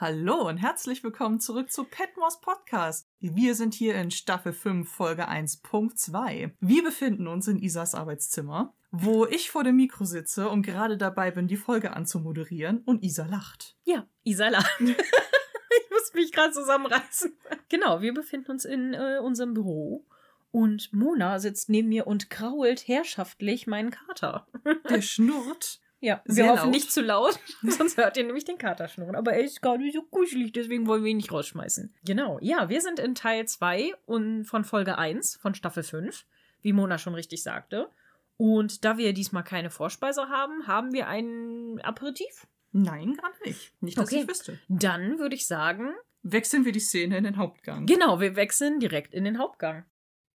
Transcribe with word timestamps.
Hallo 0.00 0.48
und 0.48 0.56
herzlich 0.56 1.04
willkommen 1.04 1.40
zurück 1.40 1.70
zu 1.70 1.84
Petmos 1.84 2.40
Podcast. 2.40 3.06
Wir 3.20 3.54
sind 3.54 3.74
hier 3.74 3.96
in 3.96 4.10
Staffel 4.10 4.54
5, 4.54 4.90
Folge 4.90 5.28
1.2. 5.28 6.52
Wir 6.58 6.82
befinden 6.82 7.26
uns 7.26 7.48
in 7.48 7.58
Isas 7.58 7.94
Arbeitszimmer, 7.94 8.72
wo 8.92 9.26
ich 9.26 9.50
vor 9.50 9.62
dem 9.62 9.76
Mikro 9.76 10.06
sitze 10.06 10.48
und 10.48 10.62
gerade 10.62 10.96
dabei 10.96 11.30
bin, 11.32 11.48
die 11.48 11.58
Folge 11.58 11.92
anzumoderieren 11.92 12.78
und 12.86 13.04
Isa 13.04 13.26
lacht. 13.26 13.76
Ja, 13.84 14.06
Isa 14.24 14.48
lacht. 14.48 14.74
ich 14.80 15.90
muss 15.90 16.14
mich 16.14 16.32
gerade 16.32 16.54
zusammenreißen. 16.54 17.36
Genau, 17.68 18.00
wir 18.00 18.14
befinden 18.14 18.52
uns 18.52 18.64
in 18.64 18.94
äh, 18.94 19.18
unserem 19.22 19.52
Büro 19.52 20.06
und 20.50 20.94
Mona 20.94 21.38
sitzt 21.40 21.68
neben 21.68 21.90
mir 21.90 22.06
und 22.06 22.30
krault 22.30 22.88
herrschaftlich 22.88 23.66
meinen 23.66 23.90
Kater. 23.90 24.46
Der 24.88 25.02
schnurrt. 25.02 25.82
Ja, 26.00 26.22
wir 26.24 26.34
Sehr 26.34 26.48
hoffen 26.48 26.64
laut. 26.64 26.70
nicht 26.74 26.90
zu 26.92 27.02
laut, 27.02 27.38
sonst 27.62 27.96
hört 27.98 28.16
ihr 28.16 28.24
nämlich 28.24 28.44
den 28.44 28.56
Kater 28.58 28.88
schnurren. 28.88 29.16
Aber 29.16 29.32
er 29.34 29.44
ist 29.44 29.60
gar 29.60 29.76
nicht 29.76 29.94
so 29.94 30.02
kuschelig, 30.02 30.52
deswegen 30.52 30.86
wollen 30.86 31.04
wir 31.04 31.10
ihn 31.10 31.18
nicht 31.18 31.30
rausschmeißen. 31.32 31.94
Genau, 32.04 32.38
ja, 32.40 32.68
wir 32.70 32.80
sind 32.80 32.98
in 32.98 33.14
Teil 33.14 33.46
2 33.46 33.92
und 34.06 34.44
von 34.46 34.64
Folge 34.64 34.96
1 34.98 35.36
von 35.36 35.54
Staffel 35.54 35.82
5, 35.82 36.24
wie 36.62 36.72
Mona 36.72 36.96
schon 36.98 37.14
richtig 37.14 37.42
sagte. 37.42 37.90
Und 38.38 38.84
da 38.86 38.96
wir 38.96 39.12
diesmal 39.12 39.44
keine 39.44 39.68
Vorspeise 39.68 40.28
haben, 40.30 40.66
haben 40.66 40.92
wir 40.94 41.06
einen 41.08 41.78
Aperitif. 41.82 42.46
Nein, 42.72 43.14
gerade 43.14 43.34
nicht. 43.44 43.74
Nicht, 43.82 43.98
dass 43.98 44.06
Okay. 44.10 44.22
ich 44.22 44.28
wüsste. 44.28 44.58
Dann 44.68 45.18
würde 45.18 45.34
ich 45.34 45.46
sagen, 45.46 45.92
Wechseln 46.22 46.64
wir 46.66 46.72
die 46.72 46.80
Szene 46.80 47.16
in 47.18 47.24
den 47.24 47.36
Hauptgang. 47.38 47.86
genau, 47.86 48.20
wir 48.20 48.36
wechseln 48.36 48.78
direkt 48.80 49.12
in 49.14 49.24
den 49.24 49.38
Hauptgang. 49.38 49.84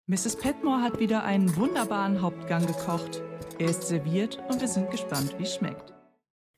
Mrs. 0.07 0.37
Petmore 0.37 0.83
hat 0.83 0.99
wieder 0.99 1.25
einen 1.25 1.57
wunderbaren 1.57 2.21
Hauptgang 2.21 2.67
gekocht. 2.67 3.23
Er 3.59 3.71
ist 3.71 3.83
serviert 3.85 4.39
und 4.49 4.61
wir 4.61 4.69
sind 4.69 4.91
gespannt, 4.91 5.35
wie 5.39 5.45
es 5.45 5.55
schmeckt. 5.55 5.93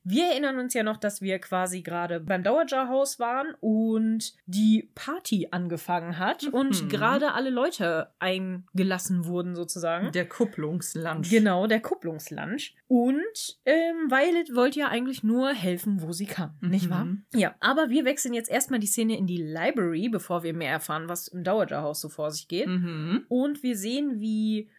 Wir 0.09 0.27
erinnern 0.27 0.57
uns 0.57 0.73
ja 0.73 0.83
noch, 0.83 0.95
dass 0.95 1.19
wir 1.21 1.37
quasi 1.39 1.81
gerade 1.81 2.21
beim 2.21 2.41
Dowager 2.41 2.87
Haus 2.87 3.19
waren 3.19 3.47
und 3.59 4.35
die 4.45 4.89
Party 4.95 5.49
angefangen 5.51 6.17
hat 6.17 6.45
und 6.45 6.81
Mhm. 6.83 6.87
gerade 6.87 7.33
alle 7.33 7.49
Leute 7.49 8.11
eingelassen 8.17 9.25
wurden 9.25 9.53
sozusagen. 9.53 10.13
Der 10.13 10.25
Kupplungslunch. 10.25 11.29
Genau, 11.29 11.67
der 11.67 11.81
Kupplungslunch. 11.81 12.73
Und 12.87 13.59
ähm, 13.65 14.09
Violet 14.09 14.55
wollte 14.55 14.79
ja 14.79 14.87
eigentlich 14.87 15.23
nur 15.23 15.49
helfen, 15.51 16.01
wo 16.01 16.13
sie 16.13 16.25
kann, 16.25 16.55
nicht 16.61 16.89
wahr? 16.89 17.03
Mhm. 17.03 17.25
Ja, 17.33 17.55
aber 17.59 17.89
wir 17.89 18.05
wechseln 18.05 18.33
jetzt 18.33 18.49
erstmal 18.49 18.79
die 18.79 18.87
Szene 18.87 19.17
in 19.17 19.27
die 19.27 19.41
Library, 19.43 20.07
bevor 20.07 20.41
wir 20.41 20.53
mehr 20.53 20.71
erfahren, 20.71 21.09
was 21.09 21.27
im 21.27 21.43
Dowager 21.43 21.81
Haus 21.81 21.99
so 21.99 22.07
vor 22.07 22.31
sich 22.31 22.47
geht. 22.47 22.67
Mhm. 22.67 23.25
Und 23.27 23.61
wir 23.61 23.75
sehen, 23.75 24.21
wie 24.21 24.69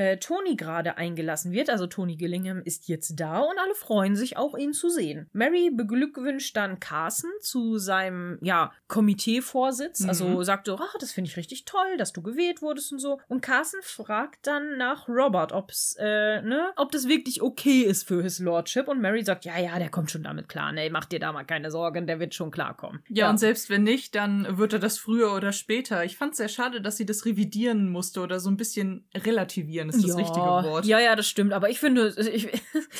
äh, 0.00 0.16
Tony 0.16 0.56
gerade 0.56 0.96
eingelassen 0.96 1.52
wird. 1.52 1.68
Also 1.68 1.86
Tony 1.86 2.16
Gillingham 2.16 2.62
ist 2.64 2.88
jetzt 2.88 3.20
da 3.20 3.40
und 3.40 3.58
alle 3.58 3.74
freuen 3.74 4.16
sich 4.16 4.38
auch, 4.38 4.56
ihn 4.56 4.72
zu 4.72 4.88
sehen. 4.88 5.28
Mary 5.32 5.70
beglückwünscht 5.70 6.56
dann 6.56 6.80
Carson 6.80 7.30
zu 7.40 7.76
seinem, 7.76 8.38
ja, 8.40 8.72
Komiteevorsitz. 8.88 10.00
Mhm. 10.00 10.08
Also 10.08 10.42
sagt 10.42 10.68
so, 10.68 10.78
ach, 10.80 10.94
das 10.98 11.12
finde 11.12 11.28
ich 11.28 11.36
richtig 11.36 11.66
toll, 11.66 11.98
dass 11.98 12.14
du 12.14 12.22
gewählt 12.22 12.62
wurdest 12.62 12.92
und 12.92 12.98
so. 12.98 13.20
Und 13.28 13.42
Carson 13.42 13.80
fragt 13.82 14.46
dann 14.46 14.78
nach 14.78 15.06
Robert, 15.06 15.52
ob's, 15.52 15.96
äh, 15.98 16.40
ne, 16.40 16.70
ob 16.76 16.92
das 16.92 17.06
wirklich 17.06 17.42
okay 17.42 17.82
ist 17.82 18.08
für 18.08 18.22
His 18.22 18.38
Lordship. 18.38 18.88
Und 18.88 19.02
Mary 19.02 19.22
sagt, 19.22 19.44
ja, 19.44 19.58
ja, 19.58 19.78
der 19.78 19.90
kommt 19.90 20.10
schon 20.10 20.22
damit 20.22 20.48
klar. 20.48 20.72
Ne, 20.72 20.88
mach 20.88 21.04
dir 21.04 21.18
da 21.18 21.30
mal 21.32 21.44
keine 21.44 21.70
Sorgen, 21.70 22.06
der 22.06 22.18
wird 22.20 22.34
schon 22.34 22.50
klarkommen. 22.50 23.02
Ja, 23.08 23.28
und 23.28 23.36
selbst 23.36 23.68
wenn 23.68 23.82
nicht, 23.82 24.14
dann 24.14 24.56
wird 24.56 24.72
er 24.72 24.78
das 24.78 24.96
früher 24.96 25.34
oder 25.34 25.52
später. 25.52 26.06
Ich 26.06 26.16
fand 26.16 26.32
es 26.32 26.38
sehr 26.38 26.48
schade, 26.48 26.80
dass 26.80 26.96
sie 26.96 27.04
das 27.04 27.26
revidieren 27.26 27.90
musste 27.90 28.22
oder 28.22 28.40
so 28.40 28.48
ein 28.48 28.56
bisschen 28.56 29.04
relativieren, 29.14 29.89
ist 29.96 30.04
das 30.04 30.10
ja, 30.10 30.16
richtige 30.16 30.46
Wort. 30.46 30.84
Ja, 30.86 30.98
ja, 31.00 31.16
das 31.16 31.28
stimmt. 31.28 31.52
Aber 31.52 31.68
ich 31.70 31.78
finde, 31.80 32.08
ich, 32.16 32.48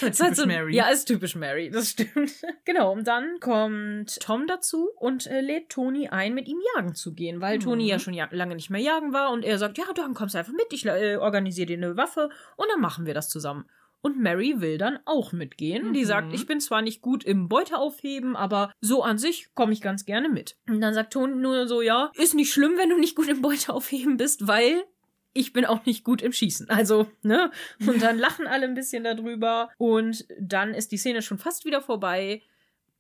ist 0.03 0.21
halt 0.23 0.35
typisch 0.37 0.47
Mary. 0.47 0.75
Ja, 0.75 0.89
ist 0.89 1.07
typisch 1.07 1.35
Mary, 1.37 1.71
das 1.71 1.91
stimmt. 1.91 2.33
genau, 2.65 2.93
und 2.93 3.07
dann 3.07 3.41
kommt 3.41 4.21
Tom 4.21 4.47
dazu 4.47 4.89
und 4.97 5.27
äh, 5.27 5.41
lädt 5.41 5.71
Toni 5.71 6.09
ein, 6.09 6.35
mit 6.35 6.49
ihm 6.49 6.59
jagen 6.77 6.95
zu 6.95 7.15
gehen, 7.15 7.41
weil 7.41 7.57
Mhm. 7.59 7.63
Toni 7.63 7.89
ja 7.89 7.99
schon 7.99 8.15
ja 8.15 8.29
lange 8.31 8.55
nicht 8.55 8.71
mehr 8.71 8.81
jagen 8.81 9.13
war 9.13 9.31
und 9.33 9.45
er 9.45 9.59
sagt, 9.59 9.79
ja, 9.79 9.85
dann 9.95 10.15
kommst 10.15 10.35
du 10.35 10.39
einfach 10.39 10.53
mit, 10.53 10.67
ich 10.73 10.87
äh, 10.87 11.17
organisiere 11.17 11.67
dir 11.67 11.77
eine 11.77 11.97
Waffe 11.97 12.31
und 12.57 12.67
dann 12.73 12.81
machen 12.81 13.07
wir 13.07 13.15
das 13.15 13.29
zusammen. 13.29 13.65
Und 14.03 14.19
Mary 14.19 14.63
will 14.63 14.79
dann 14.79 14.99
auch 15.05 15.33
mitgehen. 15.33 15.93
Die 15.93 16.01
Mhm. 16.01 16.05
sagt, 16.07 16.33
ich 16.33 16.47
bin 16.47 16.59
zwar 16.59 16.81
nicht 16.81 17.03
gut 17.03 17.23
im 17.23 17.49
Beute 17.51 17.77
aufheben, 17.77 18.35
aber 18.35 18.73
so 18.81 19.03
an 19.03 19.19
sich 19.19 19.49
komme 19.55 19.75
ich 19.75 19.83
ganz 19.83 20.07
gerne 20.07 20.31
mit. 20.31 20.57
Und 20.71 20.81
dann 20.81 20.95
sagt 20.95 21.13
Toni 21.13 21.35
nur 21.37 21.69
so, 21.69 21.83
ja, 21.83 22.11
ist 22.15 22.35
nicht 22.35 22.51
schlimm, 22.51 22.79
wenn 22.79 22.89
du 22.89 22.97
nicht 22.99 23.15
gut 23.15 23.29
im 23.29 23.43
Beute 23.43 23.75
aufheben 23.75 24.17
bist, 24.17 24.47
weil 24.47 24.85
ich 25.33 25.53
bin 25.53 25.65
auch 25.65 25.85
nicht 25.87 26.05
gut 26.05 26.23
im 26.23 26.33
Schießen. 26.33 26.71
Also, 26.71 27.07
ne? 27.23 27.51
Und 27.87 28.03
dann 28.03 28.19
lachen 28.19 28.47
alle 28.47 28.67
ein 28.67 28.75
bisschen 28.75 29.05
darüber. 29.05 29.71
Und 29.79 30.27
dann 30.39 30.75
ist 30.75 30.93
die 30.93 30.97
Szene 30.97 31.23
schon 31.23 31.39
fast 31.39 31.65
wieder 31.65 31.81
vorbei, 31.81 32.43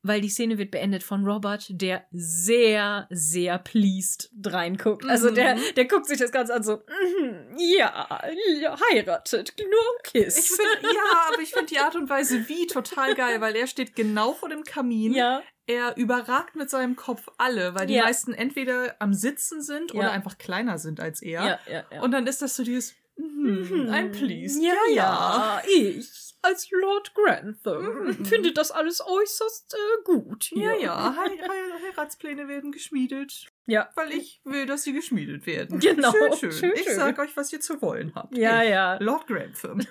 weil 0.03 0.21
die 0.21 0.28
Szene 0.28 0.56
wird 0.59 0.71
beendet 0.71 1.03
von 1.03 1.25
Robert, 1.27 1.66
der 1.71 2.05
sehr, 2.11 3.06
sehr 3.11 3.59
pleased 3.59 4.31
reinguckt. 4.47 5.05
Also 5.06 5.31
der, 5.31 5.56
Mhm. 5.56 5.61
der 5.77 5.84
guckt 5.87 6.06
sich 6.06 6.19
das 6.19 6.33
Ganze 6.33 6.55
an 6.55 6.62
so, 6.62 6.77
mhm, 6.77 7.56
ja, 7.59 8.19
ja, 8.60 8.78
heiratet, 8.93 9.55
nur 9.59 10.03
Kiss. 10.05 10.39
Ich 10.39 10.49
finde, 10.50 10.94
ja, 10.94 11.28
aber 11.33 11.43
ich 11.43 11.50
finde 11.53 11.66
die 11.66 11.78
Art 11.78 11.97
und 11.97 12.09
Weise 12.09 12.49
wie 12.49 12.66
total 12.66 13.15
geil, 13.15 13.41
weil 13.41 13.55
er 13.56 13.66
steht 13.66 13.94
genau 13.94 14.33
vor 14.33 14.49
dem 14.49 14.65
Kamin. 14.65 15.12
ja, 15.15 15.43
Er 15.66 15.97
überragt 15.97 16.56
mit 16.56 16.69
seinem 16.69 16.97
Kopf 16.97 17.28
alle, 17.39 17.75
weil 17.77 17.87
die 17.87 17.94
Ja. 17.94 18.03
meisten 18.05 18.33
entweder 18.33 18.97
am 18.99 19.15
Sitzen 19.15 19.62
sind 19.62 19.93
Ja. 19.93 20.00
oder 20.00 20.10
einfach 20.12 20.37
kleiner 20.37 20.78
sind 20.78 20.99
als 20.99 21.22
er. 21.22 21.44
ja, 21.44 21.59
ja, 21.71 21.84
ja. 21.93 22.03
Und 22.03 22.10
dann 22.10 22.27
ist 22.27 22.43
das 22.43 22.56
so 22.56 22.65
dieses, 22.65 22.94
mhm, 23.16 23.89
I'm 23.89 24.10
pleased. 24.10 24.60
Ja, 24.62 24.75
ja, 24.93 25.62
ich 25.69 26.29
als 26.43 26.71
Lord 26.71 27.15
Grantham 27.15 28.05
Mhm. 28.19 28.25
finde 28.25 28.53
das 28.53 28.71
alles 28.71 29.01
äußerst 29.05 29.75
äh, 29.75 30.03
gut. 30.05 30.51
Ja, 30.53 30.71
hier. 30.73 30.81
ja, 30.81 31.25
He 31.28 31.37
He 31.37 31.87
Heiratspläne 31.91 32.49
werden 32.49 32.73
geschmiedet, 32.73 33.47
Ja, 33.67 33.89
weil 33.95 34.12
ich 34.12 34.41
will, 34.45 34.67
dass 34.67 34.83
sie 34.84 34.93
geschmiedet 34.93 35.47
werden. 35.47 35.78
Genau, 35.81 36.12
Schön, 36.12 36.33
schön. 36.39 36.53
schön, 36.53 36.73
ich 36.75 36.84
schön. 36.84 36.95
sag 36.97 37.19
euch, 37.19 37.37
was 37.37 37.53
ihr 37.53 37.61
zu 37.61 37.81
wollen 37.83 38.15
habt. 38.15 38.37
ja, 38.37 38.62
ich, 38.62 38.71
ja. 38.71 38.97
Lord 39.01 39.27
Grantham. 39.27 39.81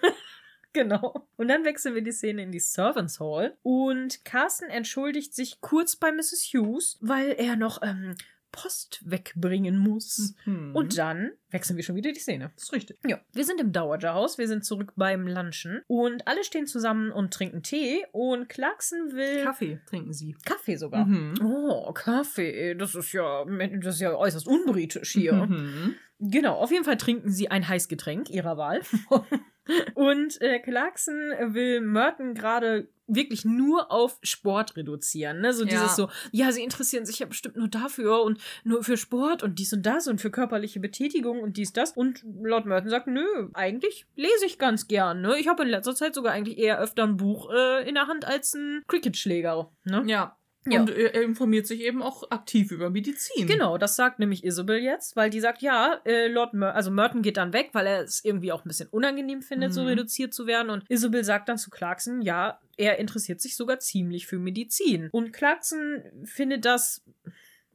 Genau. 0.72 1.28
Und 1.36 1.48
dann 1.48 1.64
wechseln 1.66 1.96
wir 1.96 2.04
die 2.04 2.12
Szene 2.12 2.44
in 2.44 2.52
die 2.52 2.60
Servants 2.60 3.20
Hall 3.20 3.58
und 3.64 4.24
Carson 4.24 4.70
entschuldigt 4.70 5.34
sich 5.34 5.62
kurz 5.62 5.96
bei 5.96 6.12
Mrs. 6.12 6.48
Hughes, 6.54 7.00
weil 7.02 7.32
er 7.32 7.56
noch 7.56 7.82
ähm, 7.82 8.16
Post 8.52 9.02
wegbringen 9.06 9.78
muss. 9.78 10.34
Mhm. 10.46 10.76
Und 10.76 10.98
dann 10.98 11.32
wechseln 11.52 11.78
wir 11.78 11.84
schon 11.84 11.96
wieder 11.96 12.12
die 12.12 12.20
Szene. 12.20 12.52
das 12.56 12.66
ist 12.66 12.74
richtig. 12.74 12.98
Ja, 13.08 13.20
wir 13.34 13.46
sind 13.46 13.60
im 13.60 13.72
Dowager 13.72 14.14
Haus, 14.14 14.38
wir 14.38 14.48
sind 14.48 14.66
zurück 14.66 14.94
beim 14.96 15.28
Lunchen 15.28 15.82
und 15.88 16.28
alle 16.28 16.44
stehen 16.44 16.68
zusammen 16.68 17.12
und 17.12 17.34
trinken 17.34 17.64
Tee 17.64 18.06
und 18.12 18.50
Clarkson 18.50 19.12
will 19.14 19.44
Kaffee 19.44 19.80
trinken 19.86 20.14
sie. 20.14 20.36
Kaffee 20.46 20.76
sogar. 20.76 21.06
Mhm. 21.06 21.36
Oh, 21.44 21.92
Kaffee, 21.94 22.76
das 22.76 22.96
ist 22.96 23.12
ja 23.14 23.46
das 23.46 23.96
ist 23.96 24.02
ja 24.02 24.16
äußerst 24.16 24.48
unbritisch 24.48 25.12
hier. 25.12 25.34
Mhm. 25.34 25.96
Genau, 26.20 26.56
auf 26.56 26.72
jeden 26.72 26.84
Fall 26.84 26.98
trinken 26.98 27.32
sie 27.32 27.50
ein 27.50 27.68
Heißgetränk 27.68 28.30
ihrer 28.30 28.58
Wahl. 28.58 28.82
Und 29.96 30.42
äh, 30.42 30.60
Clarkson 30.60 31.16
will 31.16 31.82
Merton 31.82 32.34
gerade 32.34 32.88
wirklich 33.12 33.44
nur 33.44 33.92
auf 33.92 34.20
Sport 34.22 34.76
reduzieren. 34.76 35.42
Ne? 35.42 35.52
So 35.54 35.64
Ja. 35.64 35.70
dieses 35.70 35.96
so, 35.96 36.10
ja, 36.32 36.52
sie 36.52 36.64
interessieren 36.64 37.06
sich 37.06 37.20
ja 37.20 37.26
bestimmt 37.26 37.58
nur 37.58 37.68
dafür 37.68 38.22
und 38.22 38.40
nur 38.64 38.84
für 38.84 38.98
Sport 38.98 39.42
und 39.44 39.58
dies 39.60 39.74
und 39.74 39.86
das 39.86 40.08
und 40.08 40.22
für 40.22 40.30
körperliche 40.30 40.80
Betätigung 40.80 41.40
und 41.42 41.58
dies, 41.58 41.74
das. 41.74 41.94
Und 41.94 42.24
Lord 42.42 42.66
Merton 42.66 42.90
sagt, 42.90 43.08
nö, 43.08 43.26
eigentlich 43.54 44.06
lese 44.16 44.46
ich 44.46 44.60
ganz 44.60 44.88
gern. 44.88 45.22
Ne? 45.22 45.40
Ich 45.40 45.48
habe 45.48 45.64
in 45.64 45.70
letzter 45.70 45.96
Zeit 45.96 46.14
sogar 46.14 46.34
eigentlich 46.34 46.60
eher 46.60 46.80
öfter 46.80 47.04
ein 47.04 47.18
Buch 47.18 47.50
äh, 47.52 47.88
in 47.88 47.96
der 47.96 48.08
Hand 48.08 48.26
als 48.26 48.54
ein 48.54 48.84
Cricketschläger. 48.88 49.72
Ne? 49.86 50.04
Ja. 50.06 50.39
Ja. 50.68 50.82
Und 50.82 50.90
er 50.90 51.16
er 51.16 51.24
informiert 51.24 51.66
sich 51.68 51.82
eben 51.82 52.02
auch 52.04 52.30
aktiv 52.32 52.72
über 52.72 52.90
Medizin. 52.90 53.48
Genau, 53.48 53.78
das 53.78 53.96
sagt 53.96 54.20
nämlich 54.20 54.44
Isabel 54.44 54.78
jetzt, 54.80 55.16
weil 55.16 55.30
die 55.30 55.40
sagt, 55.40 55.62
ja, 55.62 56.02
äh, 56.06 56.28
Lord 56.28 56.54
Mer 56.54 56.76
also 56.76 56.92
Merton 56.92 57.22
geht 57.22 57.38
dann 57.38 57.54
weg, 57.54 57.70
weil 57.74 57.88
er 57.88 58.02
es 58.04 58.24
irgendwie 58.24 58.52
auch 58.52 58.66
ein 58.66 58.68
bisschen 58.68 58.90
unangenehm 58.90 59.42
findet, 59.42 59.74
so 59.74 59.82
Mhm. 59.82 59.88
reduziert 59.88 60.34
zu 60.34 60.48
werden. 60.48 60.70
Und 60.70 60.84
Isabel 60.90 61.24
sagt 61.24 61.48
dann 61.50 61.58
zu 61.58 61.70
Clarkson, 61.70 62.22
ja, 62.22 62.60
er 62.78 63.00
interessiert 63.00 63.40
sich 63.42 63.56
sogar 63.56 63.80
ziemlich 63.80 64.28
für 64.28 64.38
Medizin. 64.38 65.10
Und 65.12 65.32
Clarkson 65.32 66.04
findet 66.26 66.66
das, 66.66 67.04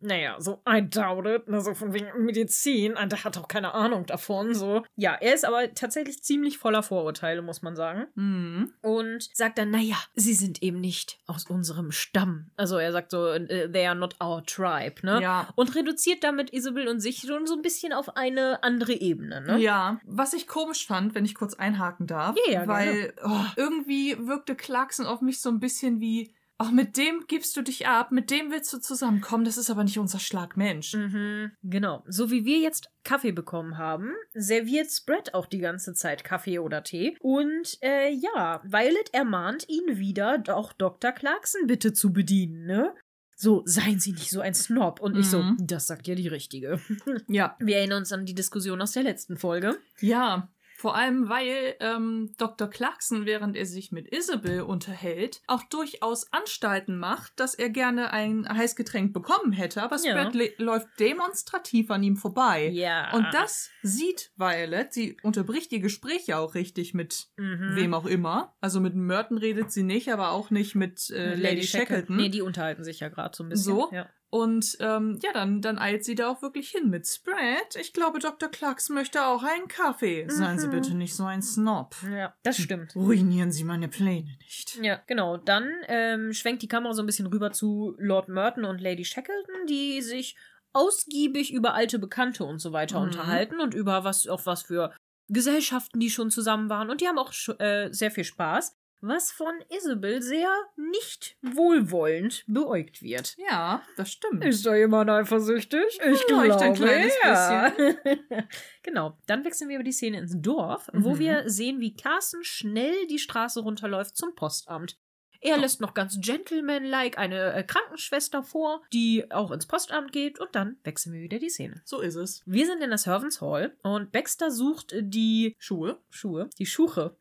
naja, 0.04 0.36
so, 0.40 0.60
I 0.68 0.80
doubt 0.82 1.26
it, 1.26 1.48
ne, 1.48 1.60
so 1.60 1.74
von 1.74 1.92
wegen 1.92 2.06
Medizin, 2.24 2.96
ah, 2.96 3.06
der 3.06 3.24
hat 3.24 3.36
auch 3.38 3.48
keine 3.48 3.74
Ahnung 3.74 4.06
davon, 4.06 4.54
so. 4.54 4.82
Ja, 4.96 5.14
er 5.14 5.34
ist 5.34 5.44
aber 5.44 5.72
tatsächlich 5.74 6.22
ziemlich 6.22 6.58
voller 6.58 6.82
Vorurteile, 6.82 7.42
muss 7.42 7.62
man 7.62 7.74
sagen 7.76 8.06
Mhm. 8.14 8.72
und 8.82 9.28
sagt 9.34 9.58
dann, 9.58 9.70
naja, 9.70 9.96
sie 10.14 10.34
sind 10.34 10.62
eben 10.62 10.80
nicht 10.80 11.18
aus 11.26 11.46
unserem 11.48 11.90
Stamm. 11.92 12.50
Also 12.56 12.76
er 12.78 12.92
sagt 12.92 13.10
so, 13.10 13.26
äh, 13.28 13.70
they 13.70 13.86
are 13.86 13.96
not 13.96 14.16
our 14.22 14.44
tribe, 14.44 14.96
ne? 15.04 15.20
Ja. 15.22 15.48
Und 15.56 15.74
reduziert 15.74 16.22
damit 16.22 16.52
Isabel 16.52 16.88
und 16.88 17.00
sich 17.00 17.18
schon 17.26 17.46
so 17.46 17.54
ein 17.54 17.62
bisschen 17.62 17.92
auf 17.92 18.16
eine 18.16 18.62
andere 18.62 18.92
Ebene, 18.92 19.40
ne? 19.40 19.58
Ja, 19.58 20.00
was 20.04 20.32
ich 20.34 20.46
komisch 20.46 20.86
fand, 20.86 21.14
wenn 21.14 21.24
ich 21.24 21.34
kurz 21.34 21.54
einhaken 21.54 22.06
darf, 22.06 22.36
Ja, 22.46 22.52
ja, 22.52 22.66
weil 22.68 23.14
oh, 23.24 23.40
irgendwie 23.56 24.16
wirkte 24.26 24.54
Clarkson 24.54 25.06
auf 25.06 25.20
mich 25.20 25.40
so 25.40 25.48
ein 25.48 25.60
bisschen 25.60 26.00
wie, 26.00 26.34
ach, 26.58 26.70
mit 26.70 26.96
dem 26.96 27.24
gibst 27.28 27.56
du 27.56 27.62
dich 27.62 27.86
ab, 27.86 28.12
mit 28.12 28.30
dem 28.30 28.50
willst 28.50 28.72
du 28.72 28.78
zusammenkommen, 28.78 29.44
das 29.44 29.56
ist 29.58 29.70
aber 29.70 29.84
nicht 29.84 29.98
unser 29.98 30.18
Schlag 30.18 30.56
Mensch. 30.56 30.94
Mhm, 30.94 31.50
genau. 31.62 32.04
So 32.06 32.30
wie 32.30 32.44
wir 32.44 32.58
jetzt 32.58 32.88
Kaffee 33.02 33.32
bekommen 33.32 33.76
haben, 33.78 34.12
serviert 34.34 34.90
Spread 34.90 35.34
auch 35.34 35.46
die 35.46 35.58
ganze 35.58 35.94
Zeit 35.94 36.24
Kaffee 36.24 36.58
oder 36.58 36.82
Tee. 36.82 37.16
Und 37.20 37.78
äh, 37.82 38.10
ja, 38.12 38.60
Violet 38.64 39.12
ermahnt 39.12 39.68
ihn 39.68 39.98
wieder, 39.98 40.42
auch 40.48 40.72
Dr. 40.72 41.12
Clarkson 41.12 41.66
bitte 41.66 41.92
zu 41.92 42.12
bedienen, 42.12 42.66
ne? 42.66 42.94
So, 43.36 43.62
seien 43.66 43.98
Sie 43.98 44.12
nicht 44.12 44.30
so 44.30 44.40
ein 44.40 44.54
Snob. 44.54 45.00
Und 45.00 45.16
ich 45.16 45.26
so, 45.28 45.42
Mhm. 45.42 45.56
das 45.60 45.88
sagt 45.88 46.06
ja 46.06 46.14
die 46.14 46.28
Richtige. 46.28 46.80
Ja. 47.28 47.56
Wir 47.58 47.78
erinnern 47.78 47.98
uns 47.98 48.12
an 48.12 48.26
die 48.26 48.34
Diskussion 48.34 48.80
aus 48.80 48.92
der 48.92 49.02
letzten 49.02 49.36
Folge. 49.36 49.76
Ja. 49.98 50.48
Vor 50.84 50.96
allem, 50.96 51.30
weil 51.30 51.76
ähm, 51.80 52.34
Dr. 52.36 52.68
Clarkson, 52.68 53.24
während 53.24 53.56
er 53.56 53.64
sich 53.64 53.90
mit 53.90 54.06
Isabel 54.14 54.60
unterhält, 54.60 55.40
auch 55.46 55.62
durchaus 55.62 56.30
Anstalten 56.30 56.98
macht, 56.98 57.40
dass 57.40 57.54
er 57.54 57.70
gerne 57.70 58.12
ein 58.12 58.46
Heißgetränk 58.46 59.14
bekommen 59.14 59.52
hätte, 59.52 59.82
aber 59.82 59.96
Ja. 60.04 60.30
Läuft 60.58 60.88
demonstrativ 61.00 61.90
an 61.90 62.02
ihm 62.02 62.16
vorbei. 62.16 62.68
Ja. 62.68 63.14
Und 63.14 63.26
das 63.32 63.70
sieht 63.82 64.30
Violet. 64.36 64.92
Sie 64.92 65.16
unterbricht 65.22 65.72
ihr 65.72 65.80
Gespräch 65.80 66.26
ja 66.26 66.38
auch 66.38 66.54
richtig 66.54 66.92
mit 66.92 67.28
Mhm. 67.38 67.76
wem 67.76 67.94
auch 67.94 68.04
immer. 68.04 68.54
Also 68.60 68.78
mit 68.78 68.94
Merton 68.94 69.38
redet 69.38 69.72
sie 69.72 69.84
nicht, 69.84 70.12
aber 70.12 70.32
auch 70.32 70.50
nicht 70.50 70.74
mit 70.74 71.08
äh, 71.08 71.34
Lady, 71.34 71.62
Shackleton. 71.62 72.14
Nee, 72.16 72.28
die 72.28 72.42
unterhalten 72.42 72.84
sich 72.84 73.00
ja 73.00 73.08
gerade 73.08 73.34
so 73.34 73.42
ein 73.44 73.48
bisschen. 73.48 73.64
So? 73.74 73.88
Ja. 73.90 74.10
Und 74.34 74.76
ähm, 74.80 75.20
ja, 75.22 75.32
dann, 75.32 75.60
dann 75.60 75.78
eilt 75.78 76.04
sie 76.04 76.16
da 76.16 76.28
auch 76.28 76.42
wirklich 76.42 76.68
hin 76.70 76.90
mit 76.90 77.06
Spread. 77.06 77.76
Ich 77.80 77.92
glaube, 77.92 78.18
Dr. 78.18 78.48
Clarkson 78.48 78.96
möchte 78.96 79.24
auch 79.24 79.44
einen 79.44 79.68
Kaffee. 79.68 80.26
Seien 80.28 80.58
Sie 80.58 80.66
Mhm. 80.66 80.70
bitte 80.72 80.94
nicht 80.96 81.14
so 81.14 81.22
ein 81.24 81.40
Snob. 81.40 81.94
ja, 82.10 82.34
das 82.42 82.56
stimmt. 82.58 82.96
Ruinieren 82.96 83.52
Sie 83.52 83.62
meine 83.62 83.86
Pläne 83.86 84.36
nicht. 84.40 84.76
Ja, 84.82 85.00
genau. 85.06 85.36
Dann 85.36 85.70
ähm, 85.86 86.32
schwenkt 86.32 86.62
die 86.62 86.66
Kamera 86.68 86.94
so 86.94 87.02
ein 87.04 87.06
bisschen 87.06 87.28
rüber 87.28 87.52
zu 87.52 87.94
Lord 87.98 88.28
Merton 88.28 88.64
und 88.64 88.80
Lady 88.80 89.04
Shackleton, 89.04 89.66
die 89.68 90.02
sich 90.02 90.36
ausgiebig 90.72 91.52
über 91.52 91.74
alte 91.74 92.00
Bekannte 92.00 92.42
und 92.44 92.58
so 92.58 92.72
weiter 92.72 92.98
Mhm. 92.98 93.04
unterhalten 93.06 93.60
und 93.60 93.72
über 93.72 94.02
was 94.02 94.26
auf 94.26 94.46
was 94.46 94.62
für 94.64 94.92
Gesellschaften 95.28 96.00
die 96.00 96.10
schon 96.10 96.32
zusammen 96.32 96.68
waren. 96.68 96.90
Und 96.90 97.00
die 97.00 97.06
haben 97.06 97.18
auch 97.18 97.32
äh, 97.60 97.88
sehr 97.92 98.10
viel 98.10 98.24
Spaß, 98.24 98.76
was 99.06 99.30
von 99.32 99.52
Isabel 99.70 100.22
sehr 100.22 100.48
nicht 100.76 101.36
wohlwollend 101.42 102.44
beäugt 102.46 103.02
wird. 103.02 103.36
Ja, 103.36 103.82
das 103.96 104.10
stimmt. 104.12 104.44
Ist 104.44 104.64
da 104.64 104.74
jemand 104.74 105.10
eifersüchtig? 105.10 105.82
Ich 105.88 105.98
Vielleicht 106.00 106.26
glaube, 106.26 106.64
ein 106.64 106.74
kleines 106.74 107.14
ja. 107.22 107.72
genau. 108.82 109.18
Dann 109.26 109.44
wechseln 109.44 109.68
wir 109.68 109.76
über 109.76 109.84
die 109.84 109.92
Szene 109.92 110.18
ins 110.18 110.34
Dorf, 110.40 110.88
wo 110.92 111.14
Mhm. 111.14 111.18
wir 111.18 111.48
sehen, 111.50 111.80
wie 111.80 111.94
Carsten 111.94 112.42
schnell 112.44 113.06
die 113.08 113.18
Straße 113.18 113.60
runterläuft 113.60 114.16
zum 114.16 114.34
Postamt. 114.34 114.98
Er 115.44 115.58
lässt 115.58 115.82
noch 115.82 115.92
ganz 115.92 116.18
gentlemanlike 116.22 117.18
eine 117.18 117.52
äh, 117.52 117.62
Krankenschwester 117.64 118.42
vor, 118.42 118.82
die 118.94 119.30
auch 119.30 119.50
ins 119.50 119.66
Postamt 119.66 120.10
geht 120.10 120.40
und 120.40 120.54
dann 120.54 120.78
wechseln 120.84 121.12
wir 121.12 121.20
wieder 121.20 121.38
die 121.38 121.50
Szene. 121.50 121.82
So 121.84 122.00
ist 122.00 122.14
es. 122.14 122.42
Wir 122.46 122.64
sind 122.64 122.82
in 122.82 122.88
der 122.88 122.96
Servants 122.96 123.42
Hall 123.42 123.76
und 123.82 124.10
Baxter 124.10 124.50
sucht 124.50 124.94
die 124.98 125.54
Schuhe. 125.58 125.98
Schuhe, 126.08 126.48
die 126.58 126.64
Schuche. 126.64 127.18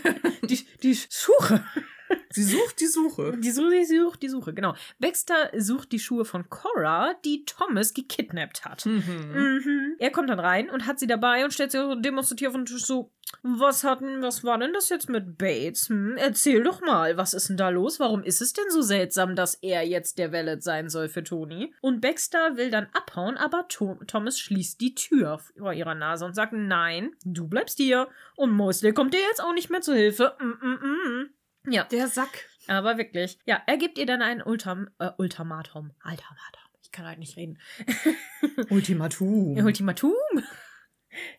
die, 0.42 0.66
die 0.82 0.96
Schuche. 0.96 1.62
Sie 2.30 2.44
sucht 2.44 2.80
die 2.80 2.86
Suche. 2.86 3.36
Die 3.40 3.50
Suche, 3.50 3.70
die 3.70 3.84
Suche, 3.84 4.18
die 4.18 4.28
Suche, 4.28 4.54
genau. 4.54 4.74
Baxter 4.98 5.50
sucht 5.56 5.92
die 5.92 5.98
Schuhe 5.98 6.24
von 6.24 6.48
Cora, 6.50 7.14
die 7.24 7.44
Thomas 7.44 7.94
gekidnappt 7.94 8.64
hat. 8.64 8.84
Mhm. 8.86 9.02
Mhm. 9.32 9.96
Er 9.98 10.10
kommt 10.10 10.28
dann 10.30 10.40
rein 10.40 10.68
und 10.70 10.86
hat 10.86 10.98
sie 10.98 11.06
dabei 11.06 11.44
und 11.44 11.52
stellt 11.52 11.72
sie 11.72 11.78
so 11.78 11.94
demonstrativ 11.94 12.48
auf 12.48 12.54
den 12.54 12.66
Tisch 12.66 12.84
so, 12.84 13.10
was 13.42 13.84
hatten, 13.84 14.22
was 14.22 14.44
war 14.44 14.58
denn 14.58 14.72
das 14.72 14.88
jetzt 14.88 15.08
mit 15.08 15.36
Bates? 15.38 15.88
Hm? 15.88 16.16
Erzähl 16.16 16.62
doch 16.62 16.80
mal, 16.80 17.16
was 17.16 17.34
ist 17.34 17.48
denn 17.48 17.56
da 17.56 17.70
los? 17.70 17.98
Warum 17.98 18.22
ist 18.22 18.40
es 18.40 18.52
denn 18.52 18.70
so 18.70 18.82
seltsam, 18.82 19.34
dass 19.34 19.56
er 19.56 19.86
jetzt 19.86 20.18
der 20.18 20.32
Valet 20.32 20.62
sein 20.62 20.88
soll 20.88 21.08
für 21.08 21.24
Toni? 21.24 21.74
Und 21.80 22.00
Baxter 22.00 22.56
will 22.56 22.70
dann 22.70 22.86
abhauen, 22.92 23.36
aber 23.36 23.66
Tho 23.68 23.98
Thomas 24.06 24.38
schließt 24.38 24.80
die 24.80 24.94
Tür 24.94 25.40
vor 25.56 25.72
ihrer 25.72 25.94
Nase 25.94 26.24
und 26.24 26.34
sagt, 26.34 26.52
nein, 26.52 27.12
du 27.24 27.48
bleibst 27.48 27.78
hier. 27.78 28.08
Und 28.36 28.52
Mosley 28.52 28.92
kommt 28.92 29.14
dir 29.14 29.20
jetzt 29.28 29.42
auch 29.42 29.54
nicht 29.54 29.70
mehr 29.70 29.80
zu 29.80 29.94
Hilfe. 29.94 30.36
Mm 30.38 30.64
-mm 30.64 30.78
-mm. 30.78 31.26
Ja, 31.68 31.84
Der 31.84 32.08
Sack. 32.08 32.48
aber 32.68 32.98
wirklich. 32.98 33.38
Ja, 33.46 33.62
er 33.66 33.76
gibt 33.76 33.98
ihr 33.98 34.06
dann 34.06 34.22
ein 34.22 34.42
Ultim 34.42 34.88
äh, 34.98 35.10
Ultimatum. 35.18 35.92
Ultimatum. 36.04 36.62
Ich 36.82 36.92
kann 36.92 37.04
halt 37.06 37.18
nicht 37.18 37.36
reden. 37.36 37.58
Ultimatum. 38.70 39.56
Ultimatum? 39.58 40.12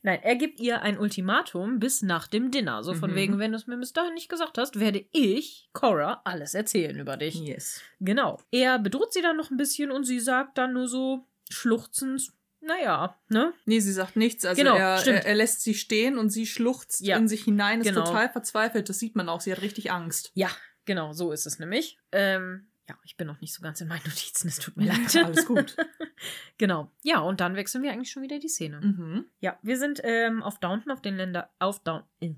Nein, 0.01 0.19
er 0.23 0.35
gibt 0.35 0.59
ihr 0.59 0.81
ein 0.81 0.97
Ultimatum 0.97 1.79
bis 1.79 2.01
nach 2.01 2.27
dem 2.27 2.49
Dinner. 2.51 2.83
So 2.83 2.93
von 2.95 3.11
Mhm. 3.11 3.15
wegen, 3.15 3.39
wenn 3.39 3.51
du 3.51 3.57
es 3.57 3.67
mir 3.67 3.77
bis 3.77 3.93
dahin 3.93 4.15
nicht 4.15 4.29
gesagt 4.29 4.57
hast, 4.57 4.79
werde 4.79 5.05
ich, 5.11 5.69
Cora, 5.73 6.21
alles 6.25 6.55
erzählen 6.55 6.97
über 6.99 7.15
dich. 7.15 7.35
Yes. 7.35 7.81
Genau. 7.99 8.39
Er 8.51 8.79
bedroht 8.79 9.13
sie 9.13 9.21
dann 9.21 9.37
noch 9.37 9.51
ein 9.51 9.57
bisschen 9.57 9.91
und 9.91 10.03
sie 10.05 10.19
sagt 10.19 10.57
dann 10.57 10.73
nur 10.73 10.87
so 10.87 11.27
schluchzend, 11.49 12.31
naja, 12.67 13.17
ne? 13.29 13.53
Nee, 13.65 13.79
sie 13.79 13.91
sagt 13.93 14.15
nichts. 14.15 14.45
Also 14.45 14.61
Genau, 14.61 14.75
er, 14.75 14.97
stimmt. 14.99 15.19
er, 15.19 15.25
er 15.25 15.35
lässt 15.35 15.61
sie 15.61 15.73
stehen 15.73 16.17
und 16.17 16.29
sie 16.29 16.45
schluchzt 16.45 17.01
Ja, 17.01 17.17
in 17.17 17.27
sich 17.27 17.43
hinein, 17.43 17.81
ist 17.81 17.87
genau. 17.87 18.05
total 18.05 18.29
verzweifelt. 18.29 18.89
Das 18.89 18.99
sieht 18.99 19.15
man 19.15 19.29
auch. 19.29 19.41
Sie 19.41 19.51
hat 19.51 19.61
richtig 19.61 19.91
Angst. 19.91 20.31
Ja, 20.35 20.49
genau, 20.85 21.13
so 21.13 21.31
ist 21.31 21.45
es 21.47 21.57
nämlich. 21.59 21.97
Ähm, 22.11 22.67
ja, 22.89 22.95
ich 23.03 23.17
bin 23.17 23.27
noch 23.27 23.41
nicht 23.41 23.53
so 23.53 23.61
ganz 23.61 23.81
in 23.81 23.87
meinen 23.89 24.01
Notizen, 24.05 24.47
es 24.47 24.59
tut 24.59 24.77
mir 24.77 24.85
leid. 24.85 25.15
Alles 25.23 25.45
gut. 25.45 25.75
genau. 26.57 26.89
Ja, 27.03 27.19
und 27.19 27.41
dann 27.41 27.55
wechseln 27.55 27.83
wir 27.83 27.91
eigentlich 27.91 28.11
schon 28.11 28.23
wieder 28.23 28.39
die 28.39 28.47
Szene. 28.47 28.79
Mhm. 28.81 29.25
Ja, 29.39 29.57
wir 29.61 29.77
sind 29.77 29.99
ähm, 30.03 30.41
auf 30.41 30.59
Downton, 30.59 30.91
auf 30.91 31.01
den 31.01 31.17
Länder, 31.17 31.49
auf 31.59 31.83
Down, 31.83 32.03
äh, 32.21 32.31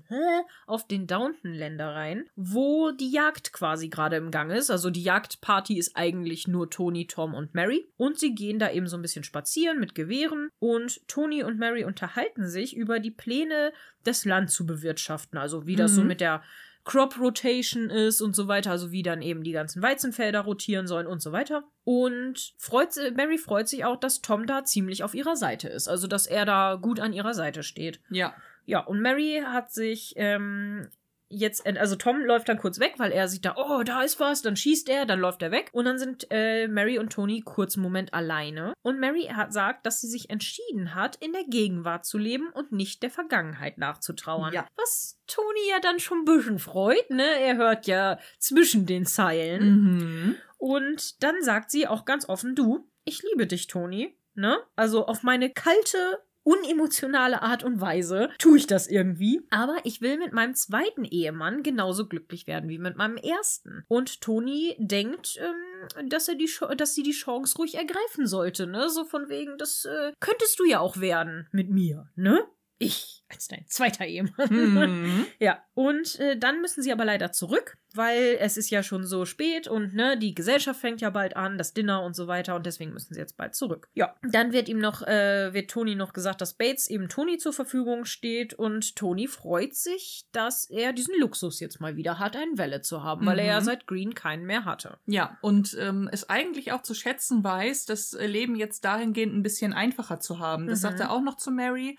auf 0.66 0.86
den 0.88 1.06
Downton-Ländereien, 1.06 2.28
wo 2.36 2.90
die 2.90 3.10
Jagd 3.12 3.52
quasi 3.52 3.88
gerade 3.88 4.16
im 4.16 4.30
Gang 4.30 4.50
ist. 4.50 4.70
Also 4.70 4.90
die 4.90 5.02
Jagdparty 5.02 5.78
ist 5.78 5.96
eigentlich 5.96 6.48
nur 6.48 6.68
Tony, 6.68 7.06
Tom 7.06 7.34
und 7.34 7.54
Mary. 7.54 7.88
Und 7.96 8.18
sie 8.18 8.34
gehen 8.34 8.58
da 8.58 8.70
eben 8.70 8.88
so 8.88 8.96
ein 8.96 9.02
bisschen 9.02 9.24
spazieren 9.24 9.78
mit 9.78 9.94
Gewehren. 9.94 10.50
Und 10.58 11.06
Tony 11.08 11.42
und 11.44 11.58
Mary 11.58 11.84
unterhalten 11.84 12.48
sich 12.48 12.76
über 12.76 12.98
die 13.00 13.10
Pläne, 13.12 13.72
das 14.04 14.24
Land 14.24 14.50
zu 14.50 14.66
bewirtschaften. 14.66 15.38
Also 15.38 15.66
wie 15.66 15.76
das 15.76 15.94
so 15.94 16.02
Mhm. 16.02 16.08
mit 16.08 16.20
der 16.20 16.42
Crop 16.90 17.20
Rotation 17.20 17.88
ist 17.88 18.20
und 18.20 18.34
so 18.34 18.48
weiter, 18.48 18.72
also 18.72 18.90
wie 18.90 19.04
dann 19.04 19.22
eben 19.22 19.44
die 19.44 19.52
ganzen 19.52 19.80
Weizenfelder 19.80 20.40
rotieren 20.40 20.88
sollen 20.88 21.06
und 21.06 21.22
so 21.22 21.30
weiter. 21.30 21.62
Und 21.84 22.52
freut, 22.58 22.96
Mary 23.14 23.38
freut 23.38 23.68
sich 23.68 23.84
auch, 23.84 23.94
dass 23.94 24.22
Tom 24.22 24.44
da 24.44 24.64
ziemlich 24.64 25.04
auf 25.04 25.14
ihrer 25.14 25.36
Seite 25.36 25.68
ist, 25.68 25.86
also 25.86 26.08
dass 26.08 26.26
er 26.26 26.44
da 26.44 26.74
gut 26.74 26.98
an 26.98 27.12
ihrer 27.12 27.32
Seite 27.32 27.62
steht. 27.62 28.00
Ja. 28.10 28.34
Ja, 28.66 28.80
und 28.80 29.00
Mary 29.00 29.40
hat 29.46 29.72
sich 29.72 30.14
ähm, 30.16 30.88
jetzt, 31.30 31.66
also 31.66 31.96
Tom 31.96 32.20
läuft 32.24 32.48
dann 32.48 32.58
kurz 32.58 32.80
weg, 32.80 32.94
weil 32.98 33.12
er 33.12 33.28
sieht 33.28 33.44
da, 33.44 33.54
oh, 33.56 33.82
da 33.82 34.02
ist 34.02 34.20
was, 34.20 34.42
dann 34.42 34.56
schießt 34.56 34.88
er, 34.88 35.06
dann 35.06 35.20
läuft 35.20 35.42
er 35.42 35.50
weg. 35.50 35.70
Und 35.72 35.86
dann 35.86 35.98
sind 35.98 36.26
äh, 36.30 36.68
Mary 36.68 36.98
und 36.98 37.12
Tony 37.12 37.40
kurz 37.40 37.76
einen 37.76 37.84
Moment 37.84 38.12
alleine. 38.12 38.74
Und 38.82 38.98
Mary 38.98 39.30
hat 39.32 39.52
sagt, 39.52 39.86
dass 39.86 40.00
sie 40.00 40.08
sich 40.08 40.28
entschieden 40.28 40.94
hat, 40.94 41.16
in 41.16 41.32
der 41.32 41.44
Gegenwart 41.44 42.04
zu 42.04 42.18
leben 42.18 42.50
und 42.52 42.72
nicht 42.72 43.02
der 43.02 43.10
Vergangenheit 43.10 43.78
nachzutrauern. 43.78 44.52
Ja. 44.52 44.66
Was 44.76 45.18
Tony 45.26 45.70
ja 45.70 45.80
dann 45.80 46.00
schon 46.00 46.18
ein 46.18 46.24
bisschen 46.24 46.58
freut, 46.58 47.08
ne? 47.10 47.24
Er 47.40 47.56
hört 47.56 47.86
ja 47.86 48.18
zwischen 48.38 48.84
den 48.84 49.06
Zeilen. 49.06 49.82
Mhm. 49.82 50.36
Und 50.58 51.22
dann 51.22 51.42
sagt 51.42 51.70
sie 51.70 51.86
auch 51.86 52.04
ganz 52.04 52.28
offen, 52.28 52.54
du, 52.54 52.86
ich 53.04 53.22
liebe 53.22 53.46
dich, 53.46 53.66
Toni. 53.68 54.16
Ne? 54.34 54.58
Also 54.76 55.06
auf 55.06 55.22
meine 55.22 55.50
kalte, 55.50 56.22
unemotionale 56.42 57.42
Art 57.42 57.64
und 57.64 57.80
Weise 57.80 58.30
tue 58.38 58.58
ich 58.58 58.66
das 58.66 58.88
irgendwie. 58.88 59.46
Aber 59.50 59.76
ich 59.84 60.00
will 60.00 60.18
mit 60.18 60.32
meinem 60.32 60.54
zweiten 60.54 61.04
Ehemann 61.04 61.62
genauso 61.62 62.06
glücklich 62.06 62.46
werden 62.46 62.68
wie 62.68 62.78
mit 62.78 62.96
meinem 62.96 63.16
ersten. 63.16 63.84
Und 63.88 64.20
Toni 64.20 64.76
denkt, 64.78 65.38
ähm, 65.38 66.08
dass 66.08 66.28
er 66.28 66.34
die, 66.34 66.50
dass 66.76 66.94
sie 66.94 67.02
die 67.02 67.12
Chance 67.12 67.56
ruhig 67.58 67.74
ergreifen 67.74 68.26
sollte, 68.26 68.66
ne? 68.66 68.88
So 68.88 69.04
von 69.04 69.28
wegen, 69.28 69.58
das 69.58 69.84
äh, 69.84 70.12
könntest 70.20 70.58
du 70.58 70.64
ja 70.64 70.80
auch 70.80 71.00
werden 71.00 71.48
mit 71.52 71.70
mir, 71.70 72.08
ne? 72.16 72.46
Ich 72.82 73.18
als 73.32 73.46
dein 73.46 73.64
zweiter 73.68 74.06
Ehemann. 74.06 74.48
Mhm. 74.50 75.26
Ja, 75.38 75.62
und 75.74 76.18
äh, 76.18 76.36
dann 76.36 76.60
müssen 76.60 76.82
sie 76.82 76.90
aber 76.92 77.04
leider 77.04 77.30
zurück, 77.30 77.78
weil 77.94 78.36
es 78.40 78.56
ist 78.56 78.70
ja 78.70 78.82
schon 78.82 79.06
so 79.06 79.24
spät 79.24 79.68
und 79.68 79.94
ne, 79.94 80.18
die 80.18 80.34
Gesellschaft 80.34 80.80
fängt 80.80 81.00
ja 81.00 81.10
bald 81.10 81.36
an, 81.36 81.56
das 81.56 81.72
Dinner 81.72 82.02
und 82.02 82.16
so 82.16 82.26
weiter 82.26 82.56
und 82.56 82.66
deswegen 82.66 82.92
müssen 82.92 83.14
sie 83.14 83.20
jetzt 83.20 83.36
bald 83.36 83.54
zurück. 83.54 83.88
Ja, 83.94 84.16
dann 84.22 84.52
wird 84.52 84.68
ihm 84.68 84.80
noch, 84.80 85.02
äh, 85.02 85.54
wird 85.54 85.70
Toni 85.70 85.94
noch 85.94 86.12
gesagt, 86.12 86.40
dass 86.40 86.54
Bates 86.54 86.90
eben 86.90 87.08
Toni 87.08 87.38
zur 87.38 87.52
Verfügung 87.52 88.04
steht 88.04 88.52
und 88.54 88.96
Toni 88.96 89.28
freut 89.28 89.76
sich, 89.76 90.26
dass 90.32 90.68
er 90.68 90.92
diesen 90.92 91.14
Luxus 91.20 91.60
jetzt 91.60 91.80
mal 91.80 91.94
wieder 91.94 92.18
hat, 92.18 92.34
einen 92.34 92.58
Welle 92.58 92.80
zu 92.82 93.04
haben, 93.04 93.24
weil 93.26 93.38
er 93.38 93.46
ja 93.46 93.60
Mhm. 93.60 93.64
seit 93.64 93.86
Green 93.86 94.14
keinen 94.14 94.44
mehr 94.44 94.64
hatte. 94.64 94.98
Ja, 95.06 95.38
und 95.40 95.76
ähm, 95.78 96.08
es 96.10 96.28
eigentlich 96.28 96.72
auch 96.72 96.82
zu 96.82 96.94
schätzen 96.94 97.44
weiß, 97.44 97.84
das 97.84 98.12
Leben 98.20 98.56
jetzt 98.56 98.84
dahingehend 98.84 99.34
ein 99.34 99.42
bisschen 99.44 99.72
einfacher 99.72 100.18
zu 100.18 100.40
haben. 100.40 100.66
Das 100.66 100.80
Mhm. 100.80 100.82
sagt 100.82 101.00
er 101.00 101.12
auch 101.12 101.22
noch 101.22 101.36
zu 101.36 101.52
Mary, 101.52 101.96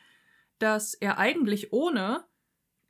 dass 0.61 0.93
er 0.93 1.17
eigentlich 1.17 1.73
ohne 1.73 2.23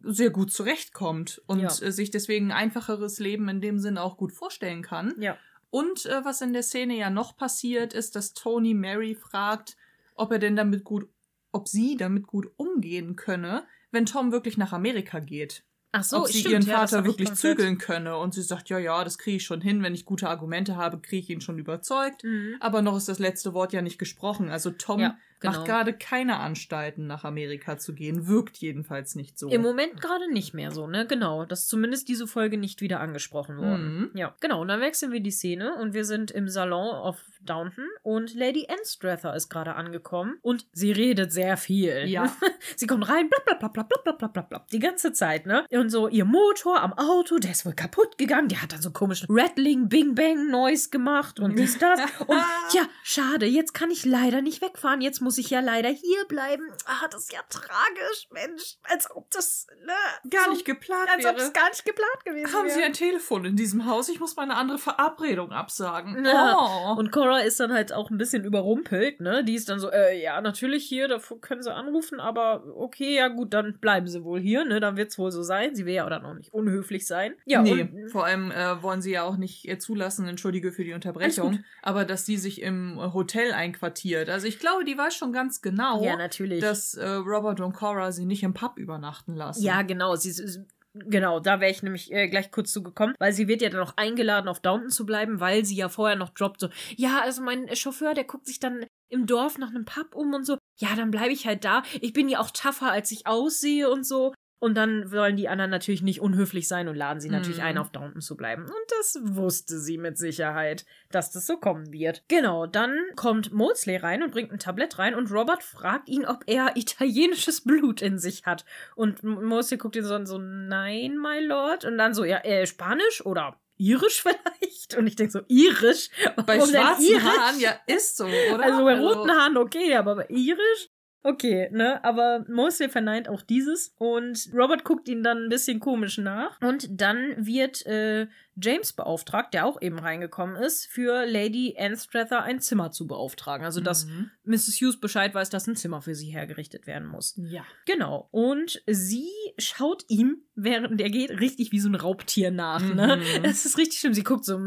sehr 0.04 0.30
gut 0.32 0.52
zurechtkommt 0.52 1.42
und 1.46 1.60
Ja. 1.62 1.68
äh, 1.70 1.92
sich 1.92 2.12
deswegen 2.12 2.48
ein 2.52 2.58
einfacheres 2.58 3.20
Leben 3.20 3.48
in 3.50 3.62
dem 3.62 3.80
Sinne 3.80 4.02
auch 4.02 4.18
gut 4.18 4.32
vorstellen 4.32 4.82
kann. 4.82 5.14
Ja. 5.20 5.38
Und 5.70 6.06
äh, 6.06 6.26
was 6.26 6.42
in 6.42 6.54
der 6.54 6.64
Szene 6.64 6.98
ja 6.98 7.10
noch 7.10 7.38
passiert, 7.38 7.94
ist, 7.94 8.16
dass 8.16 8.34
Tony 8.34 8.74
Mary 8.74 9.16
fragt, 9.16 9.78
ob 10.16 10.32
er 10.32 10.40
denn 10.40 10.56
damit 10.56 10.84
gut, 10.84 11.08
ob 11.52 11.68
sie 11.68 11.98
damit 11.98 12.28
gut 12.28 12.48
umgehen 12.58 13.16
könne, 13.16 13.64
wenn 13.92 14.06
Tom 14.06 14.32
wirklich 14.32 14.58
nach 14.58 14.74
Amerika 14.74 15.20
geht. 15.20 15.64
Ach 15.94 16.04
so, 16.04 16.22
ob 16.22 16.28
sie 16.28 16.40
stimmt, 16.40 16.54
ihren 16.54 16.66
ja, 16.66 16.80
Vater 16.80 17.00
ich 17.00 17.06
wirklich 17.06 17.34
zügeln 17.34 17.78
könne. 17.78 18.18
Und 18.18 18.34
sie 18.34 18.42
sagt, 18.42 18.70
ja, 18.70 18.80
ja, 18.80 19.04
das 19.04 19.18
kriege 19.18 19.38
ich 19.38 19.44
schon 19.44 19.62
hin. 19.62 19.84
Wenn 19.84 19.94
ich 19.94 20.06
gute 20.06 20.30
Argumente 20.30 20.78
habe, 20.78 21.00
kriege 21.00 21.24
ich 21.24 21.30
ihn 21.30 21.42
schon 21.42 21.60
überzeugt. 21.60 22.24
Mhm. 22.24 22.56
Aber 22.62 22.82
noch 22.82 22.96
ist 22.96 23.10
das 23.10 23.20
letzte 23.20 23.54
Wort 23.54 23.74
ja 23.74 23.82
nicht 23.82 23.98
gesprochen. 24.00 24.50
Also 24.50 24.72
Tom 24.72 25.02
Ja. 25.02 25.18
Genau. 25.42 25.54
Macht 25.54 25.66
gerade 25.66 25.94
keine 25.94 26.40
Anstalten, 26.40 27.08
nach 27.08 27.24
Amerika 27.24 27.78
zu 27.78 27.94
gehen. 27.94 28.28
Wirkt 28.28 28.58
jedenfalls 28.58 29.16
nicht 29.16 29.38
so. 29.38 29.50
Im 29.50 29.62
Moment 29.62 30.00
gerade 30.00 30.32
nicht 30.32 30.54
mehr 30.54 30.72
so, 30.72 30.88
ne? 30.88 31.06
Genau. 31.06 31.46
Das 31.46 31.62
ist 31.62 31.70
zumindest 31.70 32.08
diese 32.08 32.28
Folge 32.28 32.58
nicht 32.58 32.82
wieder 32.82 33.00
angesprochen 33.00 33.58
worden. 33.58 33.98
Mhm. 33.98 34.12
Ja, 34.16 34.36
genau. 34.40 34.62
Und 34.62 34.70
dann 34.70 34.80
wechseln 34.80 35.12
wir 35.12 35.20
die 35.20 35.32
Szene 35.32 35.76
und 35.76 35.94
wir 35.94 36.06
sind 36.06 36.32
im 36.32 36.48
Salon 36.48 36.96
auf 36.96 37.18
Downton 37.44 37.88
und 38.04 38.34
Lady 38.36 38.68
Anstrather 38.70 39.36
ist 39.36 39.50
gerade 39.50 39.76
angekommen 39.76 40.38
und 40.42 40.68
sie 40.74 40.92
redet 40.92 41.34
sehr 41.34 41.58
viel. 41.58 42.06
Ja. 42.08 42.32
sie 42.76 42.88
kommt 42.88 43.10
rein, 43.10 43.30
bla 43.30 43.40
bla 43.46 43.56
bla 43.56 43.70
bla 43.70 43.84
bla 43.84 43.98
bla 43.98 44.14
bla 44.14 44.28
bla 44.28 44.42
bla. 44.44 44.66
Die 44.72 44.80
ganze 44.80 45.12
Zeit, 45.12 45.46
ne? 45.46 45.66
Und 45.72 45.90
so 45.90 46.08
ihr 46.08 46.26
Motor 46.26 46.82
am 46.82 46.94
Auto, 46.94 47.40
der 47.40 47.52
ist 47.52 47.66
wohl 47.66 47.74
kaputt 47.74 48.18
gegangen. 48.18 48.48
Der 48.48 48.62
hat 48.62 48.74
dann 48.74 48.82
so 48.82 48.92
komischen 48.92 49.28
Rattling, 49.30 49.90
Bing 49.90 50.16
Bang 50.16 50.50
Noise 50.50 50.90
gemacht 50.90 51.40
und 51.40 51.58
dies, 51.58 51.78
das. 51.78 52.00
Und 52.28 52.38
ja, 52.74 52.88
schade, 53.04 53.46
jetzt 53.46 53.74
kann 53.74 53.92
ich 53.92 54.06
leider 54.06 54.42
nicht 54.42 54.62
wegfahren. 54.62 55.02
Jetzt 55.02 55.22
muss 55.22 55.31
ich 55.38 55.50
ja 55.50 55.60
leider 55.60 55.90
hier 55.90 56.26
bleiben. 56.28 56.64
Ah, 56.86 57.08
das 57.10 57.24
ist 57.24 57.34
ja 57.34 57.40
tragisch, 57.50 58.28
Mensch. 58.32 58.78
Als 58.84 59.10
ob 59.14 59.30
das, 59.32 59.68
ne? 59.86 59.94
Gar 60.30 60.46
so, 60.46 60.52
nicht 60.52 60.66
geplant 60.66 61.10
Als 61.10 61.26
ob 61.26 61.36
wäre. 61.36 61.48
es 61.48 61.54
gar 61.54 61.70
nicht 61.70 61.86
geplant 61.86 62.26
gewesen 62.26 62.54
Haben 62.54 62.68
wäre. 62.68 62.76
Sie 62.76 62.84
ein 62.84 62.94
Telefon 62.94 63.46
in 63.46 63.56
diesem 63.56 63.86
Haus? 63.86 64.10
Ich 64.10 64.20
muss 64.20 64.36
meine 64.36 64.56
andere 64.56 64.78
Verabredung 64.78 65.52
absagen. 65.52 66.24
Ja. 66.26 66.58
Oh. 66.58 67.00
Und 67.00 67.12
Cora 67.12 67.40
ist 67.40 67.60
dann 67.60 67.72
halt 67.74 67.94
auch 67.94 68.10
ein 68.10 68.18
bisschen 68.18 68.44
überrumpelt, 68.44 69.22
ne? 69.22 69.44
Die 69.44 69.56
ist 69.56 69.70
dann 69.70 69.80
so, 69.80 69.92
äh, 69.92 70.22
ja, 70.22 70.42
natürlich 70.42 70.86
hier, 70.86 71.08
da 71.08 71.20
können 71.42 71.62
sie 71.62 71.74
anrufen, 71.74 72.20
aber 72.20 72.64
okay, 72.76 73.16
ja 73.16 73.28
gut, 73.28 73.54
dann 73.54 73.80
bleiben 73.80 74.08
sie 74.08 74.24
wohl 74.24 74.40
hier, 74.40 74.66
ne? 74.66 74.80
Dann 74.80 74.98
wird's 74.98 75.18
wohl 75.18 75.32
so 75.32 75.44
sein. 75.44 75.76
Sie 75.76 75.86
will 75.86 75.94
ja 75.94 76.10
dann 76.10 76.26
auch 76.26 76.34
nicht 76.34 76.54
unhöflich 76.54 77.06
sein. 77.06 77.36
Ja, 77.46 77.62
nee, 77.62 77.82
und, 77.82 78.10
vor 78.10 78.26
allem 78.26 78.52
äh, 78.52 78.82
wollen 78.82 79.02
sie 79.02 79.12
ja 79.12 79.24
auch 79.24 79.38
nicht 79.38 79.70
zulassen, 79.82 80.28
entschuldige 80.28 80.72
für 80.72 80.84
die 80.84 80.94
Unterbrechung, 80.94 81.64
aber 81.82 82.06
dass 82.06 82.26
sie 82.26 82.38
sich 82.38 82.62
im 82.62 83.00
Hotel 83.14 83.52
einquartiert. 83.54 84.30
Also 84.30 84.48
ich 84.48 84.60
glaube, 84.60 84.84
die 84.84 84.98
weiß 84.98 85.16
schon 85.16 85.21
ganz 85.30 85.62
genau, 85.62 86.04
ja, 86.04 86.16
natürlich. 86.16 86.62
dass 86.62 86.96
äh, 86.96 87.08
Robert 87.08 87.60
und 87.62 87.74
Cora 87.74 88.12
sie 88.12 88.26
nicht 88.26 88.44
im 88.44 88.54
Pub 88.54 88.78
übernachten 88.78 89.36
lassen. 89.36 89.64
Ja, 89.64 89.82
genau. 89.84 90.16
Sie 90.16 90.30
ist. 90.30 90.62
Genau, 90.94 91.40
da 91.40 91.62
wäre 91.62 91.72
ich 91.72 91.84
nämlich 91.84 92.12
äh, 92.12 92.28
gleich 92.28 92.52
kurz 92.52 92.74
zu 92.74 92.84
gekommen, 92.84 93.16
weil 93.18 93.32
sie 93.32 93.48
wird 93.48 93.62
ja 93.62 93.70
dann 93.70 93.80
auch 93.80 93.94
eingeladen, 93.96 94.50
auf 94.50 94.60
Downton 94.60 94.90
zu 94.90 95.06
bleiben, 95.06 95.40
weil 95.40 95.64
sie 95.64 95.76
ja 95.76 95.88
vorher 95.88 96.18
noch 96.18 96.32
droppt, 96.32 96.60
so, 96.60 96.70
ja, 96.98 97.22
also 97.22 97.42
mein 97.42 97.74
Chauffeur, 97.74 98.14
der 98.14 98.26
guckt 98.26 98.46
sich 98.46 98.60
dann 98.60 98.86
im 99.08 99.26
Dorf 99.26 99.58
nach 99.58 99.70
einem 99.70 99.86
Pub 99.86 100.14
um 100.16 100.34
und 100.34 100.46
so, 100.46 100.58
ja, 100.80 100.90
dann 100.98 101.10
bleibe 101.10 101.32
ich 101.32 101.48
halt 101.48 101.64
da. 101.64 101.84
Ich 102.02 102.12
bin 102.12 102.28
ja 102.28 102.40
auch 102.40 102.52
tougher, 102.52 102.92
als 102.92 103.10
ich 103.12 103.26
aussehe 103.26 103.90
und 103.90 104.06
so. 104.06 104.34
Und 104.62 104.76
dann 104.76 105.12
wollen 105.12 105.38
die 105.38 105.50
anderen 105.50 105.72
natürlich 105.72 106.04
nicht 106.04 106.22
unhöflich 106.22 106.68
sein 106.68 106.88
und 106.88 106.96
laden 106.96 107.20
sie 107.20 107.30
natürlich 107.32 107.58
Mhm. 107.58 107.64
ein, 107.64 107.78
auf 107.80 107.90
Downton 107.90 108.22
zu 108.22 108.38
bleiben. 108.38 108.62
Und 108.66 108.92
das 109.00 109.18
wusste 109.24 109.80
sie 109.80 109.98
mit 109.98 110.20
Sicherheit, 110.20 110.86
dass 111.10 111.32
das 111.32 111.48
so 111.48 111.58
kommen 111.58 111.92
wird. 111.92 112.24
Genau, 112.28 112.68
dann 112.68 112.96
kommt 113.16 113.52
Mosley 113.52 113.98
rein 113.98 114.22
und 114.22 114.32
bringt 114.32 114.52
ein 114.52 114.60
Tablett 114.60 115.00
rein 115.00 115.16
und 115.16 115.32
Robert 115.32 115.64
fragt 115.64 116.08
ihn, 116.10 116.28
ob 116.28 116.44
er 116.46 116.78
italienisches 116.78 117.62
Blut 117.62 118.04
in 118.04 118.20
sich 118.20 118.46
hat. 118.46 118.64
Und 118.96 119.24
Mosley 119.24 119.80
guckt 119.80 119.96
ihn 119.96 120.06
so 120.06 120.14
an, 120.14 120.28
so, 120.28 120.38
nein, 120.38 121.18
my 121.18 121.40
lord. 121.44 121.84
Und 121.84 121.98
dann 121.98 122.14
so, 122.14 122.24
ja, 122.24 122.38
äh, 122.44 122.68
Spanisch 122.68 123.26
oder 123.26 123.60
irisch 123.80 124.22
vielleicht? 124.62 124.96
Und 124.96 125.08
ich 125.08 125.16
denke 125.16 125.32
so, 125.32 125.40
irisch? 125.48 126.10
Bei 126.46 126.60
Warum 126.60 126.72
denn 126.72 126.82
schwarzen 126.84 127.04
irisch? 127.04 127.24
Haaren, 127.24 127.60
ja, 127.60 127.80
ist 127.88 128.16
so, 128.16 128.26
oder? 128.26 128.62
Also 128.64 128.84
bei 128.84 129.00
roten 129.00 129.32
Haaren 129.32 129.58
okay, 129.58 129.96
aber 129.96 130.18
bei 130.18 130.28
irisch? 130.30 130.91
Okay, 131.24 131.70
ne? 131.72 132.04
Aber 132.04 132.46
Mosley 132.48 132.90
verneint 132.90 133.30
auch 133.30 133.44
dieses 133.44 133.94
und 134.00 134.50
Robert 134.54 134.84
guckt 134.84 135.08
ihn 135.08 135.22
dann 135.22 135.44
ein 135.46 135.50
bisschen 135.50 135.80
komisch 135.80 136.18
nach. 136.18 136.60
Und 136.62 137.00
dann 137.00 137.36
wird 137.38 137.86
äh, 137.86 138.28
James 138.56 138.94
beauftragt, 138.94 139.54
der 139.54 139.66
auch 139.66 139.82
eben 139.82 140.00
reingekommen 140.00 140.56
ist, 140.56 140.88
für 140.88 141.26
Lady 141.26 141.76
Anstrather 141.80 142.44
ein 142.44 142.60
Zimmer 142.60 142.92
zu 142.92 143.08
beauftragen. 143.08 143.66
Also, 143.66 143.82
dass 143.82 144.06
Mhm. 144.06 144.32
Mrs. 144.44 144.78
Hughes 144.82 145.00
Bescheid 145.00 145.34
weiß, 145.34 145.50
dass 145.50 145.68
ein 145.68 145.76
Zimmer 145.76 146.02
für 146.02 146.16
sie 146.16 146.30
hergerichtet 146.32 146.88
werden 146.88 147.08
muss. 147.08 147.36
Ja. 147.38 147.64
Genau. 147.86 148.28
Und 148.32 148.82
sie 148.88 149.30
schaut 149.58 150.04
ihm, 150.08 150.44
während 150.56 151.00
er 151.02 151.10
geht, 151.10 151.30
richtig 151.40 151.72
wie 151.72 151.80
so 151.80 151.90
ein 151.90 151.96
Raubtier 151.96 152.52
nach, 152.52 152.82
ne? 152.82 153.18
Mhm. 153.18 153.44
Das 153.44 153.66
ist 153.66 153.78
richtig 153.78 154.00
schlimm. 154.00 154.14
Sie 154.14 154.24
guckt 154.24 154.46
so, 154.46 154.58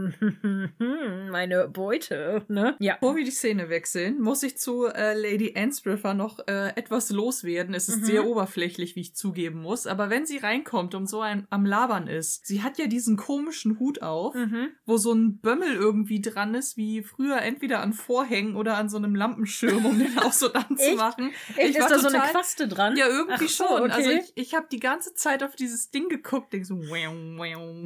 meine 1.30 1.68
Beute, 1.68 2.44
ne? 2.48 2.76
Ja. 2.80 2.94
Bevor 3.00 3.16
wir 3.16 3.24
die 3.24 3.30
Szene 3.30 3.68
wechseln, 3.68 4.20
muss 4.20 4.42
ich 4.42 4.56
zu 4.58 4.86
äh, 4.86 5.14
Lady 5.18 5.54
Anstrither 5.56 6.14
noch 6.14 6.38
äh, 6.46 6.68
etwas 6.76 7.10
loswerden. 7.10 7.74
Es 7.74 7.88
ist 7.88 8.00
Mhm. 8.00 8.04
sehr 8.04 8.26
oberflächlich, 8.26 8.96
wie 8.96 9.00
ich 9.00 9.14
zugeben 9.14 9.60
muss. 9.60 9.86
Aber 9.86 10.10
wenn 10.10 10.26
sie 10.26 10.38
reinkommt 10.38 10.94
und 10.94 11.06
so 11.08 11.20
ein, 11.20 11.46
am 11.50 11.64
Labern 11.66 12.06
ist, 12.08 12.46
sie 12.46 12.62
hat 12.62 12.78
ja 12.78 12.86
diesen 12.86 13.16
komischen 13.16 13.73
Hut 13.78 14.02
auf, 14.02 14.34
Mhm. 14.34 14.68
wo 14.86 14.96
so 14.96 15.12
ein 15.12 15.38
Bömmel 15.38 15.74
irgendwie 15.74 16.20
dran 16.20 16.54
ist, 16.54 16.76
wie 16.76 17.02
früher 17.02 17.40
entweder 17.42 17.80
an 17.80 17.92
Vorhängen 17.92 18.56
oder 18.56 18.76
an 18.76 18.88
so 18.88 18.96
einem 18.96 19.14
Lampenschirm, 19.14 19.84
um 19.86 19.98
den 19.98 20.18
auch 20.18 20.32
so 20.32 20.52
anzumachen. 20.52 21.32
Echt, 21.56 21.70
Ich 21.70 21.76
ist 21.76 21.82
war 21.82 21.88
da 21.88 21.98
so 21.98 22.08
eine 22.08 22.16
total- 22.18 22.30
Quaste 22.32 22.68
dran? 22.68 22.96
Ja, 22.96 23.06
irgendwie 23.08 23.46
Ach 23.46 23.50
schon. 23.50 23.82
okay. 23.82 23.90
Also 23.92 24.10
ich, 24.10 24.32
ich 24.34 24.54
habe 24.54 24.66
die 24.70 24.80
ganze 24.80 25.14
Zeit 25.14 25.42
auf 25.42 25.56
dieses 25.56 25.90
Ding 25.90 26.08
geguckt, 26.08 26.52
denk 26.52 26.66
so, 26.66 26.76
wow, 26.76 27.14
wow. 27.36 27.84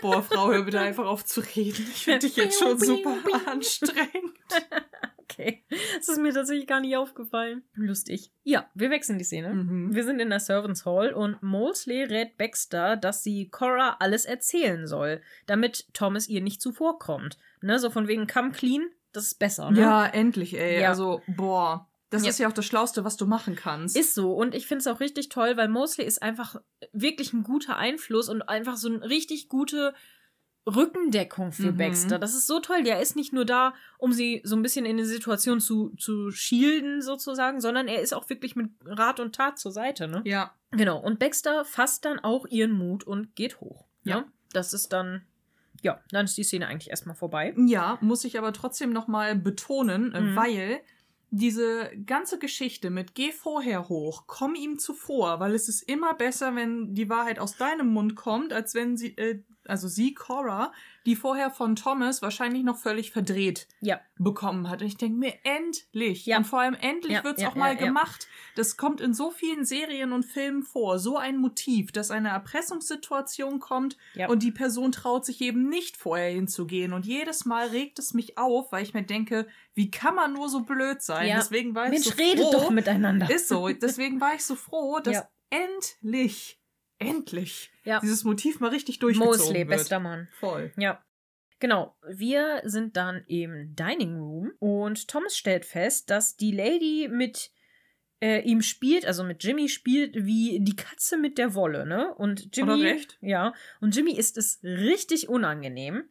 Boah, 0.00 0.22
Frau, 0.22 0.50
hör 0.52 0.62
bitte 0.62 0.80
einfach 0.80 1.06
auf 1.06 1.24
zu 1.24 1.40
reden. 1.40 1.86
Ich 1.92 2.04
finde 2.04 2.20
dich 2.20 2.36
jetzt 2.36 2.58
schon 2.58 2.78
super 2.78 3.16
anstrengend. 3.46 4.34
Okay. 5.30 5.64
Das 5.98 6.08
ist 6.08 6.18
mir 6.18 6.32
tatsächlich 6.32 6.66
gar 6.66 6.80
nicht 6.80 6.96
aufgefallen. 6.96 7.62
Lustig. 7.74 8.32
Ja, 8.44 8.68
wir 8.74 8.90
wechseln 8.90 9.18
die 9.18 9.24
Szene. 9.24 9.52
Mhm. 9.52 9.94
Wir 9.94 10.04
sind 10.04 10.20
in 10.20 10.30
der 10.30 10.40
Servants 10.40 10.86
Hall 10.86 11.12
und 11.12 11.42
Mosley 11.42 12.02
rät 12.04 12.38
Baxter, 12.38 12.96
dass 12.96 13.22
sie 13.22 13.48
Cora 13.50 13.96
alles 14.00 14.24
erzählen 14.24 14.86
soll, 14.86 15.20
damit 15.46 15.86
Thomas 15.92 16.28
ihr 16.28 16.40
nicht 16.40 16.62
zuvorkommt. 16.62 17.36
Ne, 17.60 17.78
so 17.78 17.90
von 17.90 18.08
wegen 18.08 18.26
come 18.26 18.52
clean, 18.52 18.88
das 19.12 19.24
ist 19.26 19.38
besser, 19.38 19.70
ne? 19.70 19.80
Ja, 19.80 20.06
endlich, 20.06 20.58
ey. 20.58 20.80
Ja. 20.80 20.88
Also, 20.90 21.22
boah. 21.26 21.88
Das 22.10 22.22
Ja. 22.24 22.30
ist 22.30 22.38
ja 22.38 22.48
auch 22.48 22.52
das 22.52 22.64
Schlauste, 22.64 23.04
was 23.04 23.18
du 23.18 23.26
machen 23.26 23.54
kannst. 23.54 23.94
Ist 23.96 24.14
so. 24.14 24.32
Und 24.32 24.54
ich 24.54 24.66
finde 24.66 24.80
es 24.80 24.86
auch 24.86 25.00
richtig 25.00 25.28
toll, 25.28 25.58
weil 25.58 25.68
Mosley 25.68 26.06
ist 26.06 26.22
einfach 26.22 26.56
wirklich 26.92 27.34
ein 27.34 27.42
guter 27.42 27.76
Einfluss 27.76 28.30
und 28.30 28.40
einfach 28.42 28.78
so 28.78 28.88
eine 28.88 29.02
richtig 29.08 29.48
gute 29.50 29.92
Rückendeckung 30.66 31.52
für 31.52 31.72
Mhm. 31.72 31.76
Baxter. 31.78 32.18
Das 32.18 32.34
ist 32.34 32.46
so 32.46 32.60
toll. 32.60 32.82
Der 32.82 33.00
ist 33.00 33.16
nicht 33.16 33.32
nur 33.32 33.44
da, 33.44 33.74
um 33.98 34.12
sie 34.12 34.40
so 34.44 34.54
ein 34.56 34.62
bisschen 34.62 34.84
in 34.84 34.96
die 34.98 35.04
Situation 35.04 35.60
zu, 35.60 35.90
zu 35.96 36.30
shielden, 36.30 37.00
sozusagen, 37.02 37.60
sondern 37.60 37.88
er 37.88 38.00
ist 38.02 38.12
auch 38.14 38.28
wirklich 38.28 38.54
mit 38.56 38.70
Rat 38.84 39.18
und 39.20 39.34
Tat 39.34 39.58
zur 39.58 39.72
Seite, 39.72 40.08
ne? 40.08 40.22
ja. 40.24 40.52
Genau. 40.70 40.98
Und 41.00 41.18
Baxter 41.18 41.64
fasst 41.64 42.04
dann 42.04 42.18
auch 42.18 42.44
ihren 42.46 42.72
Mut 42.72 43.02
und 43.02 43.34
geht 43.34 43.60
hoch. 43.62 43.86
Ja. 44.04 44.18
Ja. 44.18 44.24
Das 44.52 44.74
ist 44.74 44.92
dann, 44.92 45.22
ja, 45.80 45.98
dann 46.10 46.26
ist 46.26 46.36
die 46.36 46.42
Szene 46.44 46.66
eigentlich 46.66 46.90
erstmal 46.90 47.16
vorbei. 47.16 47.54
Ja, 47.56 47.96
muss 48.02 48.24
ich 48.24 48.36
aber 48.38 48.52
trotzdem 48.52 48.92
nochmal 48.92 49.34
betonen, 49.34 50.12
äh, 50.12 50.20
Mhm. 50.20 50.36
weil 50.36 50.80
diese 51.30 51.90
ganze 52.04 52.38
Geschichte 52.38 52.90
mit 52.90 53.14
geh 53.14 53.32
vorher 53.32 53.88
hoch, 53.88 54.24
komm 54.26 54.54
ihm 54.54 54.78
zuvor, 54.78 55.40
weil 55.40 55.54
es 55.54 55.68
ist 55.70 55.82
immer 55.82 56.12
besser, 56.14 56.54
wenn 56.54 56.94
die 56.94 57.08
Wahrheit 57.08 57.38
aus 57.38 57.56
deinem 57.56 57.88
Mund 57.88 58.14
kommt, 58.14 58.52
als 58.52 58.74
wenn 58.74 58.96
sie, 58.98 59.16
äh, 59.16 59.42
also 59.68 59.88
sie, 59.88 60.14
Cora, 60.14 60.72
die 61.06 61.16
vorher 61.16 61.50
von 61.50 61.76
Thomas 61.76 62.22
wahrscheinlich 62.22 62.64
noch 62.64 62.76
völlig 62.76 63.12
verdreht 63.12 63.66
Ja. 63.80 64.00
bekommen 64.18 64.68
hat. 64.68 64.80
Und 64.82 64.88
ich 64.88 64.96
denke 64.96 65.18
mir, 65.18 65.34
endlich. 65.44 66.26
Ja. 66.26 66.38
Und 66.38 66.44
vor 66.46 66.60
allem 66.60 66.74
endlich 66.74 67.14
Ja, 67.14 67.24
wird's 67.24 67.42
ja, 67.42 67.48
auch 67.48 67.54
mal 67.54 67.76
gemacht. 67.76 68.26
Das 68.56 68.76
kommt 68.76 69.00
in 69.00 69.14
so 69.14 69.30
vielen 69.30 69.64
Serien 69.64 70.12
und 70.12 70.24
Filmen 70.24 70.62
vor. 70.62 70.98
So 70.98 71.16
ein 71.16 71.36
Motiv, 71.38 71.92
dass 71.92 72.10
eine 72.10 72.28
Erpressungssituation 72.30 73.60
kommt 73.60 73.96
und 74.28 74.42
die 74.42 74.52
Person 74.52 74.92
traut 74.92 75.24
sich 75.24 75.40
eben 75.40 75.68
nicht 75.68 75.96
vorher 75.96 76.30
hinzugehen. 76.30 76.92
Und 76.92 77.06
jedes 77.06 77.44
Mal 77.44 77.68
regt 77.68 77.98
es 77.98 78.14
mich 78.14 78.36
auf, 78.38 78.72
weil 78.72 78.82
ich 78.82 78.94
mir 78.94 79.02
denke, 79.04 79.46
wie 79.74 79.90
kann 79.90 80.14
man 80.14 80.32
nur 80.32 80.48
so 80.48 80.60
blöd 80.60 81.02
sein? 81.02 81.32
Deswegen 81.36 81.74
war 81.74 81.84
ich 81.86 81.90
Mensch, 81.92 82.04
so 82.06 82.10
redet 82.12 82.44
froh. 82.44 82.52
doch 82.52 82.70
miteinander. 82.70 83.30
Ist 83.30 83.48
so. 83.48 83.68
Deswegen 83.68 84.20
war 84.20 84.34
ich 84.34 84.44
so 84.44 84.54
froh, 84.56 84.98
dass 85.02 85.22
endlich, 85.50 86.57
endlich 86.98 87.70
Ja. 87.84 88.00
dieses 88.00 88.24
Motiv 88.24 88.60
mal 88.60 88.70
richtig 88.70 88.98
durchgezogen 88.98 89.38
Mosley, 89.38 89.58
wird. 89.60 89.68
bester 89.68 90.00
Mann. 90.00 90.28
Voll. 90.40 90.72
Ja. 90.76 91.02
Genau. 91.60 91.96
Wir 92.08 92.62
sind 92.64 92.96
dann 92.96 93.24
im 93.26 93.74
Dining 93.74 94.16
Room 94.16 94.52
und 94.60 95.08
Thomas 95.08 95.36
stellt 95.36 95.64
fest, 95.64 96.08
dass 96.10 96.36
die 96.36 96.52
Lady 96.52 97.08
mit 97.10 97.50
äh, 98.20 98.40
ihm 98.42 98.62
spielt, 98.62 99.06
also 99.06 99.22
mit 99.22 99.44
Jimmy 99.44 99.68
spielt, 99.68 100.14
wie 100.24 100.58
die 100.60 100.74
Katze 100.76 101.16
mit 101.16 101.38
der 101.38 101.54
Wolle, 101.54 101.86
ne? 101.86 102.12
Und 102.14 102.56
Jimmy. 102.56 102.82
Recht? 102.82 103.16
Ja. 103.20 103.54
Und 103.80 103.94
Jimmy 103.94 104.12
ist 104.12 104.36
es 104.36 104.60
richtig 104.62 105.28
unangenehm. 105.28 106.08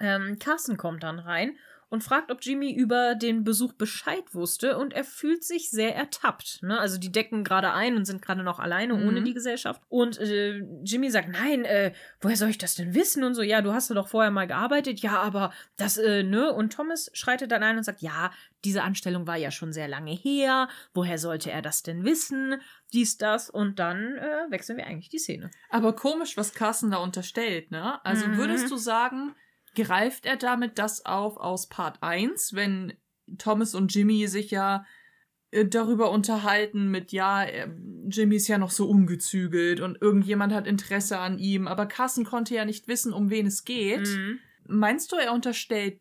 Ähm, 0.00 0.38
Carsten 0.38 0.76
kommt 0.76 1.02
dann 1.02 1.18
rein 1.18 1.56
und 1.90 2.02
fragt, 2.02 2.30
ob 2.30 2.38
Jimmy 2.40 2.72
über 2.72 3.14
den 3.16 3.44
Besuch 3.44 3.72
Bescheid 3.74 4.22
wusste 4.32 4.78
und 4.78 4.92
er 4.94 5.04
fühlt 5.04 5.44
sich 5.44 5.70
sehr 5.70 5.94
ertappt. 5.94 6.62
Ne? 6.62 6.78
Also 6.78 6.98
die 6.98 7.12
decken 7.12 7.44
gerade 7.44 7.72
ein 7.72 7.96
und 7.96 8.04
sind 8.06 8.22
gerade 8.22 8.42
noch 8.42 8.58
alleine 8.60 8.94
Mhm. 8.94 9.06
ohne 9.06 9.22
die 9.22 9.34
Gesellschaft. 9.34 9.82
Und 9.88 10.18
äh, 10.18 10.60
Jimmy 10.84 11.10
sagt, 11.10 11.28
nein, 11.28 11.64
äh, 11.64 11.92
woher 12.20 12.36
soll 12.36 12.48
ich 12.48 12.58
das 12.58 12.76
denn 12.76 12.94
wissen? 12.94 13.24
Und 13.24 13.34
so, 13.34 13.42
ja, 13.42 13.60
du 13.60 13.72
hast 13.74 13.88
ja 13.90 13.94
doch 13.96 14.08
vorher 14.08 14.30
mal 14.30 14.46
gearbeitet. 14.46 15.00
Ja, 15.00 15.20
aber 15.20 15.52
das, 15.76 15.98
äh, 15.98 16.22
ne? 16.22 16.52
Und 16.52 16.72
Thomas 16.72 17.10
schreitet 17.12 17.50
dann 17.52 17.62
ein 17.62 17.76
und 17.76 17.82
sagt, 17.84 18.00
ja, 18.02 18.30
diese 18.64 18.82
Anstellung 18.82 19.26
war 19.26 19.36
ja 19.36 19.50
schon 19.50 19.72
sehr 19.72 19.88
lange 19.88 20.12
her. 20.12 20.68
Woher 20.94 21.18
sollte 21.18 21.50
er 21.50 21.60
das 21.62 21.82
denn 21.82 22.04
wissen? 22.04 22.60
Dies, 22.92 23.18
das. 23.18 23.50
Und 23.50 23.78
dann 23.80 24.16
äh, 24.16 24.50
wechseln 24.50 24.76
wir 24.78 24.86
eigentlich 24.86 25.08
die 25.08 25.18
Szene. 25.18 25.50
Aber 25.70 25.94
komisch, 25.96 26.36
was 26.36 26.54
Carsten 26.54 26.90
da 26.92 26.98
unterstellt, 26.98 27.70
ne? 27.72 28.04
Also 28.04 28.28
Mhm. 28.28 28.36
würdest 28.36 28.70
du 28.70 28.76
sagen, 28.76 29.34
greift 29.74 30.26
er 30.26 30.36
damit 30.36 30.78
das 30.78 31.04
auf 31.06 31.36
aus 31.36 31.68
Part 31.68 32.02
1, 32.02 32.54
wenn 32.54 32.94
Thomas 33.38 33.74
und 33.74 33.94
Jimmy 33.94 34.26
sich 34.26 34.50
ja 34.50 34.84
äh, 35.50 35.64
darüber 35.66 36.10
unterhalten 36.10 36.90
mit, 36.90 37.12
ja, 37.12 37.44
äh, 37.44 37.68
Jimmy 38.08 38.36
ist 38.36 38.48
ja 38.48 38.58
noch 38.58 38.70
so 38.70 38.88
ungezügelt 38.88 39.80
und 39.80 40.00
irgendjemand 40.00 40.52
hat 40.52 40.66
Interesse 40.66 41.18
an 41.18 41.38
ihm, 41.38 41.68
aber 41.68 41.86
Carson 41.86 42.24
konnte 42.24 42.54
ja 42.54 42.64
nicht 42.64 42.88
wissen, 42.88 43.12
um 43.12 43.30
wen 43.30 43.46
es 43.46 43.64
geht. 43.64 44.06
Mhm. 44.06 44.38
Meinst 44.66 45.12
du, 45.12 45.16
er 45.16 45.32
unterstellt 45.32 46.00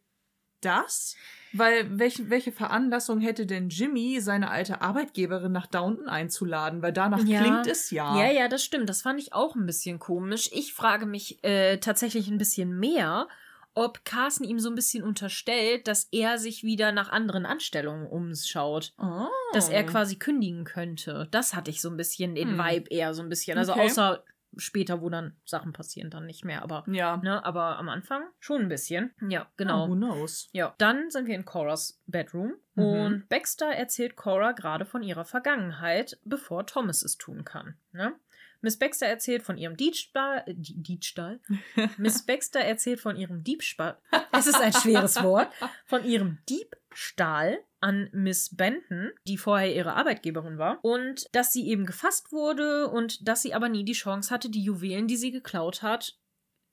das? 0.62 1.16
Weil 1.52 1.98
welche, 1.98 2.30
welche 2.30 2.52
Veranlassung 2.52 3.22
hätte 3.22 3.48
denn 3.48 3.70
Jimmy, 3.70 4.20
seine 4.22 4.52
alte 4.52 4.82
Arbeitgeberin, 4.82 5.52
nach 5.52 5.66
Downton 5.66 6.08
einzuladen? 6.08 6.84
Weil 6.84 6.94
danach 6.94 7.26
Ja. 7.26 7.40
klingt 7.40 7.66
es 7.68 7.90
ja. 7.90 8.20
Ja, 8.20 8.32
ja, 8.32 8.48
das 8.48 8.64
stimmt. 8.64 8.88
Das 8.88 9.02
fand 9.02 9.20
ich 9.20 9.34
auch 9.34 9.56
ein 9.56 9.66
bisschen 9.66 9.98
komisch. 9.98 10.50
Ich 10.54 10.74
frage 10.74 11.08
mich 11.08 11.44
äh, 11.44 11.78
tatsächlich 11.78 12.28
ein 12.28 12.38
bisschen 12.38 12.78
mehr, 12.78 13.28
ob 13.76 14.04
Carsten 14.06 14.44
ihm 14.44 14.60
so 14.60 14.70
ein 14.70 14.76
bisschen 14.76 15.04
unterstellt, 15.04 15.88
dass 15.88 16.08
er 16.12 16.38
sich 16.38 16.64
wieder 16.64 16.92
nach 16.92 17.10
anderen 17.10 17.46
Anstellungen 17.46 18.08
umschaut. 18.08 18.94
Oh. 18.98 19.28
Dass 19.54 19.70
er 19.70 19.86
quasi 19.86 20.18
kündigen 20.18 20.64
könnte. 20.66 21.28
Das 21.32 21.54
hatte 21.56 21.72
ich 21.72 21.82
so 21.82 21.90
ein 21.90 21.98
bisschen, 21.98 22.36
den 22.36 22.52
Hm. 22.52 22.60
Vibe 22.60 22.90
eher 22.90 23.14
so 23.14 23.22
ein 23.22 23.30
bisschen. 23.30 23.58
Also 23.58 23.74
Okay. 23.74 23.82
außer 23.86 24.24
später, 24.58 25.02
wo 25.02 25.10
dann 25.10 25.36
Sachen 25.46 25.74
passieren, 25.74 26.10
dann 26.10 26.26
nicht 26.26 26.44
mehr. 26.44 26.64
Aber, 26.64 26.84
Ja. 26.88 27.18
ne, 27.18 27.46
aber 27.46 27.78
am 27.78 27.88
Anfang 27.88 28.24
schon 28.40 28.64
ein 28.64 28.68
bisschen. 28.70 29.14
Ja, 29.30 29.48
genau. 29.58 29.86
Oh, 29.86 29.90
who 29.90 29.96
knows? 29.96 30.50
Ja, 30.54 30.74
dann 30.80 31.12
sind 31.12 31.28
wir 31.28 31.36
in 31.36 31.46
Coras 31.46 32.02
Bedroom 32.08 32.54
Mhm. 32.74 32.84
und 32.84 33.30
Baxter 33.30 33.68
erzählt 33.68 34.16
Cora 34.16 34.54
gerade 34.54 34.86
von 34.86 35.04
ihrer 35.04 35.24
Vergangenheit, 35.26 36.18
bevor 36.26 36.66
Thomas 36.66 37.04
es 37.04 37.18
tun 37.18 37.46
kann. 37.46 37.76
Ne? 37.92 38.14
Miss 38.62 38.78
Baxter 38.78 39.06
erzählt 39.08 39.44
von 39.44 39.58
ihrem 39.58 39.78
Diebstahl. 39.78 40.44
Äh, 40.46 40.54
Die- 40.56 40.82
Diebstahl? 40.82 41.40
Miss 41.98 42.26
Baxter 42.26 42.60
erzählt 42.60 43.00
von 43.00 43.16
ihrem 43.16 43.44
Diebstahl. 43.44 43.98
Es 44.32 44.48
ist 44.48 44.60
ein 44.60 44.74
schweres 44.74 45.22
Wort. 45.24 45.48
Von 45.86 46.04
ihrem 46.06 46.40
Diebstahl 46.50 47.60
an 47.82 48.10
Miss 48.12 48.56
Benton, 48.56 49.12
die 49.28 49.38
vorher 49.38 49.74
ihre 49.74 49.94
Arbeitgeberin 49.94 50.58
war, 50.58 50.80
und 50.84 51.28
dass 51.34 51.54
sie 51.54 51.68
eben 51.70 51.86
gefasst 51.86 52.32
wurde 52.34 52.88
und 52.90 53.28
dass 53.28 53.42
sie 53.42 53.54
aber 53.54 53.70
nie 53.70 53.86
die 53.86 53.94
Chance 53.94 54.30
hatte, 54.34 54.50
die 54.50 54.64
Juwelen, 54.64 55.08
die 55.08 55.16
sie 55.16 55.32
geklaut 55.32 55.82
hat, 55.82 56.18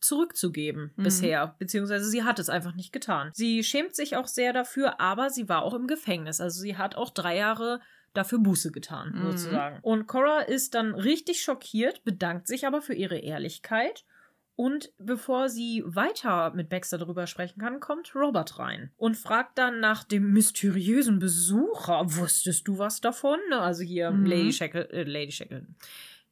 zurückzugeben 0.01 0.93
Mhm. 0.97 1.03
bisher, 1.05 1.55
beziehungsweise 1.59 2.05
sie 2.09 2.23
hat 2.25 2.39
es 2.39 2.49
einfach 2.49 2.75
nicht 2.75 2.93
getan. 2.93 3.31
Sie 3.35 3.65
schämt 3.65 3.95
sich 3.95 4.17
auch 4.17 4.27
sehr 4.27 4.53
dafür, 4.53 5.01
aber 5.01 5.31
sie 5.31 5.49
war 5.49 5.63
auch 5.63 5.75
im 5.75 5.87
Gefängnis, 5.87 6.41
also 6.41 6.61
sie 6.61 6.77
hat 6.77 6.97
auch 6.97 7.11
drei 7.11 7.37
Jahre 7.37 7.81
dafür 8.17 8.39
Buße 8.39 8.73
getan, 8.73 9.13
Mhm. 9.15 9.23
sozusagen. 9.33 9.79
Und 9.83 10.07
Cora 10.07 10.41
ist 10.41 10.75
dann 10.75 10.95
richtig 10.95 11.43
schockiert, 11.43 12.05
bedankt 12.05 12.47
sich 12.47 12.67
aber 12.67 12.83
für 12.83 12.95
ihre 12.95 13.19
Ehrlichkeit 13.19 14.05
und 14.57 14.91
bevor 14.99 15.49
sie 15.51 15.83
weiter 15.87 16.53
mit 16.55 16.69
Baxter 16.71 16.97
darüber 16.99 17.27
sprechen 17.27 17.61
kann, 17.61 17.79
kommt 17.81 18.15
Robert 18.15 18.59
rein 18.59 18.91
und 18.97 19.17
fragt 19.17 19.59
dann 19.59 19.81
nach 19.81 20.03
dem 20.05 20.33
mysteriösen 20.33 21.19
Besucher. 21.19 22.03
Wusstest 22.17 22.67
du 22.67 22.79
was 22.79 23.01
davon? 23.01 23.39
Ne, 23.51 23.59
Also 23.61 23.83
hier 23.83 24.11
Mhm. 24.11 24.25
Lady 24.27 24.53
Shackle, 24.53 24.89
äh, 24.91 25.03
Lady 25.05 25.33
Shackle, 25.33 25.67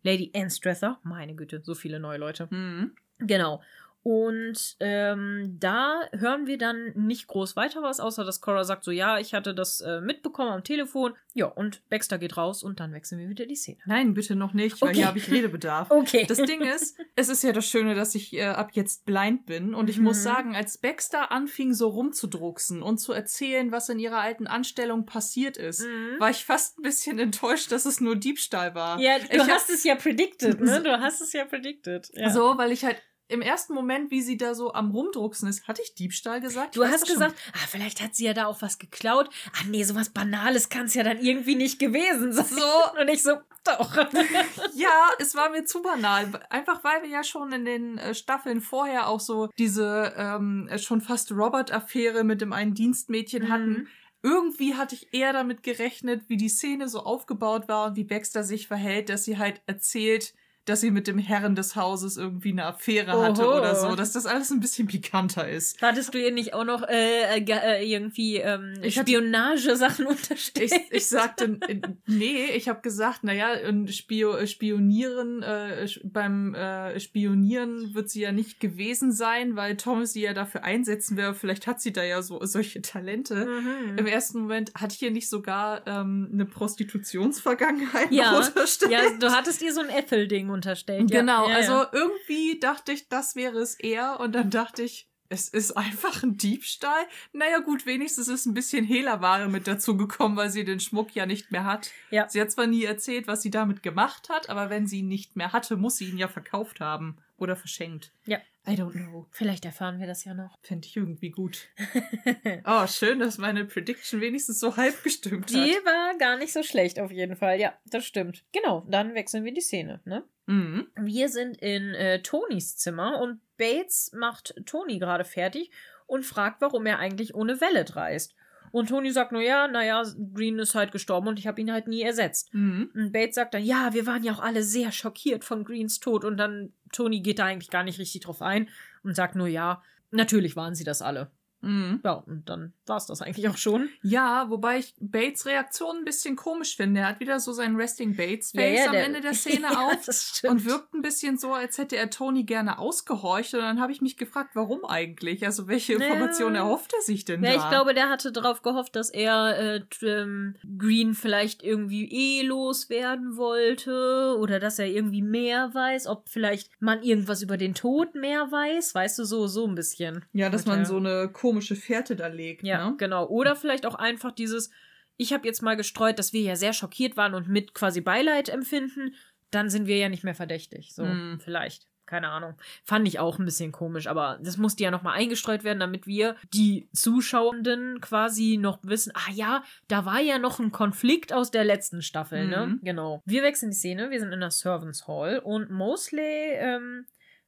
Lady 0.03 0.33
Anstrether. 0.35 0.99
Meine 1.03 1.35
Güte, 1.35 1.61
so 1.65 1.75
viele 1.75 2.01
neue 2.01 2.19
Leute. 2.19 2.49
Hm. 2.51 2.95
Genau. 3.19 3.63
Und 4.05 4.77
ähm, 4.81 5.57
da 5.59 6.03
hören 6.13 6.47
wir 6.47 6.59
dann 6.59 6.93
nicht 6.95 7.27
groß 7.27 7.57
weiter 7.57 7.81
was, 7.83 8.01
außer 8.01 8.23
dass 8.23 8.43
Cora 8.43 8.63
sagt 8.63 8.85
so, 8.85 8.91
ja, 8.91 9.19
ich 9.19 9.33
hatte 9.33 9.55
das 9.55 9.81
äh, 9.81 10.03
mitbekommen 10.03 10.51
am 10.53 10.63
Telefon. 10.63 11.15
Ja, 11.33 11.47
und 11.47 11.81
Baxter 11.89 12.19
geht 12.19 12.37
raus 12.37 12.63
und 12.63 12.81
dann 12.81 12.93
wechseln 12.93 13.19
wir 13.19 13.31
wieder 13.31 13.47
die 13.47 13.57
Szene. 13.57 13.79
Nein, 13.87 14.13
bitte 14.13 14.37
noch 14.37 14.53
nicht, 14.53 14.81
weil 14.83 14.91
Okay. 14.91 14.99
hier 14.99 15.07
habe 15.09 15.19
ich 15.19 15.31
Redebedarf. 15.31 15.91
Okay. 16.05 16.27
Das 16.29 16.37
Ding 16.39 16.61
ist, 16.61 16.99
es 17.17 17.31
ist 17.31 17.43
ja 17.43 17.53
das 17.53 17.67
Schöne, 17.67 17.95
dass 17.95 18.15
ich 18.15 18.35
äh, 18.35 18.43
ab 18.45 18.71
jetzt 18.75 19.07
blind 19.07 19.47
bin. 19.47 19.75
Und 19.75 19.89
ich 19.89 19.99
muss 19.99 20.19
Mhm. 20.19 20.23
sagen, 20.23 20.55
als 20.57 20.77
Baxter 20.77 21.33
anfing, 21.33 21.73
so 21.73 21.89
rumzudrucksen 21.89 22.83
und 22.83 22.99
zu 22.99 23.15
erzählen, 23.15 23.73
was 23.73 23.89
in 23.89 23.99
ihrer 23.99 24.19
alten 24.21 24.47
Anstellung 24.47 25.07
passiert 25.07 25.57
ist, 25.57 25.81
Mhm. 25.81 26.21
war 26.21 26.29
ich 26.29 26.45
fast 26.45 26.79
ein 26.79 26.83
bisschen 26.83 27.19
enttäuscht, 27.19 27.73
dass 27.73 27.87
es 27.87 28.03
nur 28.03 28.17
Diebstahl 28.17 28.75
war. 28.75 29.01
Ja, 29.01 29.19
du 29.19 29.25
Ich 29.35 29.41
hab- 29.41 29.49
hast 29.49 29.71
es 29.71 29.83
ja 29.83 29.95
predicted, 29.95 30.61
ne? 30.61 30.83
Du 30.85 31.01
hast 31.01 31.23
es 31.23 31.33
ja 31.33 31.47
predicted. 31.47 32.11
Ja. 32.13 32.29
So, 32.31 32.59
weil 32.59 32.71
ich 32.71 32.85
halt 32.85 33.01
im 33.29 33.41
ersten 33.43 33.73
Moment, 33.75 34.11
wie 34.11 34.21
sie 34.23 34.37
da 34.37 34.55
so 34.55 34.75
am 34.75 34.91
Rumdrucksen 34.91 35.49
ist, 35.49 35.67
hatte 35.67 35.83
ich 35.83 35.95
Diebstahl 35.95 36.41
gesagt? 36.41 36.77
Du 36.77 36.83
Ich 36.83 36.89
weiß 36.89 36.95
hast 37.01 37.07
schon. 37.07 37.15
gesagt, 37.15 37.37
ah, 37.55 37.67
vielleicht 37.69 38.03
hat 38.03 38.15
sie 38.15 38.27
ja 38.27 38.35
da 38.35 38.47
auch 38.47 38.61
was 38.63 38.79
geklaut. 38.79 39.31
Ah, 39.53 39.65
nee, 39.69 39.83
sowas 39.85 40.11
Banales 40.11 40.69
kann 40.69 40.87
es 40.87 40.95
ja 40.95 41.03
dann 41.03 41.19
irgendwie 41.21 41.55
nicht 41.57 41.79
gewesen 41.79 42.33
sein. 42.33 42.45
So. 42.47 42.63
Und 43.01 43.09
ich 43.09 43.23
so, 43.23 43.33
doch. 43.65 43.97
Ja, 44.75 45.09
es 45.19 45.35
war 45.35 45.51
mir 45.51 45.65
zu 45.65 45.81
banal. 45.83 46.29
Einfach 46.51 46.83
weil 46.85 47.03
wir 47.03 47.09
ja 47.09 47.25
schon 47.25 47.53
in 47.53 47.65
den 47.65 47.99
äh, 47.99 48.15
Staffeln 48.15 48.61
vorher 48.61 49.09
auch 49.09 49.21
so 49.21 49.49
diese 49.59 50.13
ähm, 50.17 50.69
äh, 50.71 50.79
schon 50.79 51.01
fast 51.01 51.33
Robert-Affäre 51.33 52.25
mit 52.25 52.41
dem 52.41 52.53
einen 52.53 52.75
Dienstmädchen 52.75 53.45
Mhm. 53.45 53.49
hatten. 53.53 53.89
Irgendwie 54.23 54.75
hatte 54.75 54.95
ich 54.95 55.13
eher 55.13 55.33
damit 55.35 55.63
gerechnet, 55.63 56.25
wie 56.29 56.37
die 56.39 56.49
Szene 56.49 56.89
so 56.89 57.01
aufgebaut 57.01 57.69
war 57.69 57.89
und 57.89 57.97
wie 57.97 58.05
Baxter 58.05 58.43
sich 58.43 58.69
verhält, 58.69 59.09
dass 59.11 59.25
sie 59.25 59.37
halt 59.39 59.61
erzählt, 59.67 60.35
dass 60.67 60.81
sie 60.81 60.91
mit 60.91 61.07
dem 61.07 61.19
Herren 61.19 61.55
des 61.55 61.77
Hauses 61.77 62.17
irgendwie 62.17 62.51
eine 62.51 62.65
Affäre 62.67 63.21
hatte 63.23 63.43
Oho. 63.49 63.59
oder 63.59 63.75
so, 63.75 63.95
dass 63.97 64.13
das 64.13 64.27
alles 64.27 64.51
ein 64.51 64.61
bisschen 64.61 64.87
pikanter 64.87 65.49
ist. 65.49 65.81
Hattest 65.83 66.15
du 66.15 66.19
ihr 66.19 66.31
nicht 66.33 66.55
auch 66.55 66.65
noch 66.65 66.83
äh, 66.89 67.39
äh, 67.39 67.45
äh, 67.47 67.85
irgendwie 67.93 68.37
ähm, 68.39 68.75
Ich 68.83 68.99
hatte- 68.99 69.11
Spionagesachen 69.11 70.07
Ich, 70.07 70.11
unterstellt? 70.19 70.73
ich 70.91 71.07
sagte, 71.07 71.59
äh, 71.69 71.81
nee, 72.07 72.47
ich 72.57 72.69
habe 72.69 72.81
gesagt, 72.81 73.25
naja, 73.25 73.49
Spio, 73.89 74.37
äh, 74.37 74.47
Spionieren, 74.47 75.43
äh, 75.43 75.87
beim 76.05 76.55
äh, 76.55 76.99
Spionieren 77.01 77.95
wird 77.95 78.09
sie 78.11 78.23
ja 78.23 78.33
nicht 78.33 78.61
gewesen 78.61 79.13
sein, 79.13 79.57
weil 79.57 79.77
Thomas 79.77 80.13
sie 80.13 80.23
ja 80.23 80.33
dafür 80.35 80.65
einsetzen 80.65 81.17
will. 81.17 81.35
Vielleicht 81.35 81.67
hat 81.67 81.81
sie 81.81 81.93
da 81.93 82.03
ja 82.03 82.23
so 82.23 82.39
solche 82.45 82.81
Talente. 82.83 83.47
Mhm. 83.47 83.99
Im 83.99 84.07
ersten 84.07 84.41
Moment 84.41 84.73
hatte 84.75 84.95
ich 84.95 85.03
ihr 85.03 85.11
nicht 85.11 85.29
sogar 85.29 85.87
ähm, 85.87 86.31
eine 86.33 86.47
Prostitutionsvergangenheit 86.47 88.11
Ja, 88.11 88.37
unterstellt. 88.47 88.93
ja, 88.93 89.01
du 89.19 89.31
hattest 89.31 89.63
ihr 89.63 89.73
so 89.73 89.81
ein 89.81 89.89
Ethel-Ding 89.91 90.51
unterstellt. 90.55 91.11
Ja. 91.11 91.21
Genau, 91.21 91.49
ja, 91.49 91.57
also 91.57 91.85
irgendwie 91.93 92.59
dachte 92.59 92.93
ich, 92.93 93.09
das 93.09 93.37
wäre 93.37 93.59
es 93.59 93.75
eher 93.75 94.19
und 94.21 94.33
dann 94.33 94.51
dachte 94.51 94.83
ich, 94.83 95.09
es 95.29 95.49
ist 95.49 95.73
einfach 95.73 96.23
ein 96.23 96.37
Diebstahl. 96.37 97.05
Naja 97.33 97.59
gut, 97.59 97.87
wenigstens 97.87 98.29
ist 98.29 98.47
ein 98.47 98.55
bisschen 98.55 98.85
Hehlerware 98.85 99.49
mit 99.49 99.67
dazu 99.67 99.97
gekommen, 99.97 100.37
weil 100.37 100.51
sie 100.51 100.65
den 100.65 100.81
Schmuck 100.81 101.15
ja 101.15 101.27
nicht 101.27 101.51
mehr 101.51 101.65
hat. 101.65 101.91
Ja. 102.11 102.29
Sie 102.29 102.41
hat 102.41 102.51
zwar 102.51 102.67
nie 102.67 102.85
erzählt, 102.85 103.27
was 103.27 103.43
sie 103.43 103.51
damit 103.51 103.83
gemacht 103.83 104.29
hat, 104.29 104.49
aber 104.49 104.71
wenn 104.71 104.87
sie 104.87 105.01
ihn 105.01 105.09
nicht 105.09 105.37
mehr 105.37 105.53
hatte, 105.53 105.77
muss 105.77 105.97
sie 105.97 106.09
ihn 106.09 106.19
ja 106.19 106.29
verkauft 106.29 106.81
haben 106.81 107.19
oder 107.37 107.57
verschenkt. 107.57 108.13
Ja. 108.27 108.39
I 108.67 108.77
don't 108.77 108.93
know. 108.93 109.27
Vielleicht 109.31 109.67
erfahren 109.67 110.01
wir 110.01 110.07
das 110.07 110.25
ja 110.25 110.33
noch. 110.33 110.59
Fände 110.63 110.89
ich 110.89 110.97
irgendwie 110.97 111.29
gut. 111.29 111.69
oh, 112.65 112.87
schön, 112.87 113.19
dass 113.19 113.37
meine 113.37 113.67
Prediction 113.67 114.23
wenigstens 114.23 114.59
so 114.59 114.79
halb 114.79 115.03
gestimmt 115.03 115.51
Die 115.51 115.75
hat. 115.75 115.85
war 115.85 116.17
gar 116.17 116.39
nicht 116.39 116.53
so 116.53 116.63
schlecht 116.63 116.99
auf 116.99 117.11
jeden 117.11 117.37
Fall. 117.37 117.61
Ja, 117.61 117.75
das 117.85 118.07
stimmt. 118.07 118.43
Genau, 118.53 118.87
dann 118.89 119.15
wechseln 119.15 119.45
wir 119.45 119.53
die 119.53 119.61
Szene, 119.61 120.01
ne? 120.07 120.25
Mhm. 120.47 120.89
Wir 120.97 121.29
sind 121.29 121.57
in 121.57 121.95
äh, 121.95 122.23
Tonys 122.23 122.77
Zimmer 122.77 123.21
und 123.21 123.41
Bates 123.57 124.13
macht 124.15 124.55
Tony 124.67 124.99
gerade 124.99 125.25
fertig 125.25 125.71
und 126.07 126.25
fragt, 126.25 126.61
warum 126.61 126.87
er 126.87 126.99
eigentlich 126.99 127.35
ohne 127.35 127.61
Wallet 127.61 127.97
reist. 127.97 128.35
Und 128.75 128.89
Tony 128.89 129.13
sagt 129.13 129.31
nur, 129.31 129.41
ja, 129.41 129.69
naja, 129.69 130.03
Green 130.35 130.59
ist 130.59 130.75
halt 130.75 130.91
gestorben 130.91 131.29
und 131.29 131.39
ich 131.39 131.47
habe 131.47 131.61
ihn 131.61 131.71
halt 131.71 131.87
nie 131.87 132.03
ersetzt. 132.03 132.53
Mhm. 132.53 132.91
Und 132.93 133.13
Bates 133.13 133.37
sagt 133.37 133.55
dann, 133.55 133.63
ja, 133.63 133.95
wir 133.95 134.05
waren 134.05 134.25
ja 134.25 134.33
auch 134.33 134.43
alle 134.43 134.65
sehr 134.65 134.91
schockiert 134.91 135.45
von 135.45 135.63
Greens 135.63 136.01
Tod. 136.01 136.25
Und 136.25 136.39
dann 136.39 136.73
Tony 136.93 137.21
geht 137.21 137.39
da 137.39 137.45
eigentlich 137.45 137.71
gar 137.71 137.85
nicht 137.85 138.01
richtig 138.01 138.23
drauf 138.23 138.43
ein 138.43 138.69
und 139.05 139.15
sagt 139.15 139.37
nur, 139.37 139.47
ja, 139.47 139.81
natürlich 140.11 140.57
waren 140.57 140.75
sie 140.75 140.83
das 140.83 141.03
alle. 141.03 141.31
Mhm. 141.65 142.01
Ja, 142.05 142.13
und 142.13 142.49
dann 142.49 142.73
war 142.87 142.97
es 142.99 143.07
das 143.07 143.23
eigentlich 143.23 143.49
auch 143.49 143.57
schon. 143.57 143.89
Ja, 144.03 144.51
wobei 144.51 144.79
ich 144.79 144.95
Bates 145.01 145.47
Reaktion 145.47 145.99
ein 145.99 146.05
bisschen 146.05 146.37
komisch 146.37 146.77
finde. 146.77 147.01
Er 147.01 147.09
hat 147.09 147.21
wieder 147.21 147.41
so 147.41 147.53
sein 147.53 147.77
Resting 147.77 148.15
Bates 148.17 148.53
Face 148.53 148.79
Ja, 148.79 148.83
ja, 148.83 148.87
am 148.87 148.93
der- 148.93 149.05
Ende 149.07 149.21
der 149.21 149.35
Szene 149.35 149.69
Ja, 149.73 149.87
auf 149.89 150.09
und 150.45 150.65
wirkt 150.65 150.93
ein 150.95 151.03
bisschen 151.03 151.39
so, 151.39 151.53
als 151.53 151.79
hätte 151.79 151.97
er 151.97 152.11
Tony 152.11 152.45
gerne 152.45 152.79
ausgehorcht. 152.79 153.55
Und 153.55 153.61
dann 153.61 153.81
habe 153.81 153.93
ich 153.93 154.01
mich 154.01 154.17
gefragt, 154.17 154.51
warum 154.55 154.85
eigentlich? 154.85 155.45
Also 155.47 155.67
welche. 155.69 155.95
Informationen 155.95 156.57
erhofft 156.57 156.93
er 156.93 157.01
sich 157.03 157.25
denn 157.25 157.43
Ja, 157.43 157.51
da? 157.53 157.57
ich 157.57 157.69
glaube, 157.71 157.95
der 157.95 158.09
hatte 158.11 158.31
darauf 158.33 158.63
gehofft, 158.63 158.97
dass 158.97 159.11
er 159.11 159.59
äh, 159.59 159.81
ähm, 160.03 160.57
Green 160.79 161.15
vielleicht 161.15 161.63
irgendwie 161.63 162.05
eh 162.11 162.43
loswerden 162.43 163.37
wollte 163.37 164.37
oder 164.39 164.61
dass 164.61 164.79
er 164.79 164.87
irgendwie 164.87 165.23
mehr 165.23 165.73
weiß, 165.73 166.07
ob 166.07 166.29
vielleicht 166.29 166.71
man 166.81 167.03
irgendwas 167.03 167.43
über 167.43 167.57
den 167.57 167.75
Tod 167.75 168.15
mehr 168.15 168.51
weiß, 168.51 168.95
weißt 168.95 169.19
du, 169.19 169.25
so, 169.25 169.47
so 169.47 169.67
ein 169.67 169.75
bisschen. 169.75 170.25
ja, 170.33 170.51
dass 170.51 170.67
man 170.67 170.85
so 170.85 170.97
eine 170.97 171.29
komische 171.33 171.54
Fährte 171.61 172.17
da 172.17 172.27
legt. 172.29 172.63
Ja, 172.65 172.91
ne? 172.91 172.97
genau. 172.97 173.27
Oder 173.27 173.57
vielleicht 173.57 173.87
auch 173.87 173.95
einfach 173.95 174.33
dieses, 174.33 174.71
ich 175.17 175.33
habe 175.33 175.47
jetzt 175.47 175.63
mal 175.63 175.77
gestreut, 175.77 176.19
dass 176.19 176.33
wir 176.33 176.43
ja 176.43 176.57
sehr 176.57 176.73
schockiert 176.73 177.17
waren 177.17 177.35
und 177.35 177.49
mit 177.49 177.75
quasi 177.75 178.01
Beileid 178.01 178.49
empfinden, 178.49 179.15
dann 179.51 179.71
sind 179.71 179.87
wir 179.87 179.97
ja 179.97 180.09
nicht 180.09 180.25
mehr 180.25 180.35
verdächtig. 180.35 180.95
So, 180.95 181.05
Hm. 181.05 181.41
vielleicht. 181.43 181.87
Keine 182.07 182.29
Ahnung. 182.29 182.55
Fand 182.85 183.09
ich 183.09 183.19
auch 183.19 183.39
ein 183.39 183.47
bisschen 183.47 183.73
komisch, 183.73 184.09
aber 184.09 184.39
das 184.43 184.59
musste 184.59 184.83
ja 184.85 184.91
nochmal 184.91 185.17
eingestreut 185.17 185.65
werden, 185.65 185.81
damit 185.81 186.07
wir, 186.07 186.37
die 186.53 186.87
Zuschauenden, 186.93 187.99
quasi 188.03 188.59
noch 188.61 188.79
wissen, 188.83 189.11
ah 189.15 189.31
ja, 189.33 189.65
da 189.89 190.05
war 190.05 190.21
ja 190.21 190.39
noch 190.39 190.61
ein 190.61 190.71
Konflikt 190.71 191.33
aus 191.33 191.51
der 191.51 191.65
letzten 191.65 192.03
Staffel, 192.03 192.47
ne? 192.47 192.67
Mhm. 192.67 192.81
Genau. 192.83 193.23
Wir 193.25 193.43
wechseln 193.43 193.71
die 193.71 193.77
Szene, 193.77 194.11
wir 194.11 194.21
sind 194.21 194.33
in 194.33 194.41
der 194.41 194.51
Servants 194.51 195.09
Hall 195.09 195.39
und 195.39 195.71
Mosley 195.71 196.51
ähm, 196.57 197.07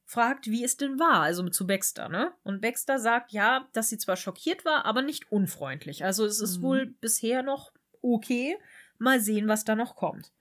fragt, 0.09 0.47
wie 0.47 0.63
es 0.63 0.77
denn 0.77 0.99
war, 0.99 1.21
also 1.21 1.47
zu 1.49 1.67
Baxter, 1.67 2.07
ne? 2.07 2.31
Und 2.43 2.61
Baxter 2.61 2.97
sagt, 2.97 3.33
ja, 3.33 3.67
dass 3.73 3.89
sie 3.89 3.97
zwar 3.97 4.15
schockiert 4.15 4.63
war, 4.63 4.85
aber 4.85 5.01
nicht 5.01 5.31
unfreundlich. 5.31 6.05
Also 6.05 6.25
es 6.25 6.39
ist 6.39 6.57
Mhm. 6.57 6.61
wohl 6.63 6.85
bisher 6.85 7.43
noch 7.43 7.73
okay. 8.01 8.57
Mal 8.99 9.19
sehen, 9.19 9.47
was 9.49 9.65
da 9.65 9.75
noch 9.75 9.95
kommt. 9.97 10.31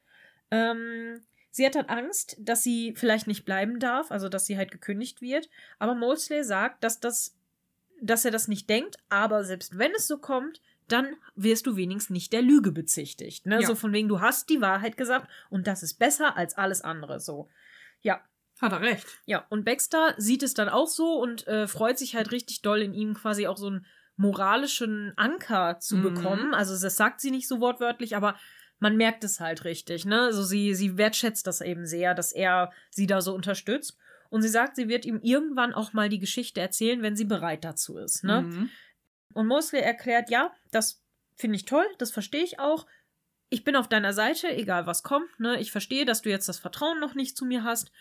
Ähm, 0.53 1.21
sie 1.51 1.67
hat 1.67 1.75
dann 1.75 1.87
Angst, 1.87 2.37
dass 2.39 2.63
sie 2.63 2.95
vielleicht 2.97 3.27
nicht 3.27 3.45
bleiben 3.45 3.81
darf, 3.81 4.11
also 4.13 4.29
dass 4.29 4.47
sie 4.47 4.57
halt 4.57 4.71
gekündigt 4.71 5.21
wird. 5.21 5.51
Aber 5.81 5.95
Molesley 5.97 6.45
sagt, 6.45 6.85
dass 6.85 7.01
das, 7.01 7.37
dass 8.01 8.25
er 8.25 8.31
das 8.31 8.47
nicht 8.47 8.71
denkt, 8.71 8.97
aber 9.09 9.45
selbst 9.45 9.77
wenn 9.79 9.93
es 9.97 10.07
so 10.07 10.19
kommt, 10.19 10.63
dann 10.87 11.17
wirst 11.35 11.67
du 11.67 11.75
wenigstens 11.75 12.15
nicht 12.15 12.33
der 12.33 12.43
Lüge 12.43 12.71
bezichtigt. 12.71 13.47
Ne? 13.47 13.61
Ja. 13.61 13.67
So 13.67 13.75
von 13.75 13.93
wegen, 13.93 14.07
du 14.09 14.21
hast 14.21 14.49
die 14.49 14.61
Wahrheit 14.61 14.97
gesagt 14.97 15.29
und 15.51 15.67
das 15.67 15.83
ist 15.83 15.95
besser 15.95 16.37
als 16.37 16.57
alles 16.57 16.83
andere. 16.83 17.19
So. 17.19 17.49
Ja, 18.03 18.23
Hat 18.61 18.73
er 18.73 18.81
recht. 18.81 19.07
ja, 19.27 19.45
und 19.51 19.65
Baxter 19.65 20.15
sieht 20.17 20.43
es 20.43 20.55
dann 20.55 20.69
auch 20.69 20.89
so 20.89 21.21
und 21.21 21.47
äh, 21.47 21.69
freut 21.69 21.99
sich 21.99 22.17
halt 22.17 22.33
richtig 22.33 22.63
doll, 22.63 22.81
in 22.83 22.95
ihm 22.95 23.15
quasi 23.15 23.47
auch 23.47 23.57
so 23.59 23.67
einen 23.67 23.87
moralischen 24.17 25.13
Anker 25.17 25.79
zu 25.79 25.97
Mhm. 25.99 26.03
bekommen. 26.03 26.55
Also 26.55 26.79
das 26.79 26.97
sagt 26.97 27.21
sie 27.21 27.31
nicht 27.31 27.49
so 27.49 27.61
wortwörtlich, 27.61 28.17
aber 28.17 28.37
man 28.79 28.97
merkt 28.97 29.25
es 29.25 29.41
halt 29.41 29.65
richtig, 29.65 30.05
ne? 30.05 30.23
Also 30.23 30.43
sie, 30.43 30.75
sie 30.75 30.97
wertschätzt 30.99 31.47
das 31.47 31.61
eben 31.61 31.87
sehr, 31.87 32.15
dass 32.15 32.33
er 32.33 32.73
sie 32.91 33.07
da 33.07 33.21
so 33.21 33.35
unterstützt. 33.35 33.97
Und 34.29 34.43
sie 34.43 34.49
sagt, 34.49 34.77
sie 34.77 34.89
wird 34.89 35.05
ihm 35.07 35.21
irgendwann 35.23 35.73
auch 35.73 35.93
mal 35.93 36.09
die 36.09 36.19
Geschichte 36.19 36.61
erzählen, 36.61 37.01
wenn 37.01 37.15
sie 37.17 37.25
bereit 37.25 37.65
dazu 37.65 37.97
ist, 37.99 38.25
ne? 38.25 38.43
Mhm. 38.43 38.71
Und 39.35 39.47
Mosley 39.47 39.81
erklärt, 39.83 40.31
ja, 40.31 40.53
das 40.71 41.03
finde 41.37 41.57
ich 41.57 41.65
toll, 41.67 41.87
das 41.99 42.11
verstehe 42.11 42.43
ich 42.43 42.59
auch. 42.59 42.87
Ich 43.51 43.63
bin 43.65 43.77
auf 43.77 43.89
deiner 43.89 44.13
Seite, 44.13 44.49
egal 44.49 44.87
was 44.87 45.03
kommt, 45.03 45.39
ne? 45.39 45.61
Ich 45.61 45.71
verstehe, 45.71 46.05
dass 46.05 46.23
du 46.23 46.31
jetzt 46.31 46.49
das 46.49 46.59
Vertrauen 46.59 46.99
noch 47.01 47.15
nicht 47.15 47.37
zu 47.37 47.45
mir 47.45 47.63
hast, 47.65 47.93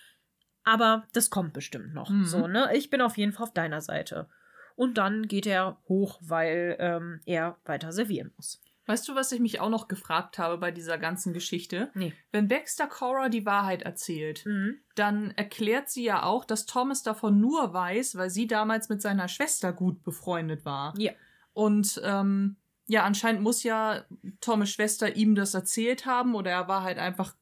aber 0.65 1.05
das 1.13 1.29
kommt 1.29 1.53
bestimmt 1.53 1.93
noch. 1.93 2.09
Mhm. 2.09 2.25
So, 2.25 2.47
ne? 2.47 2.69
Ich 2.75 2.89
bin 2.89 3.01
auf 3.01 3.17
jeden 3.17 3.31
Fall 3.31 3.43
auf 3.43 3.53
deiner 3.53 3.81
Seite. 3.81 4.27
Und 4.75 4.97
dann 4.97 5.27
geht 5.27 5.45
er 5.47 5.77
hoch, 5.87 6.19
weil 6.21 6.75
ähm, 6.79 7.21
er 7.25 7.55
weiter 7.63 7.93
servieren 7.93 8.31
muss. 8.35 8.61
Weißt 8.87 9.07
du, 9.07 9.15
was 9.15 9.31
ich 9.31 9.39
mich 9.39 9.59
auch 9.61 9.69
noch 9.69 9.87
gefragt 9.87 10.37
habe 10.37 10.57
bei 10.59 10.69
dieser 10.69 10.97
ganzen 10.99 11.33
Geschichte? 11.33 11.89
Nee. 11.95 12.13
Wenn 12.31 12.47
Baxter 12.47 12.85
Cora 12.87 13.29
die 13.29 13.45
Wahrheit 13.45 13.81
erzählt, 13.81 14.45
Mhm. 14.45 14.75
dann 14.95 15.31
erklärt 15.31 15.89
sie 15.89 16.03
ja 16.03 16.21
auch, 16.23 16.45
dass 16.45 16.65
Thomas 16.67 17.01
davon 17.01 17.39
nur 17.39 17.73
weiß, 17.73 18.15
weil 18.17 18.29
sie 18.29 18.45
damals 18.45 18.89
mit 18.89 19.01
seiner 19.01 19.27
Schwester 19.27 19.73
gut 19.73 20.03
befreundet 20.03 20.65
war. 20.65 20.93
Ja. 20.97 21.13
Und 21.53 21.99
ähm, 22.03 22.57
ja, 22.85 23.03
anscheinend 23.05 23.41
muss 23.41 23.63
ja 23.63 24.03
Thomas 24.41 24.69
Schwester 24.69 25.15
ihm 25.15 25.33
das 25.33 25.55
erzählt 25.55 26.05
haben 26.05 26.35
oder 26.35 26.51
er 26.51 26.67
war 26.67 26.83
halt 26.83 26.99
einfach 26.99 27.33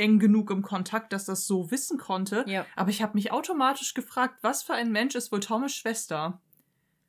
eng 0.00 0.18
genug 0.18 0.50
im 0.50 0.62
Kontakt, 0.62 1.12
dass 1.12 1.26
das 1.26 1.46
so 1.46 1.70
wissen 1.70 1.98
konnte. 1.98 2.44
Ja. 2.48 2.66
Aber 2.74 2.90
ich 2.90 3.02
habe 3.02 3.14
mich 3.14 3.30
automatisch 3.30 3.94
gefragt, 3.94 4.38
was 4.42 4.62
für 4.64 4.74
ein 4.74 4.90
Mensch 4.90 5.14
ist 5.14 5.30
wohl 5.30 5.40
Thomas 5.40 5.72
Schwester? 5.74 6.40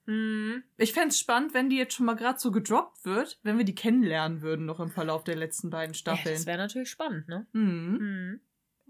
Mhm. 0.05 0.63
Ich 0.77 0.93
fände 0.93 1.09
es 1.09 1.19
spannend, 1.19 1.53
wenn 1.53 1.69
die 1.69 1.77
jetzt 1.77 1.93
schon 1.93 2.05
mal 2.05 2.15
gerade 2.15 2.39
so 2.39 2.51
gedroppt 2.51 3.05
wird, 3.05 3.39
wenn 3.43 3.57
wir 3.57 3.65
die 3.65 3.75
kennenlernen 3.75 4.41
würden 4.41 4.65
noch 4.65 4.79
im 4.79 4.89
Verlauf 4.91 5.23
der 5.23 5.35
letzten 5.35 5.69
beiden 5.69 5.93
Ja, 5.93 5.99
Staffeln. 5.99 6.35
das 6.35 6.45
wäre 6.45 6.57
natürlich 6.57 6.89
spannend, 6.89 7.27
ne? 7.27 7.45
hm. 7.53 7.97
Mhm. 7.97 8.39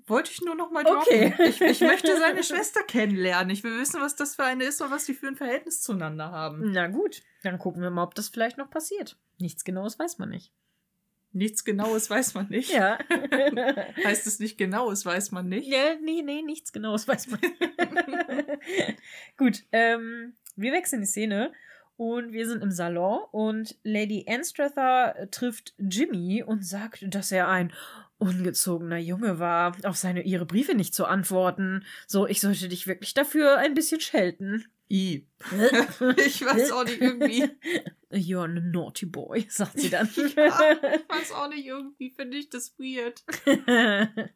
Wollte 0.07 0.31
ich 0.31 0.41
nur 0.41 0.55
noch 0.55 0.71
mal 0.71 0.83
Okay. 0.85 1.29
droppen. 1.29 1.45
Ich, 1.45 1.61
ich 1.61 1.81
möchte 1.81 2.17
seine 2.17 2.43
Schwester 2.43 2.81
kennenlernen. 2.83 3.51
Ich 3.51 3.63
will 3.63 3.77
wissen, 3.79 4.01
was 4.01 4.15
das 4.15 4.35
für 4.35 4.43
eine 4.43 4.63
ist 4.63 4.81
und 4.81 4.89
was 4.89 5.05
die 5.05 5.13
für 5.13 5.27
ein 5.27 5.35
Verhältnis 5.35 5.81
zueinander 5.81 6.31
haben. 6.31 6.71
Na 6.71 6.87
gut, 6.87 7.21
dann 7.43 7.59
gucken 7.59 7.83
wir 7.83 7.91
mal, 7.91 8.03
ob 8.03 8.15
das 8.15 8.27
vielleicht 8.29 8.57
noch 8.57 8.69
passiert. 8.71 9.17
Nichts 9.37 9.63
Genaues 9.63 9.99
weiß 9.99 10.17
man 10.17 10.29
nicht. 10.29 10.51
Nichts 11.33 11.63
Genaues 11.63 12.09
weiß 12.09 12.33
man 12.33 12.49
nicht. 12.49 12.71
Ja. 12.71 12.97
Heißt 14.03 14.27
es 14.27 14.39
nicht 14.39 14.57
Genaues 14.57 15.05
weiß 15.05 15.31
man 15.31 15.47
nicht? 15.47 15.67
Ja, 15.67 15.95
nee, 16.01 16.21
nee, 16.21 16.41
nichts 16.41 16.73
Genaues 16.73 17.07
weiß 17.07 17.27
man. 17.27 17.39
Gut, 19.37 19.63
ähm, 19.71 20.33
wir 20.55 20.73
wechseln 20.73 21.01
die 21.01 21.07
Szene 21.07 21.53
und 21.95 22.33
wir 22.33 22.47
sind 22.47 22.63
im 22.63 22.71
Salon 22.71 23.19
und 23.31 23.77
Lady 23.83 24.25
Anstrather 24.27 25.29
trifft 25.31 25.73
Jimmy 25.77 26.43
und 26.43 26.65
sagt, 26.65 27.05
dass 27.07 27.31
er 27.31 27.47
ein 27.47 27.71
ungezogener 28.17 28.97
Junge 28.97 29.39
war, 29.39 29.75
auf 29.83 29.97
seine 29.97 30.23
ihre 30.23 30.45
Briefe 30.45 30.75
nicht 30.75 30.93
zu 30.93 31.05
antworten. 31.05 31.85
So, 32.07 32.27
ich 32.27 32.41
sollte 32.41 32.67
dich 32.67 32.87
wirklich 32.87 33.13
dafür 33.13 33.57
ein 33.57 33.73
bisschen 33.73 34.01
schelten. 34.01 34.65
I. 34.89 35.25
Ich 36.25 36.43
weiß 36.45 36.71
auch 36.71 36.83
nicht 36.83 37.01
irgendwie. 37.01 37.49
You're 38.13 38.43
a 38.43 38.47
naughty 38.47 39.05
boy, 39.05 39.45
sagt 39.49 39.79
sie 39.79 39.89
dann. 39.89 40.09
Ja, 40.15 40.71
ich 40.71 41.09
weiß 41.09 41.31
auch 41.33 41.49
nicht 41.49 41.65
irgendwie, 41.65 42.11
finde 42.11 42.37
ich 42.37 42.49
das 42.49 42.77
weird. 42.77 43.23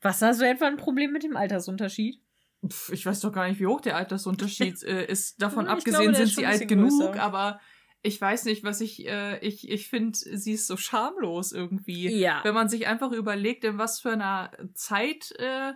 Was 0.00 0.22
hast 0.22 0.40
du 0.40 0.46
etwa 0.48 0.66
ein 0.66 0.76
Problem 0.76 1.12
mit 1.12 1.22
dem 1.22 1.36
Altersunterschied? 1.36 2.20
Pff, 2.66 2.90
ich 2.92 3.06
weiß 3.06 3.20
doch 3.20 3.32
gar 3.32 3.48
nicht, 3.48 3.60
wie 3.60 3.66
hoch 3.66 3.80
der 3.80 3.96
Altersunterschied 3.96 4.82
äh, 4.84 5.06
ist. 5.06 5.40
Davon 5.40 5.66
Ich 5.66 5.70
abgesehen 5.70 6.12
glaube, 6.12 6.14
sind 6.16 6.28
sie 6.28 6.46
alt 6.46 6.66
genug, 6.68 6.90
größer. 6.90 7.22
aber 7.22 7.60
ich 8.02 8.20
weiß 8.20 8.44
nicht, 8.44 8.64
was 8.64 8.80
ich, 8.80 9.06
äh, 9.06 9.38
ich, 9.40 9.68
ich 9.68 9.88
finde, 9.88 10.16
sie 10.16 10.52
ist 10.52 10.66
so 10.66 10.76
schamlos 10.76 11.52
irgendwie. 11.52 12.08
Ja. 12.18 12.40
Wenn 12.44 12.54
man 12.54 12.68
sich 12.68 12.86
einfach 12.86 13.12
überlegt, 13.12 13.64
in 13.64 13.78
was 13.78 14.00
für 14.00 14.12
einer 14.12 14.50
Zeit 14.74 15.32
äh, 15.38 15.72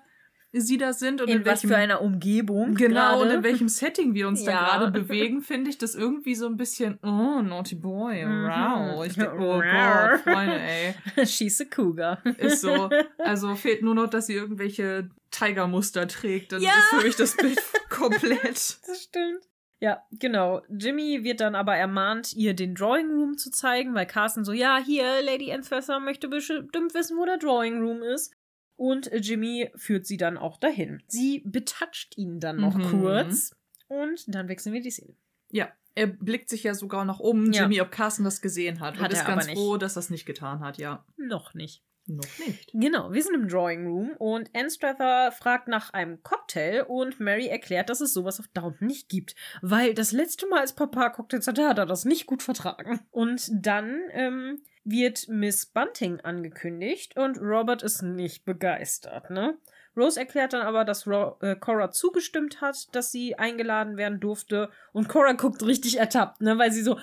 sie 0.52 0.76
da 0.78 0.92
sind 0.92 1.20
und 1.20 1.28
in, 1.28 1.38
In 1.38 1.40
was 1.46 1.62
welchem 1.62 1.68
für 1.68 1.76
einer 1.76 2.00
Umgebung. 2.02 2.74
Genau, 2.74 2.94
gerade. 3.18 3.22
und 3.22 3.30
in 3.30 3.42
welchem 3.44 3.68
Setting 3.68 4.14
wir 4.14 4.26
uns 4.28 4.44
da 4.44 4.50
Ja. 4.52 4.58
gerade 4.78 4.90
bewegen, 4.90 5.42
finde 5.42 5.70
ich 5.70 5.78
das 5.78 5.94
irgendwie 5.94 6.34
so 6.34 6.46
ein 6.46 6.56
bisschen, 6.56 6.98
oh, 7.02 7.40
naughty 7.42 7.76
boy, 7.76 8.24
Mhm. 8.24 8.44
wow. 8.48 9.06
Ich 9.06 9.14
denk, 9.14 9.32
oh. 9.34 9.60
Gott, 9.60 10.20
Freunde, 10.22 10.58
ey. 10.60 10.94
She's 11.26 11.60
a 11.60 11.64
cougar. 11.64 12.18
Ist 12.38 12.60
so. 12.62 12.90
Also 13.18 13.54
fehlt 13.54 13.82
nur 13.82 13.94
noch, 13.94 14.08
dass 14.08 14.26
sie 14.26 14.34
irgendwelche 14.34 15.08
Tigermuster 15.30 16.08
trägt. 16.08 16.52
Dann 16.52 16.62
Ja. 16.62 16.70
ist 16.70 16.84
für 17.00 17.06
mich 17.06 17.16
das 17.16 17.36
Bild 17.36 17.58
komplett. 17.88 18.78
Das 18.86 19.02
stimmt. 19.04 19.44
Ja, 19.82 20.02
genau. 20.12 20.60
Jimmy 20.68 21.24
wird 21.24 21.40
dann 21.40 21.54
aber 21.54 21.74
ermahnt, 21.74 22.34
ihr 22.34 22.52
den 22.54 22.74
Drawing 22.74 23.10
Room 23.12 23.38
zu 23.38 23.50
zeigen, 23.50 23.94
weil 23.94 24.04
Carsten 24.06 24.44
so, 24.44 24.52
ja, 24.52 24.78
hier, 24.84 25.22
Lady 25.24 25.50
Anthesser 25.52 26.00
möchte 26.00 26.28
bestimmt 26.28 26.74
wissen, 26.94 27.16
wo 27.16 27.24
der 27.24 27.38
Drawing 27.38 27.80
Room 27.80 28.02
ist. 28.02 28.34
Und 28.80 29.10
Jimmy 29.12 29.70
führt 29.76 30.06
sie 30.06 30.16
dann 30.16 30.38
auch 30.38 30.56
dahin. 30.56 31.02
Sie 31.06 31.42
betatscht 31.44 32.16
ihn 32.16 32.40
dann 32.40 32.56
noch 32.56 32.78
Mhm. 32.78 33.02
kurz. 33.02 33.54
Und 33.88 34.24
dann 34.34 34.48
wechseln 34.48 34.72
wir 34.72 34.80
die 34.80 34.90
Szene. 34.90 35.14
Ja, 35.50 35.68
er 35.94 36.06
blickt 36.06 36.48
sich 36.48 36.62
ja 36.62 36.72
sogar 36.72 37.04
noch 37.04 37.20
um, 37.20 37.52
Ja. 37.52 37.64
Jimmy, 37.64 37.82
ob 37.82 37.90
Carsten 37.90 38.24
das 38.24 38.40
gesehen 38.40 38.80
hat. 38.80 38.94
Hat 38.98 39.08
und 39.08 39.12
ist 39.12 39.18
er 39.18 39.26
aber 39.26 39.34
ganz 39.34 39.46
nicht. 39.48 39.58
froh, 39.58 39.76
dass 39.76 39.96
er 39.96 40.00
es 40.00 40.08
nicht 40.08 40.24
getan 40.24 40.60
hat, 40.60 40.78
ja. 40.78 41.04
Noch 41.18 41.52
nicht. 41.52 41.82
Noch 42.06 42.24
nicht. 42.38 42.70
Genau, 42.72 43.12
wir 43.12 43.22
sind 43.22 43.34
im 43.34 43.48
Drawing 43.48 43.86
Room 43.86 44.12
und 44.16 44.48
Anstrather 44.56 45.30
fragt 45.30 45.68
nach 45.68 45.92
einem 45.92 46.22
Cocktail 46.22 46.84
und 46.88 47.20
Mary 47.20 47.48
erklärt, 47.48 47.90
dass 47.90 48.00
es 48.00 48.14
sowas 48.14 48.40
auf 48.40 48.48
Downton 48.54 48.86
nicht 48.88 49.10
gibt. 49.10 49.34
Weil 49.60 49.92
das 49.92 50.10
letzte 50.12 50.46
Mal, 50.48 50.60
als 50.60 50.74
Papa 50.74 51.10
Cocktails 51.10 51.46
hatte, 51.46 51.68
hat 51.68 51.76
er 51.78 51.84
das 51.86 52.06
nicht 52.06 52.24
gut 52.24 52.42
vertragen. 52.42 53.00
Und 53.10 53.50
dann 53.52 54.00
ähm, 54.12 54.62
wird 54.84 55.28
Miss 55.28 55.66
Bunting 55.66 56.20
angekündigt 56.20 57.16
und 57.16 57.38
Robert 57.38 57.82
ist 57.82 58.02
nicht 58.02 58.44
begeistert, 58.44 59.30
ne? 59.30 59.58
Rose 59.96 60.20
erklärt 60.20 60.52
dann 60.52 60.62
aber, 60.62 60.84
dass 60.84 61.06
Ro 61.06 61.36
äh, 61.40 61.56
Cora 61.56 61.90
zugestimmt 61.90 62.60
hat, 62.60 62.94
dass 62.94 63.10
sie 63.10 63.36
eingeladen 63.36 63.96
werden 63.96 64.20
durfte. 64.20 64.70
Und 64.92 65.08
Cora 65.08 65.32
guckt 65.32 65.64
richtig 65.64 65.98
ertappt, 65.98 66.40
ne? 66.40 66.56
Weil 66.58 66.70
sie 66.70 66.82
so, 66.82 66.98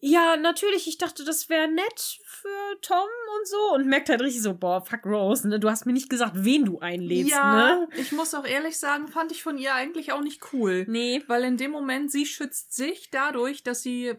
ja, 0.00 0.36
natürlich, 0.36 0.86
ich 0.86 0.96
dachte, 0.96 1.24
das 1.24 1.48
wäre 1.48 1.68
nett 1.68 2.20
für 2.24 2.80
Tom 2.80 3.08
und 3.38 3.48
so. 3.48 3.74
Und 3.74 3.86
merkt 3.86 4.08
halt 4.08 4.22
richtig 4.22 4.42
so, 4.42 4.54
boah, 4.54 4.80
fuck 4.84 5.04
Rose, 5.04 5.46
ne? 5.48 5.58
Du 5.58 5.68
hast 5.68 5.86
mir 5.86 5.92
nicht 5.92 6.08
gesagt, 6.08 6.32
wen 6.36 6.64
du 6.64 6.78
einlädst, 6.78 7.32
ja, 7.32 7.76
ne? 7.80 7.88
ich 7.96 8.12
muss 8.12 8.32
auch 8.34 8.46
ehrlich 8.46 8.78
sagen, 8.78 9.08
fand 9.08 9.32
ich 9.32 9.42
von 9.42 9.58
ihr 9.58 9.74
eigentlich 9.74 10.12
auch 10.12 10.22
nicht 10.22 10.52
cool. 10.52 10.86
Nee, 10.88 11.22
Weil 11.26 11.42
in 11.44 11.56
dem 11.56 11.72
Moment, 11.72 12.12
sie 12.12 12.26
schützt 12.26 12.72
sich 12.74 13.10
dadurch, 13.10 13.64
dass 13.64 13.82
sie 13.82 14.14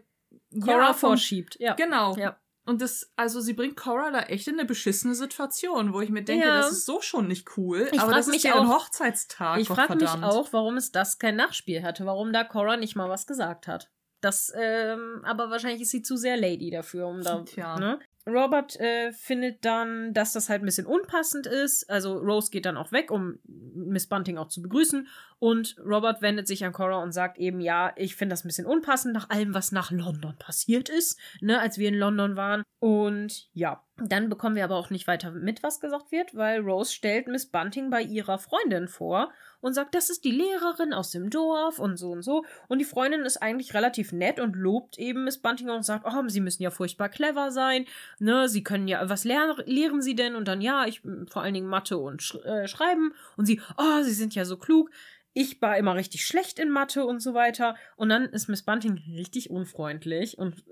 Cora 0.60 0.88
ja, 0.88 0.94
vom- 0.94 1.12
vorschiebt. 1.12 1.58
Ja. 1.60 1.76
Genau. 1.76 2.16
Ja. 2.18 2.38
Und 2.66 2.82
das, 2.82 3.12
also 3.16 3.42
sie 3.42 3.54
bringt 3.54 3.76
Cora 3.76 4.12
da 4.12 4.20
echt 4.24 4.48
in 4.48 4.54
eine 4.60 4.66
beschissene 4.68 5.16
Situation, 5.16 5.94
wo 5.94 6.02
ich 6.02 6.10
mir 6.10 6.24
denke, 6.24 6.46
Ja. 6.46 6.58
das 6.58 6.72
ist 6.72 6.86
so 6.86 7.02
schon 7.02 7.28
nicht 7.28 7.58
cool. 7.58 7.90
Ich 7.92 8.00
aber 8.00 8.14
das 8.14 8.28
ist 8.28 8.44
deren 8.44 8.68
auch- 8.68 8.84
Hochzeitstag. 8.84 9.60
Ich 9.60 9.68
Gott 9.68 9.78
frage 9.78 9.96
mich 9.96 10.08
auch, 10.10 10.54
warum 10.54 10.78
es 10.78 10.92
das 10.92 11.18
kein 11.18 11.36
Nachspiel 11.36 11.82
hatte, 11.84 12.06
warum 12.06 12.32
da 12.34 12.44
Cora 12.44 12.78
nicht 12.78 12.96
mal 12.96 13.10
was 13.10 13.26
gesagt 13.26 13.68
hat. 13.68 13.90
Das, 14.22 14.54
ähm, 14.56 15.22
aber 15.26 15.50
wahrscheinlich 15.50 15.82
ist 15.82 15.90
sie 15.90 16.04
zu 16.04 16.16
sehr 16.18 16.38
Lady 16.38 16.70
dafür, 16.70 17.08
um 17.08 17.24
da. 17.24 17.42
Tja. 17.42 17.80
Ne? 17.80 18.00
Robert 18.28 18.80
äh, 18.80 19.12
findet 19.14 19.66
dann, 19.66 20.14
dass 20.14 20.34
das 20.34 20.50
halt 20.50 20.62
ein 20.62 20.66
bisschen 20.66 20.86
unpassend 20.86 21.48
ist. 21.48 21.90
Also 21.90 22.18
Rose 22.18 22.52
geht 22.52 22.66
dann 22.66 22.78
auch 22.78 22.92
weg, 22.92 23.12
um 23.12 23.40
Miss 23.46 24.08
Bunting 24.08 24.38
auch 24.38 24.48
zu 24.48 24.62
begrüßen. 24.62 25.08
Und 25.40 25.76
Robert 25.84 26.22
wendet 26.22 26.48
sich 26.48 26.64
an 26.64 26.74
Cora 26.74 27.02
und 27.02 27.14
sagt 27.14 27.40
eben, 27.40 27.60
ja, 27.62 27.94
ich 27.96 28.16
finde 28.16 28.34
das 28.34 28.46
ein 28.46 28.48
bisschen 28.48 28.68
unpassend 28.68 29.14
nach 29.14 29.30
allem, 29.30 29.54
was 29.54 29.72
nach 29.72 29.92
London 29.92 30.36
passiert 30.38 30.88
ist, 30.88 31.20
ne, 31.42 31.60
als 31.60 31.78
wir 31.78 31.90
in 31.90 31.96
London 31.96 32.36
waren. 32.36 32.64
Und 32.80 33.50
ja, 33.54 33.84
dann 34.02 34.30
bekommen 34.30 34.56
wir 34.56 34.64
aber 34.64 34.76
auch 34.76 34.90
nicht 34.90 35.08
weiter 35.08 35.32
mit, 35.32 35.64
was 35.64 35.80
gesagt 35.80 36.12
wird, 36.12 36.36
weil 36.36 36.62
Rose 36.62 36.94
stellt 36.94 37.28
Miss 37.28 37.46
Bunting 37.46 37.90
bei 37.90 38.02
ihrer 38.02 38.38
Freundin 38.38 38.88
vor 38.88 39.32
und 39.62 39.74
sagt, 39.74 39.96
das 39.96 40.10
ist 40.10 40.24
die 40.26 40.32
Lehrerin 40.32 40.94
aus 40.94 41.12
dem 41.12 41.30
Dorf 41.30 41.80
und 41.80 41.98
so 41.98 42.12
und 42.12 42.24
so. 42.24 42.44
Und 42.68 42.80
die 42.80 42.86
Freundin 42.86 43.22
ist 43.22 43.38
eigentlich 43.38 43.74
relativ 43.74 44.12
nett 44.12 44.40
und 44.40 44.56
lobt 44.56 44.98
eben 44.98 45.24
Miss 45.24 45.38
Bunting 45.38 45.70
und 45.70 45.84
sagt, 45.84 46.06
oh, 46.06 46.28
sie 46.28 46.42
müssen 46.42 46.64
ja 46.64 46.72
furchtbar 46.72 47.10
clever 47.10 47.52
sein, 47.52 47.86
ne, 48.20 48.50
sie 48.50 48.64
können 48.64 48.88
ja, 48.88 49.08
was 49.10 49.24
lehr 49.24 49.56
lehren 49.66 50.02
sie 50.02 50.16
denn? 50.16 50.36
Und 50.36 50.48
dann, 50.48 50.62
ja, 50.62 50.86
ich, 50.86 51.02
vor 51.30 51.44
allen 51.44 51.54
Dingen 51.54 51.68
Mathe 51.68 51.98
und 51.98 52.22
Sch 52.22 52.36
äh, 52.44 52.68
Schreiben. 52.68 53.14
Und 53.38 53.46
sie, 53.46 53.62
oh, 53.78 54.02
sie 54.04 54.14
sind 54.14 54.36
ja 54.36 54.46
so 54.46 54.58
klug. 54.58 54.90
Ich 55.34 55.62
war 55.62 55.78
immer 55.78 55.96
richtig 55.96 56.26
schlecht 56.26 56.60
in 56.60 56.70
Mathe 56.70 57.06
und 57.06 57.22
so 57.22 57.34
weiter. 57.34 57.76
Und 57.96 58.10
dann 58.10 58.26
ist 58.26 58.50
Miss 58.50 58.64
Bunting 58.64 59.02
richtig 59.16 59.50
unfreundlich 59.50 60.38
und 60.38 60.64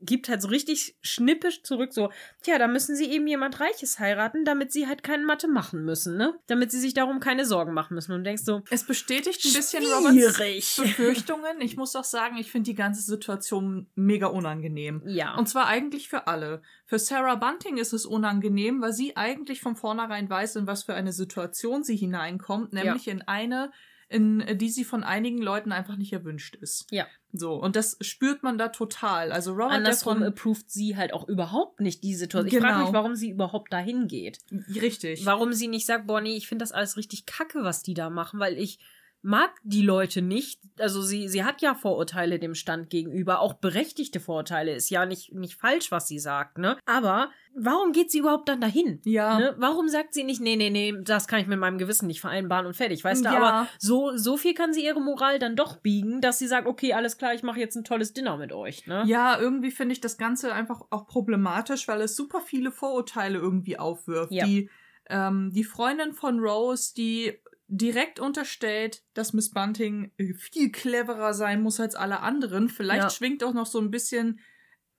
gibt 0.00 0.28
halt 0.28 0.42
so 0.42 0.48
richtig 0.48 0.96
schnippisch 1.00 1.62
zurück, 1.62 1.92
so, 1.92 2.10
tja, 2.42 2.58
da 2.58 2.68
müssen 2.68 2.96
sie 2.96 3.10
eben 3.10 3.26
jemand 3.26 3.60
Reiches 3.60 3.98
heiraten, 3.98 4.44
damit 4.44 4.72
sie 4.72 4.86
halt 4.86 5.02
keine 5.02 5.24
Mathe 5.24 5.48
machen 5.48 5.84
müssen, 5.84 6.16
ne? 6.16 6.34
Damit 6.46 6.70
sie 6.70 6.80
sich 6.80 6.92
darum 6.92 7.20
keine 7.20 7.46
Sorgen 7.46 7.72
machen 7.72 7.94
müssen. 7.94 8.12
Und 8.12 8.24
denkst 8.24 8.44
so, 8.44 8.62
es 8.70 8.84
bestätigt 8.84 9.44
ein 9.44 9.52
bisschen 9.52 9.84
Roberts 9.84 10.76
Befürchtungen. 10.76 11.60
Ich 11.60 11.76
muss 11.76 11.96
auch 11.96 12.04
sagen, 12.04 12.36
ich 12.36 12.50
finde 12.50 12.70
die 12.70 12.76
ganze 12.76 13.02
Situation 13.02 13.86
mega 13.94 14.26
unangenehm. 14.26 15.02
Ja. 15.06 15.34
Und 15.36 15.48
zwar 15.48 15.66
eigentlich 15.66 16.08
für 16.08 16.26
alle. 16.26 16.62
Für 16.84 16.98
Sarah 16.98 17.36
Bunting 17.36 17.78
ist 17.78 17.92
es 17.92 18.04
unangenehm, 18.04 18.82
weil 18.82 18.92
sie 18.92 19.16
eigentlich 19.16 19.60
von 19.60 19.76
vornherein 19.76 20.28
weiß, 20.28 20.56
in 20.56 20.66
was 20.66 20.84
für 20.84 20.94
eine 20.94 21.12
Situation 21.12 21.82
sie 21.82 21.96
hineinkommt, 21.96 22.72
nämlich 22.72 23.06
ja. 23.06 23.12
in 23.12 23.22
eine, 23.22 23.70
in 24.14 24.58
die 24.58 24.70
sie 24.70 24.84
von 24.84 25.02
einigen 25.02 25.38
Leuten 25.38 25.72
einfach 25.72 25.96
nicht 25.96 26.12
erwünscht 26.12 26.54
ist. 26.54 26.86
Ja. 26.90 27.06
So, 27.32 27.54
und 27.54 27.74
das 27.74 27.96
spürt 28.00 28.44
man 28.44 28.58
da 28.58 28.68
total. 28.68 29.32
Also 29.32 29.52
Robert 29.52 29.72
Andersrum 29.72 30.22
approved 30.22 30.70
sie 30.70 30.96
halt 30.96 31.12
auch 31.12 31.28
überhaupt 31.28 31.80
nicht 31.80 32.04
die 32.04 32.14
Situation. 32.14 32.62
Genau. 32.62 32.66
Ich 32.66 32.74
frage 32.74 32.84
mich, 32.84 32.94
warum 32.94 33.16
sie 33.16 33.30
überhaupt 33.30 33.72
dahin 33.72 34.06
geht. 34.06 34.38
Richtig. 34.80 35.26
Warum 35.26 35.52
sie 35.52 35.66
nicht 35.66 35.84
sagt, 35.84 36.06
Bonnie, 36.06 36.36
ich 36.36 36.46
finde 36.46 36.62
das 36.62 36.70
alles 36.70 36.96
richtig 36.96 37.26
kacke, 37.26 37.64
was 37.64 37.82
die 37.82 37.94
da 37.94 38.08
machen, 38.08 38.38
weil 38.38 38.56
ich 38.56 38.78
mag 39.24 39.58
die 39.62 39.82
Leute 39.82 40.20
nicht. 40.20 40.60
Also 40.78 41.00
sie, 41.00 41.28
sie 41.28 41.44
hat 41.44 41.62
ja 41.62 41.74
Vorurteile 41.74 42.38
dem 42.38 42.54
Stand 42.54 42.90
gegenüber, 42.90 43.40
auch 43.40 43.54
berechtigte 43.54 44.20
Vorurteile. 44.20 44.74
Ist 44.74 44.90
ja 44.90 45.06
nicht, 45.06 45.32
nicht 45.32 45.54
falsch, 45.54 45.90
was 45.90 46.06
sie 46.06 46.18
sagt, 46.18 46.58
ne? 46.58 46.76
Aber 46.84 47.30
warum 47.54 47.92
geht 47.92 48.10
sie 48.10 48.18
überhaupt 48.18 48.50
dann 48.50 48.60
dahin? 48.60 49.00
Ja. 49.04 49.38
Ne? 49.38 49.54
Warum 49.56 49.88
sagt 49.88 50.12
sie 50.12 50.24
nicht, 50.24 50.42
nee, 50.42 50.56
nee, 50.56 50.68
nee, 50.68 50.92
das 51.00 51.26
kann 51.26 51.40
ich 51.40 51.46
mit 51.46 51.58
meinem 51.58 51.78
Gewissen 51.78 52.06
nicht 52.06 52.20
vereinbaren 52.20 52.66
und 52.66 52.74
fertig, 52.74 53.02
weißt 53.02 53.24
du? 53.24 53.30
Ja. 53.30 53.36
Aber 53.36 53.68
so, 53.78 54.14
so 54.16 54.36
viel 54.36 54.52
kann 54.52 54.74
sie 54.74 54.84
ihre 54.84 55.00
Moral 55.00 55.38
dann 55.38 55.56
doch 55.56 55.76
biegen, 55.76 56.20
dass 56.20 56.38
sie 56.38 56.46
sagt, 56.46 56.66
okay, 56.66 56.92
alles 56.92 57.16
klar, 57.16 57.32
ich 57.32 57.42
mache 57.42 57.60
jetzt 57.60 57.76
ein 57.76 57.84
tolles 57.84 58.12
Dinner 58.12 58.36
mit 58.36 58.52
euch, 58.52 58.86
ne? 58.86 59.04
Ja, 59.06 59.38
irgendwie 59.38 59.70
finde 59.70 59.94
ich 59.94 60.02
das 60.02 60.18
Ganze 60.18 60.52
einfach 60.52 60.82
auch 60.90 61.06
problematisch, 61.06 61.88
weil 61.88 62.02
es 62.02 62.14
super 62.14 62.42
viele 62.42 62.70
Vorurteile 62.70 63.38
irgendwie 63.38 63.78
aufwirft. 63.78 64.32
Ja. 64.32 64.44
Die, 64.44 64.68
ähm, 65.08 65.50
die 65.54 65.64
Freundin 65.64 66.12
von 66.12 66.40
Rose, 66.40 66.94
die 66.94 67.38
direkt 67.68 68.20
unterstellt, 68.20 69.02
dass 69.14 69.32
Miss 69.32 69.50
Bunting 69.50 70.12
äh, 70.18 70.34
viel 70.34 70.70
cleverer 70.70 71.34
sein 71.34 71.62
muss 71.62 71.80
als 71.80 71.94
alle 71.94 72.20
anderen. 72.20 72.68
Vielleicht 72.68 73.04
ja. 73.04 73.10
schwingt 73.10 73.42
auch 73.42 73.54
noch 73.54 73.66
so 73.66 73.80
ein 73.80 73.90
bisschen 73.90 74.40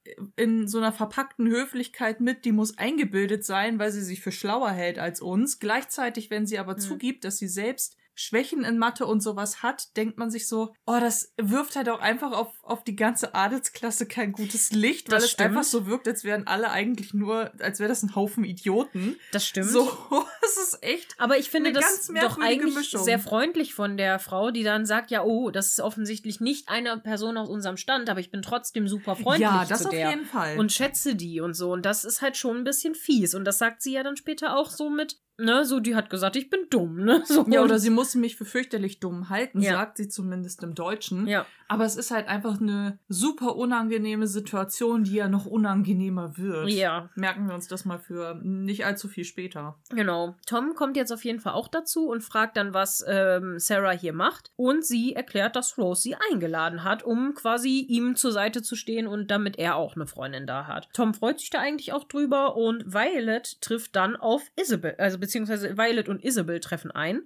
äh, 0.04 0.16
in 0.36 0.68
so 0.68 0.80
einer 0.80 0.92
verpackten 0.92 1.48
Höflichkeit 1.48 2.22
mit, 2.22 2.46
die 2.46 2.52
muss 2.52 2.78
eingebildet 2.78 3.46
sein, 3.46 3.80
weil 3.80 3.92
sie 3.92 4.02
sich 4.02 4.22
für 4.22 4.32
schlauer 4.32 4.72
hält 4.72 5.00
als 5.00 5.22
uns. 5.22 5.60
Gleichzeitig, 5.60 6.30
wenn 6.30 6.48
sie 6.48 6.58
aber 6.58 6.74
mhm. 6.74 6.80
zugibt, 6.80 7.24
dass 7.24 7.38
sie 7.38 7.48
selbst 7.48 7.98
Schwächen 8.16 8.64
in 8.64 8.78
Mathe 8.78 9.06
und 9.06 9.22
sowas 9.22 9.62
hat, 9.62 9.96
denkt 9.98 10.18
man 10.18 10.32
sich 10.32 10.48
so, 10.48 10.74
oh, 10.86 10.98
das 11.00 11.34
wirft 11.38 11.76
halt 11.76 11.90
auch 11.90 12.00
einfach 12.00 12.32
auf, 12.32 12.54
auf 12.64 12.84
die 12.84 12.96
ganze 12.96 13.36
Adelsklasse 13.36 14.08
kein 14.08 14.32
gutes 14.32 14.72
Licht, 14.72 15.10
weil 15.10 15.18
das 15.18 15.26
es 15.26 15.32
stimmt. 15.32 15.50
einfach 15.50 15.64
so 15.64 15.86
wirkt, 15.86 16.08
als 16.08 16.24
wären 16.24 16.48
alle 16.48 16.72
eigentlich 16.72 17.14
nur, 17.14 17.52
als 17.60 17.80
wäre 17.80 17.90
das 17.90 18.04
ein 18.04 18.16
Haufen 18.16 18.46
Idioten. 18.46 19.18
Das 19.32 19.46
stimmt. 19.46 19.70
So, 19.70 19.92
es 20.42 20.58
ist 20.58 20.84
echt. 20.84 21.14
Aber 21.18 21.38
ich 21.38 21.50
finde 21.50 21.74
das 21.74 22.08
doch 22.08 22.40
eigentlich 22.40 22.74
Mischung. 22.74 23.04
sehr 23.04 23.20
freundlich 23.20 23.74
von 23.74 23.98
der 23.98 24.20
Frau, 24.20 24.52
die 24.52 24.64
dann 24.64 24.86
sagt, 24.86 25.12
ja, 25.12 25.24
oh, 25.24 25.52
das 25.52 25.74
ist 25.74 25.82
offensichtlich 25.82 26.40
nicht 26.40 26.70
eine 26.70 26.98
Person 26.98 27.38
aus 27.38 27.50
unserem 27.50 27.76
Stand, 27.76 28.10
aber 28.10 28.22
ich 28.22 28.32
bin 28.32 28.42
trotzdem 28.42 28.88
super 28.88 29.18
freundlich 29.18 29.42
ja, 29.42 29.66
das 29.66 29.84
zu 29.84 29.90
der. 29.90 30.08
auf 30.08 30.16
jeden 30.16 30.26
Fall. 30.26 30.58
Und 30.58 30.72
schätze 30.72 31.16
die 31.16 31.42
und 31.42 31.54
so. 31.54 31.74
Und 31.74 31.86
das 31.86 32.06
ist 32.06 32.22
halt 32.22 32.38
schon 32.38 32.58
ein 32.58 32.64
bisschen 32.64 32.96
fies. 32.96 33.36
Und 33.36 33.44
das 33.44 33.58
sagt 33.58 33.82
sie 33.82 33.94
ja 33.94 34.04
dann 34.04 34.16
später 34.16 34.56
auch 34.56 34.70
so 34.70 34.90
mit, 34.90 35.18
ne, 35.38 35.66
so, 35.66 35.80
die 35.80 35.96
hat 35.96 36.10
gesagt, 36.10 36.36
ich 36.36 36.50
bin 36.50 36.62
dumm, 36.70 37.04
ne? 37.04 37.24
So. 37.26 37.46
Ja, 37.50 37.64
oder 37.64 37.80
sie 37.80 37.90
muss 37.90 38.16
mich 38.16 38.36
für 38.36 38.46
fürchterlich 38.46 39.00
dumm 39.00 39.30
halten, 39.30 39.62
ja. 39.62 39.74
sagt 39.74 39.98
sie 39.98 40.10
zumindest 40.10 40.64
im 40.64 40.76
Deutschen. 40.76 41.28
Ja. 41.28 41.46
Aber 41.68 41.86
es 41.86 41.96
ist 41.96 42.12
halt 42.12 42.28
einfach 42.28 42.62
eine 42.62 43.00
super 43.08 43.56
unangenehme 43.56 44.28
Situation, 44.28 45.04
die 45.04 45.16
ja 45.16 45.28
noch 45.28 45.46
unangenehmer 45.46 46.38
wird. 46.38 46.70
Ja. 46.70 47.10
Merken 47.16 47.48
wir 47.48 47.56
uns 47.56 47.68
das 47.68 47.86
mal 47.86 47.98
für 47.98 48.40
nicht 48.44 48.86
allzu 48.86 49.08
viel 49.08 49.26
später. 49.26 49.80
Genau. 49.90 50.36
Tom 50.46 50.76
kommt 50.76 50.96
jetzt 50.96 51.12
auf 51.12 51.26
jeden 51.26 51.40
Fall 51.40 51.54
auch 51.54 51.68
dazu 51.68 52.08
und 52.08 52.22
fragt 52.22 52.58
dann, 52.58 52.74
was 52.74 53.04
ähm, 53.08 53.58
Sarah 53.58 53.92
hier 53.92 54.14
macht. 54.14 54.52
Und 54.56 54.86
sie 54.86 55.14
erklärt, 55.14 55.56
dass 55.56 55.78
Rose 55.78 56.02
sie 56.02 56.16
eingeladen 56.32 56.84
hat, 56.84 57.04
um 57.04 57.34
quasi 57.34 57.80
ihm 57.80 58.16
zur 58.16 58.32
Seite 58.32 58.62
zu 58.62 58.76
stehen 58.76 59.08
und 59.08 59.32
damit 59.32 59.58
er 59.58 59.76
auch 59.76 59.96
eine 59.96 60.08
Freundin 60.08 60.46
da 60.46 60.68
hat. 60.68 60.90
Tom 60.94 61.14
freut 61.14 61.40
sich 61.40 61.50
da 61.50 61.60
eigentlich 61.60 61.94
auch 61.94 62.04
drüber 62.04 62.56
und 62.56 62.94
Violet 62.94 63.60
trifft 63.62 63.96
dann 63.96 64.16
auf 64.16 64.44
Isabel, 64.56 64.96
also 64.98 65.18
beziehungsweise 65.18 65.78
Violet 65.78 66.10
und 66.10 66.24
Isabel 66.24 66.60
treffen 66.60 66.92
ein. 66.92 67.24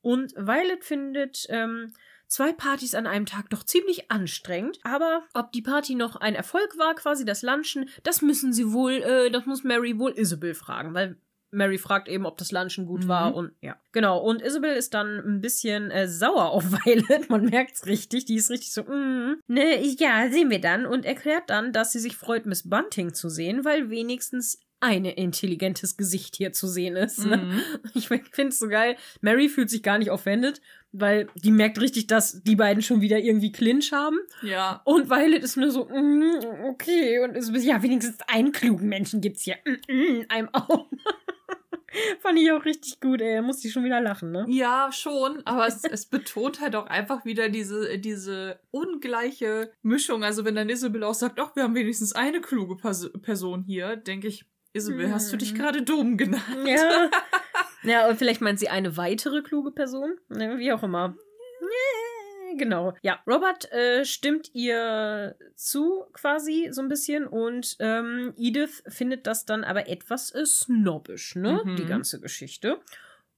Und 0.00 0.34
Violet 0.36 0.84
findet 0.84 1.46
ähm, 1.48 1.92
zwei 2.34 2.52
Partys 2.52 2.96
an 2.96 3.06
einem 3.06 3.26
Tag 3.26 3.48
doch 3.50 3.62
ziemlich 3.62 4.10
anstrengend. 4.10 4.80
Aber 4.82 5.22
ob 5.34 5.52
die 5.52 5.62
Party 5.62 5.94
noch 5.94 6.16
ein 6.16 6.34
Erfolg 6.34 6.76
war, 6.76 6.94
quasi 6.94 7.24
das 7.24 7.42
Lunchen, 7.42 7.88
das 8.02 8.22
müssen 8.22 8.52
sie 8.52 8.72
wohl, 8.72 8.94
äh, 8.94 9.30
das 9.30 9.46
muss 9.46 9.62
Mary 9.62 9.98
wohl 9.98 10.12
Isabel 10.18 10.54
fragen, 10.54 10.94
weil 10.94 11.16
Mary 11.52 11.78
fragt 11.78 12.08
eben, 12.08 12.26
ob 12.26 12.36
das 12.36 12.50
Lunchen 12.50 12.86
gut 12.86 13.04
mhm. 13.04 13.08
war 13.08 13.34
und 13.36 13.52
ja. 13.60 13.76
Genau. 13.92 14.18
Und 14.18 14.42
Isabel 14.42 14.74
ist 14.74 14.94
dann 14.94 15.20
ein 15.20 15.40
bisschen 15.40 15.92
äh, 15.92 16.08
sauer 16.08 16.50
auf 16.50 16.64
Violet. 16.72 17.30
Man 17.30 17.44
merkt's 17.44 17.86
richtig. 17.86 18.24
Die 18.24 18.34
ist 18.34 18.50
richtig 18.50 18.72
so, 18.72 18.82
mm, 18.82 19.40
ne, 19.46 19.80
ja, 19.80 20.28
sehen 20.28 20.50
wir 20.50 20.60
dann. 20.60 20.86
Und 20.86 21.04
erklärt 21.04 21.48
dann, 21.50 21.72
dass 21.72 21.92
sie 21.92 22.00
sich 22.00 22.16
freut, 22.16 22.46
Miss 22.46 22.68
Bunting 22.68 23.14
zu 23.14 23.28
sehen, 23.28 23.64
weil 23.64 23.90
wenigstens 23.90 24.58
ein 24.84 25.06
intelligentes 25.06 25.96
Gesicht 25.96 26.36
hier 26.36 26.52
zu 26.52 26.68
sehen 26.68 26.94
ist. 26.94 27.24
Ne? 27.24 27.38
Mhm. 27.38 27.60
Ich 27.94 28.08
finde 28.08 28.48
es 28.48 28.58
so 28.58 28.68
geil. 28.68 28.96
Mary 29.22 29.48
fühlt 29.48 29.70
sich 29.70 29.82
gar 29.82 29.98
nicht 29.98 30.10
offended, 30.10 30.60
weil 30.92 31.28
die 31.36 31.50
merkt 31.50 31.80
richtig, 31.80 32.06
dass 32.06 32.42
die 32.42 32.54
beiden 32.54 32.82
schon 32.82 33.00
wieder 33.00 33.18
irgendwie 33.18 33.50
Clinch 33.50 33.92
haben. 33.92 34.18
Ja. 34.42 34.82
Und 34.84 35.08
Violet 35.08 35.42
ist 35.42 35.56
nur 35.56 35.70
so, 35.70 35.86
mm, 35.86 36.66
okay. 36.66 37.20
Und 37.20 37.34
ist, 37.34 37.50
ja, 37.64 37.82
wenigstens 37.82 38.18
einen 38.26 38.52
klugen 38.52 38.88
Menschen 38.88 39.20
gibt's 39.20 39.42
hier. 39.42 39.56
Mm, 39.64 39.92
mm, 39.92 40.24
einem 40.28 40.48
auch. 40.52 40.86
Fand 42.20 42.38
ich 42.38 42.50
auch 42.52 42.64
richtig 42.64 43.00
gut, 43.00 43.20
ey. 43.20 43.40
Muss 43.40 43.64
ich 43.64 43.72
schon 43.72 43.84
wieder 43.84 44.00
lachen, 44.00 44.32
ne? 44.32 44.44
Ja, 44.48 44.90
schon. 44.92 45.40
Aber 45.46 45.66
es, 45.66 45.84
es 45.84 46.06
betont 46.06 46.60
halt 46.60 46.76
auch 46.76 46.86
einfach 46.86 47.24
wieder 47.24 47.48
diese, 47.48 47.98
diese 47.98 48.58
ungleiche 48.70 49.70
Mischung. 49.82 50.24
Also 50.24 50.44
wenn 50.44 50.56
dann 50.56 50.68
Isabel 50.68 51.04
auch 51.04 51.14
sagt, 51.14 51.40
ach, 51.40 51.54
wir 51.56 51.62
haben 51.62 51.74
wenigstens 51.74 52.12
eine 52.12 52.40
kluge 52.40 52.76
Person 52.76 53.62
hier, 53.62 53.96
denke 53.96 54.28
ich, 54.28 54.44
Isabel, 54.74 55.12
hast 55.12 55.32
du 55.32 55.36
dich 55.36 55.50
hm. 55.50 55.58
gerade 55.58 55.82
dumm 55.82 56.16
genannt? 56.16 56.66
Ja. 56.66 57.10
ja, 57.84 58.08
und 58.08 58.18
vielleicht 58.18 58.40
meint 58.40 58.58
sie 58.58 58.68
eine 58.68 58.96
weitere 58.96 59.40
kluge 59.42 59.70
Person. 59.70 60.18
Ja, 60.30 60.58
wie 60.58 60.72
auch 60.72 60.82
immer. 60.82 61.16
Genau. 62.56 62.94
Ja, 63.02 63.20
Robert 63.26 63.70
äh, 63.72 64.04
stimmt 64.04 64.50
ihr 64.52 65.36
zu 65.54 66.04
quasi 66.12 66.68
so 66.70 66.82
ein 66.82 66.88
bisschen 66.88 67.26
und 67.26 67.76
ähm, 67.80 68.32
Edith 68.36 68.82
findet 68.88 69.26
das 69.26 69.44
dann 69.44 69.64
aber 69.64 69.88
etwas 69.88 70.32
äh, 70.34 70.44
snobbisch, 70.46 71.36
ne? 71.36 71.62
Mhm. 71.64 71.76
Die 71.76 71.86
ganze 71.86 72.20
Geschichte. 72.20 72.80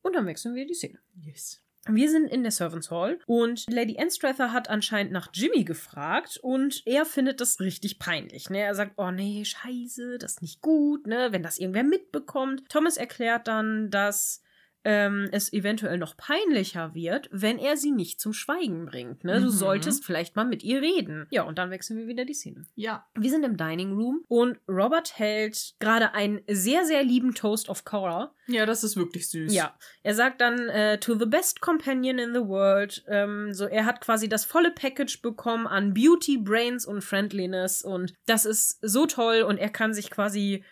Und 0.02 0.16
dann 0.16 0.26
wechseln 0.26 0.54
wir 0.54 0.66
die 0.66 0.74
Szene. 0.74 0.98
Yes. 1.20 1.62
Wir 1.88 2.10
sind 2.10 2.28
in 2.28 2.42
der 2.42 2.52
Servants 2.52 2.90
Hall 2.90 3.18
und 3.26 3.64
Lady 3.70 3.98
Anstrather 3.98 4.52
hat 4.52 4.68
anscheinend 4.68 5.12
nach 5.12 5.28
Jimmy 5.32 5.64
gefragt 5.64 6.38
und 6.42 6.82
er 6.86 7.04
findet 7.04 7.40
das 7.40 7.60
richtig 7.60 7.98
peinlich. 7.98 8.50
Ne? 8.50 8.58
Er 8.58 8.74
sagt, 8.74 8.92
oh 8.96 9.10
nee, 9.10 9.44
scheiße, 9.44 10.18
das 10.18 10.32
ist 10.32 10.42
nicht 10.42 10.60
gut, 10.62 11.06
ne? 11.06 11.28
wenn 11.30 11.42
das 11.42 11.58
irgendwer 11.58 11.84
mitbekommt. 11.84 12.68
Thomas 12.68 12.96
erklärt 12.96 13.48
dann, 13.48 13.90
dass 13.90 14.42
ähm, 14.86 15.28
es 15.32 15.52
eventuell 15.52 15.98
noch 15.98 16.16
peinlicher 16.16 16.94
wird, 16.94 17.28
wenn 17.32 17.58
er 17.58 17.76
sie 17.76 17.90
nicht 17.90 18.20
zum 18.20 18.32
Schweigen 18.32 18.86
bringt. 18.86 19.24
Ne? 19.24 19.40
Du 19.40 19.46
mhm. 19.46 19.50
solltest 19.50 20.04
vielleicht 20.04 20.36
mal 20.36 20.44
mit 20.44 20.62
ihr 20.62 20.80
reden. 20.80 21.26
Ja, 21.30 21.42
und 21.42 21.58
dann 21.58 21.70
wechseln 21.72 21.98
wir 21.98 22.06
wieder 22.06 22.24
die 22.24 22.34
Szene. 22.34 22.62
Ja. 22.76 23.04
Wir 23.14 23.28
sind 23.28 23.44
im 23.44 23.56
Dining 23.56 23.94
Room 23.94 24.24
und 24.28 24.60
Robert 24.68 25.18
hält 25.18 25.74
gerade 25.80 26.14
einen 26.14 26.40
sehr, 26.46 26.84
sehr 26.84 27.02
lieben 27.02 27.34
Toast 27.34 27.68
of 27.68 27.84
Cora. 27.84 28.32
Ja, 28.46 28.64
das 28.64 28.84
ist 28.84 28.96
wirklich 28.96 29.28
süß. 29.28 29.52
Ja. 29.52 29.76
Er 30.04 30.14
sagt 30.14 30.40
dann, 30.40 30.68
äh, 30.68 30.98
to 30.98 31.18
the 31.18 31.26
best 31.26 31.60
companion 31.60 32.20
in 32.20 32.32
the 32.32 32.46
world. 32.46 33.04
Ähm, 33.08 33.52
so, 33.54 33.66
er 33.66 33.86
hat 33.86 34.00
quasi 34.00 34.28
das 34.28 34.44
volle 34.44 34.70
Package 34.70 35.20
bekommen 35.20 35.66
an 35.66 35.94
Beauty, 35.94 36.38
Brains 36.38 36.86
und 36.86 37.02
Friendliness 37.02 37.82
und 37.82 38.14
das 38.26 38.44
ist 38.44 38.78
so 38.82 39.06
toll 39.06 39.42
und 39.42 39.58
er 39.58 39.70
kann 39.70 39.92
sich 39.94 40.12
quasi 40.12 40.62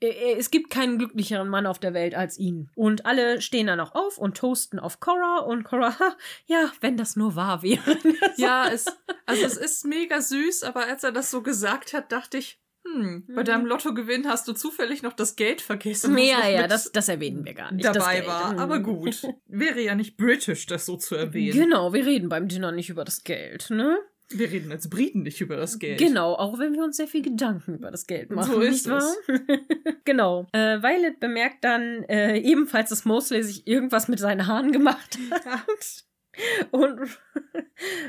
es 0.00 0.50
gibt 0.50 0.70
keinen 0.70 0.98
glücklicheren 0.98 1.48
Mann 1.48 1.66
auf 1.66 1.78
der 1.78 1.92
Welt 1.92 2.14
als 2.14 2.38
ihn. 2.38 2.70
Und 2.74 3.04
alle 3.04 3.40
stehen 3.42 3.66
dann 3.66 3.80
auch 3.80 3.94
auf 3.94 4.18
und 4.18 4.36
toasten 4.36 4.78
auf 4.78 5.00
Cora 5.00 5.40
und 5.40 5.64
Cora, 5.64 5.94
ja, 6.46 6.72
wenn 6.80 6.96
das 6.96 7.16
nur 7.16 7.36
wahr 7.36 7.62
wäre. 7.62 7.98
ja, 8.36 8.68
es, 8.68 8.86
also 9.26 9.44
es 9.44 9.56
ist 9.56 9.86
mega 9.86 10.20
süß, 10.20 10.62
aber 10.62 10.86
als 10.86 11.04
er 11.04 11.12
das 11.12 11.30
so 11.30 11.42
gesagt 11.42 11.92
hat, 11.92 12.12
dachte 12.12 12.38
ich, 12.38 12.58
hm, 12.84 13.24
bei 13.34 13.42
deinem 13.42 13.62
mhm. 13.62 13.66
Lottogewinn 13.66 14.26
hast 14.26 14.48
du 14.48 14.54
zufällig 14.54 15.02
noch 15.02 15.12
das 15.12 15.36
Geld 15.36 15.60
vergessen. 15.60 16.16
Ja, 16.16 16.48
ja, 16.48 16.66
das, 16.66 16.90
das 16.90 17.10
erwähnen 17.10 17.44
wir 17.44 17.52
gar 17.52 17.72
nicht. 17.72 17.84
Dabei 17.84 18.26
war, 18.26 18.58
aber 18.58 18.78
mhm. 18.78 18.84
gut. 18.84 19.22
Wäre 19.46 19.80
ja 19.80 19.94
nicht 19.94 20.16
british, 20.16 20.64
das 20.64 20.86
so 20.86 20.96
zu 20.96 21.14
erwähnen. 21.14 21.52
Genau, 21.52 21.92
wir 21.92 22.06
reden 22.06 22.30
beim 22.30 22.48
Dinner 22.48 22.72
nicht 22.72 22.88
über 22.88 23.04
das 23.04 23.22
Geld, 23.22 23.68
ne? 23.68 23.98
Wir 24.32 24.50
reden 24.50 24.70
als 24.70 24.88
Briten 24.88 25.22
nicht 25.22 25.40
über 25.40 25.56
das 25.56 25.78
Geld. 25.78 25.98
Genau, 25.98 26.34
auch 26.34 26.58
wenn 26.58 26.72
wir 26.72 26.84
uns 26.84 26.96
sehr 26.96 27.08
viel 27.08 27.22
Gedanken 27.22 27.74
über 27.74 27.90
das 27.90 28.06
Geld 28.06 28.30
machen. 28.30 28.54
So 28.54 28.60
ist 28.60 28.86
es. 28.86 29.16
genau. 30.04 30.46
Äh, 30.52 30.82
Violet 30.82 31.18
bemerkt 31.18 31.64
dann 31.64 32.04
äh, 32.04 32.38
ebenfalls, 32.38 32.90
dass 32.90 33.04
Mosley 33.04 33.42
sich 33.42 33.66
irgendwas 33.66 34.08
mit 34.08 34.18
seinen 34.18 34.46
Haaren 34.46 34.72
gemacht 34.72 35.18
hat. 35.44 36.04
Und 36.70 37.18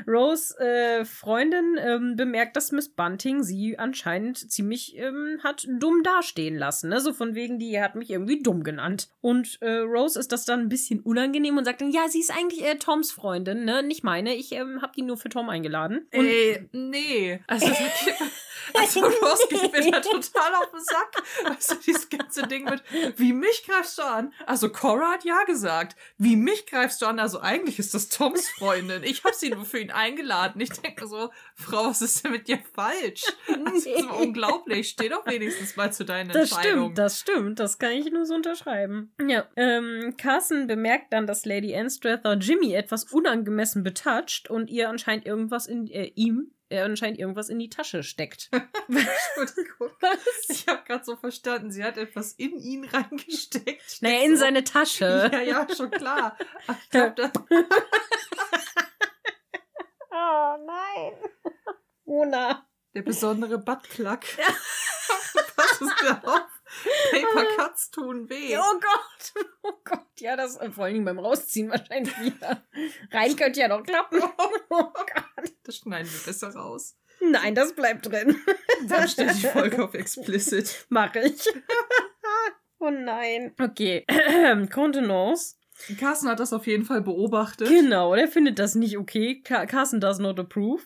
Rose 0.06 0.58
äh, 0.58 1.04
Freundin 1.04 1.76
ähm, 1.78 2.16
bemerkt, 2.16 2.56
dass 2.56 2.72
Miss 2.72 2.88
Bunting 2.88 3.42
sie 3.42 3.78
anscheinend 3.78 4.50
ziemlich 4.50 4.96
ähm, 4.96 5.40
hat 5.42 5.66
dumm 5.68 6.02
dastehen 6.02 6.56
lassen. 6.56 6.90
Ne? 6.90 7.00
So 7.00 7.12
von 7.12 7.34
wegen, 7.34 7.58
die 7.58 7.80
hat 7.80 7.94
mich 7.94 8.10
irgendwie 8.10 8.42
dumm 8.42 8.62
genannt. 8.64 9.08
Und 9.20 9.60
äh, 9.62 9.78
Rose 9.78 10.18
ist 10.18 10.32
das 10.32 10.44
dann 10.44 10.60
ein 10.60 10.68
bisschen 10.68 11.00
unangenehm 11.00 11.56
und 11.56 11.64
sagt 11.64 11.80
dann, 11.80 11.90
ja, 11.90 12.08
sie 12.08 12.20
ist 12.20 12.30
eigentlich 12.30 12.64
äh, 12.64 12.76
Toms 12.76 13.12
Freundin, 13.12 13.64
ne? 13.64 13.82
Nicht 13.82 14.04
meine. 14.04 14.34
Ich 14.34 14.52
ähm, 14.52 14.82
habe 14.82 14.92
die 14.96 15.02
nur 15.02 15.16
für 15.16 15.28
Tom 15.28 15.48
eingeladen. 15.48 16.06
Und 16.12 16.26
Ey, 16.26 16.68
nee. 16.72 17.40
Also, 17.46 17.66
also 18.74 19.00
Rose 19.00 19.46
geht 19.48 19.72
mir 19.72 19.90
da 19.90 20.00
total 20.00 20.54
auf 20.54 20.70
den 20.70 20.80
Sack. 20.80 21.22
Also 21.44 21.74
dieses 21.76 22.08
ganze 22.08 22.46
Ding 22.46 22.64
mit, 22.64 22.82
wie 23.16 23.32
mich 23.32 23.64
greifst 23.66 23.98
du 23.98 24.02
an? 24.02 24.32
Also 24.46 24.70
Cora 24.70 25.12
hat 25.12 25.24
ja 25.24 25.44
gesagt. 25.44 25.96
Wie 26.18 26.36
mich 26.36 26.66
greifst 26.66 27.02
du 27.02 27.06
an? 27.06 27.18
Also 27.18 27.40
eigentlich 27.40 27.78
ist 27.78 27.94
das 27.94 28.08
Toms 28.22 28.48
Freundin. 28.50 29.02
Ich 29.02 29.24
habe 29.24 29.34
sie 29.34 29.50
nur 29.50 29.64
für 29.64 29.78
ihn 29.80 29.90
eingeladen. 29.90 30.60
Ich 30.60 30.70
denke 30.70 31.06
so, 31.06 31.30
Frau, 31.54 31.86
was 31.86 32.02
ist 32.02 32.24
denn 32.24 32.32
mit 32.32 32.46
dir 32.48 32.58
falsch? 32.72 33.24
Das 33.64 33.86
ist 33.86 33.98
so 34.00 34.10
unglaublich. 34.14 34.88
Steh 34.90 35.08
doch 35.08 35.26
wenigstens 35.26 35.76
mal 35.76 35.92
zu 35.92 36.04
deinen 36.04 36.30
Das 36.30 36.52
Entscheidungen. 36.52 36.82
stimmt, 36.84 36.98
das 36.98 37.20
stimmt. 37.20 37.60
Das 37.60 37.78
kann 37.78 37.92
ich 37.92 38.10
nur 38.10 38.24
so 38.24 38.34
unterschreiben. 38.34 39.12
Ja. 39.26 39.48
Ähm, 39.56 40.14
Carson 40.16 40.66
bemerkt 40.66 41.12
dann, 41.12 41.26
dass 41.26 41.44
Lady 41.44 41.74
Anstrather 41.74 42.34
Jimmy 42.34 42.74
etwas 42.74 43.04
unangemessen 43.12 43.82
betatscht 43.82 44.48
und 44.48 44.70
ihr 44.70 44.88
anscheinend 44.88 45.26
irgendwas 45.26 45.66
in 45.66 45.88
äh, 45.88 46.12
ihm 46.14 46.52
er 46.72 46.84
anscheinend 46.86 47.18
irgendwas 47.18 47.48
in 47.48 47.58
die 47.58 47.68
Tasche 47.68 48.02
steckt. 48.02 48.50
Entschuldigung. 48.88 49.90
Was? 50.00 50.48
Ich 50.48 50.66
habe 50.66 50.82
gerade 50.84 51.04
so 51.04 51.16
verstanden, 51.16 51.70
sie 51.70 51.84
hat 51.84 51.96
etwas 51.98 52.32
in 52.32 52.58
ihn 52.58 52.84
reingesteckt. 52.84 54.02
Naja, 54.02 54.22
in 54.24 54.36
So. 54.36 54.40
seine 54.44 54.64
Tasche. 54.64 55.30
Ja, 55.32 55.40
ja, 55.40 55.66
schon 55.74 55.90
klar. 55.90 56.36
Ich 56.82 56.90
glaube, 56.90 57.14
da, 57.16 57.32
Oh 60.10 60.56
nein. 60.66 61.14
Una. 62.04 62.66
der 62.94 63.02
besondere 63.02 63.58
Buttplug. 63.58 64.20
Pass 65.56 65.80
es 65.80 65.94
dir 66.00 66.20
auf. 66.24 66.61
Paper 67.10 67.44
Cuts 67.56 67.90
tun 67.90 68.28
weh. 68.28 68.56
Oh 68.58 68.80
Gott. 68.80 69.44
Oh 69.64 69.72
Gott. 69.84 70.00
Ja, 70.18 70.34
das 70.36 70.56
äh, 70.56 70.70
vor 70.70 70.84
allen 70.84 70.94
Dingen 70.94 71.04
beim 71.04 71.18
Rausziehen 71.20 71.70
wahrscheinlich 71.70 72.18
wieder. 72.20 72.62
Rein 73.12 73.36
könnte 73.36 73.60
ja 73.60 73.68
noch 73.68 73.82
klappen. 73.84 74.20
Oh 74.70 74.82
Gott. 74.92 75.52
Das 75.64 75.76
schneiden 75.76 76.10
wir 76.10 76.20
besser 76.26 76.48
raus. 76.54 76.96
Nein, 77.20 77.54
das 77.54 77.74
bleibt 77.74 78.06
drin. 78.06 78.36
Dann 78.88 79.06
stelle 79.08 79.32
die 79.34 79.46
Folge 79.46 79.84
auf 79.84 79.94
explicit. 79.94 80.86
Mach 80.88 81.14
ich. 81.14 81.46
oh 82.80 82.90
nein. 82.90 83.54
Okay. 83.60 84.04
Contenance. 84.72 85.56
Carsten 85.98 86.28
hat 86.28 86.40
das 86.40 86.52
auf 86.52 86.66
jeden 86.66 86.84
Fall 86.84 87.02
beobachtet. 87.02 87.68
Genau, 87.68 88.14
der 88.16 88.28
findet 88.28 88.58
das 88.58 88.74
nicht 88.74 88.98
okay. 88.98 89.40
Ca- 89.42 89.66
Carson 89.66 90.00
does 90.00 90.18
not 90.18 90.38
approve. 90.40 90.82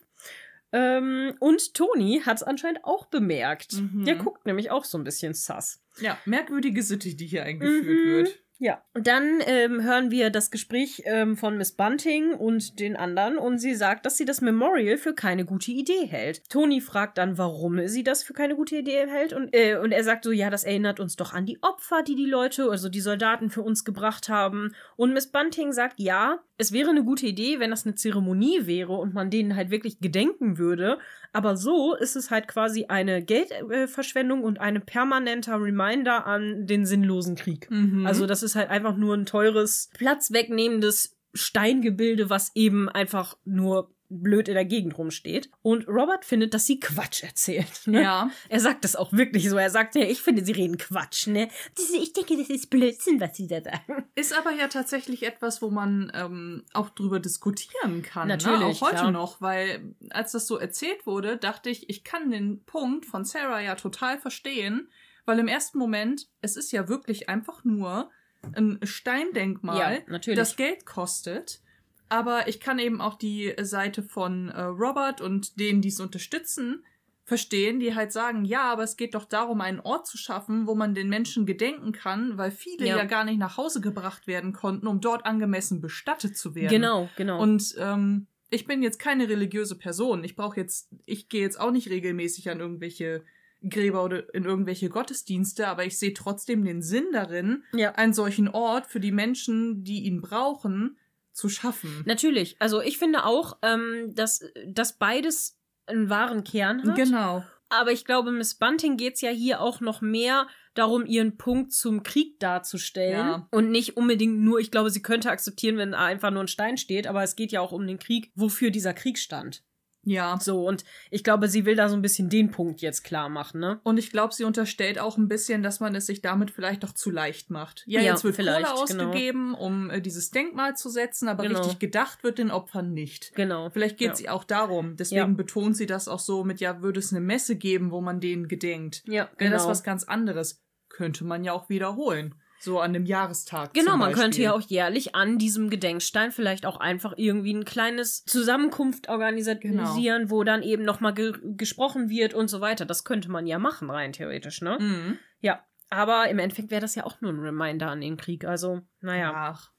Ähm, 0.73 1.35
und 1.41 1.75
Toni 1.75 2.23
hat 2.25 2.39
es 2.39 2.43
anscheinend 2.43 2.85
auch 2.85 3.07
bemerkt. 3.07 3.75
Mhm. 3.75 4.05
Der 4.05 4.17
guckt 4.17 4.47
nämlich 4.47 4.71
auch 4.71 4.85
so 4.85 4.99
ein 4.99 5.05
bisschen 5.05 5.33
sass. 5.35 5.81
Ja, 6.01 6.19
merkwürdige 6.27 6.83
Sitte, 6.83 7.15
die 7.15 7.27
hier 7.27 7.45
eingeführt 7.45 7.85
Mhm. 7.85 8.05
wird. 8.11 8.43
Ja. 8.59 8.83
Und 8.95 9.07
dann 9.07 9.41
ähm, 9.47 9.83
hören 9.83 10.11
wir 10.11 10.31
das 10.31 10.51
Gespräch 10.51 11.03
ähm, 11.05 11.37
von 11.37 11.59
Miss 11.59 11.73
Bunting 11.73 12.33
und 12.33 12.81
den 12.81 12.97
anderen 12.97 13.37
und 13.37 13.59
sie 13.59 13.75
sagt, 13.75 14.07
dass 14.07 14.17
sie 14.17 14.25
das 14.25 14.41
Memorial 14.41 14.97
für 14.97 15.15
keine 15.15 15.45
gute 15.45 15.73
Idee 15.73 16.07
hält. 16.07 16.49
Toni 16.49 16.81
fragt 16.81 17.19
dann, 17.19 17.37
warum 17.37 17.87
sie 17.87 18.03
das 18.03 18.23
für 18.23 18.33
keine 18.33 18.57
gute 18.57 18.77
Idee 18.77 19.07
hält 19.09 19.35
und, 19.35 19.55
äh, 19.55 19.77
und 19.77 19.93
er 19.93 20.05
sagt 20.05 20.25
so, 20.25 20.33
ja, 20.33 20.49
das 20.49 20.65
erinnert 20.65 21.01
uns 21.01 21.17
doch 21.17 21.35
an 21.35 21.45
die 21.45 21.63
Opfer, 21.63 22.03
die 22.03 22.15
die 22.15 22.25
Leute, 22.25 22.71
also 22.71 22.89
die 22.89 23.01
Soldaten 23.01 23.51
für 23.51 23.63
uns 23.63 23.85
gebracht 23.85 24.31
haben. 24.31 24.75
Und 24.97 25.13
Miss 25.13 25.31
Bunting 25.31 25.73
sagt, 25.73 26.01
ja, 26.01 26.39
es 26.57 26.73
wäre 26.73 26.91
eine 26.91 27.05
gute 27.05 27.27
Idee, 27.27 27.61
wenn 27.61 27.71
das 27.71 27.85
eine 27.85 27.95
Zeremonie 27.95 28.67
wäre 28.67 28.95
und 28.95 29.13
man 29.13 29.29
denen 29.29 29.57
halt 29.57 29.71
wirklich 29.71 30.01
gedenken 30.01 30.57
würde. 30.57 30.99
Aber 31.37 31.55
so 31.59 31.95
ist 31.95 32.17
es 32.17 32.31
halt 32.31 32.49
quasi 32.49 32.87
eine 32.89 33.23
Geldverschwendung 33.23 34.43
und 34.43 34.59
ein 34.59 34.81
permanenter 34.87 35.61
Reminder 35.61 36.27
an 36.27 36.67
den 36.67 36.87
sinnlosen 36.87 37.35
Krieg. 37.35 37.71
Mhm. 37.71 38.07
Also 38.07 38.25
das 38.25 38.43
ist 38.43 38.55
halt 38.55 38.71
einfach 38.71 38.97
nur 38.97 39.15
ein 39.15 39.27
teures, 39.27 39.91
platzwegnehmendes 39.99 41.15
Steingebilde, 41.35 42.31
was 42.31 42.53
eben 42.55 42.89
einfach 42.89 43.37
nur 43.45 43.95
blöd 44.09 44.49
in 44.49 44.55
der 44.55 44.65
Gegend 44.65 44.97
rumsteht. 44.99 45.51
Und 45.63 45.87
Robert 45.89 46.25
findet, 46.25 46.55
dass 46.55 46.67
sie 46.67 46.81
Quatsch 46.81 47.23
erzählt. 47.23 47.87
Ne? 47.87 48.03
ja. 48.03 48.31
Er 48.49 48.61
sagt 48.61 48.85
das 48.85 48.97
auch 48.97 49.13
wirklich 49.13 49.49
so. 49.49 49.57
Er 49.57 49.71
sagt, 49.71 49.95
ja, 49.95 50.03
ich 50.03 50.21
finde, 50.21 50.45
sie 50.45 50.53
reden 50.53 50.79
Quatsch, 50.79 51.27
ne? 51.27 51.49
Ich 51.95 52.13
denke, 52.13 52.37
das 52.37 52.51
ist 52.51 52.71
Blödsinn, 52.71 53.21
was 53.21 53.37
sie 53.37 53.47
da 53.47 53.63
sagen. 53.63 54.05
Ist 54.15 54.37
aber 54.37 54.51
ja 54.53 54.69
tatsächlich 54.69 55.23
etwas, 55.25 55.63
wo 55.63 55.71
man 55.71 56.11
ähm, 56.15 56.65
auch 56.73 56.91
drüber 56.91 57.21
diskutieren 57.21 58.03
kann. 58.03 58.29
Natürlich, 58.29 58.57
Ne? 58.57 58.65
Auch 58.67 58.81
heute 58.81 58.97
klar. 58.97 59.11
noch, 59.11 59.41
weil 59.41 59.95
als 60.11 60.33
das 60.33 60.47
so 60.47 60.57
erzählt 60.59 61.07
wurde, 61.07 61.37
dachte 61.37 61.71
ich, 61.71 61.89
ich 61.91 62.05
kann 62.05 62.31
den 62.31 62.65
Punkt 62.65 63.07
von 63.07 63.25
Sarah 63.25 63.61
ja 63.61 63.75
total 63.75 64.19
verstehen, 64.19 64.89
weil 65.25 65.39
im 65.39 65.49
ersten 65.49 65.79
Moment, 65.79 66.29
es 66.41 66.57
ist 66.57 66.73
ja 66.73 66.89
wirklich 66.89 67.29
einfach 67.29 67.65
nur 67.65 68.11
ein 68.55 68.79
Steindenkmal, 68.83 70.05
Ja, 70.07 70.35
das 70.35 70.57
Geld 70.57 70.87
kostet. 70.87 71.61
Aber 72.09 72.49
ich 72.49 72.61
kann 72.61 72.79
eben 72.79 73.01
auch 73.01 73.15
die 73.15 73.55
Seite 73.61 74.03
von 74.03 74.49
äh, 74.49 74.61
Robert 74.63 75.21
und 75.21 75.59
denen, 75.59 75.83
die 75.83 75.89
es 75.89 76.01
unterstützen, 76.01 76.85
verstehen, 77.25 77.81
die 77.81 77.95
halt 77.95 78.13
sagen, 78.13 78.45
ja, 78.45 78.71
aber 78.71 78.85
es 78.85 78.97
geht 78.97 79.17
doch 79.17 79.25
darum, 79.25 79.61
einen 79.61 79.81
Ort 79.81 80.07
zu 80.07 80.17
schaffen, 80.17 80.69
wo 80.69 80.77
man 80.77 80.95
den 80.95 81.09
Menschen 81.09 81.45
gedenken 81.45 81.91
kann, 81.91 82.39
weil 82.39 82.53
viele 82.53 82.87
Ja. 82.87 82.99
ja, 82.99 83.05
gar 83.05 83.25
nicht 83.25 83.39
nach 83.39 83.57
Hause 83.57 83.81
gebracht 83.81 84.29
werden 84.29 84.53
konnten, 84.53 84.87
um 84.87 85.01
dort 85.01 85.27
angemessen 85.27 85.81
bestattet 85.81 86.37
zu 86.37 86.55
werden. 86.55 86.69
Genau, 86.69 87.09
genau. 87.17 87.43
Und 87.43 87.75
ähm, 87.79 88.29
ich 88.51 88.65
bin 88.67 88.81
jetzt 88.81 89.01
keine 89.01 89.29
religiöse 89.29 89.77
Person. 89.77 90.23
Ich 90.23 90.37
brauche 90.37 90.61
jetzt, 90.61 90.89
ich 91.05 91.29
gehe 91.29 91.41
jetzt 91.41 91.59
auch 91.59 91.73
nicht 91.73 91.91
regelmäßig 91.91 92.49
an 92.49 92.61
irgendwelche 92.61 93.25
Gräber 93.69 94.05
oder 94.05 94.33
in 94.33 94.45
irgendwelche 94.45 94.89
Gottesdienste, 94.89 95.67
aber 95.67 95.85
ich 95.85 95.99
sehe 95.99 96.15
trotzdem 96.15 96.65
den 96.65 96.81
Sinn 96.81 97.07
darin, 97.13 97.65
ja. 97.73 97.93
einen 97.93 98.15
solchen 98.15 98.47
Ort 98.47 98.87
für 98.87 99.01
die 99.01 99.11
Menschen, 99.11 99.83
die 99.83 100.05
ihn 100.05 100.21
brauchen, 100.21 100.97
zu 101.37 101.49
schaffen. 101.49 102.03
Natürlich. 102.07 102.57
Also 102.59 102.81
ich 102.81 102.99
finde 102.99 103.25
auch, 103.25 103.59
ähm, 103.63 104.15
dass, 104.15 104.45
dass 104.67 104.99
beides 104.99 105.59
einen 105.87 106.11
wahren 106.11 106.45
Kern 106.45 106.83
hat. 106.85 106.97
Genau. 106.97 107.45
Aber 107.69 107.93
ich 107.93 108.05
glaube, 108.05 108.33
Miss 108.33 108.55
Bunting 108.55 108.97
geht's 108.97 109.21
ja 109.21 109.31
hier 109.31 109.61
auch 109.61 109.81
noch 109.81 110.01
mehr 110.01 110.47
darum, 110.75 111.05
ihren 111.05 111.37
Punkt 111.37 111.73
zum 111.73 112.03
Krieg 112.03 112.39
darzustellen. 112.39 113.19
Ja. 113.19 113.49
Und 113.51 113.71
nicht 113.71 113.97
unbedingt 113.97 114.41
nur, 114.41 114.61
ich 114.61 114.71
glaube, 114.71 114.91
sie 114.91 115.03
könnte 115.03 115.31
akzeptieren, 115.31 115.77
wenn 115.77 115.95
einfach 115.95 116.31
nur 116.31 116.45
ein 116.45 116.49
Stein 116.49 116.77
steht, 116.77 117.07
aber 117.07 117.23
es 117.23 117.35
geht 117.35 117.53
ja 117.53 117.61
auch 117.61 117.73
um 117.73 117.87
den 117.87 117.99
Krieg, 117.99 118.31
wofür 118.35 118.71
dieser 118.71 118.95
Krieg 118.95 119.19
stand. 119.19 119.63
Ja. 120.07 120.39
So, 120.41 120.67
und 120.67 120.85
ich 121.11 121.25
glaube, 121.25 121.49
sie 121.49 121.67
will 121.67 121.75
da 121.77 121.89
so 121.89 121.97
ein 121.97 122.01
bisschen 122.03 122.29
den 122.31 122.51
Punkt 122.51 122.81
jetzt 122.81 123.03
klar 123.05 123.29
machen, 123.29 123.61
ne? 123.61 123.81
Und 123.83 123.99
ich 123.99 124.11
glaube, 124.11 124.33
sie 124.33 124.45
unterstellt 124.45 124.99
auch 124.99 125.19
ein 125.19 125.29
bisschen, 125.29 125.63
dass 125.63 125.81
man 125.81 125.95
es 125.95 126.07
sich 126.07 126.23
damit 126.23 126.51
vielleicht 126.53 126.85
doch 126.85 126.93
zu 126.93 127.11
leicht 127.11 127.51
macht. 127.51 127.83
Ja, 127.87 128.01
Ja, 128.01 128.13
jetzt 128.13 128.25
wird 128.25 128.37
vielleicht, 128.37 128.67
Kohle 128.67 128.87
genau. 128.87 129.05
ausgegeben, 129.09 129.55
um 129.55 129.91
äh, 129.91 130.01
dieses 130.01 130.31
Denkmal 130.31 130.77
zu 130.77 130.89
setzen, 130.89 131.29
aber 131.29 131.43
Genau. 131.43 131.59
richtig 131.59 131.79
gedacht 131.81 132.23
wird 132.23 132.39
den 132.39 132.51
Opfern 132.51 132.93
nicht. 132.95 133.35
Genau. 133.35 133.69
Vielleicht 133.71 133.99
geht 133.99 134.09
ja. 134.11 134.15
sie 134.15 134.29
auch 134.29 134.45
darum. 134.45 134.97
Deswegen 134.97 135.19
Ja. 135.19 135.27
betont 135.27 135.77
sie 135.77 135.87
das 135.87 136.07
auch 136.09 136.21
so 136.21 136.45
mit, 136.45 136.61
ja, 136.61 136.81
würde 136.83 137.01
es 137.01 137.13
eine 137.13 137.21
Messe 137.21 137.57
geben, 137.57 137.91
wo 137.91 138.01
man 138.01 138.21
denen 138.21 138.49
gedenkt. 138.49 139.03
Ja, 139.07 139.25
Wäre 139.25 139.31
genau. 139.37 139.53
das 139.57 139.67
was 139.67 139.83
ganz 139.83 140.05
anderes. 140.05 140.63
Könnte 140.89 141.25
man 141.25 141.43
ja 141.45 141.53
auch 141.53 141.69
wiederholen. 141.69 142.37
So 142.67 142.81
an 142.81 142.93
dem 142.93 143.07
Jahrestag. 143.07 143.75
Genau, 143.75 143.97
man 143.97 144.13
könnte 144.13 144.43
ja 144.43 144.53
auch 144.53 144.61
jährlich 144.61 145.15
an 145.15 145.39
diesem 145.39 145.71
Gedenkstein 145.71 146.33
vielleicht 146.33 146.67
auch 146.67 146.81
einfach 146.81 147.15
irgendwie 147.17 147.55
ein 147.55 147.65
kleines 147.65 148.25
Zusammenkunft 148.25 149.09
organisieren, 149.09 150.31
wo 150.33 150.43
dann 150.43 150.65
eben 150.65 150.83
nochmal 150.83 151.15
ge 151.15 151.33
gesprochen 151.57 152.09
wird 152.09 152.35
und 152.35 152.49
so 152.49 152.61
weiter. 152.61 152.85
Das 152.85 153.05
könnte 153.05 153.31
man 153.31 153.47
ja 153.47 153.61
machen, 153.61 153.89
rein 153.89 154.13
theoretisch, 154.13 154.63
ne? 154.63 154.79
Mhm. 154.81 155.19
Ja. 155.41 155.65
Aber 155.91 156.29
im 156.29 156.41
Endeffekt 156.41 156.73
wäre 156.73 156.81
das 156.81 156.97
ja 156.97 157.05
auch 157.05 157.21
nur 157.21 157.33
ein 157.33 157.39
Reminder 157.39 157.89
an 157.89 158.01
den 158.01 158.17
Krieg. 158.17 158.45
Also, 158.45 158.81
naja. 159.01 159.33
Ach. 159.33 159.71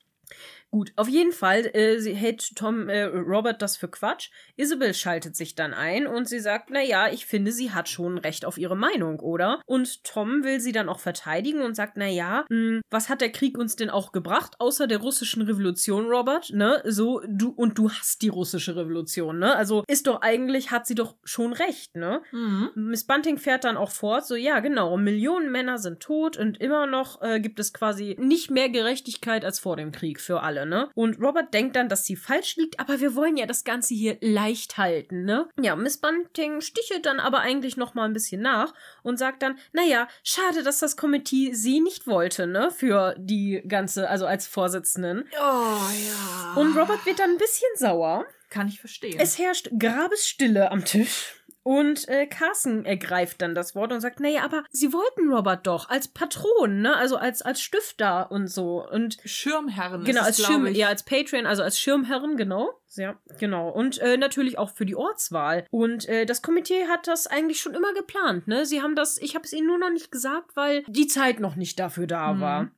Gut, 0.69 0.91
auf 0.97 1.08
jeden 1.08 1.32
Fall 1.32 1.65
äh, 1.73 1.97
sie 1.99 2.13
hält 2.13 2.56
Tom 2.58 2.89
äh, 2.89 3.03
Robert 3.03 3.62
das 3.62 3.77
für 3.77 3.88
Quatsch. 3.88 4.30
Isabel 4.58 4.93
schaltet 4.93 5.36
sich 5.36 5.56
dann 5.56 5.73
ein 5.73 6.08
und 6.08 6.27
sie 6.27 6.39
sagt, 6.39 6.69
na 6.71 6.82
ja, 6.84 7.08
ich 7.08 7.25
finde, 7.25 7.53
sie 7.53 7.71
hat 7.71 7.88
schon 7.88 8.17
recht 8.17 8.43
auf 8.43 8.58
ihre 8.58 8.75
Meinung, 8.75 9.21
oder? 9.21 9.62
Und 9.65 10.03
Tom 10.03 10.43
will 10.43 10.59
sie 10.59 10.74
dann 10.74 10.89
auch 10.89 10.99
verteidigen 10.99 11.61
und 11.61 11.76
sagt, 11.76 11.93
na 11.95 12.07
ja, 12.07 12.45
mh, 12.49 12.82
was 12.89 13.07
hat 13.07 13.22
der 13.22 13.32
Krieg 13.32 13.57
uns 13.57 13.78
denn 13.78 13.89
auch 13.89 14.11
gebracht 14.11 14.55
außer 14.59 14.88
der 14.88 14.97
russischen 14.97 15.41
Revolution, 15.43 16.07
Robert? 16.07 16.49
Ne, 16.51 16.82
so 16.86 17.22
du 17.28 17.49
und 17.49 17.78
du 17.78 17.89
hast 17.89 18.22
die 18.22 18.30
russische 18.30 18.76
Revolution, 18.76 19.39
ne? 19.39 19.55
Also 19.55 19.84
ist 19.88 20.07
doch 20.07 20.22
eigentlich 20.22 20.72
hat 20.72 20.86
sie 20.86 20.95
doch 20.95 21.15
schon 21.24 21.53
recht, 21.53 21.95
ne? 21.95 22.22
Mhm. 22.32 22.72
Miss 22.76 23.05
Bunting 23.05 23.38
fährt 23.38 23.63
dann 23.63 23.78
auch 23.78 23.91
fort, 23.91 24.28
so 24.28 24.36
ja, 24.36 24.59
genau, 24.59 24.97
Millionen 24.97 25.49
Männer 25.49 25.78
sind 25.78 26.01
tot 26.01 26.36
und 26.36 26.59
immer 26.59 26.88
noch 26.88 27.22
äh, 27.22 27.39
gibt 27.39 27.59
es 27.59 27.74
quasi 27.74 28.18
nicht 28.20 28.51
mehr 28.51 28.68
Gerechtigkeit 28.68 29.45
als 29.45 29.59
vor 29.59 29.78
dem 29.78 29.93
Krieg 29.93 30.20
für 30.20 30.41
alle. 30.41 30.57
Alle, 30.58 30.66
ne? 30.66 30.89
Und 30.95 31.22
Robert 31.22 31.53
denkt 31.53 31.76
dann, 31.76 31.89
dass 31.89 32.05
sie 32.05 32.16
falsch 32.16 32.55
liegt, 32.55 32.80
aber 32.80 32.99
wir 32.99 33.16
wollen 33.16 33.38
ja 33.38 33.45
das 33.45 33.64
Ganze 33.64 33.93
hier 33.93 34.18
leicht 34.22 34.78
halten, 34.78 35.24
ne? 35.24 35.47
Ja, 35.62 35.76
Miss 35.76 35.97
Bunting 35.97 36.62
stichelt 36.62 37.05
dann 37.05 37.20
aber 37.20 37.39
eigentlich 37.39 37.78
noch 37.78 37.93
mal 37.93 38.05
ein 38.05 38.14
bisschen 38.14 38.41
nach 38.41 38.74
und 39.03 39.18
sagt 39.18 39.41
dann, 39.43 39.58
naja, 39.74 40.08
schade, 40.24 40.64
dass 40.64 40.80
das 40.80 40.97
Komitee 40.97 41.53
sie 41.53 41.80
nicht 41.80 42.08
wollte, 42.08 42.47
ne? 42.47 42.72
Für 42.72 43.16
die 43.18 43.62
ganze, 43.68 44.10
also 44.10 44.26
als 44.26 44.47
Vorsitzenden. 44.47 45.26
Oh 45.34 45.43
ja. 45.43 46.53
Und 46.55 46.76
Robert 46.76 47.05
wird 47.05 47.20
dann 47.20 47.32
ein 47.32 47.38
bisschen 47.38 47.70
sauer. 47.76 48.26
Kann 48.49 48.68
ich 48.68 48.80
verstehen. 48.80 49.20
Es 49.20 49.38
herrscht 49.38 49.70
Grabesstille 49.78 50.72
am 50.72 50.86
Tisch. 50.86 51.36
Und 51.68 52.07
äh, 52.07 52.28
Carson 52.28 52.86
ergreift 52.86 53.41
dann 53.41 53.53
das 53.53 53.76
Wort 53.76 53.91
und 53.91 53.99
sagt, 53.99 54.22
naja, 54.22 54.43
aber 54.45 54.63
sie 54.70 54.93
wollten 54.93 55.30
Robert 55.34 55.68
doch 55.68 55.89
als 55.89 56.07
Patron, 56.07 56.80
ne? 56.82 56.95
Also 56.95 57.18
als, 57.18 57.41
als 57.41 57.59
Stifter 57.61 58.32
und 58.32 58.47
so. 58.47 58.88
Und 58.89 59.18
Schirmherren. 59.26 60.05
genau, 60.05 60.22
als 60.22 60.41
Schirm, 60.41 60.65
ich. 60.68 60.78
ja, 60.78 60.88
als 60.88 61.03
Patron, 61.03 61.45
also 61.45 61.63
als 61.63 61.78
Schirmherren, 61.78 62.38
genau. 62.38 62.70
Ja, 62.95 63.20
genau. 63.38 63.68
Und 63.68 63.97
äh, 63.97 64.15
natürlich 64.15 64.57
auch 64.57 64.70
für 64.70 64.86
die 64.86 64.95
Ortswahl. 64.95 65.65
Und 65.70 66.07
äh, 66.07 66.26
das 66.26 66.41
Komitee 66.41 66.88
hat 66.88 67.05
das 67.05 67.28
eigentlich 67.28 67.59
schon 67.59 67.74
immer 67.76 67.93
geplant, 67.93 68.47
ne? 68.47 68.65
Sie 68.65 68.82
haben 68.82 68.95
das, 68.95 69.18
ich 69.18 69.36
habe 69.36 69.43
es 69.43 69.51
ihnen 69.51 69.68
nur 69.68 69.78
noch 69.78 69.91
nicht 69.91 70.09
gesagt, 70.09 70.55
weil 70.55 70.86
die 70.88 71.07
Zeit 71.07 71.41
noch 71.41 71.57
nicht 71.57 71.78
dafür 71.80 72.07
da 72.07 72.32
Mhm. 72.34 72.39
war. 72.39 72.72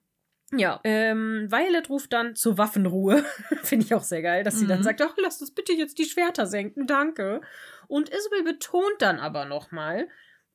Ja, 0.51 0.79
ähm, 0.83 1.45
Violet 1.51 1.87
ruft 1.91 2.11
dann 2.11 2.35
zur 2.35 2.57
Waffenruhe. 2.57 3.23
Finde 3.63 3.85
ich 3.85 3.93
auch 3.93 4.01
sehr 4.01 4.23
geil, 4.23 4.43
dass 4.43 4.57
sie 4.57 4.65
dann 4.65 4.79
Mhm. 4.79 4.83
sagt, 4.83 4.99
ach, 5.03 5.13
lasst 5.17 5.41
uns 5.41 5.51
bitte 5.53 5.73
jetzt 5.73 5.99
die 5.99 6.05
Schwerter 6.05 6.47
senken, 6.47 6.87
danke. 6.87 7.41
Und 7.89 8.09
Isabel 8.09 8.43
betont 8.43 8.95
dann 8.99 9.19
aber 9.19 9.45
nochmal, 9.45 10.07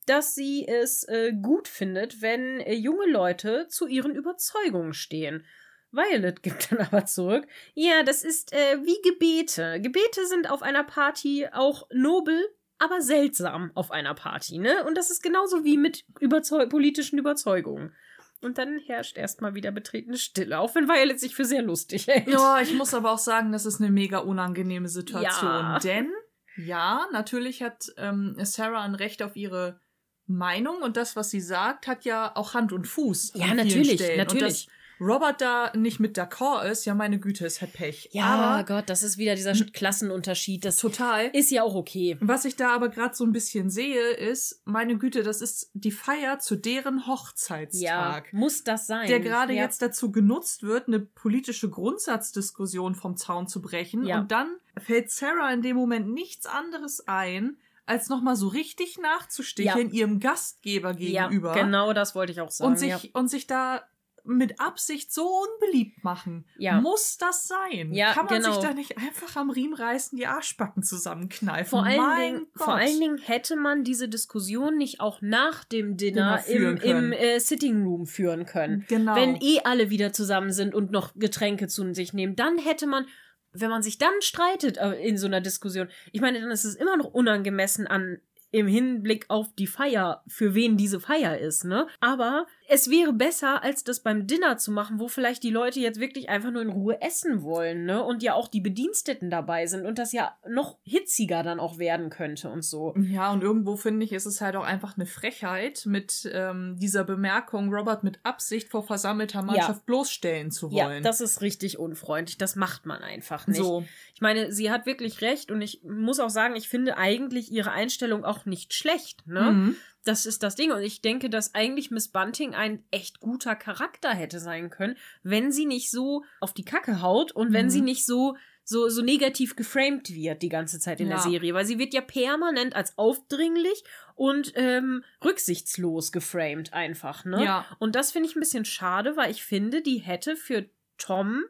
dass 0.07 0.35
sie 0.35 0.67
es 0.69 1.03
äh, 1.09 1.33
gut 1.33 1.67
findet, 1.67 2.23
wenn 2.23 2.61
äh, 2.61 2.75
junge 2.75 3.07
Leute 3.11 3.67
zu 3.69 3.87
ihren 3.87 4.15
Überzeugungen 4.15 4.95
stehen. 4.95 5.45
Violet 5.91 6.43
gibt 6.43 6.71
dann 6.71 6.79
aber 6.79 7.07
zurück, 7.07 7.47
ja, 7.75 8.05
das 8.05 8.23
ist 8.23 8.53
äh, 8.53 8.79
wie 8.85 9.01
Gebete. 9.03 9.81
Gebete 9.81 10.27
sind 10.27 10.49
auf 10.49 10.63
einer 10.63 10.85
Party 10.85 11.49
auch 11.53 11.89
nobel, 11.93 12.41
aber 12.79 13.01
seltsam 13.03 13.73
auf 13.75 13.91
einer 13.91 14.15
Party, 14.15 14.59
ne? 14.59 14.85
Und 14.85 14.97
das 14.97 15.11
ist 15.11 15.23
genauso 15.23 15.65
wie 15.65 15.77
mit 15.77 16.05
Überzeu 16.21 16.67
politischen 16.69 17.19
Überzeugungen. 17.19 17.95
Und 18.43 18.59
dann 18.59 18.79
herrscht 18.79 19.17
erstmal 19.17 19.55
wieder 19.55 19.73
betretene 19.73 20.19
Stille, 20.19 20.59
auch 20.59 20.75
wenn 20.75 20.87
Violet 20.87 21.19
sich 21.19 21.35
für 21.35 21.47
sehr 21.47 21.63
lustig 21.63 22.07
hält. 22.07 22.29
Ja, 22.29 22.61
ich 22.61 22.75
muss 22.75 22.93
aber 22.93 23.11
auch 23.13 23.19
sagen, 23.19 23.53
das 23.53 23.65
ist 23.65 23.81
eine 23.81 23.91
mega 23.91 24.19
unangenehme 24.19 24.89
Situation. 24.89 25.51
Ja. 25.51 25.79
Denn, 25.79 26.13
ja, 26.57 27.07
natürlich 27.13 27.63
hat 27.63 27.93
ähm, 27.97 28.37
Sarah 28.43 28.83
ein 28.83 28.95
Recht 28.95 29.23
auf 29.23 29.37
ihre 29.37 29.81
Meinung 30.27 30.83
und 30.83 30.97
das, 30.97 31.17
was 31.17 31.31
sie 31.31 31.41
sagt, 31.41 31.87
hat 31.87 32.05
ja 32.05 32.35
auch 32.35 32.55
Hand 32.55 32.73
und 32.73 32.87
Fuß. 32.87 33.33
Ja, 33.35 33.55
natürlich, 33.55 34.01
natürlich. 34.17 34.69
Robert 35.01 35.41
da 35.41 35.73
nicht 35.75 36.01
mit 36.01 36.17
d'accord 36.19 36.65
ist, 36.65 36.85
ja, 36.85 36.95
meine 36.95 37.19
Güte, 37.19 37.47
ist 37.47 37.61
halt 37.61 37.73
Pech. 37.73 38.09
Ja, 38.13 38.27
aber 38.27 38.65
Gott, 38.65 38.89
das 38.89 39.03
ist 39.03 39.19
wieder 39.19 39.35
dieser 39.35 39.53
Klassenunterschied. 39.53 40.65
Das 40.65 40.77
total. 40.77 41.27
ist 41.33 41.51
ja 41.51 41.63
auch 41.63 41.75
okay. 41.75 42.17
Was 42.21 42.45
ich 42.45 42.57
da 42.57 42.75
aber 42.75 42.89
gerade 42.89 43.15
so 43.15 43.25
ein 43.25 43.33
bisschen 43.33 43.71
sehe, 43.71 44.11
ist, 44.11 44.63
meine 44.65 44.97
Güte, 44.97 45.23
das 45.23 45.41
ist 45.41 45.71
die 45.75 45.91
Feier 45.91 46.39
zu 46.39 46.57
deren 46.57 46.99
Ja, 46.99 47.07
Hochzeitstag. 47.07 48.33
muss 48.33 48.65
das 48.65 48.87
sein. 48.87 49.09
der 49.09 49.21
gerade 49.21 49.53
ja. 49.53 49.63
jetzt 49.63 49.83
dazu 49.83 50.13
genutzt 50.13 50.63
wird, 50.63 50.89
eine 50.89 51.01
politische 51.01 51.69
Grundsatzdiskussion 51.69 52.95
vom 52.95 53.17
Zaun 53.17 53.49
zu 53.49 53.61
brechen. 53.61 54.05
Ja. 54.05 54.21
Und 54.21 54.31
dann 54.31 54.57
fällt 54.79 55.11
Sarah 55.11 55.53
in 55.53 55.63
dem 55.63 55.77
Moment 55.77 56.09
nichts 56.09 56.47
anderes 56.47 57.07
ein, 57.07 57.57
als 57.87 58.09
nochmal 58.09 58.37
so 58.37 58.49
richtig 58.49 58.99
nachzusticheln 58.99 59.91
ihrem 59.91 60.21
Gastgeber 60.21 60.95
gegenüber. 60.95 61.55
Ja, 61.55 61.63
genau 61.63 61.93
das 61.93 62.15
wollte 62.15 62.33
ich 62.33 62.41
auch 62.41 62.51
sagen. 62.51 62.71
Und 62.71 62.79
sich, 62.79 62.91
ja. 62.91 63.01
und 63.13 63.29
sich 63.29 63.47
da 63.47 63.83
mit 64.25 64.59
Absicht 64.59 65.13
so 65.13 65.27
unbeliebt 65.27 66.03
machen. 66.03 66.47
Ja. 66.59 66.81
Muss 66.81 67.19
das 67.19 67.47
sein? 67.47 67.93
Ja, 67.93 68.13
Kann 68.13 68.27
man 68.27 68.43
genau. 68.43 68.53
sich 68.53 68.63
da 68.63 68.75
nicht 68.75 68.97
einfach 68.99 69.37
am 69.37 69.51
Riemen 69.51 69.75
reißen, 69.75 70.17
die 70.17 70.27
Arschbacken 70.27 70.83
zusammenkneifen? 70.83 71.67
Vor 71.71 71.85
allen, 71.85 71.97
mein 71.97 72.33
Dingen, 72.35 72.47
Gott. 72.55 72.65
vor 72.65 72.75
allen 72.75 73.01
Dingen 73.01 73.19
hätte 73.19 73.57
man 73.57 73.85
diese 73.85 74.09
Diskussion 74.09 74.79
nicht 74.79 75.01
auch 75.01 75.21
nach 75.21 75.65
dem 75.65 75.97
Dinner, 75.97 76.43
im, 76.47 76.77
im 76.79 77.13
äh, 77.13 77.39
Sitting 77.39 77.85
Room 77.85 78.07
führen 78.07 78.47
können. 78.47 78.85
Genau. 78.89 79.15
Wenn 79.15 79.37
eh 79.37 79.61
alle 79.65 79.91
wieder 79.91 80.13
zusammen 80.13 80.53
sind 80.53 80.75
und 80.75 80.91
noch 80.91 81.15
Getränke 81.15 81.69
zu 81.69 81.93
sich 81.93 82.15
nehmen, 82.15 82.35
dann 82.35 82.57
hätte 82.57 82.87
man, 82.87 83.07
wenn 83.53 83.69
man 83.69 83.83
sich 83.83 83.99
dann 83.99 84.15
streitet 84.21 84.79
äh, 84.79 84.95
in 84.95 85.19
so 85.19 85.27
einer 85.27 85.43
Diskussion, 85.43 85.89
ich 86.13 86.21
meine, 86.23 86.41
dann 86.41 86.51
ist 86.51 86.65
es 86.65 86.77
immer 86.77 86.97
noch 86.97 87.13
unangemessen 87.13 87.87
an 87.87 88.21
im 88.55 88.69
Hinblick 88.69 89.27
auf 89.31 89.53
die 89.59 89.67
Feier, 89.67 90.23
für 90.29 90.55
wen 90.55 90.77
diese 90.77 91.01
Feier 91.01 91.37
ist, 91.39 91.65
ne? 91.65 91.89
Aber 91.99 92.47
es 92.67 92.89
wäre 92.91 93.13
besser, 93.13 93.63
als 93.63 93.85
das 93.85 94.01
beim 94.01 94.27
Dinner 94.27 94.57
zu 94.57 94.73
machen, 94.73 94.99
wo 94.99 95.09
vielleicht 95.09 95.43
die 95.43 95.51
Leute 95.51 95.81
jetzt 95.81 96.01
wirklich 96.01 96.29
einfach 96.31 96.51
nur 96.51 96.63
in 96.63 96.71
Ruhe 96.71 97.01
essen 97.03 97.43
wollen, 97.43 97.85
ne? 97.85 98.03
Und 98.03 98.23
ja 98.23 98.35
auch 98.35 98.49
die 98.49 98.61
Bediensteten 98.61 99.29
dabei 99.31 99.67
sind 99.67 99.85
und 99.85 99.99
das 99.99 100.13
ja 100.13 100.35
noch 100.49 100.79
hitziger 100.83 101.43
dann 101.43 101.61
auch 101.61 101.79
werden 101.79 102.11
könnte 102.11 102.49
und 102.51 102.65
so. 102.65 102.95
Ja, 102.97 103.31
und 103.33 103.43
irgendwo 103.43 103.77
finde 103.77 104.05
ich, 104.05 104.13
ist 104.13 104.27
es 104.27 104.41
halt 104.41 104.57
auch 104.57 104.65
einfach 104.65 104.97
eine 104.97 105.07
Frechheit, 105.07 105.85
mit 105.87 106.29
ähm, 106.33 106.77
dieser 106.79 107.05
Bemerkung 107.05 107.73
Robert 107.73 108.03
mit 108.03 108.19
Absicht 108.23 108.71
vor 108.71 108.83
versammelter 108.83 109.43
Mannschaft 109.43 109.85
bloßstellen 109.87 110.51
zu 110.51 110.71
Ja, 110.71 110.87
wollen. 110.87 111.03
das 111.03 111.21
ist 111.21 111.43
richtig 111.43 111.79
unfreundlich. 111.79 112.39
Das 112.39 112.57
macht 112.57 112.87
man 112.87 113.03
einfach 113.03 113.47
nicht. 113.47 113.59
so. 113.59 113.85
Ich 114.15 114.21
meine, 114.21 114.53
sie 114.53 114.71
hat 114.71 114.87
wirklich 114.87 115.21
recht 115.21 115.51
und 115.51 115.61
ich 115.61 115.83
muss 115.85 116.19
auch 116.21 116.31
sagen, 116.31 116.57
ich 116.57 116.69
finde 116.69 116.97
eigentlich 116.97 117.53
ihre 117.53 117.73
Einstellung 117.73 118.25
auch 118.25 118.47
nicht 118.47 118.73
schlecht, 118.73 119.27
ne? 119.27 119.53
Mhm. 119.53 119.77
Das 120.05 120.27
ist 120.27 120.43
das 120.43 120.55
Ding. 120.55 120.71
Und 120.71 120.83
ich 120.83 121.01
denke, 121.01 121.31
dass 121.31 121.55
eigentlich 121.55 121.91
Miss 121.91 122.09
Bunting 122.09 122.55
ein 122.55 122.85
echt 122.91 123.21
guter 123.21 123.57
Charakter 123.57 124.11
hätte 124.11 124.39
sein 124.39 124.69
können, 124.71 124.97
wenn 125.23 125.51
sie 125.51 125.65
nicht 125.67 125.91
so 125.91 126.25
auf 126.41 126.53
die 126.53 126.65
Kacke 126.65 127.01
haut 127.01 127.33
und 127.33 127.53
wenn 127.53 127.67
Mhm. 127.67 127.71
sie 127.71 127.81
nicht 127.81 128.05
so, 128.05 128.37
so, 128.65 128.89
so 128.89 129.03
negativ 129.03 129.57
geframed 129.57 130.15
wird 130.15 130.41
die 130.43 130.49
ganze 130.49 130.79
Zeit 130.79 131.01
in 131.01 131.09
der 131.09 131.19
Ja. 131.19 131.23
Serie. 131.23 131.55
Weil 131.55 131.65
sie 131.67 131.79
wird 131.79 131.93
ja 131.95 132.01
permanent 132.03 132.75
als 132.77 132.97
aufdringlich 132.99 133.83
und 134.15 134.53
ähm, 134.57 135.05
rücksichtslos 135.25 136.13
geframed 136.13 136.73
einfach, 136.73 137.25
ne? 137.25 137.43
Ja. 137.45 137.67
Und 137.79 137.95
das 137.95 138.13
finde 138.13 138.29
ich 138.29 138.37
ein 138.37 138.41
bisschen 138.41 138.65
schade, 138.65 139.17
weil 139.17 139.31
ich 139.31 139.43
finde, 139.45 139.83
die 139.83 139.99
hätte 139.99 140.37
für 140.37 140.69
Tom 140.99 141.45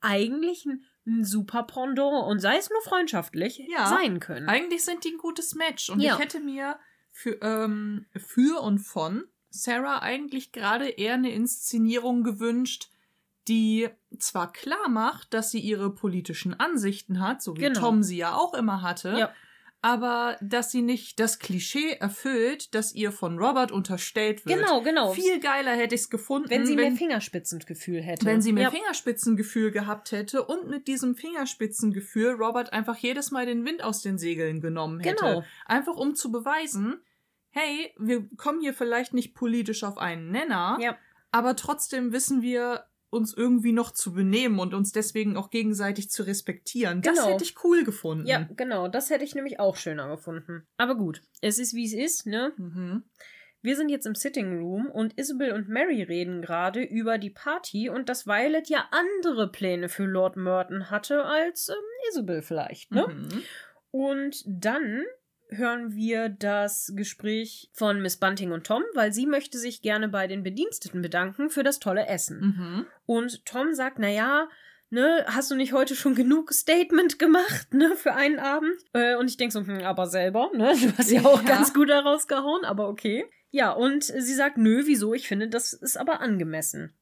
eigentlich 0.00 0.64
ein, 0.66 0.84
ein 1.06 1.24
super 1.24 1.62
Pendant 1.64 2.26
und 2.26 2.38
sei 2.40 2.56
es 2.56 2.70
nur 2.70 2.80
freundschaftlich 2.82 3.62
Ja. 3.68 3.86
sein 3.88 4.20
können. 4.20 4.48
Eigentlich 4.48 4.84
sind 4.84 5.04
die 5.04 5.10
ein 5.12 5.18
gutes 5.18 5.54
Match. 5.54 5.90
Und 5.90 6.00
Ja. 6.00 6.14
ich 6.14 6.20
hätte 6.20 6.40
mir 6.40 6.78
für, 7.14 7.38
ähm, 7.42 8.06
für 8.16 8.60
und 8.60 8.80
von 8.80 9.24
Sarah 9.48 10.00
eigentlich 10.00 10.50
gerade 10.50 10.88
eher 10.88 11.14
eine 11.14 11.30
Inszenierung 11.32 12.24
gewünscht, 12.24 12.90
die 13.46 13.88
zwar 14.18 14.52
klar 14.52 14.88
macht, 14.88 15.32
dass 15.32 15.52
sie 15.52 15.60
ihre 15.60 15.94
politischen 15.94 16.58
Ansichten 16.58 17.20
hat, 17.20 17.40
so 17.40 17.56
wie 17.56 17.60
Genau. 17.60 17.78
Tom 17.78 18.02
sie 18.02 18.16
ja 18.16 18.34
auch 18.34 18.52
immer 18.54 18.82
hatte, 18.82 19.16
Ja. 19.16 19.32
Aber 19.84 20.38
dass 20.40 20.70
sie 20.70 20.80
nicht 20.80 21.20
das 21.20 21.38
Klischee 21.38 21.92
erfüllt, 22.00 22.74
das 22.74 22.94
ihr 22.94 23.12
von 23.12 23.38
Robert 23.38 23.70
unterstellt 23.70 24.46
wird. 24.46 24.58
Genau, 24.58 24.80
genau. 24.80 25.12
Viel 25.12 25.40
geiler 25.40 25.72
hätte 25.72 25.94
ich 25.94 26.00
es 26.00 26.08
gefunden, 26.08 26.48
wenn 26.48 26.64
sie 26.64 26.74
mehr 26.74 26.86
wenn, 26.86 26.96
Fingerspitzengefühl 26.96 28.00
hätte. 28.00 28.24
wenn 28.24 28.40
sie 28.40 28.54
mehr 28.54 28.62
ja. 28.64 28.70
Fingerspitzengefühl 28.70 29.72
gehabt 29.72 30.10
hätte 30.12 30.42
und 30.42 30.70
mit 30.70 30.88
diesem 30.88 31.14
Fingerspitzengefühl 31.14 32.30
Robert 32.30 32.72
einfach 32.72 32.96
jedes 32.96 33.30
Mal 33.30 33.44
den 33.44 33.66
Wind 33.66 33.84
aus 33.84 34.00
den 34.00 34.16
Segeln 34.16 34.62
genommen 34.62 35.00
hätte. 35.00 35.16
Genau. 35.22 35.44
Einfach 35.66 35.96
um 35.96 36.14
zu 36.14 36.32
beweisen, 36.32 37.02
hey, 37.50 37.92
wir 37.98 38.26
kommen 38.38 38.62
hier 38.62 38.72
vielleicht 38.72 39.12
nicht 39.12 39.34
politisch 39.34 39.84
auf 39.84 39.98
einen 39.98 40.30
Nenner, 40.30 40.78
Ja. 40.80 40.96
aber 41.30 41.56
trotzdem 41.56 42.10
wissen 42.10 42.40
wir 42.40 42.86
uns 43.14 43.32
irgendwie 43.32 43.72
noch 43.72 43.92
zu 43.92 44.12
benehmen 44.12 44.58
und 44.58 44.74
uns 44.74 44.92
deswegen 44.92 45.36
auch 45.36 45.50
gegenseitig 45.50 46.10
zu 46.10 46.24
respektieren. 46.24 47.00
Das 47.00 47.14
Genau. 47.16 47.28
hätte 47.28 47.44
ich 47.44 47.54
cool 47.64 47.84
gefunden. 47.84 48.26
Ja, 48.26 48.46
genau. 48.56 48.88
Das 48.88 49.08
hätte 49.10 49.24
ich 49.24 49.34
nämlich 49.34 49.60
auch 49.60 49.76
schöner 49.76 50.08
gefunden. 50.08 50.66
Aber 50.76 50.96
gut, 50.96 51.22
es 51.40 51.58
ist 51.58 51.74
wie 51.74 51.86
es 51.86 51.92
ist, 51.94 52.26
ne? 52.26 52.52
Mhm. 52.56 53.04
Wir 53.62 53.76
sind 53.76 53.88
jetzt 53.88 54.04
im 54.04 54.14
Sitting 54.14 54.58
Room 54.60 54.90
und 54.90 55.18
Isabel 55.18 55.52
und 55.52 55.70
Mary 55.70 56.02
reden 56.02 56.42
gerade 56.42 56.82
über 56.82 57.16
die 57.16 57.30
Party 57.30 57.88
und 57.88 58.10
dass 58.10 58.26
Violet 58.26 58.68
ja 58.68 58.86
andere 58.90 59.50
Pläne 59.50 59.88
für 59.88 60.04
Lord 60.04 60.36
Merton 60.36 60.90
hatte 60.90 61.24
als 61.24 61.70
ähm, 61.70 61.74
Isabel 62.10 62.42
vielleicht, 62.42 62.90
ne? 62.90 63.06
Mhm. 63.08 63.42
Und 63.90 64.42
dann 64.46 65.04
hören 65.56 65.94
wir 65.94 66.28
das 66.28 66.92
Gespräch 66.94 67.70
von 67.72 68.00
Miss 68.00 68.16
Bunting 68.16 68.52
und 68.52 68.66
Tom, 68.66 68.82
weil 68.94 69.12
sie 69.12 69.26
möchte 69.26 69.58
sich 69.58 69.82
gerne 69.82 70.08
bei 70.08 70.26
den 70.26 70.42
Bediensteten 70.42 71.02
bedanken 71.02 71.50
für 71.50 71.62
das 71.62 71.78
tolle 71.80 72.06
Essen. 72.06 72.40
Mhm. 72.40 72.86
Und 73.06 73.44
Tom 73.46 73.74
sagt, 73.74 73.98
na 73.98 74.08
ja, 74.08 74.48
ne, 74.90 75.24
hast 75.26 75.50
du 75.50 75.54
nicht 75.54 75.72
heute 75.72 75.94
schon 75.96 76.14
genug 76.14 76.52
Statement 76.52 77.18
gemacht, 77.18 77.72
ne, 77.74 77.96
für 77.96 78.14
einen 78.14 78.38
Abend? 78.38 78.74
Äh, 78.92 79.16
und 79.16 79.28
ich 79.28 79.36
denke 79.36 79.52
so, 79.52 79.60
hm, 79.66 79.82
aber 79.82 80.06
selber, 80.06 80.50
ne, 80.54 80.74
du 80.80 80.96
hast 80.98 81.10
ja 81.10 81.24
auch 81.24 81.42
Ja. 81.42 81.48
ganz 81.48 81.74
gut 81.74 81.88
daraus 81.90 82.26
gehauen, 82.28 82.64
aber 82.64 82.88
okay. 82.88 83.24
Ja, 83.50 83.70
und 83.72 84.02
sie 84.04 84.34
sagt, 84.34 84.56
nö, 84.58 84.82
wieso? 84.86 85.14
Ich 85.14 85.28
finde, 85.28 85.48
das 85.48 85.72
ist 85.72 85.96
aber 85.96 86.20
angemessen. 86.20 86.96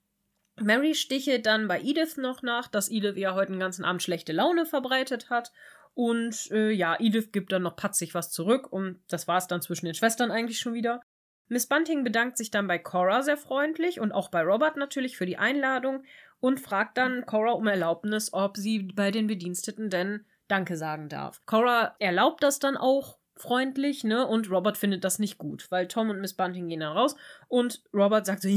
Mary 0.60 0.94
stichelt 0.94 1.46
dann 1.46 1.66
bei 1.66 1.80
Edith 1.80 2.18
noch 2.18 2.42
nach, 2.42 2.68
dass 2.68 2.90
Edith 2.90 3.16
ja 3.16 3.34
heute 3.34 3.52
den 3.52 3.60
ganzen 3.60 3.86
Abend 3.86 4.02
schlechte 4.02 4.32
Laune 4.32 4.66
verbreitet 4.66 5.30
hat. 5.30 5.50
Und 5.94 6.50
äh, 6.50 6.70
ja, 6.70 6.96
Edith 6.98 7.32
gibt 7.32 7.52
dann 7.52 7.62
noch 7.62 7.76
patzig 7.76 8.14
was 8.14 8.30
zurück 8.30 8.72
und 8.72 9.02
das 9.08 9.28
war 9.28 9.38
es 9.38 9.46
dann 9.46 9.60
zwischen 9.60 9.86
den 9.86 9.94
Schwestern 9.94 10.30
eigentlich 10.30 10.58
schon 10.58 10.74
wieder. 10.74 11.00
Miss 11.48 11.66
Bunting 11.66 12.02
bedankt 12.02 12.38
sich 12.38 12.50
dann 12.50 12.66
bei 12.66 12.78
Cora 12.78 13.22
sehr 13.22 13.36
freundlich 13.36 14.00
und 14.00 14.12
auch 14.12 14.30
bei 14.30 14.42
Robert 14.42 14.76
natürlich 14.76 15.16
für 15.16 15.26
die 15.26 15.36
Einladung. 15.38 16.04
und 16.40 16.58
fragt 16.58 16.98
dann 16.98 17.24
Cora 17.24 17.52
um 17.52 17.68
Erlaubnis, 17.68 18.32
ob 18.32 18.56
sie 18.56 18.80
bei 18.82 19.12
den 19.12 19.28
Bediensteten 19.28 19.90
denn 19.90 20.26
Danke 20.48 20.76
sagen 20.76 21.08
darf. 21.08 21.40
Cora 21.46 21.94
erlaubt 22.00 22.42
das 22.42 22.58
dann 22.58 22.76
auch 22.76 23.18
freundlich, 23.42 24.04
ne? 24.04 24.26
Und 24.26 24.50
Robert 24.50 24.78
findet 24.78 25.04
das 25.04 25.18
nicht 25.18 25.36
gut, 25.38 25.66
weil 25.70 25.88
Tom 25.88 26.08
und 26.10 26.20
Miss 26.20 26.32
Bunting 26.34 26.68
gehen 26.68 26.80
dann 26.80 26.96
raus 26.96 27.16
und 27.48 27.82
Robert 27.92 28.24
sagt 28.26 28.42
so, 28.42 28.48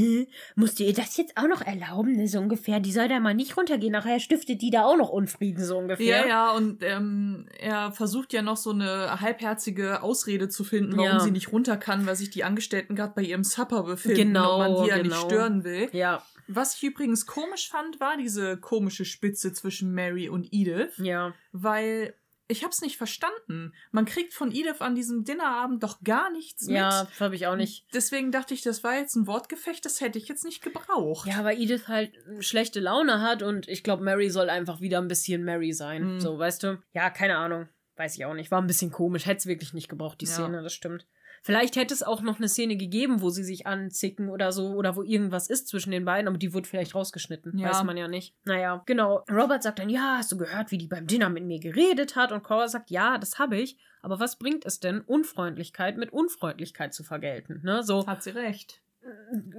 musst 0.54 0.80
ihr 0.80 0.92
das 0.94 1.16
jetzt 1.16 1.36
auch 1.36 1.48
noch 1.48 1.60
erlauben, 1.60 2.16
ne, 2.16 2.28
so 2.28 2.38
ungefähr? 2.38 2.80
Die 2.80 2.92
soll 2.92 3.08
da 3.08 3.20
mal 3.20 3.34
nicht 3.34 3.56
runtergehen, 3.56 3.92
nachher 3.92 4.20
stiftet 4.20 4.62
die 4.62 4.70
da 4.70 4.84
auch 4.84 4.96
noch 4.96 5.10
Unfrieden, 5.10 5.64
so 5.64 5.76
ungefähr. 5.78 6.20
Ja, 6.22 6.26
ja, 6.26 6.50
und 6.52 6.82
ähm, 6.82 7.46
er 7.58 7.92
versucht 7.92 8.32
ja 8.32 8.42
noch 8.42 8.56
so 8.56 8.70
eine 8.70 9.20
halbherzige 9.20 10.02
Ausrede 10.02 10.48
zu 10.48 10.64
finden, 10.64 10.92
warum 10.96 11.04
Ja. 11.10 11.20
sie 11.20 11.30
nicht 11.30 11.52
runter 11.52 11.76
kann, 11.76 12.06
weil 12.06 12.16
sich 12.16 12.30
die 12.30 12.44
Angestellten 12.44 12.94
gerade 12.96 13.12
bei 13.14 13.22
ihrem 13.22 13.44
Supper 13.44 13.82
befinden 13.82 14.16
Genau, 14.16 14.54
und 14.54 14.58
man 14.74 14.84
die 14.84 14.88
ja 14.90 14.96
nicht 14.96 15.10
genau. 15.12 15.24
stören 15.26 15.64
will. 15.64 15.88
Ja, 15.92 16.22
Was 16.48 16.76
ich 16.76 16.84
übrigens 16.84 17.26
komisch 17.26 17.68
fand, 17.68 17.98
war 17.98 18.16
diese 18.16 18.56
komische 18.56 19.04
Spitze 19.04 19.52
zwischen 19.52 19.92
Mary 19.92 20.28
und 20.28 20.46
Edith, 20.52 20.92
ja. 20.98 21.34
weil 21.52 22.14
ich 22.48 22.64
hab's 22.64 22.80
nicht 22.80 22.96
verstanden. 22.96 23.72
Man 23.90 24.04
kriegt 24.04 24.32
von 24.34 24.50
Edith 24.52 24.80
an 24.80 24.94
diesem 24.94 25.24
Dinnerabend 25.24 25.82
doch 25.82 26.00
gar 26.02 26.30
nichts 26.30 26.66
mit. 26.66 26.76
Ja, 26.76 27.08
habe 27.20 27.34
ich 27.34 27.46
auch 27.46 27.56
nicht. 27.56 27.86
Deswegen 27.92 28.30
dachte 28.32 28.54
ich, 28.54 28.62
das 28.62 28.84
war 28.84 28.96
jetzt 28.96 29.16
ein 29.16 29.26
Wortgefecht, 29.26 29.84
das 29.84 30.00
hätte 30.00 30.18
ich 30.18 30.28
jetzt 30.28 30.44
nicht 30.44 30.62
gebraucht. 30.62 31.28
Ja, 31.28 31.44
weil 31.44 31.60
Edith 31.60 31.88
halt 31.88 32.12
schlechte 32.40 32.80
Laune 32.80 33.20
hat 33.20 33.42
und 33.42 33.68
ich 33.68 33.82
glaube, 33.82 34.04
Mary 34.04 34.30
soll 34.30 34.50
einfach 34.50 34.80
wieder 34.80 34.98
ein 34.98 35.08
bisschen 35.08 35.44
Mary 35.44 35.72
sein. 35.72 36.14
Mhm. 36.14 36.20
So, 36.20 36.38
weißt 36.38 36.62
du? 36.62 36.82
Ja, 36.92 37.10
keine 37.10 37.36
Ahnung. 37.36 37.68
Weiß 37.96 38.16
ich 38.16 38.24
auch 38.26 38.34
nicht. 38.34 38.50
War 38.50 38.60
ein 38.60 38.66
bisschen 38.66 38.92
komisch. 38.92 39.24
Hätte 39.26 39.38
es 39.38 39.46
wirklich 39.46 39.72
nicht 39.72 39.88
gebraucht, 39.88 40.20
die 40.20 40.26
Ja. 40.26 40.32
Szene, 40.32 40.62
das 40.62 40.74
stimmt. 40.74 41.06
Vielleicht 41.42 41.76
hätte 41.76 41.94
es 41.94 42.02
auch 42.02 42.22
noch 42.22 42.38
eine 42.38 42.48
Szene 42.48 42.76
gegeben, 42.76 43.20
wo 43.20 43.30
sie 43.30 43.44
sich 43.44 43.66
anzicken 43.66 44.28
oder 44.28 44.52
so, 44.52 44.70
oder 44.70 44.96
wo 44.96 45.02
irgendwas 45.02 45.48
ist 45.48 45.68
zwischen 45.68 45.90
den 45.90 46.04
beiden, 46.04 46.28
aber 46.28 46.38
die 46.38 46.52
wurde 46.52 46.68
vielleicht 46.68 46.94
rausgeschnitten. 46.94 47.58
Ja. 47.58 47.70
Weiß 47.70 47.84
man 47.84 47.96
ja 47.96 48.08
nicht. 48.08 48.34
Naja, 48.44 48.82
genau. 48.86 49.24
Robert 49.30 49.62
sagt 49.62 49.78
dann, 49.78 49.88
ja, 49.88 50.16
hast 50.18 50.32
du 50.32 50.36
gehört, 50.36 50.70
wie 50.70 50.78
die 50.78 50.88
beim 50.88 51.06
Dinner 51.06 51.28
mit 51.28 51.44
mir 51.44 51.60
geredet 51.60 52.16
hat? 52.16 52.32
Und 52.32 52.42
Cora 52.42 52.68
sagt, 52.68 52.90
ja, 52.90 53.18
das 53.18 53.38
habe 53.38 53.56
ich. 53.56 53.78
Aber 54.02 54.20
was 54.20 54.36
bringt 54.36 54.64
es 54.64 54.80
denn, 54.80 55.00
Unfreundlichkeit 55.00 55.96
mit 55.96 56.12
Unfreundlichkeit 56.12 56.94
zu 56.94 57.04
vergelten? 57.04 57.60
Ne? 57.64 57.82
So, 57.82 58.06
Hat 58.06 58.22
sie 58.22 58.30
recht. 58.30 58.82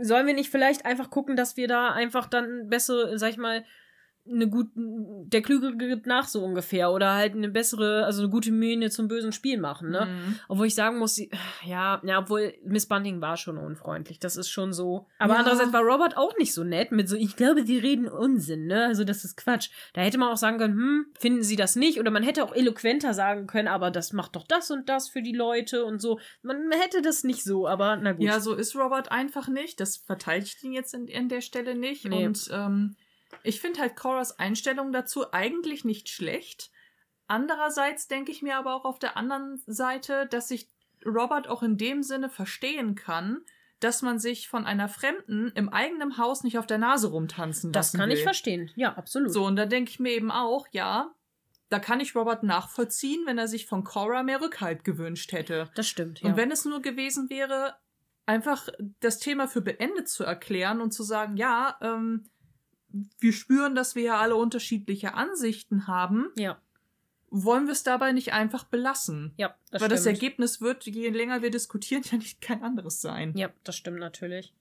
sollen 0.02 0.28
wir 0.28 0.34
nicht 0.34 0.50
vielleicht 0.50 0.86
einfach 0.86 1.10
gucken, 1.10 1.36
dass 1.36 1.58
wir 1.58 1.68
da 1.68 1.92
einfach 1.92 2.28
dann 2.28 2.70
besser, 2.70 3.18
sag 3.18 3.32
ich 3.32 3.38
mal, 3.38 3.64
eine 4.32 4.48
gut, 4.50 4.68
der 4.76 5.42
Klügere 5.42 5.76
gibt 5.76 6.06
nach 6.08 6.28
so 6.28 6.44
ungefähr 6.44 6.92
oder 6.92 7.14
halt 7.14 7.34
eine 7.34 7.50
bessere, 7.50 8.06
also 8.06 8.22
eine 8.24 8.30
gute 8.30 8.52
Miene 8.52 8.90
zum 8.90 9.08
bösen 9.08 9.32
Spiel 9.32 9.60
machen, 9.60 9.90
ne? 9.90 10.06
Mhm. 10.08 10.40
Obwohl 10.48 10.68
ich 10.68 10.76
sagen 10.76 10.98
muss, 11.00 11.18
ja, 11.66 12.02
ja, 12.04 12.20
obwohl 12.20 12.54
Miss 12.64 12.86
Bunting 12.88 13.22
war 13.22 13.38
schon 13.38 13.58
unfreundlich, 13.58 14.20
das 14.20 14.36
ist 14.38 14.50
schon 14.50 14.74
so. 14.74 15.08
Aber 15.20 15.34
Ja. 15.34 15.40
andererseits 15.40 15.74
war 15.74 15.82
Robert 15.84 16.18
auch 16.18 16.36
nicht 16.38 16.54
so 16.54 16.64
nett 16.64 16.92
mit 16.92 17.08
so, 17.10 17.16
ich 17.16 17.36
glaube, 17.36 17.64
die 17.64 17.78
reden 17.78 18.08
Unsinn, 18.08 18.66
ne? 18.68 18.86
Also 18.86 19.04
das 19.04 19.24
ist 19.24 19.38
Quatsch. 19.38 19.70
Da 19.94 20.02
hätte 20.02 20.18
man 20.18 20.32
auch 20.32 20.38
sagen 20.38 20.58
können, 20.58 20.74
hm, 20.76 21.06
finden 21.20 21.44
sie 21.44 21.56
das 21.56 21.76
nicht? 21.76 22.00
Oder 22.00 22.12
man 22.12 22.24
hätte 22.24 22.44
auch 22.44 22.54
eloquenter 22.56 23.14
sagen 23.14 23.48
können, 23.48 23.68
aber 23.68 23.92
das 23.92 24.14
macht 24.14 24.36
doch 24.36 24.46
das 24.48 24.72
und 24.72 24.90
das 24.90 25.10
für 25.10 25.22
die 25.22 25.34
Leute 25.36 25.86
und 25.86 26.02
so. 26.02 26.20
Man 26.42 26.72
hätte 26.72 27.02
das 27.02 27.24
nicht 27.24 27.44
so, 27.44 27.68
aber 27.68 27.96
na 27.98 28.14
gut. 28.14 28.24
Ja, 28.26 28.40
so 28.40 28.54
ist 28.54 28.76
Robert 28.76 29.12
einfach 29.12 29.48
nicht. 29.48 29.80
Das 29.80 29.98
verteidigt 29.98 30.64
ihn 30.64 30.74
jetzt 30.74 30.94
in, 30.94 31.08
an 31.16 31.30
der 31.30 31.42
Stelle 31.42 31.76
nicht. 31.76 32.06
Nee. 32.08 32.26
Und 32.26 32.50
ähm, 32.52 32.96
ich 33.44 33.62
finde 33.62 33.82
halt 33.82 33.96
Coras 33.96 34.40
Einstellung 34.40 34.92
dazu 34.92 35.32
eigentlich 35.32 35.86
nicht 35.86 36.10
schlecht. 36.10 36.72
Andererseits 37.28 38.08
denke 38.08 38.32
ich 38.32 38.42
mir 38.42 38.58
aber 38.58 38.74
auch 38.74 38.86
auf 38.86 39.00
der 39.00 39.18
anderen 39.18 39.62
Seite, 39.66 40.28
dass 40.28 40.50
ich 40.52 40.68
Robert 41.06 41.48
auch 41.48 41.64
in 41.64 41.78
dem 41.78 42.04
Sinne 42.04 42.30
verstehen 42.30 42.96
kann, 42.96 43.42
dass 43.80 44.02
man 44.02 44.18
sich 44.20 44.48
von 44.48 44.66
einer 44.66 44.90
Fremden 44.90 45.52
im 45.54 45.70
eigenen 45.70 46.18
Haus 46.18 46.44
nicht 46.44 46.58
auf 46.58 46.66
der 46.66 46.80
Nase 46.80 47.10
rumtanzen 47.10 47.72
das 47.72 47.88
lassen 47.88 47.98
kann 48.00 48.10
will. 48.10 48.18
ich 48.18 48.24
verstehen. 48.24 48.72
Ja, 48.76 48.94
absolut. 48.94 49.32
So, 49.32 49.46
und 49.46 49.56
da 49.56 49.66
denke 49.66 49.92
ich 49.92 50.00
mir 50.00 50.14
eben 50.14 50.32
auch, 50.32 50.68
ja, 50.72 51.14
da 51.70 51.80
kann 51.80 52.00
ich 52.00 52.16
Robert 52.16 52.44
nachvollziehen, 52.44 53.24
wenn 53.26 53.38
er 53.38 53.48
sich 53.48 53.66
von 53.66 53.84
Cora 53.84 54.24
mehr 54.24 54.42
Rückhalt 54.42 54.84
gewünscht 54.84 55.32
hätte. 55.32 55.70
Das 55.76 55.88
stimmt, 55.88 56.22
ja. 56.22 56.30
Und 56.30 56.38
wenn 56.38 56.50
es 56.50 56.66
nur 56.66 56.82
gewesen 56.82 57.30
wäre, 57.30 57.76
einfach 58.26 58.68
das 59.00 59.20
Thema 59.20 59.48
für 59.48 59.62
beendet 59.62 60.08
zu 60.08 60.24
erklären 60.24 60.82
und 60.82 60.92
zu 60.92 61.04
sagen, 61.04 61.38
ja, 61.38 61.78
ähm, 61.82 62.30
wir 63.20 63.34
spüren, 63.34 63.76
dass 63.76 63.96
wir 63.96 64.04
ja 64.04 64.18
alle 64.18 64.36
unterschiedliche 64.36 65.14
Ansichten 65.14 65.88
haben, 65.88 66.30
ja, 66.36 66.60
wollen 67.30 67.66
wir 67.66 67.74
es 67.74 67.84
dabei 67.84 68.12
nicht 68.14 68.34
einfach 68.34 68.64
belassen? 68.64 69.34
ja, 69.38 69.56
das 69.72 69.82
Weil 69.82 69.90
stimmt. 69.90 69.92
das 69.92 70.06
Ergebnis 70.06 70.62
wird, 70.62 70.86
je 70.86 71.10
länger 71.10 71.42
wir 71.42 71.52
diskutieren, 71.52 72.04
ja 72.12 72.18
nicht 72.18 72.42
kein 72.42 72.64
anderes 72.64 73.02
sein. 73.02 73.34
Ja, 73.36 73.50
das 73.64 73.76
stimmt 73.76 74.00
natürlich. 74.00 74.54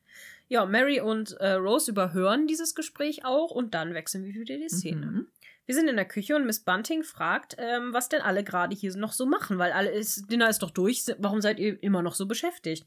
Ja, 0.48 0.64
Mary 0.64 1.00
und 1.00 1.32
äh, 1.32 1.52
Rose 1.52 1.90
überhören 1.90 2.46
dieses 2.46 2.74
Gespräch 2.74 3.24
auch 3.24 3.50
und 3.50 3.74
dann 3.74 3.94
wechseln 3.94 4.24
wir 4.24 4.34
wieder 4.34 4.56
die 4.56 4.68
Szene. 4.68 5.06
Mhm. 5.06 5.26
Wir 5.66 5.74
sind 5.74 5.88
in 5.88 5.96
der 5.96 6.04
Küche 6.04 6.36
und 6.36 6.46
Miss 6.46 6.60
Bunting 6.60 7.02
fragt, 7.02 7.56
ähm, 7.58 7.92
was 7.92 8.08
denn 8.08 8.22
alle 8.22 8.44
gerade 8.44 8.74
hier 8.74 8.96
noch 8.96 9.12
so 9.12 9.26
machen, 9.26 9.58
weil 9.58 9.72
alle 9.72 9.90
ist, 9.90 10.30
Dinner 10.30 10.48
ist 10.48 10.62
doch 10.62 10.70
durch, 10.70 11.04
warum 11.18 11.40
seid 11.40 11.58
ihr 11.58 11.82
immer 11.82 12.02
noch 12.02 12.14
so 12.14 12.26
beschäftigt? 12.26 12.86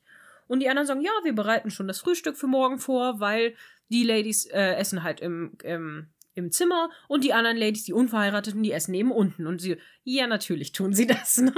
Und 0.49 0.61
die 0.61 0.67
anderen 0.69 0.87
sagen, 0.87 1.01
ja, 1.01 1.11
wir 1.23 1.33
bereiten 1.33 1.69
schon 1.69 1.87
das 1.87 1.99
Frühstück 1.99 2.35
für 2.35 2.47
morgen 2.47 2.79
vor, 2.79 3.19
weil 3.19 3.55
die 3.89 4.03
Ladies 4.03 4.47
äh, 4.47 4.73
essen 4.73 5.03
halt 5.03 5.21
im, 5.21 5.53
im, 5.63 6.07
im 6.33 6.51
Zimmer 6.51 6.89
und 7.07 7.23
die 7.23 7.33
anderen 7.33 7.55
Ladies, 7.55 7.83
die 7.83 7.93
Unverheirateten, 7.93 8.63
die 8.63 8.71
essen 8.71 8.95
eben 8.95 9.11
unten. 9.11 9.45
Und 9.45 9.61
sie, 9.61 9.77
ja, 10.03 10.25
natürlich 10.25 10.71
tun 10.71 10.91
sie 10.91 11.05
das, 11.07 11.37
ne? 11.37 11.53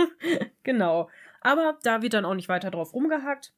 genau. 0.63 1.09
Aber 1.39 1.79
da 1.83 2.01
wird 2.01 2.13
dann 2.13 2.25
auch 2.25 2.35
nicht 2.35 2.49
weiter 2.49 2.69
drauf 2.69 2.93
rumgehackt. 2.93 3.53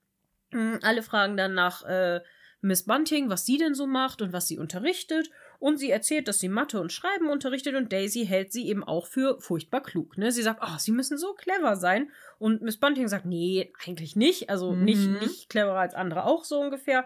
Mm, 0.51 0.75
Alle 0.83 1.01
fragen 1.01 1.35
dann 1.35 1.55
nach 1.55 1.83
äh, 1.83 2.21
Miss 2.61 2.85
Bunting, 2.85 3.29
was 3.29 3.45
sie 3.45 3.57
denn 3.57 3.73
so 3.73 3.87
macht 3.87 4.21
und 4.21 4.33
was 4.33 4.47
sie 4.47 4.59
unterrichtet. 4.59 5.31
Und 5.63 5.77
sie 5.77 5.91
erzählt, 5.91 6.27
dass 6.27 6.39
sie 6.39 6.49
Mathe 6.49 6.81
und 6.81 6.91
Schreiben 6.91 7.29
unterrichtet 7.29 7.75
und 7.75 7.93
Daisy 7.93 8.25
hält 8.25 8.51
sie 8.51 8.67
eben 8.67 8.83
auch 8.83 9.07
für 9.07 9.39
furchtbar 9.39 9.81
klug. 9.81 10.17
Ne? 10.17 10.29
Sie 10.29 10.41
sagt, 10.41 10.59
oh, 10.61 10.77
sie 10.77 10.91
müssen 10.91 11.17
so 11.17 11.31
clever 11.35 11.77
sein. 11.77 12.11
Und 12.37 12.61
Miss 12.61 12.75
Bunting 12.81 13.07
sagt, 13.07 13.25
nee, 13.25 13.71
eigentlich 13.85 14.17
nicht. 14.17 14.49
Also 14.49 14.73
Mhm. 14.73 14.83
nicht, 14.83 15.07
nicht 15.21 15.49
cleverer 15.49 15.79
als 15.79 15.95
andere 15.95 16.25
auch 16.25 16.43
so 16.43 16.59
ungefähr. 16.59 17.05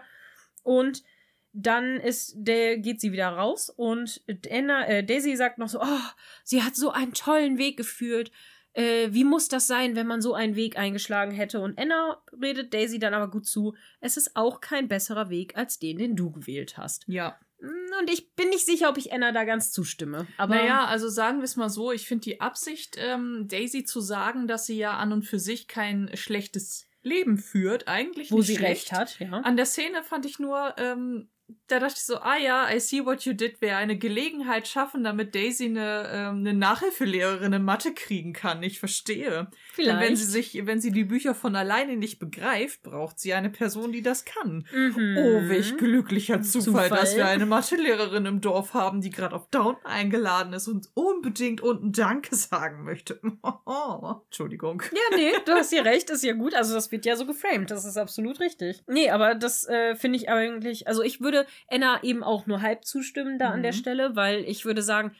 Und 0.64 1.04
dann 1.52 2.00
ist 2.00 2.34
der, 2.36 2.78
geht 2.78 3.00
sie 3.00 3.12
wieder 3.12 3.28
raus 3.28 3.70
und 3.70 4.22
Anna, 4.50 4.88
äh, 4.88 5.04
Daisy 5.04 5.36
sagt 5.36 5.58
noch 5.58 5.68
so, 5.68 5.80
oh, 5.80 6.06
sie 6.42 6.64
hat 6.64 6.74
so 6.74 6.90
einen 6.90 7.14
tollen 7.14 7.58
Weg 7.58 7.76
geführt. 7.76 8.32
Äh, 8.72 9.08
wie 9.12 9.22
muss 9.24 9.46
das 9.46 9.68
sein, 9.68 9.94
wenn 9.94 10.08
man 10.08 10.20
so 10.20 10.34
einen 10.34 10.56
Weg 10.56 10.76
eingeschlagen 10.76 11.30
hätte? 11.30 11.60
Und 11.60 11.78
Anna 11.78 12.20
redet 12.42 12.74
Daisy 12.74 12.98
dann 12.98 13.14
aber 13.14 13.30
gut 13.30 13.46
zu. 13.46 13.76
Es 14.00 14.16
ist 14.16 14.34
auch 14.34 14.60
kein 14.60 14.88
besserer 14.88 15.30
Weg 15.30 15.56
als 15.56 15.78
den, 15.78 15.98
den 15.98 16.16
du 16.16 16.32
gewählt 16.32 16.76
hast. 16.76 17.04
Ja. 17.06 17.38
Und 17.60 18.10
ich 18.10 18.34
bin 18.34 18.50
nicht 18.50 18.64
sicher, 18.64 18.88
ob 18.88 18.98
ich 18.98 19.12
Anna 19.12 19.32
da 19.32 19.44
ganz 19.44 19.72
zustimme. 19.72 20.26
Aber 20.36 20.54
naja, 20.54 20.84
also 20.84 21.08
sagen 21.08 21.38
wir 21.38 21.44
es 21.44 21.56
mal 21.56 21.70
so, 21.70 21.90
ich 21.90 22.06
finde 22.06 22.22
die 22.22 22.40
Absicht, 22.40 22.96
ähm, 22.98 23.46
Daisy 23.48 23.84
zu 23.84 24.00
sagen, 24.00 24.46
dass 24.46 24.66
sie 24.66 24.78
ja 24.78 24.96
an 24.96 25.12
und 25.12 25.24
für 25.24 25.40
sich 25.40 25.66
kein 25.66 26.10
schlechtes 26.14 26.86
Leben 27.02 27.38
führt, 27.38 27.88
eigentlich 27.88 28.30
wo 28.30 28.42
sie 28.42 28.56
schlecht. 28.56 28.92
recht 28.92 28.92
hat, 28.92 29.18
ja. 29.18 29.30
An 29.30 29.56
der 29.56 29.66
Szene 29.66 30.02
fand 30.04 30.26
ich 30.26 30.38
nur, 30.38 30.74
ähm, 30.78 31.30
da 31.68 31.80
dachte 31.80 31.94
ich 31.96 32.04
so, 32.04 32.16
ah 32.16 32.36
ja, 32.36 32.66
I 32.70 32.80
see 32.80 33.04
what 33.04 33.22
you 33.22 33.34
did, 33.34 33.60
wäre 33.60 33.76
eine 33.76 33.98
Gelegenheit 33.98 34.66
schaffen, 34.66 35.04
damit 35.04 35.34
Daisy 35.34 35.66
eine, 35.66 36.08
ähm, 36.10 36.38
eine 36.38 36.54
Nachhilfelehrerin 36.54 37.52
in 37.52 37.62
Mathe 37.62 37.92
kriegen 37.92 38.32
kann. 38.32 38.62
Ich 38.62 38.78
verstehe. 38.78 39.48
Denn 39.76 40.00
wenn 40.00 40.16
sie 40.16 40.24
sich, 40.24 40.66
wenn 40.66 40.80
sie 40.80 40.92
die 40.92 41.04
Bücher 41.04 41.34
von 41.34 41.56
alleine 41.56 41.96
nicht 41.96 42.18
begreift, 42.18 42.82
braucht 42.82 43.18
sie 43.18 43.34
eine 43.34 43.50
Person, 43.50 43.92
die 43.92 44.00
das 44.00 44.24
kann. 44.24 44.66
Mhm. 44.72 45.16
Oh, 45.18 45.48
welch 45.48 45.76
glücklicher 45.76 46.40
Zufall, 46.40 46.88
Zufall. 46.88 47.00
dass 47.00 47.16
wir 47.16 47.26
eine 47.26 47.44
Mathelehrerin 47.44 48.24
im 48.24 48.40
Dorf 48.40 48.72
haben, 48.72 49.02
die 49.02 49.10
gerade 49.10 49.36
auf 49.36 49.48
Down 49.50 49.76
eingeladen 49.84 50.54
ist 50.54 50.68
und 50.68 50.88
unbedingt 50.94 51.60
unten 51.60 51.92
Danke 51.92 52.34
sagen 52.34 52.84
möchte. 52.84 53.20
Entschuldigung. 54.26 54.82
Ja, 54.92 55.16
nee, 55.16 55.32
du 55.44 55.52
hast 55.52 55.72
ja 55.72 55.82
recht, 55.82 56.08
ist 56.08 56.24
ja 56.24 56.32
gut. 56.32 56.54
Also 56.54 56.74
das 56.74 56.90
wird 56.90 57.04
ja 57.04 57.14
so 57.16 57.26
geframed, 57.26 57.70
das 57.70 57.84
ist 57.84 57.98
absolut 57.98 58.40
richtig. 58.40 58.82
Nee, 58.86 59.10
aber 59.10 59.34
das 59.34 59.68
äh, 59.68 59.94
finde 59.96 60.16
ich 60.18 60.30
eigentlich, 60.30 60.88
also 60.88 61.02
ich 61.02 61.20
würde 61.20 61.37
Anna 61.68 62.02
eben 62.02 62.22
auch 62.22 62.46
nur 62.46 62.62
halb 62.62 62.84
zustimmen 62.84 63.38
da 63.38 63.50
an 63.50 63.62
der 63.62 63.72
Mhm. 63.72 63.76
Stelle, 63.76 64.16
weil 64.16 64.44
ich 64.44 64.64
würde 64.64 64.82
sagen, 64.82 65.14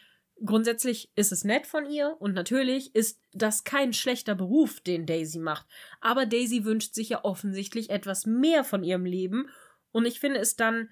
grundsätzlich 0.44 1.10
ist 1.16 1.32
es 1.32 1.44
nett 1.44 1.66
von 1.66 1.84
ihr 1.90 2.16
und 2.20 2.34
natürlich 2.34 2.94
ist 2.94 3.20
das 3.32 3.64
kein 3.64 3.92
schlechter 3.92 4.34
Beruf, 4.34 4.80
den 4.80 5.06
Daisy 5.06 5.38
macht. 5.38 5.66
Aber 6.00 6.26
Daisy 6.26 6.64
wünscht 6.64 6.94
sich 6.94 7.08
ja 7.10 7.24
offensichtlich 7.24 7.90
etwas 7.90 8.26
mehr 8.26 8.64
von 8.64 8.84
ihrem 8.84 9.04
Leben 9.04 9.48
und 9.90 10.06
ich 10.06 10.20
finde 10.20 10.40
es 10.40 10.54
dann 10.56 10.90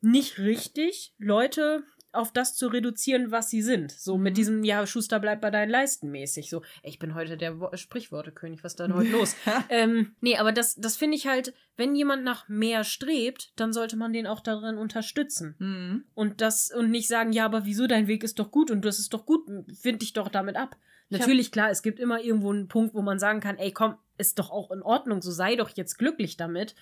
nicht 0.00 0.38
richtig, 0.38 1.14
Leute 1.18 1.84
auf 2.12 2.32
das 2.32 2.56
zu 2.56 2.68
reduzieren, 2.68 3.30
was 3.30 3.48
sie 3.50 3.62
sind. 3.62 3.90
So 3.90 4.18
mit 4.18 4.32
Mhm. 4.32 4.36
diesem, 4.36 4.64
ja, 4.64 4.86
Schuster 4.86 5.18
bleibt 5.18 5.40
bei 5.40 5.50
deinen 5.50 5.70
Leisten 5.70 6.10
mäßig. 6.10 6.50
So, 6.50 6.62
ich 6.82 6.98
bin 6.98 7.14
heute 7.14 7.36
der 7.36 7.58
Wo 7.60 7.74
Sprichwortekönig, 7.74 8.62
was 8.62 8.72
ist 8.72 8.80
denn 8.80 8.94
heute 8.94 9.10
los? 9.12 9.34
ähm, 9.70 10.14
nee, 10.20 10.36
aber 10.36 10.52
das, 10.52 10.74
das 10.76 10.96
finde 10.96 11.16
ich 11.16 11.26
halt, 11.26 11.54
wenn 11.76 11.94
jemand 11.94 12.24
nach 12.24 12.48
mehr 12.48 12.84
strebt, 12.84 13.52
dann 13.56 13.72
sollte 13.72 13.96
man 13.96 14.12
den 14.12 14.26
auch 14.26 14.40
darin 14.40 14.76
unterstützen. 14.78 15.54
Mhm. 15.58 16.04
Und 16.14 16.40
das, 16.40 16.70
und 16.70 16.90
nicht 16.90 17.08
sagen, 17.08 17.32
ja, 17.32 17.44
aber 17.44 17.64
wieso, 17.64 17.86
dein 17.86 18.06
Weg 18.06 18.24
ist 18.24 18.38
doch 18.38 18.50
gut 18.50 18.70
und 18.70 18.84
das 18.84 18.98
ist 18.98 19.14
doch 19.14 19.24
gut, 19.26 19.42
find 19.80 20.02
dich 20.02 20.12
doch 20.12 20.28
damit 20.28 20.56
ab. 20.56 20.76
Natürlich, 21.08 21.52
klar, 21.52 21.70
es 21.70 21.82
gibt 21.82 22.00
immer 22.00 22.22
irgendwo 22.22 22.50
einen 22.50 22.68
Punkt, 22.68 22.94
wo 22.94 23.02
man 23.02 23.18
sagen 23.18 23.40
kann, 23.40 23.58
ey, 23.58 23.70
komm, 23.72 23.96
ist 24.16 24.38
doch 24.38 24.50
auch 24.50 24.70
in 24.70 24.80
Ordnung, 24.82 25.20
so 25.20 25.30
sei 25.30 25.56
doch 25.56 25.68
jetzt 25.76 25.98
glücklich 25.98 26.38
damit. 26.38 26.74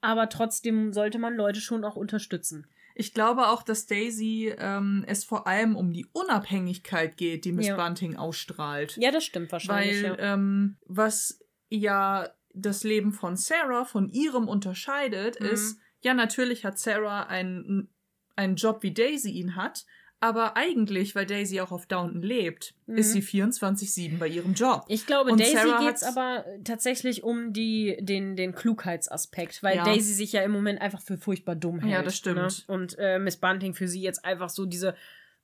Aber 0.00 0.28
trotzdem 0.28 0.92
sollte 0.92 1.18
man 1.18 1.34
Leute 1.34 1.60
schon 1.60 1.84
auch 1.84 1.96
unterstützen. 1.96 2.66
Ich 2.94 3.14
glaube 3.14 3.48
auch, 3.48 3.62
dass 3.62 3.86
Daisy 3.86 4.54
ähm, 4.58 5.04
es 5.06 5.24
vor 5.24 5.46
allem 5.46 5.76
um 5.76 5.92
die 5.92 6.06
Unabhängigkeit 6.12 7.16
geht, 7.16 7.44
die 7.44 7.52
Miss 7.52 7.66
Ja. 7.68 7.76
Bunting 7.76 8.16
ausstrahlt. 8.16 8.96
Ja, 8.98 9.10
das 9.10 9.24
stimmt 9.24 9.52
wahrscheinlich. 9.52 10.02
Weil 10.02 10.18
ja. 10.18 10.34
ähm, 10.34 10.76
was 10.86 11.40
ja 11.68 12.28
das 12.54 12.84
Leben 12.84 13.12
von 13.12 13.36
Sarah 13.36 13.84
von 13.84 14.10
ihrem 14.10 14.48
unterscheidet, 14.48 15.40
Mhm. 15.40 15.46
ist, 15.46 15.78
ja, 16.02 16.14
natürlich 16.14 16.64
hat 16.64 16.78
Sarah 16.78 17.24
einen, 17.24 17.88
einen 18.36 18.56
Job, 18.56 18.82
wie 18.82 18.92
Daisy 18.92 19.30
ihn 19.30 19.56
hat, 19.56 19.84
aber 20.22 20.56
eigentlich, 20.56 21.14
weil 21.14 21.26
Daisy 21.26 21.60
auch 21.60 21.72
auf 21.72 21.86
Downton 21.86 22.22
lebt, 22.22 22.74
Mhm. 22.86 22.96
ist 22.96 23.12
sie 23.12 23.20
24-7 23.22 24.18
bei 24.18 24.28
ihrem 24.28 24.54
Job. 24.54 24.84
Ich 24.88 25.06
glaube, 25.06 25.32
Und 25.32 25.40
Daisy 25.40 25.52
geht's 25.80 26.02
hat's- 26.02 26.02
aber 26.04 26.44
tatsächlich 26.64 27.22
um 27.24 27.52
die, 27.52 27.96
den, 28.00 28.36
den 28.36 28.54
Klugheitsaspekt, 28.54 29.62
weil 29.62 29.76
Ja. 29.76 29.84
Daisy 29.84 30.12
sich 30.14 30.32
ja 30.32 30.42
im 30.42 30.52
Moment 30.52 30.80
einfach 30.80 31.00
für 31.02 31.18
furchtbar 31.18 31.56
dumm 31.56 31.80
hält. 31.80 31.92
Ja, 31.92 32.02
das 32.02 32.16
stimmt. 32.16 32.36
Ne? 32.36 32.74
Und 32.74 32.96
äh, 32.98 33.18
Miss 33.18 33.36
Bunting 33.36 33.74
für 33.74 33.88
sie 33.88 34.00
jetzt 34.00 34.24
einfach 34.24 34.48
so 34.48 34.64
diese, 34.64 34.94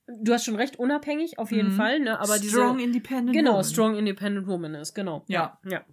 du 0.07 0.33
hast 0.33 0.45
schon 0.45 0.55
recht, 0.55 0.79
unabhängig 0.79 1.37
auf 1.39 1.51
jeden 1.51 1.73
Mhm. 1.73 1.77
Fall, 1.77 1.99
ne? 1.99 2.19
Aber 2.19 2.37
Strong 2.37 2.77
diese, 2.77 2.83
Independent 2.87 3.33
genau, 3.35 3.51
Woman. 3.51 3.63
strong 3.65 3.95
independent 3.97 4.47
woman 4.47 4.75
ist, 4.75 4.93
genau. 4.95 5.23
Ja. 5.27 5.59
Ja. 5.69 5.83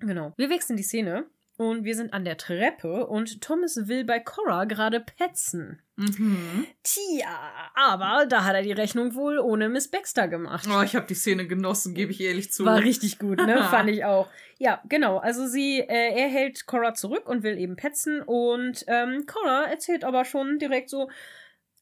Genau. 0.00 0.32
Wir 0.36 0.48
wechseln 0.50 0.76
die 0.76 0.82
Szene 0.82 1.26
und 1.58 1.82
wir 1.82 1.96
sind 1.96 2.14
an 2.14 2.24
der 2.24 2.36
Treppe 2.36 3.08
und 3.08 3.40
Thomas 3.40 3.88
will 3.88 4.04
bei 4.04 4.20
Cora 4.20 4.64
gerade 4.64 5.00
petzen. 5.00 5.82
Mhm. 5.96 6.68
Tja, 6.84 7.28
aber 7.74 8.26
da 8.26 8.44
hat 8.44 8.54
er 8.54 8.62
die 8.62 8.70
Rechnung 8.70 9.16
wohl 9.16 9.40
ohne 9.40 9.68
Miss 9.68 9.90
Baxter 9.90 10.28
gemacht. 10.28 10.68
Oh, 10.72 10.82
ich 10.82 10.94
habe 10.94 11.08
die 11.08 11.14
Szene 11.14 11.48
genossen, 11.48 11.94
gebe 11.94 12.12
ich 12.12 12.20
ehrlich 12.20 12.52
zu. 12.52 12.64
War 12.64 12.78
richtig 12.78 13.18
gut, 13.18 13.38
ne? 13.38 13.64
Fand 13.70 13.90
ich 13.90 14.04
auch. 14.04 14.28
Ja, 14.58 14.80
genau. 14.88 15.18
Also 15.18 15.48
sie, 15.48 15.80
äh, 15.80 16.14
er 16.14 16.28
hält 16.28 16.66
Cora 16.66 16.94
zurück 16.94 17.28
und 17.28 17.42
will 17.42 17.58
eben 17.58 17.74
petzen 17.74 18.22
und 18.22 18.84
ähm, 18.86 19.26
Cora 19.26 19.64
erzählt 19.64 20.04
aber 20.04 20.24
schon 20.24 20.60
direkt 20.60 20.90
so, 20.90 21.10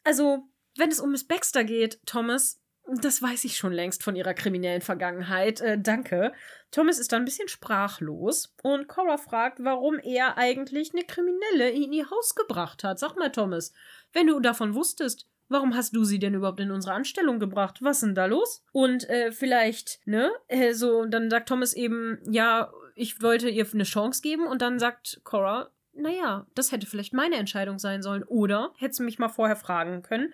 also 0.05 0.49
wenn 0.79 0.91
es 0.91 1.01
um 1.01 1.11
Miss 1.11 1.25
Baxter 1.25 1.65
geht, 1.65 2.01
Thomas, 2.07 2.63
das 2.89 3.21
weiß 3.21 3.45
ich 3.45 3.57
schon 3.57 3.73
längst 3.73 4.03
von 4.03 4.17
ihrer 4.17 4.35
kriminellen 4.35 4.83
Vergangenheit. 4.83 5.61
Äh, 5.61 5.79
danke. 5.79 6.33
Thomas 6.71 6.99
ist 6.99 7.13
dann 7.13 7.23
ein 7.23 7.25
bisschen 7.25 7.49
sprachlos 7.49 8.55
und 8.63 8.89
Cora 8.89 9.17
fragt, 9.19 9.63
warum 9.63 9.99
er 9.99 10.39
eigentlich 10.39 10.93
eine 10.93 11.05
Kriminelle 11.05 11.71
in 11.71 11.93
ihr 11.93 12.11
Haus 12.11 12.35
gebracht 12.35 12.85
hat. 12.85 12.99
Sag 12.99 13.17
mal, 13.17 13.33
Thomas, 13.33 13.73
wenn 14.13 14.27
du 14.29 14.41
davon 14.41 14.75
wusstest, 14.75 15.27
warum 15.49 15.75
hast 15.75 15.95
du 15.97 16.05
sie 16.05 16.19
denn 16.19 16.35
überhaupt 16.35 16.61
in 16.61 16.71
unsere 16.71 16.95
Anstellung 16.95 17.39
gebracht? 17.39 17.79
Was 17.81 17.99
ist 17.99 18.07
denn 18.07 18.15
da 18.15 18.27
los? 18.27 18.65
Und 18.73 19.09
äh, 19.09 19.33
vielleicht, 19.33 20.01
ne, 20.07 20.31
äh, 20.49 20.73
so, 20.73 21.05
dann 21.07 21.31
sagt 21.31 21.49
Thomas 21.49 21.73
eben, 21.73 22.19
ja, 22.29 22.73
ich 22.95 23.23
wollte 23.23 23.49
ihr 23.49 23.67
eine 23.73 23.85
Chance 23.85 24.23
geben 24.23 24.47
und 24.47 24.63
dann 24.63 24.79
sagt 24.79 25.21
Cora, 25.25 25.71
naja, 25.93 26.47
das 26.55 26.73
hätte 26.73 26.87
vielleicht 26.87 27.15
meine 27.15 27.37
Entscheidung 27.37 27.79
sein 27.79 28.03
sollen 28.03 28.23
oder 28.25 28.73
hätte 28.77 28.95
sie 28.95 29.03
mich 29.03 29.19
mal 29.19 29.29
vorher 29.29 29.57
fragen 29.57 30.03
können. 30.03 30.33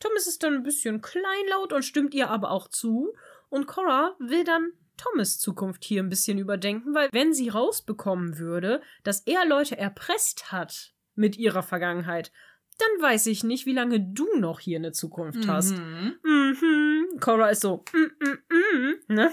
Thomas 0.00 0.26
ist 0.26 0.42
dann 0.42 0.54
ein 0.54 0.62
bisschen 0.62 1.00
kleinlaut 1.00 1.72
und 1.72 1.84
stimmt 1.84 2.14
ihr 2.14 2.30
aber 2.30 2.50
auch 2.50 2.68
zu. 2.68 3.12
Und 3.48 3.66
Cora 3.66 4.16
will 4.18 4.44
dann 4.44 4.72
Thomas 4.96 5.38
Zukunft 5.38 5.84
hier 5.84 6.02
ein 6.02 6.08
bisschen 6.08 6.38
überdenken, 6.38 6.94
weil 6.94 7.08
wenn 7.12 7.32
sie 7.32 7.48
rausbekommen 7.48 8.38
würde, 8.38 8.80
dass 9.02 9.20
er 9.20 9.44
Leute 9.44 9.76
erpresst 9.76 10.52
hat 10.52 10.92
mit 11.14 11.36
ihrer 11.36 11.62
Vergangenheit, 11.62 12.32
dann 12.78 13.02
weiß 13.02 13.26
ich 13.26 13.44
nicht, 13.44 13.66
wie 13.66 13.72
lange 13.72 14.00
du 14.00 14.26
noch 14.36 14.60
hier 14.60 14.78
eine 14.78 14.92
Zukunft 14.92 15.46
hast. 15.46 15.76
Mhm. 15.76 16.18
Mhm. 16.24 17.20
Cora 17.20 17.50
ist 17.50 17.62
so, 17.62 17.84
mm, 17.92 18.24
mm, 18.24 18.56
mm, 18.56 19.14
ne? 19.14 19.30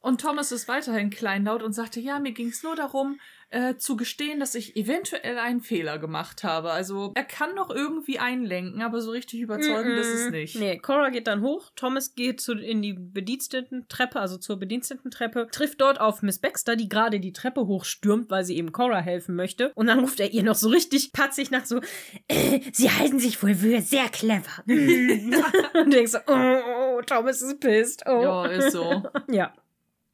Und 0.00 0.20
Thomas 0.20 0.50
ist 0.52 0.68
weiterhin 0.68 1.10
kleinlaut 1.10 1.62
und 1.62 1.72
sagte, 1.72 2.00
ja, 2.00 2.18
mir 2.18 2.32
ging 2.32 2.48
es 2.48 2.62
nur 2.62 2.74
darum, 2.74 3.18
äh, 3.50 3.76
zu 3.76 3.96
gestehen, 3.96 4.40
dass 4.40 4.54
ich 4.54 4.76
eventuell 4.76 5.38
einen 5.38 5.60
Fehler 5.60 5.98
gemacht 5.98 6.44
habe. 6.44 6.70
Also 6.70 7.12
er 7.14 7.24
kann 7.24 7.54
noch 7.54 7.68
irgendwie 7.70 8.18
einlenken, 8.18 8.80
aber 8.80 9.00
so 9.00 9.10
richtig 9.10 9.40
überzeugend 9.40 9.98
ist 9.98 10.14
es 10.14 10.30
nicht. 10.30 10.56
Nee, 10.56 10.78
Cora 10.78 11.10
geht 11.10 11.26
dann 11.26 11.42
hoch, 11.42 11.70
Thomas 11.74 12.14
geht 12.14 12.40
zu, 12.40 12.52
in 12.52 12.80
die 12.80 12.94
Bediensteten-Treppe, 12.94 14.20
also 14.20 14.38
zur 14.38 14.58
Bediensteten-Treppe, 14.58 15.48
trifft 15.50 15.80
dort 15.80 16.00
auf 16.00 16.22
Miss 16.22 16.38
Baxter, 16.38 16.76
die 16.76 16.88
gerade 16.88 17.18
die 17.18 17.32
Treppe 17.32 17.66
hochstürmt, 17.66 18.30
weil 18.30 18.44
sie 18.44 18.56
eben 18.56 18.72
Cora 18.72 19.00
helfen 19.00 19.34
möchte. 19.34 19.72
Und 19.74 19.88
dann 19.88 19.98
ruft 19.98 20.20
er 20.20 20.32
ihr 20.32 20.44
noch 20.44 20.54
so 20.54 20.68
richtig 20.68 21.12
patzig 21.12 21.50
nach 21.50 21.66
so, 21.66 21.80
äh, 22.28 22.60
sie 22.72 22.90
halten 22.90 23.18
sich 23.18 23.42
wohl 23.42 23.54
für 23.54 23.80
sehr 23.80 24.08
clever. 24.08 24.62
und 24.66 25.92
denkst 25.92 26.12
so, 26.12 26.18
oh, 26.26 26.98
oh, 26.98 27.02
Thomas 27.02 27.42
ist 27.42 27.60
pissed. 27.60 28.04
Oh. 28.06 28.22
Ja, 28.22 28.46
ist 28.46 28.72
so. 28.72 29.02
Ja. 29.28 29.52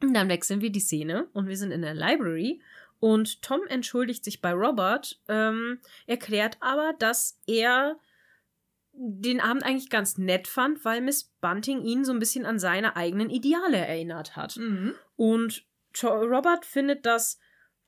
Und 0.03 0.15
dann 0.15 0.29
wechseln 0.29 0.61
wir 0.61 0.71
die 0.71 0.81
Szene 0.81 1.29
und 1.33 1.49
wir 1.49 1.57
sind 1.57 1.71
in 1.71 1.83
der 1.83 1.95
Library 1.95 2.61
und 2.99 3.43
Tom 3.43 3.61
entschuldigt 3.69 4.25
sich 4.25 4.41
bei 4.41 4.53
Robert, 4.53 5.21
ähm, 5.29 5.81
erklärt 6.07 6.57
aber, 6.61 6.95
dass 6.99 7.39
er 7.47 7.99
den 8.93 9.41
Abend 9.41 9.63
eigentlich 9.63 9.91
ganz 9.91 10.17
nett 10.17 10.49
fand, 10.49 10.85
weil 10.85 11.03
Miss 11.03 11.25
Bunting 11.41 11.83
ihn 11.83 12.05
so 12.05 12.13
ein 12.13 12.19
bisschen 12.19 12.47
an 12.47 12.59
seine 12.59 12.97
eigenen 12.97 13.29
Ideale 13.29 13.77
erinnert 13.77 14.37
hat. 14.37 14.57
Mhm. 14.57 14.95
Und 15.17 15.65
Robert 16.03 16.65
findet, 16.65 17.05
dass 17.05 17.39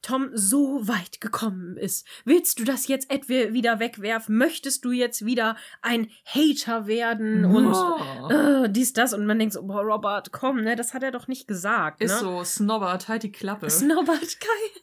Tom 0.02 0.30
so 0.32 0.86
weit 0.86 1.20
gekommen 1.20 1.76
ist. 1.76 2.06
Willst 2.24 2.58
du 2.58 2.64
das 2.64 2.86
jetzt 2.88 3.10
etwa 3.10 3.52
wieder 3.52 3.80
wegwerfen? 3.80 4.36
Möchtest 4.36 4.84
du 4.84 4.92
jetzt 4.92 5.24
wieder 5.24 5.56
ein 5.82 6.10
Hater 6.24 6.86
werden 6.86 7.44
und 7.44 7.74
Oh. 7.74 8.28
äh, 8.30 8.70
dies, 8.70 8.92
das? 8.92 9.12
Und 9.12 9.26
man 9.26 9.38
denkt 9.38 9.54
so, 9.54 9.62
boah, 9.66 9.82
Robert, 9.82 10.32
komm, 10.32 10.62
ne, 10.62 10.76
das 10.76 10.94
hat 10.94 11.02
er 11.02 11.10
doch 11.10 11.26
nicht 11.28 11.48
gesagt. 11.48 12.00
Ist 12.00 12.12
ne? 12.12 12.18
so, 12.18 12.44
Snobbert, 12.44 13.08
halt 13.08 13.22
die 13.24 13.32
Klappe. 13.32 13.68
Snobbert, 13.70 14.40
geil. 14.40 14.82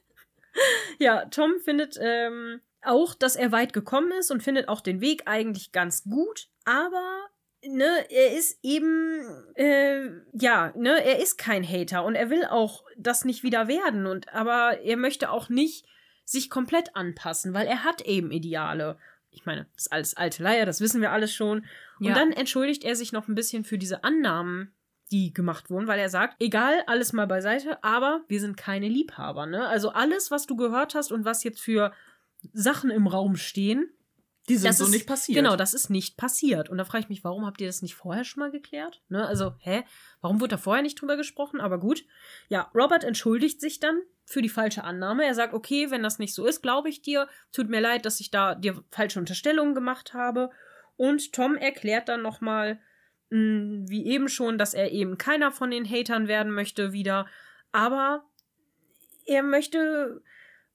Ja, 0.99 1.26
Tom 1.26 1.53
findet 1.63 1.97
ähm, 1.99 2.61
auch, 2.82 3.16
dass 3.16 3.36
er 3.36 3.51
weit 3.51 3.74
gekommen 3.74 4.11
ist 4.20 4.32
und 4.32 4.43
findet 4.43 4.68
auch 4.70 4.82
den 4.82 5.01
Weg 5.01 5.24
eigentlich 5.26 5.72
ganz 5.72 6.03
gut, 6.03 6.47
aber 6.66 7.28
ne, 7.68 8.05
er 8.09 8.38
ist 8.38 8.59
eben 8.63 9.22
äh, 9.55 10.09
ja, 10.34 10.74
ne, 10.76 11.03
er 11.03 11.20
ist 11.20 11.38
kein 11.38 11.68
Hater 11.68 12.03
und 12.03 12.16
er 12.16 12.30
will 12.30 12.45
auch 12.45 12.84
das 12.97 13.26
nicht 13.26 13.43
wieder 13.43 13.68
werden 13.68 14.05
und 14.05 14.34
aber 14.34 14.80
er 14.82 14.97
möchte 14.97 15.30
auch 15.30 15.49
nicht 15.49 15.86
sich 16.24 16.49
komplett 16.49 16.95
anpassen, 16.95 17.53
weil 17.53 17.68
er 17.68 17.84
hat 17.84 18.01
eben 18.01 18.32
Ideale. 18.32 18.97
Ich 19.30 19.45
meine, 19.45 19.68
das 19.76 19.86
ist 19.86 19.91
alles 19.91 20.18
alte 20.18 20.43
Leier, 20.43 20.66
das 20.66 20.82
wissen 20.82 21.01
wir 21.01 21.11
alles 21.11 21.34
schon. 21.34 21.66
Und 21.99 22.07
Ja. 22.07 22.13
dann 22.16 22.32
entschuldigt 22.32 22.84
er 22.84 22.95
sich 22.95 23.11
noch 23.11 23.28
ein 23.28 23.36
bisschen 23.36 23.63
für 23.63 23.78
diese 23.78 24.03
Annahmen, 24.03 24.74
die 25.11 25.34
gemacht 25.34 25.70
wurden, 25.70 25.88
weil 25.88 25.99
er 25.99 26.09
sagt, 26.09 26.41
egal, 26.41 26.82
alles 26.88 27.13
mal 27.13 27.28
beiseite, 27.28 27.84
aber 27.84 28.24
wir 28.28 28.39
sind 28.39 28.57
keine 28.57 28.88
Liebhaber, 28.88 29.45
ne? 29.45 29.68
Also 29.68 29.89
alles, 29.89 30.32
was 30.32 30.47
du 30.47 30.55
gehört 30.55 30.95
hast 30.95 31.11
und 31.11 31.26
was 31.26 31.43
jetzt 31.43 31.61
für 31.61 31.93
Sachen 32.53 32.89
im 32.89 33.05
Raum 33.07 33.36
stehen, 33.36 33.89
die 34.47 34.57
sind 34.57 34.69
das 34.69 34.77
so 34.77 34.85
ist, 34.85 34.91
nicht 34.91 35.07
passiert. 35.07 35.35
Genau, 35.35 35.55
das 35.55 35.73
ist 35.73 35.89
nicht 35.89 36.17
passiert. 36.17 36.69
Und 36.69 36.77
da 36.77 36.85
frage 36.85 37.03
ich 37.03 37.09
mich, 37.09 37.23
warum 37.23 37.45
habt 37.45 37.61
ihr 37.61 37.67
das 37.67 37.81
nicht 37.81 37.95
vorher 37.95 38.23
schon 38.23 38.41
mal 38.41 38.51
geklärt? 38.51 39.01
Ne? 39.09 39.25
Also, 39.25 39.55
hä? 39.59 39.83
Warum 40.21 40.39
wurde 40.39 40.51
da 40.51 40.57
vorher 40.57 40.83
nicht 40.83 41.01
drüber 41.01 41.17
gesprochen? 41.17 41.59
Aber 41.59 41.79
gut. 41.79 42.05
Ja, 42.47 42.69
Robert 42.75 43.03
entschuldigt 43.03 43.59
sich 43.59 43.79
dann 43.79 44.01
für 44.25 44.41
die 44.41 44.49
falsche 44.49 44.83
Annahme. 44.83 45.25
Er 45.25 45.33
sagt, 45.33 45.53
okay, 45.53 45.89
wenn 45.89 46.03
das 46.03 46.19
nicht 46.19 46.33
so 46.33 46.45
ist, 46.45 46.61
glaube 46.61 46.89
ich 46.89 47.01
dir. 47.01 47.27
Tut 47.51 47.69
mir 47.69 47.81
leid, 47.81 48.05
dass 48.05 48.19
ich 48.19 48.29
da 48.29 48.53
dir 48.55 48.83
falsche 48.91 49.19
Unterstellungen 49.19 49.73
gemacht 49.73 50.13
habe. 50.13 50.51
Und 50.95 51.33
Tom 51.33 51.55
erklärt 51.55 52.07
dann 52.07 52.21
nochmal, 52.21 52.79
wie 53.29 54.05
eben 54.05 54.29
schon, 54.29 54.57
dass 54.57 54.73
er 54.73 54.91
eben 54.91 55.17
keiner 55.17 55.51
von 55.51 55.71
den 55.71 55.89
Hatern 55.89 56.27
werden 56.27 56.51
möchte 56.51 56.93
wieder. 56.93 57.25
Aber 57.71 58.25
er 59.25 59.43
möchte 59.43 60.21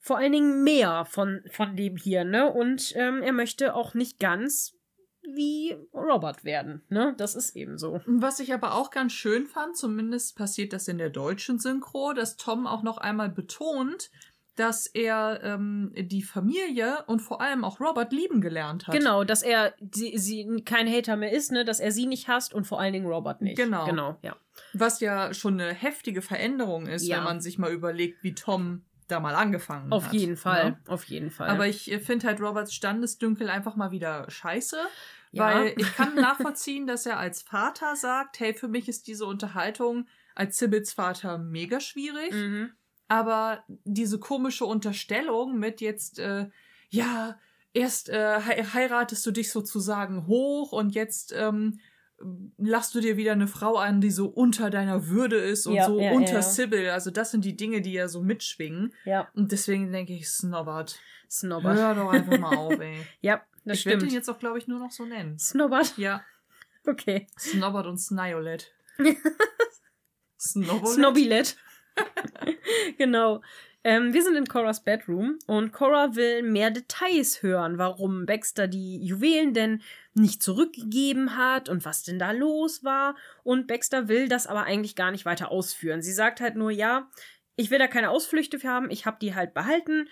vor 0.01 0.17
allen 0.19 0.33
Dingen 0.33 0.65
mehr 0.65 1.05
von, 1.05 1.43
von 1.51 1.77
dem 1.77 1.97
hier, 1.97 2.25
ne? 2.25 2.51
Und 2.51 2.93
ähm, 2.97 3.23
er 3.23 3.33
möchte 3.33 3.75
auch 3.75 3.95
nicht 3.95 4.19
ganz 4.19 4.75
wie 5.23 5.77
Robert 5.93 6.45
werden, 6.45 6.83
ne? 6.89 7.15
Das 7.19 7.35
ist 7.35 7.55
eben 7.55 7.77
so. 7.79 8.01
Was 8.07 8.41
ich 8.41 8.53
aber 8.55 8.75
auch 8.75 8.91
ganz 8.91 9.13
schön 9.13 9.47
fand, 9.47 9.77
zumindest 9.77 10.37
passiert 10.37 10.73
das 10.73 10.89
in 10.89 10.99
der 10.99 11.11
deutschen 11.11 11.59
Synchro, 11.59 12.15
dass 12.15 12.37
Tom 12.37 12.67
auch 12.67 12.83
noch 12.83 12.97
einmal 12.99 13.29
betont, 13.29 14.11
dass 14.57 14.87
er 14.87 15.41
ähm, 15.43 15.93
die 15.97 16.23
Familie 16.23 17.05
und 17.07 17.21
vor 17.21 17.41
allem 17.41 17.65
auch 17.65 17.81
Robert 17.81 18.13
lieben 18.13 18.41
gelernt 18.41 18.89
hat. 18.89 18.95
Genau, 18.95 19.23
dass 19.25 19.43
er 19.43 19.75
sie, 19.95 20.19
sie 20.19 20.63
kein 20.65 20.89
Hater 20.91 21.17
mehr 21.17 21.33
ist, 21.33 21.53
ne? 21.53 21.65
Dass 21.65 21.81
er 21.81 21.93
sie 21.93 22.07
nicht 22.07 22.27
hasst 22.29 22.53
und 22.55 22.67
vor 22.67 22.81
allen 22.81 22.93
Dingen 22.95 23.07
Robert 23.07 23.43
nicht. 23.43 23.57
Genau. 23.57 23.85
Genau, 23.87 24.17
ja. 24.23 24.37
Was 24.73 25.01
ja 25.01 25.33
schon 25.35 25.61
eine 25.61 25.73
heftige 25.73 26.23
Veränderung 26.23 26.87
ist, 26.87 27.07
Ja. 27.07 27.19
wenn 27.19 27.25
man 27.25 27.41
sich 27.41 27.59
mal 27.59 27.73
überlegt, 27.73 28.23
wie 28.23 28.35
Tom 28.35 28.83
da 29.11 29.21
mal 29.21 29.35
angefangen 29.35 29.93
Auf 29.93 30.07
hat. 30.07 30.13
jeden 30.15 30.37
Fall. 30.37 30.71
ne? 30.71 30.79
Auf 30.89 31.05
jeden 31.05 31.31
Fall. 31.31 31.49
Aber 31.49 31.67
ich 31.67 31.85
finde 32.05 32.27
halt 32.27 32.41
Roberts 32.41 32.75
Standesdünkel 32.75 33.49
einfach 33.51 33.77
mal 33.77 33.91
wieder 33.91 34.31
scheiße. 34.31 34.79
Ja. 35.33 35.45
Weil 35.55 35.75
ich 35.77 35.93
kann 35.97 36.15
nachvollziehen, 36.15 36.87
dass 36.87 37.07
er 37.07 37.19
als 37.19 37.43
Vater 37.43 37.95
sagt, 37.97 38.41
hey, 38.41 38.53
für 38.55 38.69
mich 38.69 38.89
ist 38.89 39.07
diese 39.07 39.27
Unterhaltung 39.27 40.07
als 40.35 40.59
Sibyls 40.59 40.93
Vater 40.93 41.39
mega 41.39 41.81
schwierig. 41.81 42.33
mhm. 42.33 42.73
Aber 43.09 43.65
diese 43.85 44.21
komische 44.21 44.65
Unterstellung 44.67 45.59
mit 45.59 45.81
jetzt, 45.81 46.21
äh, 46.21 46.49
ja, 46.91 47.37
erst 47.73 48.09
äh, 48.09 48.41
hei- 48.41 48.63
heiratest 48.65 49.27
du 49.27 49.33
dich 49.33 49.51
sozusagen 49.51 50.27
hoch 50.29 50.71
und 50.73 50.95
jetzt 50.95 51.33
ähm, 51.37 51.81
lass 52.59 52.91
du 52.93 53.01
dir 53.01 53.17
wieder 53.17 53.33
eine 53.33 53.47
Frau 53.49 53.77
an, 53.77 54.01
die 54.01 54.11
so 54.11 54.27
unter 54.29 54.71
deiner 54.71 55.09
Würde 55.09 55.37
ist 55.37 55.67
und 55.67 55.75
Ja, 55.75 55.87
so 55.87 55.99
ja, 56.01 56.13
unter 56.13 56.35
ja. 56.35 56.43
Sybil. 56.43 56.91
Also 56.91 57.11
das 57.11 57.31
sind 57.31 57.45
die 57.45 57.57
Dinge, 57.57 57.81
die 57.81 57.93
ja 57.95 58.09
so 58.09 58.21
mitschwingen. 58.23 58.93
Ja, 59.05 59.29
Und 59.35 59.53
deswegen 59.53 59.91
denke 59.91 60.13
ich, 60.13 60.29
Snobbert. 60.29 60.99
Snobbert. 61.31 61.77
Hör 61.79 61.95
doch 61.95 62.11
einfach 62.11 62.39
mal 62.39 62.57
auf, 62.57 62.73
ey. 62.81 62.97
Ja, 63.21 63.43
Das 63.65 63.79
ich 63.79 63.87
werde 63.87 64.01
stimmt. 64.01 64.13
ihn 64.13 64.17
jetzt 64.17 64.29
auch, 64.29 64.39
glaube 64.39 64.59
ich, 64.59 64.67
nur 64.69 64.79
noch 64.79 64.91
so 64.91 65.05
nennen. 65.07 65.39
Snobbert? 65.39 65.97
Ja, 65.97 66.23
Okay. 66.87 67.27
Snobbert 67.39 67.87
und 67.87 67.99
Sniolet. 67.99 68.73
Snobbolet? 70.41 70.95
Snobbylet. 70.95 71.57
genau. 72.99 73.43
Ähm, 73.83 74.13
wir 74.13 74.23
sind 74.23 74.37
in 74.37 74.47
Coras 74.47 74.85
Bedroom 74.85 75.39
und 75.47 75.73
Cora 75.73 76.15
will 76.15 76.43
mehr 76.43 76.71
Details 76.71 77.43
hören, 77.43 77.79
warum 77.79 78.27
Baxter 78.27 78.69
die 78.69 79.03
Juwelen 79.03 79.55
denn 79.55 79.83
nicht 80.13 80.43
zurückgegeben 80.43 81.37
hat 81.37 81.71
und 81.71 81.87
was 81.87 82.03
denn 82.03 82.19
da 82.19 82.33
los 82.33 82.85
war. 82.85 83.17
Und 83.43 83.67
Baxter 83.67 84.09
will 84.09 84.29
das 84.29 84.47
aber 84.47 84.65
eigentlich 84.65 84.97
gar 84.97 85.11
nicht 85.11 85.25
weiter 85.25 85.51
ausführen. 85.51 86.03
Sie 86.03 86.13
sagt 86.13 86.43
halt 86.43 86.57
nur, 86.57 86.71
ja, 86.71 87.09
ich 87.57 87.71
will 87.71 87.79
da 87.79 87.87
keine 87.87 88.11
Ausflüchte 88.11 88.59
für 88.59 88.69
haben, 88.69 88.91
ich 88.91 89.07
habe 89.07 89.19
die 89.21 89.35
halt 89.35 89.55
behalten. 89.55 90.09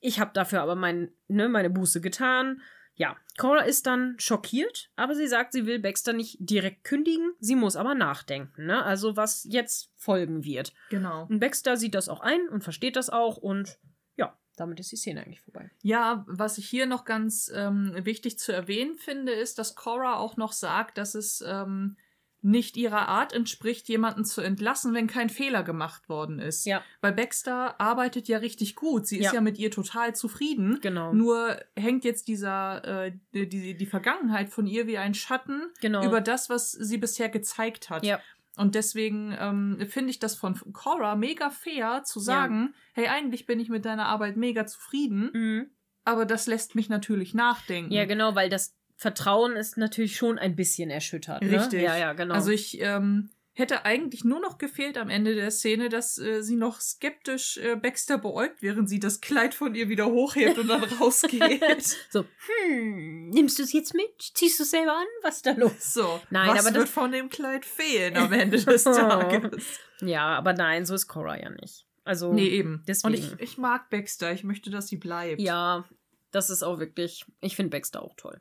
Ich 0.00 0.20
habe 0.20 0.32
dafür 0.32 0.62
aber 0.62 0.76
mein, 0.76 1.12
ne, 1.26 1.48
meine 1.48 1.70
Buße 1.70 2.00
getan. 2.00 2.62
Ja, 2.94 3.16
Cora 3.38 3.62
ist 3.62 3.86
dann 3.86 4.16
schockiert, 4.18 4.90
aber 4.96 5.14
sie 5.14 5.26
sagt, 5.26 5.52
sie 5.52 5.66
will 5.66 5.78
Baxter 5.78 6.12
nicht 6.12 6.36
direkt 6.40 6.84
kündigen, 6.84 7.32
sie 7.40 7.56
muss 7.56 7.76
aber 7.76 7.94
nachdenken, 7.94 8.66
ne? 8.66 8.84
Also 8.84 9.16
was 9.16 9.46
jetzt 9.48 9.90
folgen 9.96 10.44
wird. 10.44 10.72
Genau. 10.90 11.26
Und 11.26 11.40
Baxter 11.40 11.76
sieht 11.76 11.94
das 11.94 12.08
auch 12.08 12.20
ein 12.20 12.48
und 12.48 12.62
versteht 12.62 12.96
das 12.96 13.08
auch 13.08 13.38
und 13.38 13.78
ja, 14.16 14.38
damit 14.56 14.78
ist 14.78 14.92
die 14.92 14.96
Szene 14.96 15.22
eigentlich 15.22 15.40
vorbei. 15.40 15.70
Ja, 15.80 16.24
was 16.28 16.58
ich 16.58 16.68
hier 16.68 16.86
noch 16.86 17.04
ganz 17.04 17.50
ähm, 17.54 17.94
wichtig 18.04 18.38
zu 18.38 18.52
erwähnen 18.52 18.96
finde, 18.96 19.32
ist, 19.32 19.58
dass 19.58 19.74
Cora 19.74 20.18
auch 20.18 20.36
noch 20.36 20.52
sagt, 20.52 20.98
dass 20.98 21.14
es 21.14 21.42
ähm, 21.46 21.96
nicht 22.44 22.76
ihrer 22.76 23.08
Art 23.08 23.32
entspricht, 23.32 23.88
jemanden 23.88 24.24
zu 24.24 24.40
entlassen, 24.40 24.94
wenn 24.94 25.06
kein 25.06 25.28
Fehler 25.30 25.62
gemacht 25.62 26.08
worden 26.08 26.40
ist. 26.40 26.66
Ja. 26.66 26.82
Weil 27.00 27.12
Baxter 27.12 27.80
arbeitet 27.80 28.26
ja 28.28 28.38
richtig 28.38 28.74
gut. 28.74 29.06
Sie 29.06 29.18
ist 29.18 29.26
Ja. 29.26 29.34
ja, 29.34 29.40
mit 29.40 29.58
ihr 29.58 29.70
total 29.70 30.14
zufrieden. 30.16 30.78
Genau. 30.82 31.12
Nur 31.12 31.56
hängt 31.76 32.04
jetzt 32.04 32.26
dieser 32.28 33.06
äh, 33.06 33.12
die, 33.32 33.76
die 33.76 33.86
Vergangenheit 33.86 34.48
von 34.50 34.66
ihr 34.66 34.86
wie 34.88 34.98
ein 34.98 35.14
Schatten 35.14 35.62
Genau. 35.80 36.04
über 36.04 36.20
das, 36.20 36.50
was 36.50 36.72
sie 36.72 36.98
bisher 36.98 37.28
gezeigt 37.28 37.90
hat. 37.90 38.04
Ja. 38.04 38.18
Und 38.56 38.74
deswegen 38.74 39.34
ähm, 39.38 39.78
finde 39.88 40.10
ich 40.10 40.18
das 40.18 40.34
von 40.34 40.54
Cora 40.72 41.14
mega 41.16 41.48
fair 41.48 42.02
zu 42.04 42.20
sagen, 42.20 42.74
hey, 42.92 43.06
eigentlich 43.06 43.46
bin 43.46 43.60
ich 43.60 43.68
mit 43.70 43.84
deiner 43.86 44.06
Arbeit 44.06 44.36
mega 44.36 44.66
zufrieden, 44.66 45.30
Mhm. 45.32 45.70
aber 46.04 46.26
das 46.26 46.46
lässt 46.46 46.74
mich 46.74 46.88
natürlich 46.90 47.32
nachdenken. 47.32 47.92
Ja, 47.92 48.04
genau, 48.04 48.34
weil 48.34 48.50
das 48.50 48.74
Vertrauen 49.02 49.56
ist 49.56 49.76
natürlich 49.76 50.16
schon 50.16 50.38
ein 50.38 50.54
bisschen 50.54 50.88
erschüttert. 50.90 51.42
Ne? 51.42 51.58
Richtig. 51.60 51.82
Ja, 51.82 51.96
ja, 51.96 52.12
genau. 52.12 52.34
Also 52.34 52.50
ich 52.52 52.80
ähm, 52.80 53.30
hätte 53.54 53.84
eigentlich 53.84 54.22
nur 54.24 54.38
noch 54.40 54.58
gefehlt 54.58 54.96
am 54.96 55.10
Ende 55.10 55.34
der 55.34 55.50
Szene, 55.50 55.88
dass 55.88 56.18
äh, 56.18 56.40
sie 56.42 56.54
noch 56.54 56.80
skeptisch 56.80 57.58
äh, 57.58 57.74
Baxter 57.74 58.16
beäugt, 58.18 58.62
während 58.62 58.88
sie 58.88 59.00
das 59.00 59.20
Kleid 59.20 59.54
von 59.54 59.74
ihr 59.74 59.88
wieder 59.88 60.06
hochhebt 60.06 60.56
und 60.56 60.68
dann 60.68 60.84
rausgeht. 61.00 61.96
so, 62.10 62.24
hm, 62.68 63.30
nimmst 63.30 63.58
du 63.58 63.64
es 63.64 63.72
jetzt 63.72 63.92
mit? 63.94 64.08
Ziehst 64.34 64.60
du 64.60 64.62
es 64.62 64.70
selber 64.70 64.92
an? 64.96 65.06
Was 65.22 65.36
ist 65.38 65.46
da 65.46 65.52
los? 65.52 65.72
So, 65.92 66.20
Nein, 66.30 66.50
was 66.50 66.60
aber 66.60 66.68
das- 66.70 66.78
wird 66.78 66.88
von 66.88 67.10
dem 67.12 67.28
Kleid 67.28 67.66
fehlen 67.66 68.16
am 68.16 68.32
Ende 68.32 68.56
des 68.62 68.84
Tages? 68.84 69.80
Ja, 70.00 70.28
aber 70.38 70.52
nein, 70.52 70.86
so 70.86 70.94
ist 70.94 71.08
Cora 71.08 71.38
ja 71.40 71.50
nicht. 71.50 71.86
Also, 72.04 72.32
Nee, 72.32 72.48
eben. 72.48 72.84
Deswegen. 72.86 73.14
Und 73.14 73.18
ich, 73.18 73.40
ich 73.40 73.58
mag 73.58 73.90
Baxter. 73.90 74.32
Ich 74.32 74.44
möchte, 74.44 74.70
dass 74.70 74.88
sie 74.88 74.96
bleibt. 74.96 75.40
ja, 75.40 75.84
das 76.30 76.48
ist 76.50 76.62
auch 76.62 76.78
wirklich, 76.78 77.26
ich 77.42 77.56
finde 77.56 77.76
Baxter 77.76 78.02
auch 78.02 78.14
toll. 78.16 78.40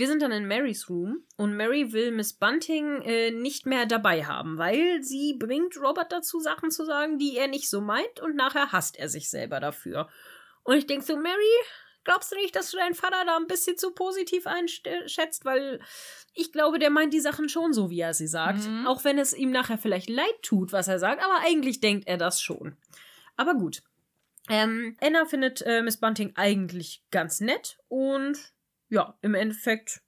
Wir 0.00 0.06
sind 0.06 0.22
dann 0.22 0.32
in 0.32 0.48
Marys 0.48 0.88
Room 0.88 1.24
und 1.36 1.54
Mary 1.54 1.92
will 1.92 2.10
Miss 2.10 2.32
Bunting 2.32 3.02
äh, 3.02 3.32
nicht 3.32 3.66
mehr 3.66 3.84
dabei 3.84 4.24
haben, 4.24 4.56
weil 4.56 5.02
sie 5.02 5.34
bringt 5.38 5.76
Robert 5.76 6.10
dazu, 6.10 6.40
Sachen 6.40 6.70
zu 6.70 6.86
sagen, 6.86 7.18
die 7.18 7.36
er 7.36 7.48
nicht 7.48 7.68
so 7.68 7.82
meint 7.82 8.18
und 8.18 8.34
nachher 8.34 8.72
hasst 8.72 8.98
er 8.98 9.10
sich 9.10 9.28
selber 9.28 9.60
dafür. 9.60 10.08
Und 10.62 10.78
ich 10.78 10.86
denke 10.86 11.04
so, 11.04 11.18
Mary, 11.18 11.36
glaubst 12.04 12.32
du 12.32 12.36
nicht, 12.36 12.56
dass 12.56 12.70
du 12.70 12.78
deinen 12.78 12.94
Vater 12.94 13.26
da 13.26 13.36
ein 13.36 13.46
bisschen 13.46 13.76
zu 13.76 13.90
positiv 13.90 14.46
einschätzt? 14.46 15.44
Weil 15.44 15.82
ich 16.32 16.50
glaube, 16.50 16.78
der 16.78 16.88
meint 16.88 17.12
die 17.12 17.20
Sachen 17.20 17.50
schon 17.50 17.74
so, 17.74 17.90
wie 17.90 18.00
er 18.00 18.14
sie 18.14 18.26
sagt. 18.26 18.66
Mhm. 18.66 18.86
Auch 18.86 19.04
wenn 19.04 19.18
es 19.18 19.34
ihm 19.34 19.50
nachher 19.50 19.76
vielleicht 19.76 20.08
leid 20.08 20.40
tut, 20.40 20.72
was 20.72 20.88
er 20.88 20.98
sagt, 20.98 21.22
aber 21.22 21.40
eigentlich 21.44 21.80
denkt 21.80 22.08
er 22.08 22.16
das 22.16 22.40
schon. 22.40 22.78
Aber 23.36 23.52
gut. 23.52 23.82
Ähm, 24.48 24.96
Anna 25.02 25.26
findet 25.26 25.60
äh, 25.60 25.82
Miss 25.82 25.98
Bunting 25.98 26.32
eigentlich 26.36 27.04
ganz 27.10 27.42
nett 27.42 27.76
und 27.88 28.38
ja, 28.90 29.16
im 29.22 29.34
Endeffekt 29.34 30.02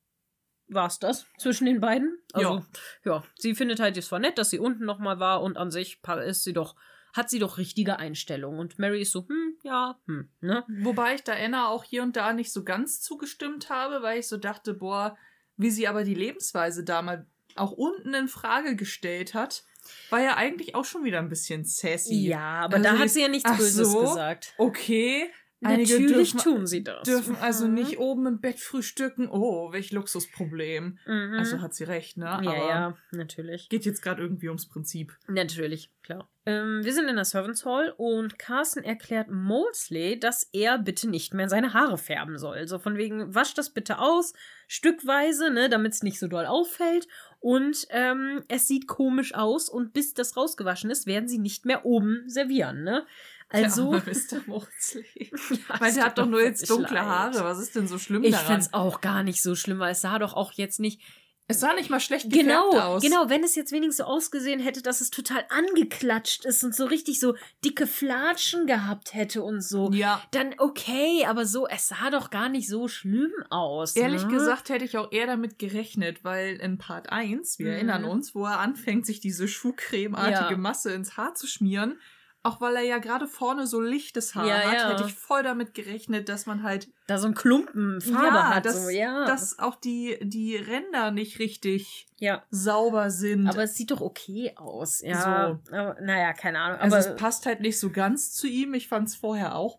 war's 0.69 0.99
das 0.99 1.27
zwischen 1.39 1.67
den 1.67 1.81
beiden. 1.81 2.19
Also, 2.33 2.65
ja. 3.05 3.23
sie 3.39 3.55
findet 3.55 3.81
halt, 3.81 3.97
es 3.97 4.11
war 4.13 4.19
nett, 4.19 4.39
dass 4.39 4.51
sie 4.51 4.59
unten 4.59 4.85
nochmal 4.85 5.19
war 5.19 5.43
und 5.43 5.57
an 5.57 5.71
sich 5.71 6.01
ist 6.27 6.45
sie 6.45 6.53
doch, 6.53 6.75
hat 7.13 7.31
sie 7.31 7.39
doch 7.39 7.59
richtige 7.59 7.99
Einstellung. 7.99 8.59
Und 8.59 8.79
Mary 8.79 9.03
ist 9.03 9.13
so, 9.13 9.27
hm, 9.29 9.57
ja, 9.63 9.99
hm, 10.07 10.29
ne? 10.41 10.65
Wobei 10.69 11.15
ich 11.15 11.25
da 11.25 11.35
Anna 11.35 11.69
auch 11.69 11.85
hier 11.85 12.03
und 12.03 12.17
da 12.17 12.33
nicht 12.33 12.53
so 12.53 12.65
ganz 12.65 13.01
zugestimmt 13.01 13.71
habe, 13.71 14.03
weil 14.03 14.21
ich 14.21 14.29
so 14.29 14.37
dachte, 14.37 14.75
boah, 14.75 15.17
wie 15.57 15.71
sie 15.71 15.87
aber 15.89 16.05
die 16.05 16.15
Lebensweise 16.15 16.85
da 16.85 17.03
mal 17.03 17.27
auch 17.55 17.73
unten 17.73 18.15
in 18.15 18.29
Frage 18.29 18.77
gestellt 18.77 19.35
hat, 19.35 19.65
war 20.11 20.21
ja 20.21 20.37
eigentlich 20.37 20.75
auch 20.75 20.85
schon 20.85 21.05
wieder 21.05 21.19
ein 21.19 21.29
bisschen 21.29 21.65
sassy. 21.65 22.29
Ja, 22.29 22.63
aber 22.63 22.77
Also 22.77 22.89
da 22.89 22.99
hat 22.99 23.11
sie 23.11 23.21
ja 23.21 23.29
nichts 23.29 23.51
Ach 23.51 23.59
Böses 23.59 23.91
so? 23.91 24.01
gesagt. 24.01 24.55
Okay. 24.57 25.31
Einige 25.63 26.01
Natürlich 26.01 26.33
dürfen, 26.33 26.39
tun 26.53 26.67
sie 26.67 26.83
das. 26.85 27.03
dürfen 27.05 27.37
also 27.41 27.67
Mhm. 27.69 27.75
nicht 27.75 27.99
oben 27.99 28.27
im 28.27 28.41
Bett 28.41 28.59
frühstücken. 28.61 29.29
Oh, 29.31 29.73
welch 29.73 29.93
Luxusproblem. 29.93 30.99
Mhm. 31.07 31.35
Also 31.39 31.61
hat 31.61 31.75
sie 31.75 31.85
recht, 31.85 32.17
ne? 32.17 32.25
ja, 32.25 32.33
Aber 32.39 32.57
ja, 32.57 32.97
natürlich. 33.13 33.69
geht 33.69 33.85
jetzt 33.85 34.03
gerade 34.03 34.23
irgendwie 34.23 34.49
ums 34.49 34.69
Prinzip. 34.69 35.17
Natürlich, 35.29 35.91
klar. 36.03 36.29
Ähm, 36.45 36.81
wir 36.83 36.93
sind 36.93 37.09
in 37.09 37.15
der 37.15 37.25
Servants 37.25 37.65
Hall 37.65 37.95
und 37.97 38.37
Carson 38.39 38.83
erklärt 38.83 39.31
Molesley, 39.31 40.19
dass 40.19 40.49
er 40.53 40.79
bitte 40.79 41.09
nicht 41.09 41.35
mehr 41.35 41.49
seine 41.49 41.73
Haare 41.73 41.99
färben 41.99 42.37
soll. 42.39 42.67
So 42.67 42.81
von 42.81 42.97
wegen, 42.97 43.33
wasch 43.33 43.55
das 43.55 43.71
bitte 43.71 43.99
aus, 43.99 44.33
stückweise, 44.67 45.51
ne, 45.51 45.69
damit 45.69 45.93
es 45.93 46.03
nicht 46.03 46.19
so 46.19 46.27
doll 46.27 46.47
auffällt. 46.47 47.07
Und 47.39 47.87
ähm, 47.91 48.43
es 48.49 48.67
sieht 48.67 48.87
komisch 48.89 49.35
aus 49.35 49.69
und 49.69 49.93
bis 49.93 50.15
das 50.15 50.37
rausgewaschen 50.37 50.91
ist, 50.91 51.07
werden 51.07 51.29
sie 51.29 51.39
nicht 51.39 51.65
mehr 51.67 51.85
oben 51.85 52.25
servieren, 52.27 52.83
ne? 52.83 53.07
Also. 53.53 53.93
Der 53.99 54.03
Mr. 54.15 54.43
Mosley. 54.47 55.31
Weil 55.79 55.93
der 55.95 56.05
hat 56.05 56.19
doch 56.19 56.27
nur 56.27 56.43
jetzt 56.43 56.69
dunkle 56.71 56.95
leid. 56.97 57.05
Haare. 57.05 57.45
Was 57.45 57.59
ist 57.59 57.75
denn 57.77 57.87
so 57.89 57.99
schlimm 57.99 58.25
Ich 58.25 58.33
daran? 58.33 58.47
find's 58.47 58.73
auch 58.73 59.01
gar 59.01 59.23
nicht 59.23 59.43
so 59.43 59.55
schlimm, 59.55 59.79
weil 59.79 59.93
es 59.93 60.01
sah 60.01 60.19
doch 60.19 60.35
auch 60.35 60.53
jetzt 60.53 60.81
nicht. 60.81 61.01
es 61.49 61.61
sah 61.61 61.75
nicht 61.75 61.91
mal 61.91 62.01
schlecht 62.01 62.31
gefärbt 62.31 62.47
Genau, 62.49 62.71
aus. 62.79 63.03
genau, 63.03 63.29
wenn 63.29 63.45
es 63.45 63.55
jetzt 63.57 63.73
wenigstens 63.73 63.99
so 63.99 64.05
ausgesehen 64.05 64.61
hätte, 64.61 64.81
dass 64.81 65.01
es 65.03 65.11
total 65.11 65.45
angeklatscht 65.51 66.45
ist 66.47 66.63
und 66.65 66.75
so 66.75 66.87
richtig 66.87 67.21
so 67.21 67.35
dicke 67.65 67.87
Flatschen 67.87 68.67
gehabt 68.67 69.13
hätte 69.13 69.43
und 69.43 69.61
so. 69.61 69.91
Ja. 69.93 70.23
Dann 70.31 70.55
okay, 70.59 71.27
aber 71.27 71.45
so, 71.45 71.67
es 71.67 71.89
sah 71.89 72.11
doch 72.11 72.31
gar 72.31 72.49
nicht 72.49 72.69
so 72.69 72.89
schlimm 72.89 73.33
aus. 73.51 73.97
Ehrlich 73.97 74.23
ne? 74.25 74.29
gesagt 74.33 74.69
hätte 74.71 74.85
ich 74.85 74.97
auch 74.97 75.13
eher 75.13 75.27
damit 75.27 75.59
gerechnet, 75.59 76.25
weil 76.25 76.57
in 76.57 76.79
Part 76.79 77.11
1, 77.11 77.59
wir 77.59 77.67
Mhm. 77.67 77.73
erinnern 77.73 78.05
uns, 78.05 78.35
wo 78.35 78.45
er 78.47 78.61
anfängt, 78.61 79.05
sich 79.05 79.21
diese 79.21 79.47
Schuhcremeartige 79.49 80.53
Ja. 80.53 80.57
Masse 80.57 80.93
ins 80.93 81.17
Haar 81.17 81.35
zu 81.35 81.47
schmieren, 81.47 81.99
auch 82.45 82.61
weil 82.61 82.77
er 82.77 82.83
ja 82.83 82.99
gerade 82.99 83.29
vorne 83.29 83.67
so 83.67 83.81
lichtes 83.81 84.35
Haar 84.35 84.47
Ja, 84.47 84.55
hat, 84.57 84.75
ja. 84.75 84.91
hätte 84.91 85.05
ich 85.07 85.15
voll 85.15 85.43
damit 85.43 85.75
gerechnet, 85.75 86.29
dass 86.29 86.47
man 86.47 86.63
halt 86.63 86.89
da 87.07 87.19
so 87.19 87.29
ein 87.29 87.35
Klumpen 87.35 88.01
Farbe 88.01 88.27
ja, 88.37 88.55
hat. 88.55 88.67
dass, 88.67 88.85
so, 88.85 88.91
ja. 88.91 89.27
dass 89.27 89.59
auch 89.59 89.77
die, 89.77 90.19
die 90.23 90.57
Ränder 90.57 91.11
nicht 91.13 91.39
richtig 91.39 92.09
ja. 92.19 92.43
sauber 92.51 93.11
sind. 93.11 93.47
Aber 93.49 93.63
es 93.63 93.75
sieht 93.75 93.93
doch 93.93 94.01
okay 94.01 94.53
aus. 94.57 95.03
Ja. 95.03 95.61
Aber, 95.71 95.97
naja, 96.01 96.33
keine 96.33 96.59
Ahnung. 96.61 96.81
also 96.81 96.97
Aber 96.97 97.07
es 97.07 97.17
passt 97.17 97.47
halt 97.47 97.61
nicht 97.61 97.79
so 97.79 97.91
ganz 97.91 98.33
zu 98.33 98.47
ihm. 98.49 98.75
Ich 98.75 98.89
fand 98.89 99.09
es 99.09 99.15
vorher 99.15 99.55
auch 99.55 99.79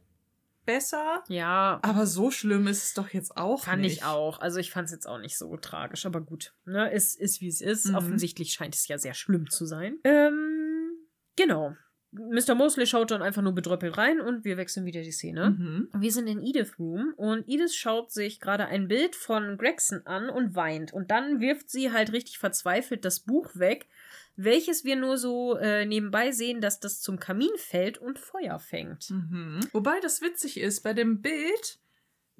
besser. 0.66 1.24
ja, 1.28 1.80
Aber 1.82 2.05
so 2.07 2.32
schlimm 2.32 2.68
ist 2.68 2.84
es 2.86 2.93
doch 2.93 3.09
jetzt 3.09 3.36
auch 3.36 3.66
Fand 3.66 3.82
nicht. 3.82 3.97
ich 3.97 4.03
auch. 4.05 4.39
Also 4.39 4.59
ich 4.59 4.72
fand 4.72 4.86
es 4.86 4.91
jetzt 4.93 5.07
auch 5.07 5.20
nicht 5.20 5.38
so 5.38 5.57
tragisch, 5.57 6.05
aber 6.05 6.22
gut. 6.22 6.53
Ne, 6.64 6.89
es 6.91 7.16
ist, 7.16 7.41
wie 7.41 7.49
es 7.49 7.59
ist. 7.59 7.88
Mhm. 7.88 7.95
Offensichtlich 7.95 8.53
scheint 8.53 8.74
es 8.74 8.88
ja 8.88 8.97
sehr 8.97 9.14
schlimm 9.14 9.49
zu 9.49 9.66
sein. 9.66 9.97
Ähm, 10.05 10.93
genau. 11.36 11.76
Mr. 12.14 12.53
Mosley 12.55 12.86
schaut 12.86 13.11
dann 13.11 13.22
einfach 13.22 13.41
nur 13.41 13.53
bedröppelt 13.53 13.97
rein 13.97 14.22
und 14.22 14.45
wir 14.45 14.57
wechseln 14.57 14.86
wieder 14.86 15.01
die 15.01 15.11
Szene. 15.11 15.51
Mhm. 15.51 15.89
Wir 15.97 16.11
sind 16.11 16.28
in 16.28 16.43
Edith 16.43 16.78
Room 16.78 17.14
und 17.18 17.47
Edith 17.47 17.76
schaut 17.76 18.11
sich 18.11 18.39
gerade 18.39 18.68
ein 18.68 18.88
Bild 18.88 19.16
von 19.16 19.57
Gregson 19.57 20.05
an 20.05 20.30
und 20.30 20.55
weint. 20.55 20.93
Und 20.93 21.11
dann 21.11 21.39
wirft 21.39 21.70
sie 21.70 21.91
halt 21.91 22.11
richtig 22.11 22.38
verzweifelt 22.38 23.03
das 23.03 23.22
Buch 23.22 23.49
weg, 23.55 23.88
welches 24.36 24.84
wir 24.84 24.95
nur 24.95 25.18
so 25.18 25.57
äh, 25.57 25.86
nebenbei 25.86 26.32
sehen, 26.32 26.61
dass 26.61 26.80
das 26.80 27.01
zum 27.01 27.20
Kamin 27.20 27.51
fällt 27.55 27.97
und 27.97 28.20
Feuer 28.20 28.59
fängt. 28.59 29.09
Mhm. 29.09 29.61
Wobei 29.72 29.99
das 30.01 30.22
witzig 30.22 30.59
ist, 30.59 30.82
bei 30.82 30.93
dem 30.93 31.22
Bild 31.22 31.80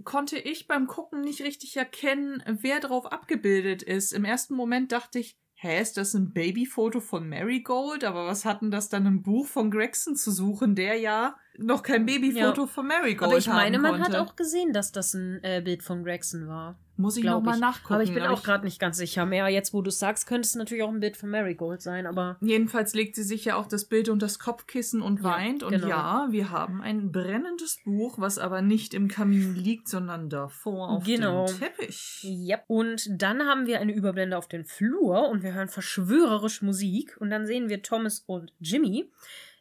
konnte 0.04 0.38
ich 0.38 0.68
beim 0.68 0.88
Gucken 0.88 1.22
nicht 1.22 1.42
richtig 1.42 1.78
erkennen, 1.78 2.44
wer 2.46 2.80
drauf 2.80 3.12
abgebildet 3.12 3.84
ist. 3.84 4.12
Im 4.12 4.26
ersten 4.26 4.56
Moment 4.56 4.92
dachte 4.92 5.20
ich, 5.20 5.38
hä, 5.64 5.82
ist 5.82 5.98
das 5.98 6.14
ein 6.14 6.34
Babyfoto 6.34 7.00
von 7.00 7.28
Marigold? 7.30 8.04
Aber 8.04 8.26
was 8.28 8.46
hat 8.46 8.62
denn 8.62 8.72
das 8.72 8.90
dann 8.90 9.06
im 9.06 9.24
Buch 9.24 9.48
von 9.48 9.72
Gregson 9.72 10.16
zu 10.16 10.32
suchen, 10.32 10.76
der 10.76 10.98
ja 11.00 11.38
noch 11.58 11.84
kein 11.84 12.06
Babyfoto 12.06 12.62
Ja. 12.62 12.68
von 12.68 12.88
Marigold 12.88 13.30
Aber 13.30 13.38
ich 13.38 13.48
meine, 13.48 13.80
man 13.80 14.02
konnte. 14.02 14.18
hat 14.18 14.28
auch 14.28 14.36
gesehen, 14.36 14.74
dass 14.74 14.92
das 14.92 15.14
ein 15.14 15.40
äh, 15.44 15.62
Bild 15.64 15.84
von 15.84 16.04
Gregson 16.04 16.48
war. 16.48 16.78
Muss 16.96 17.18
ich 17.18 17.24
nochmal 17.24 17.58
nachgucken. 17.58 17.94
Aber 17.96 18.04
ich 18.04 18.14
bin 18.14 18.22
auch 18.22 18.44
gerade 18.44 18.66
nicht 18.66 18.80
ganz 18.80 18.98
sicher 18.98 19.26
mehr. 19.26 19.48
Jetzt, 19.50 19.74
wo 19.74 19.82
du 19.82 19.90
es 19.90 19.98
sagst, 19.98 20.28
könnte 20.28 20.46
es 20.46 20.54
natürlich 20.54 20.84
auch 20.84 20.90
ein 20.92 21.00
Bild 21.00 21.18
von 21.18 21.28
Marigold 21.32 21.82
sein, 21.82 22.06
aber 22.06 22.38
Jedenfalls 22.40 22.94
legt 22.94 23.16
sie 23.16 23.24
sich 23.24 23.46
ja 23.46 23.56
auch 23.56 23.66
das 23.66 23.86
Bild 23.86 24.10
unter 24.10 24.28
das 24.28 24.38
Kopfkissen 24.38 25.02
und 25.02 25.18
Ja, 25.22 25.24
weint. 25.24 25.64
Und 25.64 25.72
genau. 25.72 25.88
ja, 25.88 26.28
wir 26.30 26.52
haben 26.52 26.82
ein 26.84 27.12
brennendes 27.12 27.80
Buch, 27.84 28.20
was 28.20 28.38
aber 28.38 28.62
nicht 28.62 28.94
im 28.94 29.08
Kamin 29.08 29.56
liegt, 29.56 29.88
sondern 29.88 30.30
davor 30.30 30.90
auf 30.90 31.04
Genau. 31.04 31.48
dem 31.48 31.58
Teppich. 31.60 32.20
Ja. 32.24 32.60
Und 32.68 33.08
dann 33.10 33.42
haben 33.48 33.66
wir 33.66 33.80
eine 33.80 33.94
Überblende 33.94 34.38
auf 34.38 34.48
den 34.48 34.64
Flur 34.64 35.30
und 35.30 35.42
wir 35.42 35.54
hören 35.56 35.70
verschwörerisch 35.70 36.62
Musik. 36.62 37.18
Und 37.20 37.32
dann 37.32 37.48
sehen 37.48 37.70
wir 37.70 37.82
Thomas 37.82 38.24
und 38.28 38.54
Jimmy, 38.60 39.12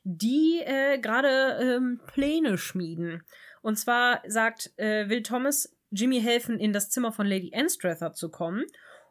die 0.04 0.60
äh, 0.64 0.98
gerade 0.98 1.58
ähm, 1.60 2.00
Pläne 2.06 2.58
schmieden. 2.58 3.22
Und 3.60 3.76
zwar 3.76 4.22
sagt, 4.26 4.72
äh, 4.76 5.08
will 5.08 5.22
Thomas 5.22 5.76
Jimmy 5.90 6.20
helfen, 6.20 6.58
in 6.58 6.72
das 6.72 6.90
Zimmer 6.90 7.12
von 7.12 7.26
Lady 7.26 7.52
Anstrather 7.54 8.12
zu 8.12 8.30
kommen. 8.30 8.64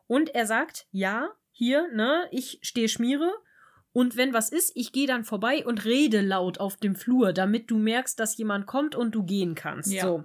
Und 0.07 0.33
er 0.35 0.45
sagt, 0.45 0.87
ja, 0.91 1.29
hier, 1.51 1.87
ne, 1.93 2.27
ich 2.31 2.59
stehe 2.61 2.89
Schmiere. 2.89 3.31
Und 3.93 4.17
wenn 4.17 4.33
was 4.33 4.51
ist, 4.51 4.71
ich 4.75 4.91
gehe 4.91 5.07
dann 5.07 5.23
vorbei 5.23 5.65
und 5.65 5.85
rede 5.85 6.21
laut 6.21 6.59
auf 6.59 6.77
dem 6.77 6.95
Flur, 6.95 7.33
damit 7.33 7.69
du 7.69 7.77
merkst, 7.77 8.19
dass 8.19 8.37
jemand 8.37 8.65
kommt 8.65 8.95
und 8.95 9.13
du 9.13 9.23
gehen 9.23 9.53
kannst. 9.53 9.91
Ja. 9.91 10.03
So. 10.03 10.23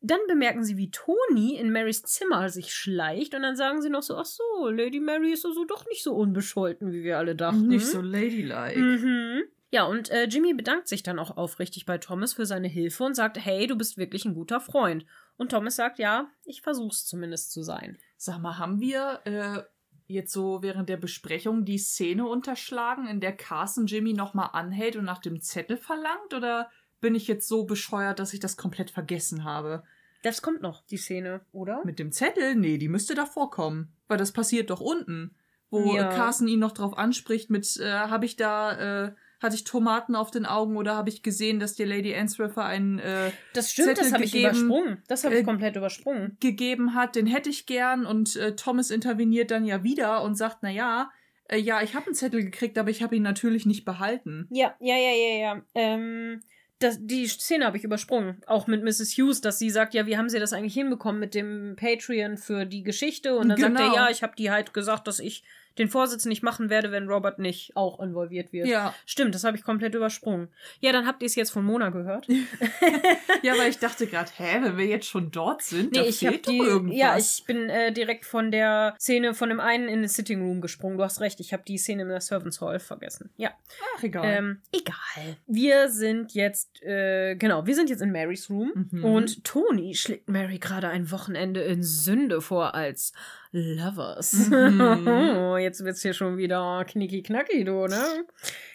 Dann 0.00 0.20
bemerken 0.28 0.62
sie, 0.62 0.76
wie 0.76 0.90
Toni 0.90 1.56
in 1.56 1.72
Marys 1.72 2.02
Zimmer 2.02 2.48
sich 2.48 2.72
schleicht 2.72 3.34
und 3.34 3.42
dann 3.42 3.56
sagen 3.56 3.80
sie 3.80 3.90
noch 3.90 4.02
so, 4.02 4.16
ach 4.16 4.26
so, 4.26 4.68
Lady 4.68 5.00
Mary 5.00 5.32
ist 5.32 5.46
also 5.46 5.64
doch 5.64 5.86
nicht 5.86 6.02
so 6.02 6.14
unbescholten, 6.14 6.92
wie 6.92 7.02
wir 7.02 7.18
alle 7.18 7.34
dachten. 7.34 7.66
Nicht 7.66 7.86
so 7.86 8.00
ladylike. 8.00 8.78
Mhm. 8.78 9.42
Ja, 9.70 9.84
und 9.84 10.10
äh, 10.10 10.24
Jimmy 10.24 10.54
bedankt 10.54 10.86
sich 10.88 11.02
dann 11.02 11.18
auch 11.18 11.36
aufrichtig 11.36 11.86
bei 11.86 11.98
Thomas 11.98 12.34
für 12.34 12.46
seine 12.46 12.68
Hilfe 12.68 13.04
und 13.04 13.14
sagt, 13.14 13.44
hey, 13.44 13.66
du 13.66 13.76
bist 13.76 13.96
wirklich 13.98 14.24
ein 14.24 14.34
guter 14.34 14.60
Freund. 14.60 15.04
Und 15.36 15.50
Thomas 15.50 15.76
sagt, 15.76 15.98
ja, 15.98 16.30
ich 16.44 16.62
versuch's 16.62 17.04
zumindest 17.04 17.52
zu 17.52 17.62
sein. 17.62 17.98
Sag 18.16 18.38
mal, 18.38 18.58
haben 18.58 18.80
wir 18.80 19.20
äh, 19.24 19.62
jetzt 20.06 20.32
so 20.32 20.62
während 20.62 20.88
der 20.88 20.96
Besprechung 20.96 21.64
die 21.64 21.78
Szene 21.78 22.26
unterschlagen, 22.26 23.08
in 23.08 23.20
der 23.20 23.36
Carson 23.36 23.86
Jimmy 23.86 24.12
nochmal 24.12 24.50
anhält 24.52 24.96
und 24.96 25.04
nach 25.04 25.18
dem 25.18 25.40
Zettel 25.40 25.76
verlangt? 25.76 26.32
Oder 26.32 26.70
bin 27.00 27.14
ich 27.14 27.26
jetzt 27.26 27.48
so 27.48 27.64
bescheuert, 27.64 28.18
dass 28.20 28.32
ich 28.32 28.40
das 28.40 28.56
komplett 28.56 28.90
vergessen 28.90 29.44
habe? 29.44 29.82
Das 30.22 30.42
kommt 30.42 30.62
noch, 30.62 30.86
die 30.86 30.96
Szene, 30.96 31.40
oder? 31.52 31.82
Mit 31.84 31.98
dem 31.98 32.12
Zettel? 32.12 32.54
Nee, 32.54 32.78
die 32.78 32.88
müsste 32.88 33.14
davor 33.14 33.50
kommen. 33.50 33.92
Weil 34.08 34.18
das 34.18 34.32
passiert 34.32 34.70
doch 34.70 34.80
unten. 34.80 35.34
Wo 35.70 35.94
Ja. 35.96 36.08
Carson 36.08 36.48
ihn 36.48 36.60
noch 36.60 36.72
drauf 36.72 36.96
anspricht 36.96 37.50
mit, 37.50 37.76
äh, 37.78 37.90
habe 37.92 38.24
ich 38.24 38.36
da, 38.36 39.06
äh, 39.06 39.14
hatte 39.42 39.54
ich 39.54 39.64
Tomaten 39.64 40.14
auf 40.14 40.30
den 40.30 40.46
Augen 40.46 40.76
oder 40.76 40.94
habe 40.94 41.08
ich 41.08 41.22
gesehen, 41.22 41.60
dass 41.60 41.74
dir 41.74 41.86
Lady 41.86 42.14
Answerfer 42.14 42.64
einen 42.64 42.98
äh, 42.98 43.30
Das 43.52 43.70
stimmt, 43.70 43.88
Zettel 43.88 44.04
das 44.04 44.12
habe 44.12 44.24
ich 44.24 44.34
übersprungen. 44.34 45.02
Das 45.08 45.24
habe 45.24 45.34
ich 45.34 45.40
äh, 45.42 45.44
komplett 45.44 45.76
übersprungen. 45.76 46.36
gegeben 46.40 46.94
hat, 46.94 47.16
den 47.16 47.26
hätte 47.26 47.50
ich 47.50 47.66
gern 47.66 48.06
und 48.06 48.36
äh, 48.36 48.56
Thomas 48.56 48.90
interveniert 48.90 49.50
dann 49.50 49.64
ja 49.64 49.82
wieder 49.82 50.22
und 50.22 50.36
sagt, 50.36 50.58
na 50.62 50.70
ja, 50.70 51.10
äh, 51.48 51.58
ja, 51.58 51.82
ich 51.82 51.94
habe 51.94 52.06
einen 52.06 52.14
Zettel 52.14 52.42
gekriegt, 52.44 52.78
aber 52.78 52.90
ich 52.90 53.02
habe 53.02 53.14
ihn 53.16 53.22
natürlich 53.22 53.66
nicht 53.66 53.84
behalten. 53.84 54.46
Ja, 54.50 54.74
ja, 54.80 54.96
ja, 54.96 55.12
ja, 55.12 55.38
ja. 55.38 55.62
Ähm, 55.74 56.40
das, 56.78 56.98
die 57.00 57.26
Szene 57.26 57.64
habe 57.64 57.78
ich 57.78 57.84
übersprungen. 57.84 58.42
Auch 58.46 58.66
mit 58.66 58.82
Mrs. 58.82 59.12
Hughes, 59.16 59.40
dass 59.40 59.58
sie 59.58 59.70
sagt, 59.70 59.94
ja, 59.94 60.06
wie 60.06 60.18
haben 60.18 60.28
sie 60.28 60.38
das 60.38 60.52
eigentlich 60.52 60.74
hinbekommen 60.74 61.18
mit 61.20 61.34
dem 61.34 61.74
Patreon 61.76 62.36
für 62.36 62.66
die 62.66 62.82
Geschichte? 62.82 63.36
Und 63.36 63.48
dann 63.48 63.58
sagt 63.58 63.76
Genau. 63.76 63.92
er, 63.92 63.94
ja, 63.94 64.10
ich 64.10 64.22
habe 64.22 64.34
die 64.36 64.50
halt 64.50 64.74
gesagt, 64.74 65.06
dass 65.06 65.18
ich 65.18 65.42
den 65.78 65.88
Vorsitz 65.88 66.24
nicht 66.24 66.42
machen 66.42 66.70
werde, 66.70 66.90
wenn 66.92 67.08
Robert 67.08 67.38
nicht 67.38 67.76
auch 67.76 68.00
involviert 68.00 68.52
wird. 68.52 68.66
Ja, 68.66 68.94
Stimmt, 69.06 69.34
das 69.34 69.44
habe 69.44 69.56
ich 69.56 69.62
komplett 69.64 69.94
übersprungen. 69.94 70.48
Ja, 70.80 70.92
dann 70.92 71.06
habt 71.06 71.22
ihr 71.22 71.26
es 71.26 71.34
jetzt 71.34 71.50
von 71.50 71.64
Mona 71.64 71.90
gehört. 71.90 72.26
ja, 73.42 73.52
aber 73.54 73.66
ich 73.68 73.78
dachte 73.78 74.06
gerade, 74.06 74.30
hä, 74.36 74.58
wenn 74.62 74.76
wir 74.76 74.86
jetzt 74.86 75.06
schon 75.06 75.30
dort 75.30 75.62
sind, 75.62 75.96
da 75.96 76.02
Nee, 76.02 76.08
ich 76.08 76.24
habe 76.24 76.32
fehlt 76.34 76.46
doch 76.46 76.52
die. 76.52 76.58
irgendwas. 76.58 76.96
Ja, 76.98 77.18
ich 77.18 77.44
bin 77.46 77.68
äh, 77.68 77.92
direkt 77.92 78.24
von 78.24 78.50
der 78.50 78.94
Szene 78.98 79.34
von 79.34 79.48
dem 79.48 79.60
einen 79.60 79.88
in 79.88 80.00
den 80.00 80.08
Sitting 80.08 80.40
Room 80.42 80.60
gesprungen. 80.60 80.98
Du 80.98 81.04
hast 81.04 81.20
recht, 81.20 81.40
ich 81.40 81.52
habe 81.52 81.62
die 81.66 81.78
Szene 81.78 82.02
in 82.02 82.08
der 82.08 82.20
Servants 82.20 82.60
Hall 82.60 82.78
vergessen. 82.80 83.30
Ja. 83.36 83.50
Ach, 83.96 84.02
egal. 84.02 84.24
Ähm, 84.26 84.60
egal. 84.72 85.36
Wir 85.46 85.88
sind 85.90 86.32
jetzt, 86.34 86.82
äh, 86.82 87.36
genau, 87.36 87.66
wir 87.66 87.74
sind 87.74 87.90
jetzt 87.90 88.02
in 88.02 88.12
Marys 88.12 88.50
Room 88.50 88.88
Mhm. 88.90 89.04
und 89.04 89.44
Tony 89.44 89.94
schlägt 89.94 90.28
Mary 90.28 90.58
gerade 90.58 90.88
ein 90.88 91.10
Wochenende 91.10 91.60
in 91.62 91.82
Sünde 91.82 92.40
vor 92.40 92.74
als 92.74 93.12
Lovers. 93.52 94.48
Mhm. 94.50 95.56
jetzt 95.60 95.84
wird's 95.84 96.02
hier 96.02 96.14
schon 96.14 96.36
wieder 96.36 96.84
knicki-knacki, 96.84 97.64
du, 97.64 97.86
ne? 97.86 98.26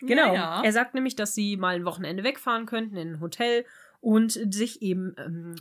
Genau. 0.01 0.27
Ja, 0.27 0.33
ja. 0.33 0.63
Er 0.63 0.71
sagt 0.71 0.93
nämlich, 0.93 1.15
dass 1.15 1.35
sie 1.35 1.57
mal 1.57 1.75
ein 1.75 1.85
Wochenende 1.85 2.23
wegfahren 2.23 2.65
könnten 2.65 2.97
in 2.97 3.13
ein 3.13 3.19
Hotel 3.21 3.65
und 3.99 4.31
sich 4.53 4.81
eben 4.81 5.15
ähm, 5.17 5.55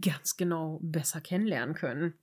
ganz 0.00 0.36
genau 0.36 0.78
besser 0.82 1.20
kennenlernen 1.20 1.74
können. 1.74 2.14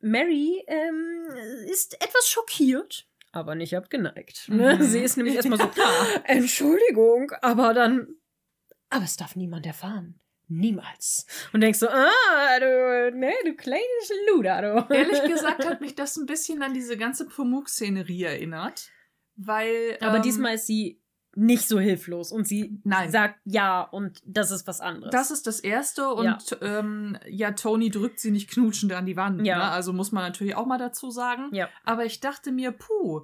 Mary 0.00 0.64
ähm, 0.66 1.26
ist 1.70 1.94
etwas 2.02 2.28
schockiert, 2.28 3.06
aber 3.30 3.54
nicht 3.54 3.76
abgeneigt. 3.76 4.48
Ne? 4.48 4.76
Mhm. 4.76 4.82
Sie 4.82 5.00
ist 5.00 5.16
nämlich 5.16 5.36
erstmal 5.36 5.58
so, 5.58 5.70
Entschuldigung, 6.24 7.30
aber 7.40 7.72
dann, 7.72 8.08
aber 8.90 9.04
es 9.04 9.16
darf 9.16 9.36
niemand 9.36 9.66
erfahren. 9.66 10.18
Niemals. 10.58 11.26
Und 11.52 11.60
denkst 11.62 11.78
so, 11.78 11.88
ah, 11.88 12.58
du, 12.60 13.16
ne, 13.16 13.32
du 13.44 13.54
kleines 13.54 14.12
Luder, 14.32 14.86
du. 14.88 14.94
Ehrlich 14.94 15.22
gesagt 15.32 15.64
hat 15.66 15.80
mich 15.80 15.94
das 15.94 16.16
ein 16.16 16.26
bisschen 16.26 16.62
an 16.62 16.74
diese 16.74 16.96
ganze 16.96 17.26
Pumuck-Szenerie 17.26 18.24
erinnert. 18.24 18.90
Weil. 19.36 19.96
Aber 20.00 20.16
ähm, 20.16 20.22
diesmal 20.22 20.54
ist 20.54 20.66
sie 20.66 21.00
nicht 21.34 21.66
so 21.66 21.80
hilflos 21.80 22.30
und 22.30 22.46
sie 22.46 22.78
Nein. 22.84 23.10
sagt 23.10 23.40
ja 23.44 23.80
und 23.80 24.20
das 24.26 24.50
ist 24.50 24.66
was 24.66 24.82
anderes. 24.82 25.10
Das 25.12 25.30
ist 25.30 25.46
das 25.46 25.60
Erste 25.60 26.08
und 26.12 26.26
Ja. 26.26 26.38
ähm, 26.60 27.16
ja 27.26 27.52
Tony 27.52 27.88
drückt 27.88 28.20
sie 28.20 28.30
nicht 28.30 28.50
knutschend 28.50 28.92
an 28.92 29.06
die 29.06 29.16
Wand. 29.16 29.46
Ja. 29.46 29.56
Ne? 29.56 29.64
Also 29.70 29.94
muss 29.94 30.12
man 30.12 30.24
natürlich 30.24 30.54
auch 30.56 30.66
mal 30.66 30.76
dazu 30.76 31.10
sagen. 31.10 31.48
ja. 31.54 31.70
Aber 31.84 32.04
ich 32.04 32.20
dachte 32.20 32.52
mir, 32.52 32.70
puh, 32.72 33.22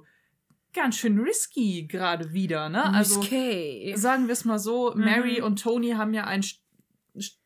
ganz 0.73 0.95
schön 0.95 1.19
risky 1.19 1.85
gerade 1.87 2.33
wieder. 2.33 2.69
Ne? 2.69 2.83
Also 2.83 3.19
okay. 3.19 3.93
sagen 3.95 4.25
wir 4.25 4.33
es 4.33 4.43
mal 4.43 4.57
so, 4.57 4.91
Mhm. 4.95 5.05
Mary 5.05 5.41
und 5.41 5.61
Tony 5.61 5.91
haben 5.91 6.15
ja 6.15 6.23
ein 6.23 6.41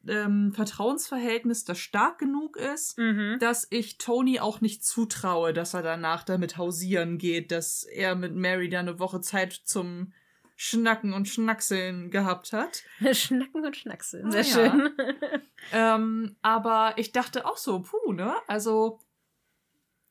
ähm, 0.07 0.51
Vertrauensverhältnis, 0.53 1.63
das 1.65 1.79
stark 1.79 2.19
genug 2.19 2.57
ist, 2.57 2.97
Mhm. 2.97 3.37
dass 3.39 3.67
ich 3.69 3.97
Tony 3.97 4.39
auch 4.39 4.61
nicht 4.61 4.83
zutraue, 4.85 5.53
dass 5.53 5.73
er 5.73 5.81
danach 5.81 6.23
damit 6.23 6.57
hausieren 6.57 7.17
geht, 7.17 7.51
dass 7.51 7.83
er 7.83 8.15
mit 8.15 8.35
Mary 8.35 8.69
da 8.69 8.79
eine 8.79 8.99
Woche 8.99 9.21
Zeit 9.21 9.53
zum 9.53 10.13
Schnacken 10.55 11.13
und 11.13 11.27
Schnackseln 11.27 12.11
gehabt 12.11 12.53
hat. 12.53 12.83
Schnacken 13.13 13.65
und 13.65 13.75
Schnackseln. 13.75 14.27
Ah, 14.27 14.31
Sehr 14.31 14.43
ja. 14.43 14.71
schön. 14.71 14.89
Ähm, 15.71 16.35
aber 16.41 16.95
ich 16.97 17.13
dachte 17.13 17.45
auch 17.45 17.55
so, 17.55 17.83
puh, 17.83 18.11
ne? 18.11 18.35
Also, 18.47 18.99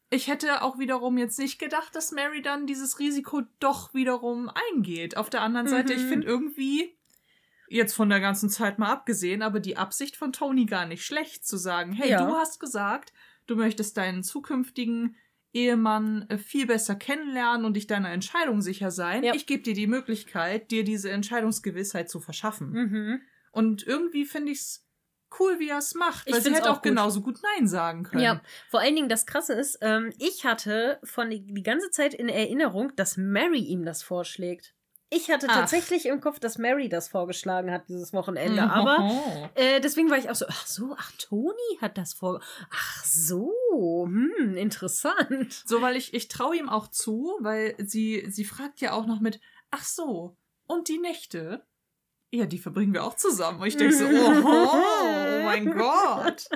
ich 0.09 0.29
hätte 0.29 0.63
auch 0.63 0.79
wiederum 0.79 1.19
jetzt 1.19 1.39
nicht 1.39 1.59
gedacht, 1.59 1.95
dass 1.95 2.11
Mary 2.11 2.41
dann 2.41 2.67
dieses 2.67 2.99
Risiko 2.99 3.43
doch 3.61 3.93
wiederum 3.93 4.51
eingeht. 4.73 5.17
Auf 5.19 5.29
der 5.29 5.43
anderen 5.43 5.69
Seite, 5.69 5.93
ich 5.93 6.03
Mhm. 6.05 6.09
finde 6.09 6.27
irgendwie, 6.27 6.97
jetzt 7.73 7.95
von 7.95 8.09
der 8.09 8.21
ganzen 8.21 8.49
Zeit 8.51 8.79
mal 8.79 8.91
abgesehen, 8.93 9.43
aber 9.43 9.61
die 9.61 9.77
Absicht 9.77 10.17
von 10.17 10.33
Tony 10.33 10.67
gar 10.67 10.87
nicht 10.87 11.05
schlecht, 11.05 11.47
zu 11.47 11.57
sagen, 11.57 11.93
hey, 11.93 12.11
Ja. 12.11 12.27
du 12.27 12.35
hast 12.37 12.61
gesagt, 12.61 13.13
du 13.47 13.57
möchtest 13.57 13.97
deinen 13.97 14.23
zukünftigen 14.23 15.17
Ehemann 15.55 16.27
äh, 16.29 16.39
viel 16.39 16.67
besser 16.67 16.95
kennenlernen 16.95 17.67
und 17.67 17.75
dich 17.75 17.87
deiner 17.87 18.11
Entscheidung 18.11 18.63
sicher 18.63 18.91
sein. 18.91 19.23
Ja. 19.23 19.35
Ich 19.35 19.47
gebe 19.47 19.63
dir 19.63 19.75
die 19.75 19.87
Möglichkeit, 19.87 20.71
dir 20.71 20.83
diese 20.85 21.11
Entscheidungsgewissheit 21.11 22.09
zu 22.09 22.21
verschaffen. 22.21 22.71
Mhm. 22.73 23.21
Und 23.51 23.87
irgendwie 23.87 24.25
finde 24.25 24.53
ich 24.53 24.61
es 24.61 24.87
cool, 25.39 25.59
wie 25.59 25.69
er 25.69 25.79
es 25.79 25.95
macht. 25.95 26.27
Ich 26.27 26.33
Weil 26.33 26.41
sie 26.41 26.45
find's 26.45 26.61
hätte 26.61 26.71
auch 26.71 26.77
auch 26.77 26.83
gut. 26.83 26.91
genauso 26.91 27.21
gut 27.21 27.41
Nein 27.57 27.67
sagen 27.69 28.03
können. 28.05 28.23
Ja, 28.23 28.41
vor 28.71 28.81
allen 28.81 28.95
Dingen 28.97 29.09
das 29.09 29.27
Krasse 29.27 29.53
ist, 29.55 29.79
ähm, 29.83 30.13
ich 30.19 30.45
hatte 30.47 30.99
von 31.05 31.29
die 31.31 31.63
ganze 31.63 31.91
Zeit 31.91 32.15
in 32.15 32.29
Erinnerung, 32.29 32.93
dass 32.97 33.17
Mary 33.17 33.61
ihm 33.61 33.85
das 33.85 34.03
vorschlägt. 34.03 34.75
Ich 35.15 35.31
hatte 35.31 35.47
Ach. 35.51 35.55
tatsächlich 35.57 36.07
im 36.07 36.23
Kopf, 36.23 36.41
dass 36.41 36.57
Mary 36.57 36.89
das 36.89 37.09
vorgeschlagen 37.09 37.71
hat 37.71 37.87
dieses 37.89 38.15
Wochenende, 38.15 38.63
Mhm. 38.63 38.71
aber 38.71 39.51
äh, 39.55 39.79
deswegen 39.81 40.11
war 40.11 40.17
ich 40.17 40.31
auch 40.31 40.35
so, 40.35 40.47
ach 40.49 40.67
so, 40.67 40.97
ach 40.99 41.13
Toni 41.19 41.79
hat 41.83 41.99
das 41.99 42.15
vor, 42.15 42.41
ach 42.71 43.05
so, 43.05 43.53
hm, 44.07 44.57
interessant. 44.57 45.53
So, 45.67 45.83
weil 45.83 45.97
ich, 45.97 46.15
ich 46.15 46.29
traue 46.29 46.57
ihm 46.57 46.71
auch 46.71 46.89
zu, 46.89 47.37
weil 47.41 47.75
sie, 47.79 48.25
sie 48.31 48.45
fragt 48.47 48.81
ja 48.81 48.93
auch 48.93 49.07
noch 49.07 49.21
mit, 49.21 49.39
ach 49.71 49.85
so, 49.85 50.37
und 50.67 50.89
die 50.89 50.99
Nächte? 50.99 51.67
Ja, 52.31 52.47
die 52.47 52.59
verbringen 52.59 52.95
wir 52.95 53.05
auch 53.05 53.15
zusammen. 53.17 53.61
Und 53.61 53.67
ich 53.67 53.77
denke 53.77 53.95
so, 53.95 54.07
oh, 54.11 54.71
oh 54.73 55.43
mein 55.45 55.71
Gott. 55.77 56.49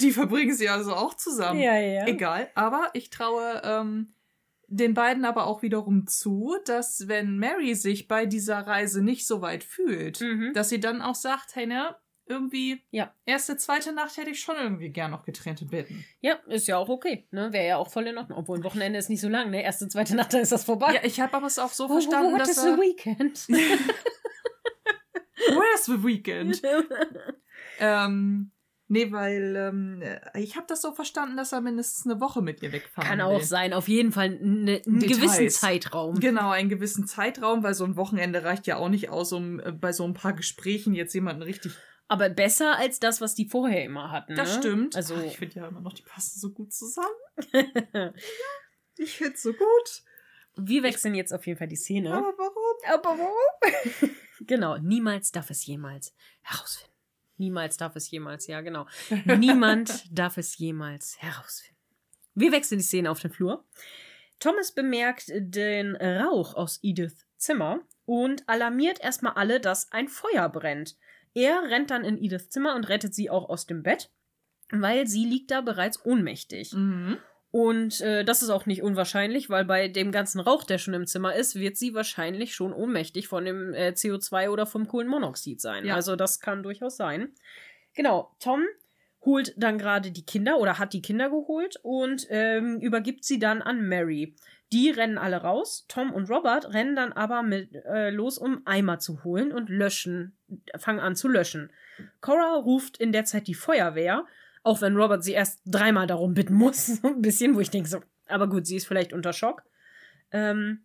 Die 0.00 0.12
verbringen 0.12 0.54
sie 0.54 0.68
also 0.68 0.94
auch 0.94 1.14
zusammen. 1.14 1.58
Ja, 1.58 1.76
ja. 1.76 2.06
Egal, 2.06 2.48
aber 2.54 2.90
ich 2.92 3.10
traue 3.10 3.60
ähm, 3.64 4.14
den 4.68 4.94
beiden 4.94 5.24
aber 5.24 5.46
auch 5.46 5.62
wiederum 5.62 6.06
zu, 6.06 6.56
dass 6.64 7.08
wenn 7.08 7.38
Mary 7.38 7.74
sich 7.74 8.08
bei 8.08 8.26
dieser 8.26 8.58
Reise 8.66 9.02
nicht 9.02 9.26
so 9.26 9.40
weit 9.42 9.64
fühlt, 9.64 10.20
Mhm. 10.20 10.52
dass 10.54 10.68
sie 10.68 10.80
dann 10.80 11.02
auch 11.02 11.14
sagt, 11.14 11.54
hey, 11.56 11.66
ne, 11.66 11.96
irgendwie, 12.28 12.82
Ja. 12.90 13.14
erste, 13.24 13.56
zweite 13.56 13.92
Nacht 13.92 14.16
hätte 14.16 14.30
ich 14.30 14.40
schon 14.40 14.56
irgendwie 14.56 14.90
gern 14.90 15.12
noch 15.12 15.24
getrennte 15.24 15.64
Betten. 15.64 16.04
Ja, 16.20 16.34
ist 16.48 16.66
ja 16.66 16.76
auch 16.76 16.88
okay, 16.88 17.28
ne? 17.30 17.52
Wäre 17.52 17.66
ja 17.68 17.76
auch 17.76 17.88
voll 17.88 18.08
in 18.08 18.18
Ordnung. 18.18 18.36
Obwohl 18.38 18.58
ein 18.58 18.64
Wochenende 18.64 18.98
ist 18.98 19.08
nicht 19.08 19.20
so 19.20 19.28
lang, 19.28 19.50
ne? 19.50 19.62
Erste, 19.62 19.86
zweite 19.88 20.16
Nacht, 20.16 20.32
dann 20.34 20.40
ist 20.40 20.50
das 20.50 20.64
vorbei. 20.64 20.94
Ja, 20.94 21.00
ich 21.04 21.20
habe 21.20 21.34
aber 21.34 21.46
es 21.46 21.58
auch 21.60 21.72
so 21.72 21.84
Oh, 21.84 21.88
verstanden, 21.88 22.32
what 22.32 22.40
dass 22.40 22.50
is 22.50 22.62
the 22.62 22.70
weekend? 22.70 23.46
Where's 25.48 25.84
the 25.84 26.02
weekend? 26.02 26.60
ähm, 27.78 28.50
nee, 28.88 29.12
weil 29.12 29.56
ähm, 29.56 30.02
ich 30.34 30.56
habe 30.56 30.66
das 30.68 30.82
so 30.82 30.92
verstanden, 30.92 31.36
dass 31.36 31.52
er 31.52 31.60
mindestens 31.60 32.06
eine 32.10 32.20
Woche 32.20 32.42
mit 32.42 32.62
ihr 32.62 32.72
wegfahren 32.72 33.08
Kann 33.08 33.18
will. 33.18 33.24
auch 33.24 33.42
sein, 33.42 33.72
auf 33.72 33.88
jeden 33.88 34.12
Fall 34.12 34.30
ne, 34.30 34.82
einen 34.86 35.00
Details. 35.00 35.18
gewissen 35.18 35.50
Zeitraum. 35.50 36.20
Genau, 36.20 36.50
einen 36.50 36.68
gewissen 36.68 37.06
Zeitraum, 37.06 37.62
weil 37.62 37.74
so 37.74 37.84
ein 37.84 37.96
Wochenende 37.96 38.44
reicht 38.44 38.66
ja 38.66 38.76
auch 38.76 38.88
nicht 38.88 39.10
aus, 39.10 39.32
um 39.32 39.60
äh, 39.60 39.72
bei 39.72 39.92
so 39.92 40.04
ein 40.04 40.14
paar 40.14 40.32
Gesprächen 40.32 40.94
jetzt 40.94 41.14
jemanden 41.14 41.42
richtig. 41.42 41.72
Aber 42.08 42.28
besser 42.28 42.78
als 42.78 43.00
das, 43.00 43.20
was 43.20 43.34
die 43.34 43.48
vorher 43.48 43.84
immer 43.84 44.12
hatten. 44.12 44.36
Das 44.36 44.56
ne? 44.56 44.62
stimmt. 44.62 44.96
Also, 44.96 45.16
Ach, 45.16 45.24
ich 45.24 45.38
finde 45.38 45.56
ja 45.56 45.68
immer 45.68 45.80
noch, 45.80 45.92
die 45.92 46.02
passen 46.02 46.38
so 46.38 46.50
gut 46.52 46.72
zusammen. 46.72 47.08
Ich 48.98 49.18
finde 49.18 49.36
so 49.36 49.52
gut. 49.52 50.02
wir 50.56 50.82
wechseln 50.82 51.14
jetzt 51.14 51.32
auf 51.32 51.46
jeden 51.46 51.58
Fall 51.58 51.68
die 51.68 51.76
Szene. 51.76 52.14
Aber 52.14 52.32
warum? 52.38 52.94
Aber 52.94 53.18
warum? 53.18 54.10
genau, 54.40 54.78
niemals 54.78 55.32
darf 55.32 55.50
es 55.50 55.66
jemals 55.66 56.14
herausfinden. 56.40 56.95
Niemals 57.38 57.76
darf 57.76 57.96
es 57.96 58.10
jemals, 58.10 58.46
ja, 58.46 58.60
genau. 58.60 58.86
Niemand 59.24 60.04
darf 60.10 60.36
es 60.38 60.56
jemals 60.58 61.20
herausfinden. 61.20 61.76
Wir 62.34 62.52
wechseln 62.52 62.78
die 62.78 62.84
Szene 62.84 63.10
auf 63.10 63.20
den 63.20 63.30
Flur. 63.30 63.64
Thomas 64.38 64.72
bemerkt 64.72 65.32
den 65.34 65.96
Rauch 65.96 66.54
aus 66.54 66.78
Ediths 66.82 67.26
Zimmer 67.38 67.80
und 68.04 68.48
alarmiert 68.48 69.00
erstmal 69.00 69.32
alle, 69.34 69.60
dass 69.60 69.92
ein 69.92 70.08
Feuer 70.08 70.48
brennt. 70.48 70.96
Er 71.34 71.62
rennt 71.64 71.90
dann 71.90 72.04
in 72.04 72.22
Ediths 72.22 72.50
Zimmer 72.50 72.74
und 72.74 72.88
rettet 72.88 73.14
sie 73.14 73.30
auch 73.30 73.48
aus 73.48 73.66
dem 73.66 73.82
Bett, 73.82 74.10
weil 74.70 75.06
sie 75.06 75.24
liegt 75.24 75.50
da 75.50 75.60
bereits 75.60 76.04
ohnmächtig. 76.04 76.72
Mhm. 76.72 77.18
Und 77.56 78.02
äh, 78.02 78.22
das 78.22 78.42
ist 78.42 78.50
auch 78.50 78.66
nicht 78.66 78.82
unwahrscheinlich, 78.82 79.48
weil 79.48 79.64
bei 79.64 79.88
dem 79.88 80.12
ganzen 80.12 80.40
Rauch, 80.40 80.64
der 80.64 80.76
schon 80.76 80.92
im 80.92 81.06
Zimmer 81.06 81.34
ist, 81.34 81.54
wird 81.54 81.78
sie 81.78 81.94
wahrscheinlich 81.94 82.54
schon 82.54 82.74
ohnmächtig 82.74 83.28
von 83.28 83.46
dem 83.46 83.72
äh, 83.72 83.94
CO2 83.96 84.50
oder 84.50 84.66
vom 84.66 84.86
Kohlenmonoxid 84.86 85.58
sein. 85.58 85.86
Ja. 85.86 85.94
Also 85.94 86.16
das 86.16 86.40
kann 86.40 86.62
durchaus 86.62 86.98
sein. 86.98 87.30
Genau, 87.94 88.30
Tom 88.40 88.62
holt 89.24 89.54
dann 89.56 89.78
gerade 89.78 90.10
die 90.10 90.26
Kinder 90.26 90.58
oder 90.58 90.78
hat 90.78 90.92
die 90.92 91.00
Kinder 91.00 91.30
geholt 91.30 91.76
und 91.82 92.26
ähm, 92.28 92.78
übergibt 92.80 93.24
sie 93.24 93.38
dann 93.38 93.62
an 93.62 93.88
Mary. 93.88 94.36
Die 94.70 94.90
rennen 94.90 95.16
alle 95.16 95.38
raus. 95.38 95.86
Tom 95.88 96.12
und 96.12 96.28
Robert 96.28 96.74
rennen 96.74 96.94
dann 96.94 97.14
aber 97.14 97.42
mit, 97.42 97.74
äh, 97.86 98.10
los, 98.10 98.36
um 98.36 98.60
Eimer 98.66 98.98
zu 98.98 99.24
holen 99.24 99.50
und 99.50 99.70
löschen, 99.70 100.36
fangen 100.76 101.00
an 101.00 101.16
zu 101.16 101.26
löschen. 101.26 101.72
Cora 102.20 102.56
ruft 102.56 102.98
in 102.98 103.12
der 103.12 103.24
Zeit 103.24 103.46
die 103.46 103.54
Feuerwehr, 103.54 104.26
auch 104.66 104.80
wenn 104.80 104.96
Robert 104.96 105.22
sie 105.22 105.32
erst 105.32 105.60
dreimal 105.64 106.06
darum 106.06 106.34
bitten 106.34 106.54
muss. 106.54 106.86
So 107.02 107.08
ein 107.08 107.22
bisschen, 107.22 107.54
wo 107.54 107.60
ich 107.60 107.70
denke 107.70 107.88
so, 107.88 108.00
aber 108.26 108.48
gut, 108.48 108.66
sie 108.66 108.76
ist 108.76 108.86
vielleicht 108.86 109.12
unter 109.12 109.32
Schock. 109.32 109.62
Ähm, 110.32 110.80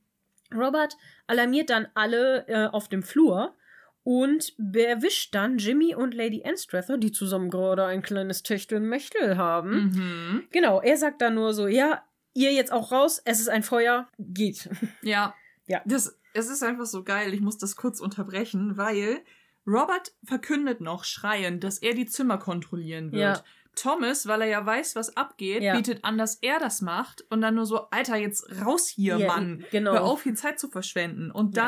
Robert 0.54 0.98
alarmiert 1.28 1.70
dann 1.70 1.88
alle 1.96 2.48
äh, 2.48 2.68
auf 2.68 2.90
dem 2.90 3.02
Flur 3.02 3.56
und 4.04 4.54
erwischt 4.76 5.34
dann 5.34 5.58
Jimmy 5.58 5.96
und 5.96 6.14
Lady 6.14 6.44
Anstrather, 6.46 6.98
die 6.98 7.12
zusammen 7.12 7.50
gerade 7.50 7.86
ein 7.86 8.02
kleines 8.02 8.44
Techtelmechtel 8.44 9.38
haben. 9.38 9.92
Mhm. 9.94 10.44
Genau, 10.52 10.82
er 10.82 10.98
sagt 10.98 11.22
dann 11.22 11.36
nur 11.36 11.54
so, 11.54 11.68
ja, 11.68 12.04
ihr 12.34 12.52
jetzt 12.52 12.72
auch 12.72 12.92
raus, 12.92 13.22
es 13.26 13.40
ist 13.40 13.50
ein 13.50 13.64
Feuer, 13.64 14.08
geht. 14.20 14.70
Ja. 15.02 15.34
Ja. 15.68 15.82
Das, 15.86 16.20
es 16.34 16.50
ist 16.50 16.64
einfach 16.64 16.86
so 16.86 17.04
geil. 17.04 17.34
Ich 17.34 17.42
muss 17.42 17.58
das 17.58 17.76
kurz 17.76 18.00
unterbrechen, 18.00 18.78
weil 18.78 19.22
Robert 19.66 20.14
verkündet 20.24 20.82
noch 20.82 21.04
schreiend, 21.04 21.64
dass 21.64 21.78
er 21.78 21.94
die 21.94 22.06
Zimmer 22.06 22.38
kontrollieren 22.38 23.12
wird. 23.12 23.38
Ja. 23.38 23.44
Thomas, 23.76 24.28
weil 24.28 24.42
er 24.42 24.48
ja 24.48 24.66
weiß, 24.66 24.96
was 24.96 25.16
abgeht, 25.16 25.64
Ja. 25.64 25.76
bietet 25.76 26.04
an, 26.04 26.18
dass 26.18 26.36
er 26.36 26.60
das 26.60 26.82
macht 26.82 27.24
und 27.30 27.42
dann 27.42 27.56
nur 27.56 27.66
so, 27.66 27.90
Alter, 27.90 28.16
jetzt 28.18 28.46
raus 28.64 28.88
hier, 28.88 29.18
Ja, 29.18 29.28
Mann. 29.28 29.66
genau. 29.72 29.94
Hör 29.94 30.04
auf, 30.04 30.24
hier 30.24 30.36
Zeit 30.36 30.60
zu 30.60 30.70
verschwenden. 30.70 31.32
Und 31.32 31.56
Ja. 31.56 31.64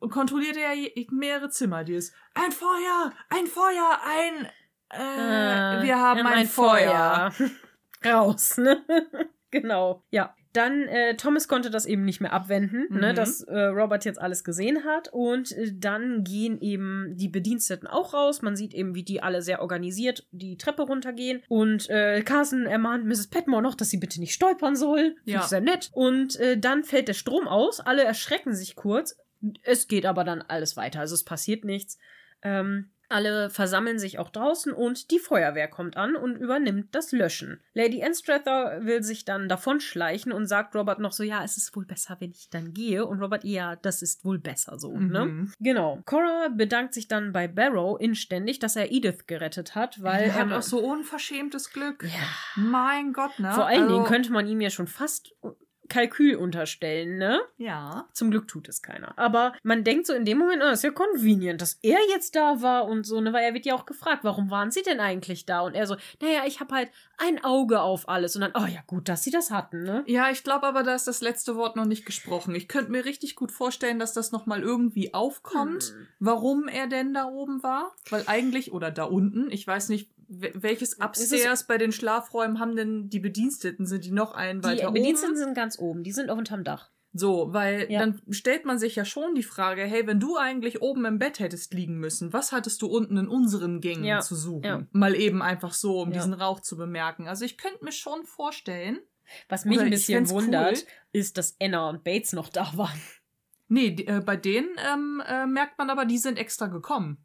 dann 0.00 0.10
kontrolliert 0.10 0.56
er 0.56 0.74
mehrere 1.10 1.50
Zimmer, 1.50 1.84
die 1.84 1.94
ist, 1.94 2.14
ein 2.34 2.52
Feuer, 2.52 3.12
ein 3.28 3.46
Feuer, 3.46 4.00
ein, 4.04 4.46
äh, 4.90 5.82
wir 5.82 5.98
haben 6.00 6.26
ein, 6.26 6.46
Feuer. 6.46 7.32
Raus, 8.04 8.56
ne? 8.58 8.82
genau. 9.50 10.04
Ja. 10.10 10.34
Dann, 10.54 10.82
äh, 10.88 11.16
Thomas 11.16 11.48
konnte 11.48 11.68
das 11.68 11.84
eben 11.84 12.04
nicht 12.04 12.20
mehr 12.22 12.32
abwenden, 12.32 12.86
ne, 12.88 13.12
Mhm. 13.12 13.16
dass 13.16 13.42
äh, 13.42 13.58
Robert 13.64 14.04
jetzt 14.06 14.20
alles 14.20 14.44
gesehen 14.44 14.84
hat. 14.84 15.08
Und 15.12 15.52
äh, 15.52 15.72
dann 15.74 16.24
gehen 16.24 16.58
eben 16.60 17.16
die 17.16 17.28
Bediensteten 17.28 17.86
auch 17.86 18.14
raus. 18.14 18.40
Man 18.40 18.56
sieht 18.56 18.72
eben, 18.72 18.94
wie 18.94 19.02
die 19.02 19.20
alle 19.22 19.42
sehr 19.42 19.60
organisiert 19.60 20.26
die 20.30 20.56
Treppe 20.56 20.82
runtergehen. 20.82 21.42
Und 21.48 21.90
äh, 21.90 22.22
Carson 22.22 22.66
ermahnt 22.66 23.04
Mrs. 23.04 23.26
Petmore 23.26 23.62
noch, 23.62 23.74
dass 23.74 23.90
sie 23.90 23.98
bitte 23.98 24.20
nicht 24.20 24.32
stolpern 24.32 24.76
soll. 24.76 25.16
Ja. 25.24 25.40
ich 25.40 25.46
sehr 25.46 25.60
nett. 25.60 25.90
Und 25.92 26.36
äh, 26.40 26.56
dann 26.56 26.84
fällt 26.84 27.08
der 27.08 27.14
Strom 27.14 27.48
aus. 27.48 27.80
Alle 27.80 28.04
erschrecken 28.04 28.54
sich 28.54 28.76
kurz. 28.76 29.18
Es 29.62 29.88
geht 29.88 30.06
aber 30.06 30.24
dann 30.24 30.40
alles 30.40 30.76
weiter. 30.76 31.00
Also 31.00 31.14
es 31.16 31.24
passiert 31.24 31.64
nichts. 31.64 31.98
Ähm, 32.42 32.90
alle 33.08 33.50
versammeln 33.50 33.98
sich 33.98 34.18
auch 34.18 34.30
draußen 34.30 34.72
und 34.72 35.10
die 35.10 35.18
Feuerwehr 35.18 35.68
kommt 35.68 35.96
an 35.96 36.16
und 36.16 36.36
übernimmt 36.36 36.94
das 36.94 37.12
Löschen. 37.12 37.60
Lady 37.74 38.02
Anstrather 38.02 38.80
will 38.84 39.02
sich 39.02 39.24
dann 39.24 39.48
davonschleichen 39.48 40.32
und 40.32 40.46
sagt 40.46 40.74
Robert 40.74 40.98
noch 40.98 41.12
so, 41.12 41.22
ja, 41.22 41.44
es 41.44 41.56
ist 41.56 41.74
wohl 41.76 41.84
besser, 41.84 42.16
wenn 42.20 42.30
ich 42.30 42.48
dann 42.50 42.72
gehe. 42.72 43.04
Und 43.06 43.20
Robert, 43.20 43.44
ja, 43.44 43.76
das 43.76 44.02
ist 44.02 44.24
wohl 44.24 44.38
besser 44.38 44.78
so, 44.78 44.96
ne? 44.96 45.26
Mhm. 45.26 45.52
Genau. 45.60 46.00
Cora 46.04 46.48
bedankt 46.48 46.94
sich 46.94 47.08
dann 47.08 47.32
bei 47.32 47.48
Barrow 47.48 47.98
inständig, 48.00 48.58
dass 48.58 48.76
er 48.76 48.90
Edith 48.92 49.26
gerettet 49.26 49.74
hat, 49.74 50.02
weil 50.02 50.24
er 50.24 50.34
hat 50.34 50.52
auch 50.52 50.62
so 50.62 50.78
unverschämtes 50.80 51.72
Glück. 51.72 52.02
Ja. 52.04 52.08
Mein 52.56 53.12
Gott, 53.12 53.38
ne? 53.38 53.52
Vor 53.52 53.66
allen 53.66 53.82
Also- 53.84 53.94
Dingen 53.94 54.06
könnte 54.06 54.32
man 54.32 54.46
ihm 54.46 54.60
ja 54.60 54.70
schon 54.70 54.86
fast 54.86 55.34
Kalkül 55.88 56.36
unterstellen, 56.36 57.18
ne? 57.18 57.40
Ja. 57.58 58.08
Zum 58.12 58.30
Glück 58.30 58.48
tut 58.48 58.68
es 58.68 58.82
keiner. 58.82 59.18
Aber 59.18 59.52
man 59.62 59.84
denkt 59.84 60.06
so 60.06 60.14
in 60.14 60.24
dem 60.24 60.38
Moment, 60.38 60.62
ah, 60.62 60.72
ist 60.72 60.84
ja 60.84 60.90
convenient, 60.90 61.60
dass 61.60 61.78
er 61.82 61.98
jetzt 62.10 62.34
da 62.36 62.62
war 62.62 62.86
und 62.86 63.04
so, 63.04 63.20
ne? 63.20 63.32
Weil 63.32 63.44
er 63.44 63.54
wird 63.54 63.66
ja 63.66 63.74
auch 63.74 63.86
gefragt, 63.86 64.24
warum 64.24 64.50
waren 64.50 64.70
sie 64.70 64.82
denn 64.82 65.00
eigentlich 65.00 65.46
da? 65.46 65.60
Und 65.60 65.74
er 65.74 65.86
so, 65.86 65.96
naja, 66.22 66.42
ich 66.46 66.60
habe 66.60 66.74
halt 66.74 66.90
ein 67.18 67.44
Auge 67.44 67.80
auf 67.82 68.08
alles. 68.08 68.34
Und 68.34 68.42
dann, 68.42 68.52
oh 68.54 68.66
ja, 68.66 68.80
gut, 68.86 69.08
dass 69.08 69.22
sie 69.24 69.30
das 69.30 69.50
hatten, 69.50 69.82
ne? 69.82 70.02
Ja, 70.06 70.30
ich 70.30 70.42
glaube 70.42 70.66
aber, 70.66 70.82
da 70.82 70.94
ist 70.94 71.06
das 71.06 71.20
letzte 71.20 71.56
Wort 71.56 71.76
noch 71.76 71.84
nicht 71.86 72.06
gesprochen. 72.06 72.54
Ich 72.54 72.68
könnte 72.68 72.90
mir 72.90 73.04
richtig 73.04 73.36
gut 73.36 73.52
vorstellen, 73.52 73.98
dass 73.98 74.12
das 74.12 74.32
nochmal 74.32 74.62
irgendwie 74.62 75.12
aufkommt, 75.14 75.84
Hm. 75.84 76.06
warum 76.18 76.68
er 76.68 76.86
denn 76.86 77.12
da 77.14 77.26
oben 77.26 77.62
war. 77.62 77.94
Weil 78.10 78.24
eigentlich, 78.26 78.72
oder 78.72 78.90
da 78.90 79.04
unten, 79.04 79.50
ich 79.50 79.66
weiß 79.66 79.88
nicht, 79.90 80.10
welches 80.28 80.98
Upstairs 81.00 81.66
bei 81.66 81.78
den 81.78 81.92
Schlafräumen 81.92 82.60
haben 82.60 82.76
denn 82.76 83.08
die 83.10 83.20
Bediensteten? 83.20 83.86
Sind 83.86 84.04
die 84.04 84.10
noch 84.12 84.32
einen 84.34 84.60
Die 84.60 84.68
weiter 84.68 84.90
Bediensteten 84.90 85.34
oben? 85.34 85.38
sind 85.44 85.54
ganz 85.54 85.78
oben, 85.78 86.02
die 86.04 86.12
sind 86.12 86.30
auch 86.30 86.36
unterm 86.38 86.64
Dach. 86.64 86.90
So, 87.16 87.52
weil 87.52 87.86
Ja. 87.92 88.00
dann 88.00 88.20
stellt 88.30 88.64
man 88.64 88.78
sich 88.80 88.96
ja 88.96 89.04
schon 89.04 89.36
die 89.36 89.44
Frage, 89.44 89.82
hey, 89.82 90.04
wenn 90.06 90.18
du 90.18 90.36
eigentlich 90.36 90.82
oben 90.82 91.04
im 91.04 91.20
Bett 91.20 91.38
hättest 91.38 91.72
liegen 91.72 91.98
müssen, 91.98 92.32
was 92.32 92.50
hattest 92.50 92.82
du 92.82 92.88
unten 92.88 93.16
in 93.16 93.28
unseren 93.28 93.80
Gängen 93.80 94.02
Ja, 94.04 94.20
zu 94.20 94.34
suchen? 94.34 94.64
ja. 94.64 94.86
Mal 94.90 95.14
eben 95.14 95.40
einfach 95.40 95.74
so, 95.74 96.00
um 96.00 96.10
diesen 96.10 96.34
Rauch 96.34 96.58
zu 96.60 96.76
bemerken. 96.76 97.28
Also 97.28 97.44
ich 97.44 97.56
könnte 97.56 97.84
mir 97.84 97.92
schon 97.92 98.24
vorstellen, 98.24 98.98
Was 99.48 99.64
mich 99.64 99.78
ein 99.80 99.90
bisschen 99.90 100.28
wundert, 100.28 100.78
cool. 100.78 100.82
ist, 101.12 101.38
dass 101.38 101.54
Anna 101.60 101.88
und 101.88 102.02
Bates 102.02 102.32
noch 102.32 102.48
da 102.48 102.72
waren. 102.76 103.00
Nee, 103.68 103.92
die, 103.92 104.06
äh, 104.06 104.20
bei 104.20 104.36
denen 104.36 104.68
ähm, 104.92 105.22
äh, 105.26 105.46
merkt 105.46 105.78
man 105.78 105.90
aber, 105.90 106.04
die 106.04 106.18
sind 106.18 106.36
extra 106.38 106.66
gekommen. 106.66 107.23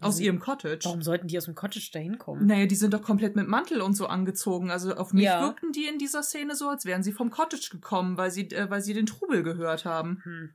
Aus 0.00 0.20
ihrem 0.20 0.38
Cottage. 0.38 0.84
Warum 0.84 1.02
sollten 1.02 1.26
die 1.26 1.36
aus 1.38 1.46
dem 1.46 1.54
Cottage 1.56 1.90
da 1.92 1.98
hinkommen? 1.98 2.46
Naja, 2.46 2.66
die 2.66 2.76
sind 2.76 2.94
doch 2.94 3.02
komplett 3.02 3.34
mit 3.34 3.48
Mantel 3.48 3.80
und 3.80 3.94
so 3.94 4.06
angezogen. 4.06 4.70
Also 4.70 4.94
auf 4.94 5.12
mich 5.12 5.24
Ja. 5.24 5.42
wirkten 5.42 5.72
die 5.72 5.86
in 5.86 5.98
dieser 5.98 6.22
Szene 6.22 6.54
so, 6.54 6.68
als 6.68 6.84
wären 6.84 7.02
sie 7.02 7.12
vom 7.12 7.30
Cottage 7.30 7.68
gekommen, 7.72 8.16
weil 8.16 8.30
sie, 8.30 8.48
äh, 8.50 8.70
weil 8.70 8.80
sie 8.80 8.94
den 8.94 9.06
Trubel 9.06 9.42
gehört 9.42 9.84
haben. 9.84 10.20
Hm. 10.22 10.50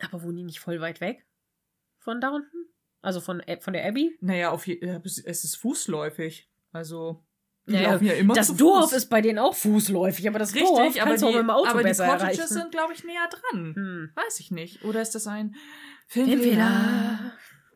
Aber 0.00 0.22
wohnen 0.24 0.36
die 0.38 0.44
nicht 0.44 0.58
voll 0.58 0.80
weit 0.80 1.00
weg? 1.00 1.24
Von 2.00 2.20
da 2.20 2.30
unten? 2.30 2.48
Also 3.02 3.20
von, 3.20 3.40
von 3.60 3.72
der 3.72 3.86
Abbey? 3.86 4.16
Naja, 4.20 4.50
auf 4.50 4.66
je, 4.66 4.74
äh, 4.80 5.00
es 5.04 5.18
ist 5.44 5.56
fußläufig. 5.56 6.50
Also, 6.72 7.24
die 7.66 7.72
Naja, 7.74 7.92
laufen 7.92 8.06
ja 8.06 8.14
immer 8.14 8.34
das 8.34 8.56
Dorf 8.56 8.90
Fuß. 8.90 8.92
ist 8.94 9.08
bei 9.10 9.20
denen 9.20 9.38
auch 9.38 9.54
fußläufig, 9.54 10.26
aber 10.28 10.40
das 10.40 10.52
Dorf 10.52 10.80
Richtig, 10.80 11.02
aber 11.02 11.10
kannst 11.10 11.22
die, 11.22 11.26
du 11.26 11.30
auch 11.30 11.34
mit 11.36 11.42
dem 11.42 11.50
Auto 11.50 11.68
aber 11.68 11.80
die 11.80 11.88
besser 11.88 12.06
Cottages 12.06 12.38
erreichen. 12.38 12.52
sind, 12.54 12.70
glaube 12.72 12.92
ich, 12.94 13.04
näher 13.04 13.28
dran. 13.30 13.74
hm. 13.76 14.10
Weiß 14.16 14.40
ich 14.40 14.50
nicht. 14.50 14.84
Oder 14.84 15.02
ist 15.02 15.14
das 15.14 15.28
ein 15.28 15.54
Filmfehler. 16.08 17.32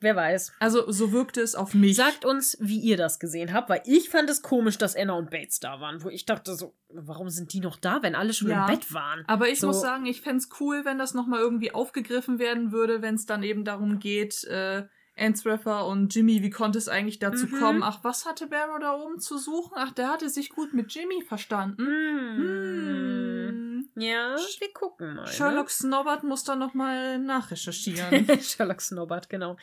Wer 0.06 0.14
weiß. 0.14 0.52
Also, 0.60 0.88
so 0.92 1.10
wirkte 1.10 1.40
es 1.40 1.56
auf 1.56 1.74
mich. 1.74 1.96
Sagt 1.96 2.24
uns, 2.24 2.56
wie 2.60 2.78
ihr 2.78 2.96
das 2.96 3.18
gesehen 3.18 3.52
habt, 3.52 3.68
weil 3.68 3.82
ich 3.86 4.08
fand 4.08 4.30
es 4.30 4.40
komisch, 4.40 4.78
dass 4.78 4.94
Anna 4.94 5.14
und 5.14 5.30
Bates 5.30 5.58
da 5.58 5.80
waren, 5.80 6.04
wo 6.04 6.08
ich 6.08 6.26
dachte 6.26 6.54
so, 6.54 6.76
warum 6.90 7.28
sind 7.28 7.52
die 7.52 7.58
noch 7.58 7.76
da, 7.76 8.02
wenn 8.04 8.14
alle 8.14 8.32
schon 8.32 8.48
Ja. 8.50 8.68
im 8.68 8.72
Bett 8.78 8.94
waren? 8.94 9.24
Aber 9.26 9.48
ich 9.48 9.58
So. 9.58 9.66
muss 9.66 9.80
sagen, 9.80 10.06
ich 10.06 10.20
fänd's 10.20 10.48
cool, 10.60 10.84
wenn 10.84 10.96
das 10.98 11.12
nochmal 11.12 11.40
irgendwie 11.40 11.72
aufgegriffen 11.74 12.38
werden 12.38 12.70
würde, 12.70 13.02
wenn 13.02 13.16
es 13.16 13.26
dann 13.26 13.42
eben 13.42 13.64
darum 13.64 13.98
geht, 13.98 14.44
äh, 14.44 14.84
Anstreffer 15.18 15.86
und 15.86 16.14
Jimmy, 16.14 16.42
wie 16.42 16.50
konnte 16.50 16.76
es 16.78 16.88
eigentlich 16.88 17.18
dazu 17.18 17.46
Mhm. 17.46 17.58
kommen? 17.58 17.82
Ach, 17.82 18.04
was 18.04 18.26
hatte 18.26 18.46
Barrow 18.46 18.78
da 18.78 18.92
oben 18.94 19.18
zu 19.18 19.38
suchen? 19.38 19.72
Ach, 19.74 19.90
der 19.92 20.08
hatte 20.10 20.28
sich 20.28 20.50
gut 20.50 20.74
mit 20.74 20.94
Jimmy 20.94 21.22
verstanden. 21.26 21.82
Hm. 21.84 22.36
Hm. 22.36 23.88
Ja, 23.98 24.36
wir 24.58 24.72
gucken 24.74 25.14
mal. 25.14 25.26
Sherlock 25.26 25.70
Snobbert 25.70 26.22
muss 26.22 26.44
da 26.44 26.54
nochmal 26.54 27.18
nachrecherchieren. 27.18 28.26
Ne? 28.26 28.38
Sherlock 28.42 28.82
Snobbert, 28.82 29.30
genau. 29.30 29.56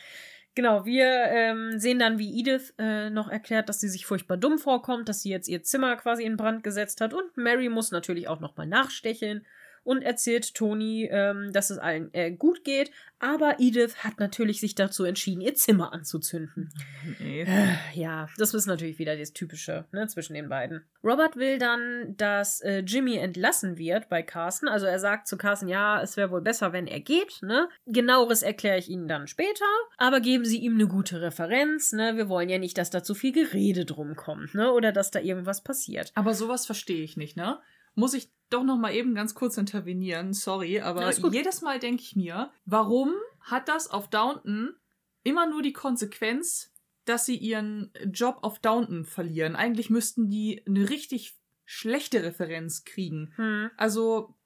Genau, 0.54 0.84
wir 0.84 1.06
ähm, 1.06 1.80
sehen 1.80 1.98
dann, 1.98 2.18
wie 2.18 2.38
Edith 2.38 2.74
äh, 2.78 3.10
noch 3.10 3.28
erklärt, 3.28 3.68
dass 3.68 3.80
sie 3.80 3.88
sich 3.88 4.06
furchtbar 4.06 4.36
dumm 4.36 4.58
vorkommt, 4.58 5.08
dass 5.08 5.22
sie 5.22 5.30
jetzt 5.30 5.48
ihr 5.48 5.64
Zimmer 5.64 5.96
quasi 5.96 6.22
in 6.22 6.36
Brand 6.36 6.62
gesetzt 6.62 7.00
hat. 7.00 7.12
Und 7.12 7.36
Mary 7.36 7.68
muss 7.68 7.90
natürlich 7.90 8.28
auch 8.28 8.38
nochmal 8.38 8.68
nachstecheln 8.68 9.44
und 9.84 10.02
erzählt 10.02 10.54
Toni, 10.54 11.08
ähm, 11.10 11.52
dass 11.52 11.70
es 11.70 11.78
allen 11.78 12.12
äh, 12.12 12.32
gut 12.32 12.64
geht. 12.64 12.90
Aber 13.20 13.56
Edith 13.58 14.04
hat 14.04 14.18
natürlich 14.18 14.60
sich 14.60 14.74
dazu 14.74 15.04
entschieden, 15.04 15.40
ihr 15.40 15.54
Zimmer 15.54 15.92
anzuzünden. 15.92 16.70
Nee. 17.18 17.42
Äh, 17.42 17.76
Ja, 17.94 18.28
das 18.36 18.52
ist 18.52 18.66
natürlich 18.66 18.98
wieder 18.98 19.16
das 19.16 19.32
Typische 19.32 19.86
ne, 19.92 20.06
zwischen 20.08 20.34
den 20.34 20.48
beiden. 20.48 20.84
Robert 21.02 21.36
will 21.36 21.58
dann, 21.58 22.14
dass 22.16 22.60
äh, 22.60 22.80
Jimmy 22.80 23.16
entlassen 23.16 23.78
wird 23.78 24.08
bei 24.08 24.22
Carson. 24.22 24.68
Also 24.68 24.86
er 24.86 24.98
sagt 24.98 25.28
zu 25.28 25.36
Carson, 25.36 25.68
ja, 25.68 26.02
es 26.02 26.16
wäre 26.16 26.30
wohl 26.30 26.42
besser, 26.42 26.72
wenn 26.72 26.86
er 26.86 27.00
geht. 27.00 27.40
Ne? 27.42 27.68
Genaueres 27.86 28.42
erkläre 28.42 28.78
ich 28.78 28.88
Ihnen 28.88 29.08
dann 29.08 29.26
später. 29.26 29.64
Aber 29.96 30.20
geben 30.20 30.44
Sie 30.44 30.58
ihm 30.58 30.74
eine 30.74 30.88
gute 30.88 31.20
Referenz. 31.22 31.92
Ne? 31.92 32.16
Wir 32.16 32.28
wollen 32.28 32.48
ja 32.48 32.58
nicht, 32.58 32.76
dass 32.78 32.90
da 32.90 33.02
zu 33.02 33.14
viel 33.14 33.32
Gerede 33.32 33.84
drum 33.84 34.16
kommt. 34.16 34.54
Ne? 34.54 34.70
Oder 34.72 34.92
dass 34.92 35.10
da 35.10 35.20
irgendwas 35.20 35.62
passiert. 35.62 36.12
Aber 36.14 36.34
sowas 36.34 36.66
verstehe 36.66 37.04
ich 37.04 37.16
nicht, 37.16 37.36
ne? 37.36 37.58
Muss 37.94 38.14
ich 38.14 38.30
doch 38.50 38.64
noch 38.64 38.76
mal 38.76 38.94
eben 38.94 39.14
ganz 39.14 39.34
kurz 39.34 39.56
intervenieren. 39.56 40.32
Sorry, 40.32 40.80
aber 40.80 41.12
jedes 41.30 41.62
Mal 41.62 41.78
denke 41.78 42.02
ich 42.02 42.16
mir, 42.16 42.50
warum 42.64 43.12
hat 43.40 43.68
das 43.68 43.90
auf 43.90 44.08
Downton 44.08 44.74
immer 45.22 45.46
nur 45.48 45.62
die 45.62 45.72
Konsequenz, 45.72 46.72
dass 47.04 47.26
sie 47.26 47.36
ihren 47.36 47.92
Job 48.06 48.38
auf 48.42 48.58
Downton 48.58 49.04
verlieren? 49.04 49.56
Eigentlich 49.56 49.90
müssten 49.90 50.30
die 50.30 50.62
eine 50.66 50.88
richtig 50.90 51.36
schlechte 51.64 52.22
Referenz 52.22 52.84
kriegen. 52.84 53.32
Hm. 53.36 53.70
Also 53.76 54.36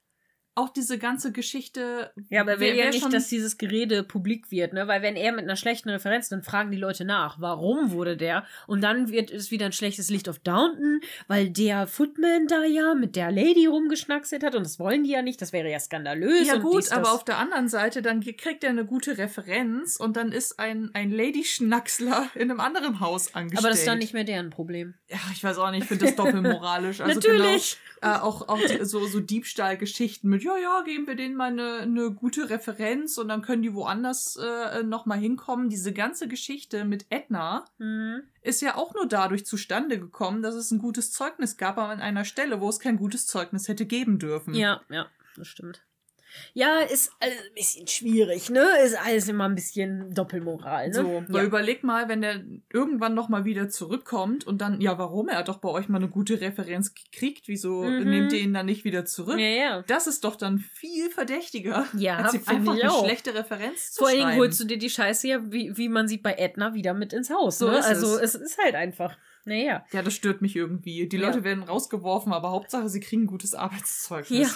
auch 0.59 0.69
diese 0.69 0.99
ganze 0.99 1.31
Geschichte. 1.31 2.11
Ja, 2.29 2.41
aber 2.41 2.53
er 2.53 2.61
will 2.61 2.75
ja 2.75 2.91
nicht, 2.91 3.13
dass 3.13 3.29
dieses 3.29 3.59
Gerede 3.59 4.03
publik 4.03 4.51
wird, 4.51 4.73
ne? 4.73 4.89
Weil 4.89 5.03
wenn 5.03 5.15
er 5.15 5.33
mit 5.33 5.45
einer 5.45 5.57
schlechten 5.57 5.89
Referenz, 5.89 6.29
dann 6.29 6.43
fragen 6.43 6.71
die 6.71 6.77
Leute 6.77 7.05
nach, 7.05 7.41
warum 7.41 7.93
wurde 7.93 8.17
der? 8.17 8.45
Und 8.67 8.83
dann 8.83 9.11
wird 9.11 9.31
es 9.31 9.51
wieder 9.51 9.67
ein 9.67 9.73
schlechtes 9.73 10.11
Licht 10.11 10.29
auf 10.29 10.41
Downton, 10.41 11.01
weil 11.29 11.49
der 11.51 11.87
Footman 11.87 12.49
da 12.49 12.65
ja 12.65 12.95
mit 12.95 13.15
der 13.15 13.31
Lady 13.31 13.67
rumgeschnackselt 13.67 14.43
hat 14.43 14.57
und 14.57 14.65
das 14.65 14.79
wollen 14.81 15.05
die 15.05 15.11
ja 15.11 15.23
nicht, 15.23 15.41
das 15.41 15.53
wäre 15.53 15.71
ja 15.71 15.79
skandalös. 15.79 16.49
Ja 16.49 16.57
gut, 16.57 16.83
dies, 16.83 16.91
aber 16.91 17.13
auf 17.13 17.25
der 17.25 17.39
anderen 17.39 17.69
Seite, 17.69 18.03
dann 18.03 18.21
kriegt 18.21 18.65
er 18.65 18.71
eine 18.71 18.85
gute 18.85 19.17
Referenz 19.17 19.97
und 19.97 20.17
dann 20.17 20.33
ist 20.33 20.59
ein, 20.59 20.91
ein 20.93 21.13
Lady-Schnacksler 21.13 22.31
in 22.35 22.51
einem 22.51 22.61
anderen 22.61 22.99
Haus 22.99 23.35
angestellt. 23.35 23.65
Aber 23.65 23.71
das 23.71 23.81
ist 23.81 23.87
dann 23.87 23.99
nicht 23.99 24.13
mehr 24.13 24.25
deren 24.25 24.51
Problem. 24.51 24.95
Ja, 25.09 25.19
ich 25.33 25.45
weiß 25.45 25.59
auch 25.59 25.71
nicht, 25.71 25.83
ich 25.83 25.89
finde 25.89 26.07
das 26.07 26.17
doppelmoralisch. 26.17 26.99
Also 27.09 27.21
Natürlich. 27.21 27.79
Genau, 28.01 28.15
äh, 28.15 28.19
auch 28.19 28.49
auch 28.49 28.59
so, 28.83 29.07
so 29.07 29.21
Diebstahlgeschichten 29.21 30.29
mit, 30.29 30.43
ja, 30.49 30.57
ja, 30.59 30.83
geben 30.83 31.07
wir 31.07 31.15
denen 31.15 31.35
mal 31.37 31.51
eine, 31.51 31.79
eine 31.79 32.11
gute 32.11 32.51
Referenz 32.51 33.19
und 33.19 33.29
dann 33.29 33.43
können 33.43 33.63
die 33.63 33.75
woanders 33.75 34.37
äh, 34.37 34.83
nochmal 34.83 35.19
hinkommen. 35.19 35.69
Diese 35.69 35.93
ganze 35.93 36.29
Geschichte 36.29 36.85
mit 36.85 37.07
Edna 37.11 37.65
Mhm. 37.79 38.23
ist 38.43 38.61
ja 38.63 38.77
auch 38.77 38.95
nur 38.95 39.07
dadurch 39.07 39.45
zustande 39.47 39.99
gekommen, 39.99 40.43
dass 40.43 40.55
es 40.55 40.71
ein 40.71 40.79
gutes 40.79 41.13
Zeugnis 41.13 41.57
gab, 41.57 41.79
aber 41.79 41.93
an 41.93 42.01
einer 42.01 42.25
Stelle, 42.25 42.61
wo 42.61 42.69
es 42.69 42.81
kein 42.81 42.97
gutes 42.97 43.27
Zeugnis 43.27 43.69
hätte 43.69 43.87
geben 43.87 44.19
dürfen. 44.19 44.55
Ja, 44.55 44.81
ja, 44.89 45.07
das 45.37 45.49
stimmt. 45.49 45.83
Ja, 46.55 46.80
ist 46.80 47.12
alles 47.20 47.36
ein 47.39 47.55
bisschen 47.55 47.86
schwierig, 47.86 48.51
ne? 48.51 48.66
Ist 48.84 48.97
alles 49.05 49.28
immer 49.28 49.45
ein 49.45 49.55
bisschen 49.55 50.12
Doppelmoral, 50.14 50.89
ne? 50.89 50.95
So, 50.95 51.22
weil 51.28 51.43
ja. 51.43 51.47
überleg 51.49 51.84
mal, 51.84 52.09
wenn 52.09 52.20
der 52.22 52.43
irgendwann 52.72 53.14
noch 53.14 53.28
mal 53.28 53.45
wieder 53.45 53.68
zurückkommt 53.68 54.47
und 54.47 54.61
dann, 54.61 54.80
ja, 54.80 54.99
warum? 54.99 55.28
Er 55.28 55.39
hat 55.39 55.49
doch 55.49 55.59
bei 55.59 55.68
euch 55.68 55.89
mal 55.89 55.99
eine 55.99 56.09
gute 56.09 56.41
Referenz 56.41 56.95
gekriegt. 56.95 57.49
Wieso 57.49 57.82
Mhm. 57.84 58.09
nehmt 58.11 58.32
ihr 58.32 58.41
ihn 58.41 58.55
dann 58.55 58.66
nicht 58.66 58.84
wieder 58.84 59.05
zurück? 59.05 59.39
ja, 59.39 59.47
ja. 59.47 59.82
Das 59.86 60.07
ist 60.07 60.24
doch 60.24 60.36
dann 60.36 60.59
viel 60.59 61.11
verdächtiger, 61.11 61.86
Ja, 61.97 62.16
als 62.18 62.34
ihm 62.34 62.43
einfach 62.47 62.72
eine 62.74 62.91
auch. 62.91 63.05
schlechte 63.05 63.34
Referenz 63.34 63.93
zu 63.93 64.01
Vor 64.01 64.09
allen 64.09 64.18
Dingen 64.18 64.36
holst 64.36 64.61
du 64.61 64.64
dir 64.64 64.78
die 64.78 64.91
Scheiße 64.91 65.28
ja, 65.28 65.41
wie, 65.53 65.76
wie 65.76 65.89
man 65.89 66.09
sieht 66.09 66.22
bei 66.22 66.34
Edna, 66.34 66.74
wieder 66.74 66.95
mit 66.95 67.12
ins 67.12 67.30
Haus. 67.30 67.59
So 67.59 67.68
ne? 67.70 67.84
also 67.84 68.16
es. 68.18 68.34
es 68.34 68.41
ist 68.43 68.59
halt 68.59 68.74
einfach. 68.74 69.16
Naja. 69.45 69.84
ja, 69.93 70.03
das 70.03 70.12
stört 70.12 70.43
mich 70.43 70.57
irgendwie. 70.57 71.09
Die 71.09 71.16
Ja. 71.16 71.26
Leute 71.28 71.43
werden 71.43 71.62
rausgeworfen, 71.62 72.32
aber 72.34 72.51
Hauptsache, 72.51 72.89
sie 72.91 73.01
kriegen 73.01 73.26
gutes 73.26 73.55
Arbeitszeugnis. 73.55 74.39
Ja. 74.41 74.49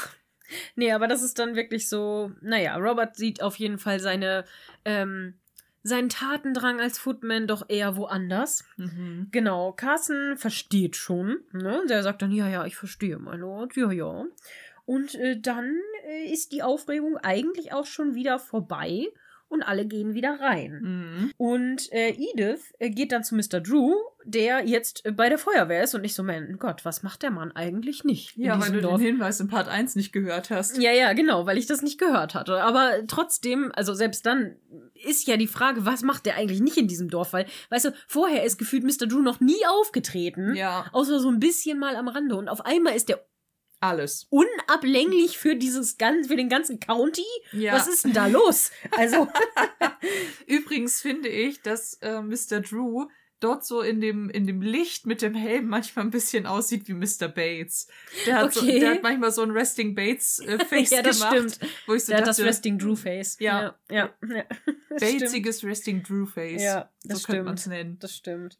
Nee, 0.77 0.93
aber 0.93 1.09
das 1.09 1.23
ist 1.23 1.39
dann 1.39 1.55
wirklich 1.55 1.89
so, 1.89 2.33
naja, 2.41 2.77
Robert 2.77 3.17
sieht 3.17 3.43
auf 3.43 3.57
jeden 3.57 3.79
Fall 3.79 4.01
seine, 4.01 4.45
ähm, 4.85 5.35
seinen 5.83 6.09
Tatendrang 6.09 6.81
als 6.81 6.99
Footman 6.99 7.47
doch 7.47 7.69
eher 7.69 7.97
woanders. 7.97 8.65
Mhm. 8.77 9.29
Genau, 9.31 9.73
Carson 9.73 10.37
versteht 10.37 10.97
schon, 10.97 11.39
ne? 11.53 11.83
Der 11.89 12.03
sagt 12.03 12.23
dann, 12.23 12.33
ja, 12.33 12.49
ja, 12.49 12.67
ich 12.67 12.77
verstehe, 12.77 13.19
mein 13.19 13.41
Lord, 13.41 13.77
ja, 13.77 13.91
ja. 13.91 14.25
Und 14.85 15.15
äh, 15.15 15.39
dann 15.41 15.81
äh, 16.07 16.33
ist 16.33 16.53
die 16.53 16.63
Aufregung 16.63 17.17
eigentlich 17.17 17.73
auch 17.73 17.87
schon 17.87 18.15
wieder 18.15 18.39
vorbei 18.39 19.07
und 19.53 19.63
alle 19.63 19.87
gehen 19.87 20.15
wieder 20.15 20.39
rein. 20.41 20.81
Mhm. 20.83 21.33
Und 21.37 21.93
äh, 21.93 22.11
Edith 22.11 22.73
äh, 22.79 22.91
geht 22.91 23.13
dann 23.13 23.25
zu 23.25 23.35
Mr. 23.35 23.61
Drew, 23.61 23.95
der 24.25 24.65
jetzt 24.67 25.05
äh, 25.05 25.13
bei 25.13 25.29
der 25.29 25.39
Feuerwehr 25.39 25.83
ist 25.83 25.95
und 25.95 26.05
ich 26.05 26.15
so, 26.15 26.23
mein 26.23 26.57
Gott, 26.59 26.85
was 26.85 27.03
macht 27.03 27.23
der 27.23 27.31
Mann 27.31 27.53
eigentlich 27.53 28.05
nicht 28.05 28.37
Ja, 28.37 28.61
weil 28.61 28.73
du 28.73 28.81
Dorf? 28.81 28.99
den 29.01 29.07
Hinweis 29.07 29.41
in 29.41 29.49
Part 29.49 29.69
1 29.69 29.97
nicht 29.97 30.13
gehört 30.13 30.51
hast. 30.51 30.79
Ja, 30.79 30.93
ja, 30.93 31.13
genau, 31.13 31.47
weil 31.47 31.59
ich 31.59 31.67
das 31.67 31.83
nicht 31.83 31.99
gehört 31.99 32.35
hatte. 32.35 32.63
Aber 32.63 32.91
trotzdem, 33.09 33.71
also 33.75 33.95
selbst 33.95 34.25
dann 34.27 34.57
ist 35.05 35.27
ja 35.27 35.37
die 35.37 35.47
Frage, 35.49 35.85
was 35.85 36.03
macht 36.03 36.27
der 36.27 36.37
eigentlich 36.37 36.61
nicht 36.61 36.77
in 36.77 36.89
diesem 36.89 37.09
Dorf? 37.11 37.33
Weil, 37.33 37.47
weißt 37.71 37.87
du, 37.87 37.91
vorher 38.07 38.45
ist 38.45 38.59
gefühlt 38.59 38.85
Mr. 38.85 39.07
Drew 39.07 39.21
noch 39.21 39.41
nie 39.41 39.65
aufgetreten. 39.69 40.55
Ja, 40.55 40.87
Außer 40.93 41.19
so 41.21 41.29
ein 41.29 41.41
bisschen 41.41 41.79
mal 41.79 41.97
am 41.97 42.09
Rande. 42.09 42.37
Und 42.37 42.49
auf 42.49 42.65
einmal 42.65 42.95
ist 42.95 43.09
der 43.09 43.25
alles. 43.83 44.27
unablänglich 44.31 45.39
für 45.39 45.57
dieses 45.57 45.99
ganz, 45.99 46.29
für 46.29 46.37
den 46.37 46.49
ganzen 46.49 46.81
County. 46.81 47.25
Ja. 47.53 47.75
Was 47.75 47.89
ist 47.89 48.05
denn 48.05 48.13
da 48.13 48.27
los? 48.27 48.71
Also, 48.97 49.29
Übrigens 50.47 51.01
finde 51.01 51.29
ich, 51.29 51.63
dass 51.63 51.95
äh, 52.03 52.21
Mr. 52.21 52.61
Drew 52.61 53.07
dort 53.41 53.65
so 53.67 53.81
in 53.81 54.01
dem, 54.01 54.31
in 54.31 54.47
dem 54.47 54.63
Licht 54.63 55.05
mit 55.07 55.21
dem 55.21 55.35
Helm 55.35 55.67
manchmal 55.67 56.05
ein 56.05 56.11
bisschen 56.11 56.47
aussieht 56.47 56.87
wie 56.87 56.95
Mr. 56.95 57.27
Bates. 57.29 57.89
Der 58.25 58.37
hat, 58.37 58.55
so, 58.55 58.61
Okay. 58.61 58.79
der 58.79 58.91
hat 58.93 59.03
manchmal 59.03 59.33
so 59.33 59.43
ein 59.43 59.51
Resting 59.51 59.95
Bates 59.97 60.39
äh, 60.39 60.59
Face 60.65 60.91
ja, 60.91 61.03
das 61.03 61.19
gemacht. 61.19 61.35
stimmt. 61.57 61.73
Wo 61.87 61.95
ich 61.95 62.05
so 62.05 62.13
Der 62.13 62.21
hat 62.21 62.29
das 62.29 62.37
dachte, 62.37 62.49
Resting 62.49 62.79
Drew 62.79 62.95
Face. 62.95 63.37
Ja. 63.41 63.77
Ja, 63.91 64.15
ja. 64.29 64.45
Batesiges 64.91 65.65
Resting 65.65 66.03
Drew 66.05 66.27
Face. 66.27 66.63
Ja, 66.63 66.91
so 67.03 67.09
das 67.09 67.25
könnte 67.25 67.43
man 67.43 67.55
es 67.55 67.67
nennen. 67.67 67.99
Das 67.99 68.15
stimmt. 68.15 68.59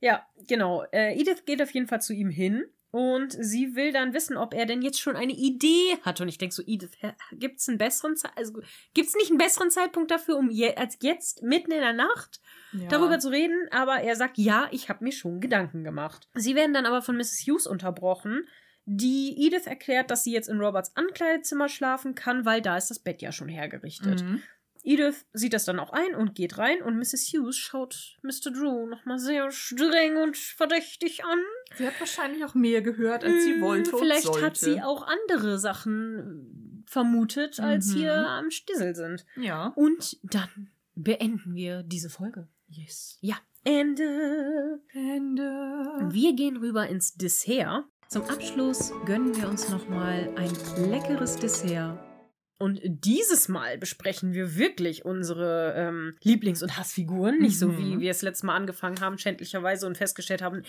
Ja, 0.00 0.26
genau. 0.46 0.84
Äh, 0.92 1.18
Edith 1.18 1.44
geht 1.46 1.62
auf 1.62 1.70
jeden 1.70 1.88
Fall 1.88 2.02
zu 2.02 2.12
ihm 2.12 2.28
hin 2.30 2.64
und 2.90 3.32
sie 3.32 3.74
will 3.76 3.92
dann 3.92 4.14
wissen, 4.14 4.36
ob 4.36 4.54
er 4.54 4.64
denn 4.64 4.80
jetzt 4.80 5.00
schon 5.00 5.14
eine 5.16 5.32
Idee 5.34 5.98
hat. 6.02 6.20
Und 6.20 6.28
ich 6.28 6.38
denke 6.38 6.54
so, 6.54 6.62
Edith, 6.66 6.92
hä, 7.00 7.12
gibt's 7.32 7.68
einen 7.68 7.76
besseren 7.78 8.14
also 8.36 8.60
gibt's 8.94 9.14
nicht 9.14 9.30
einen 9.30 9.38
besseren 9.38 9.70
Zeitpunkt 9.70 10.10
dafür, 10.10 10.36
um 10.36 10.48
je 10.50 10.74
als 10.74 10.96
jetzt 11.02 11.42
mitten 11.42 11.70
in 11.72 11.80
der 11.80 11.92
Nacht 11.92 12.40
Ja. 12.72 12.88
darüber 12.88 13.18
zu 13.18 13.28
reden? 13.30 13.68
Aber 13.70 14.00
er 14.00 14.16
sagt, 14.16 14.38
ja, 14.38 14.68
ich 14.70 14.88
habe 14.88 15.04
mir 15.04 15.12
schon 15.12 15.40
Gedanken 15.40 15.84
gemacht. 15.84 16.28
Sie 16.34 16.54
werden 16.54 16.72
dann 16.72 16.86
aber 16.86 17.02
von 17.02 17.16
Mrs. 17.16 17.44
Hughes 17.46 17.66
unterbrochen. 17.66 18.48
Die 18.86 19.36
Edith 19.46 19.66
erklärt, 19.66 20.10
dass 20.10 20.24
sie 20.24 20.32
jetzt 20.32 20.48
in 20.48 20.58
Roberts 20.60 20.96
Ankleidezimmer 20.96 21.68
schlafen 21.68 22.14
kann, 22.14 22.46
weil 22.46 22.62
da 22.62 22.78
ist 22.78 22.88
das 22.88 23.00
Bett 23.00 23.20
ja 23.20 23.32
schon 23.32 23.48
hergerichtet. 23.48 24.22
Mhm. 24.22 24.42
Edith 24.88 25.26
sieht 25.34 25.52
das 25.52 25.64
dann 25.66 25.78
auch 25.78 25.92
ein 25.92 26.14
und 26.14 26.34
geht 26.34 26.56
rein 26.56 26.80
und 26.82 26.96
Mrs. 26.98 27.30
Hughes 27.32 27.56
schaut 27.56 28.16
Mr. 28.22 28.50
Drew 28.50 28.86
nochmal 28.86 29.18
sehr 29.18 29.50
streng 29.50 30.16
und 30.16 30.36
verdächtig 30.36 31.24
an. 31.24 31.38
Sie 31.76 31.86
hat 31.86 32.00
wahrscheinlich 32.00 32.42
auch 32.44 32.54
mehr 32.54 32.80
gehört, 32.80 33.22
als 33.24 33.44
sie 33.44 33.54
Hm, 33.54 33.60
wollte 33.60 33.92
und 33.92 33.98
Vielleicht 34.00 34.24
sollte. 34.24 34.46
hat 34.46 34.56
sie 34.56 34.80
auch 34.82 35.06
andere 35.06 35.58
Sachen 35.58 36.84
äh, 36.86 36.90
vermutet, 36.90 37.60
als 37.60 37.88
Mhm. 37.88 37.96
hier 37.98 38.14
am 38.14 38.50
Stissel 38.50 38.94
sind. 38.94 39.26
Ja. 39.36 39.72
Und 39.76 40.16
dann 40.22 40.70
beenden 40.94 41.54
wir 41.54 41.82
diese 41.82 42.08
Folge. 42.08 42.48
Yes. 42.68 43.18
Ja, 43.20 43.36
Ende. 43.64 44.80
Ende. 44.92 46.08
Wir 46.10 46.32
gehen 46.34 46.56
rüber 46.56 46.88
ins 46.88 47.14
Dessert. 47.14 47.84
Zum 48.08 48.22
Abschluss 48.24 48.92
gönnen 49.04 49.36
wir 49.36 49.48
uns 49.50 49.68
nochmal 49.68 50.30
ein 50.36 50.50
leckeres 50.90 51.36
Dessert. 51.36 51.98
Und 52.58 52.80
dieses 52.84 53.48
Mal 53.48 53.78
besprechen 53.78 54.32
wir 54.32 54.56
wirklich 54.56 55.04
unsere 55.04 55.74
ähm, 55.76 56.14
Lieblings- 56.24 56.62
und 56.62 56.76
Hassfiguren. 56.76 57.38
Nicht 57.38 57.58
so, 57.58 57.68
Mhm. 57.68 57.78
wie 57.78 58.00
wir 58.00 58.10
es 58.10 58.22
letztes 58.22 58.42
Mal 58.42 58.56
angefangen 58.56 59.00
haben, 59.00 59.16
schändlicherweise, 59.18 59.86
und 59.86 59.96
festgestellt 59.96 60.42
haben, 60.42 60.62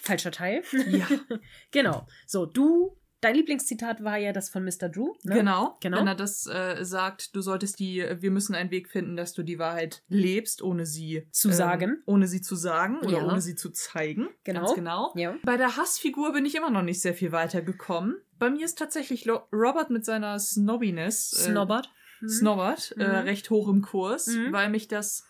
falscher 0.00 0.30
Teil. 0.30 0.62
Ja. 0.90 1.06
genau. 1.70 2.06
So, 2.26 2.44
du, 2.46 2.98
dein 3.22 3.34
Lieblingszitat 3.36 4.02
war 4.04 4.18
ja 4.18 4.32
das 4.32 4.48
von 4.50 4.64
Mr. 4.64 4.88
Drew. 4.90 5.12
Ne? 5.22 5.36
Genau. 5.36 5.76
Genau. 5.80 5.98
Wenn 5.98 6.06
er 6.08 6.14
das 6.14 6.46
äh, 6.46 6.84
sagt, 6.84 7.34
du 7.34 7.40
solltest 7.40 7.78
die, 7.78 8.04
wir 8.18 8.30
müssen 8.30 8.54
einen 8.54 8.70
Weg 8.70 8.88
finden, 8.90 9.16
dass 9.16 9.32
du 9.32 9.42
die 9.42 9.58
Wahrheit 9.58 10.02
lebst, 10.08 10.60
ohne 10.60 10.84
sie 10.86 11.26
Zu 11.30 11.50
sagen. 11.52 12.02
Ohne 12.04 12.26
sie 12.26 12.40
zu 12.42 12.56
sagen 12.56 12.98
oder 13.00 13.18
Ja. 13.18 13.24
ohne 13.26 13.40
sie 13.40 13.54
zu 13.54 13.70
zeigen. 13.70 14.28
Genau. 14.44 14.60
Ganz 14.62 14.74
genau. 14.74 15.12
Ja. 15.16 15.34
Bei 15.44 15.56
der 15.56 15.76
Hassfigur 15.76 16.32
bin 16.32 16.44
ich 16.44 16.54
immer 16.56 16.70
noch 16.70 16.82
nicht 16.82 17.00
sehr 17.00 17.14
viel 17.14 17.32
weitergekommen. 17.32 18.16
Bei 18.42 18.50
mir 18.50 18.64
ist 18.64 18.76
tatsächlich 18.76 19.28
Robert 19.52 19.90
mit 19.90 20.04
seiner 20.04 20.36
Snobbiness. 20.40 21.30
Snobbert. 21.30 21.92
Äh, 22.22 22.28
Snobbert, 22.28 22.92
äh, 22.98 23.06
Mhm. 23.06 23.14
recht 23.28 23.50
hoch 23.50 23.68
im 23.68 23.82
Kurs, 23.82 24.26
Mhm. 24.26 24.52
weil 24.52 24.68
mich 24.68 24.88
das 24.88 25.24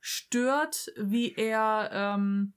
stört, 0.00 0.92
wie 0.96 1.34
er, 1.36 1.90
ähm, 1.92 2.52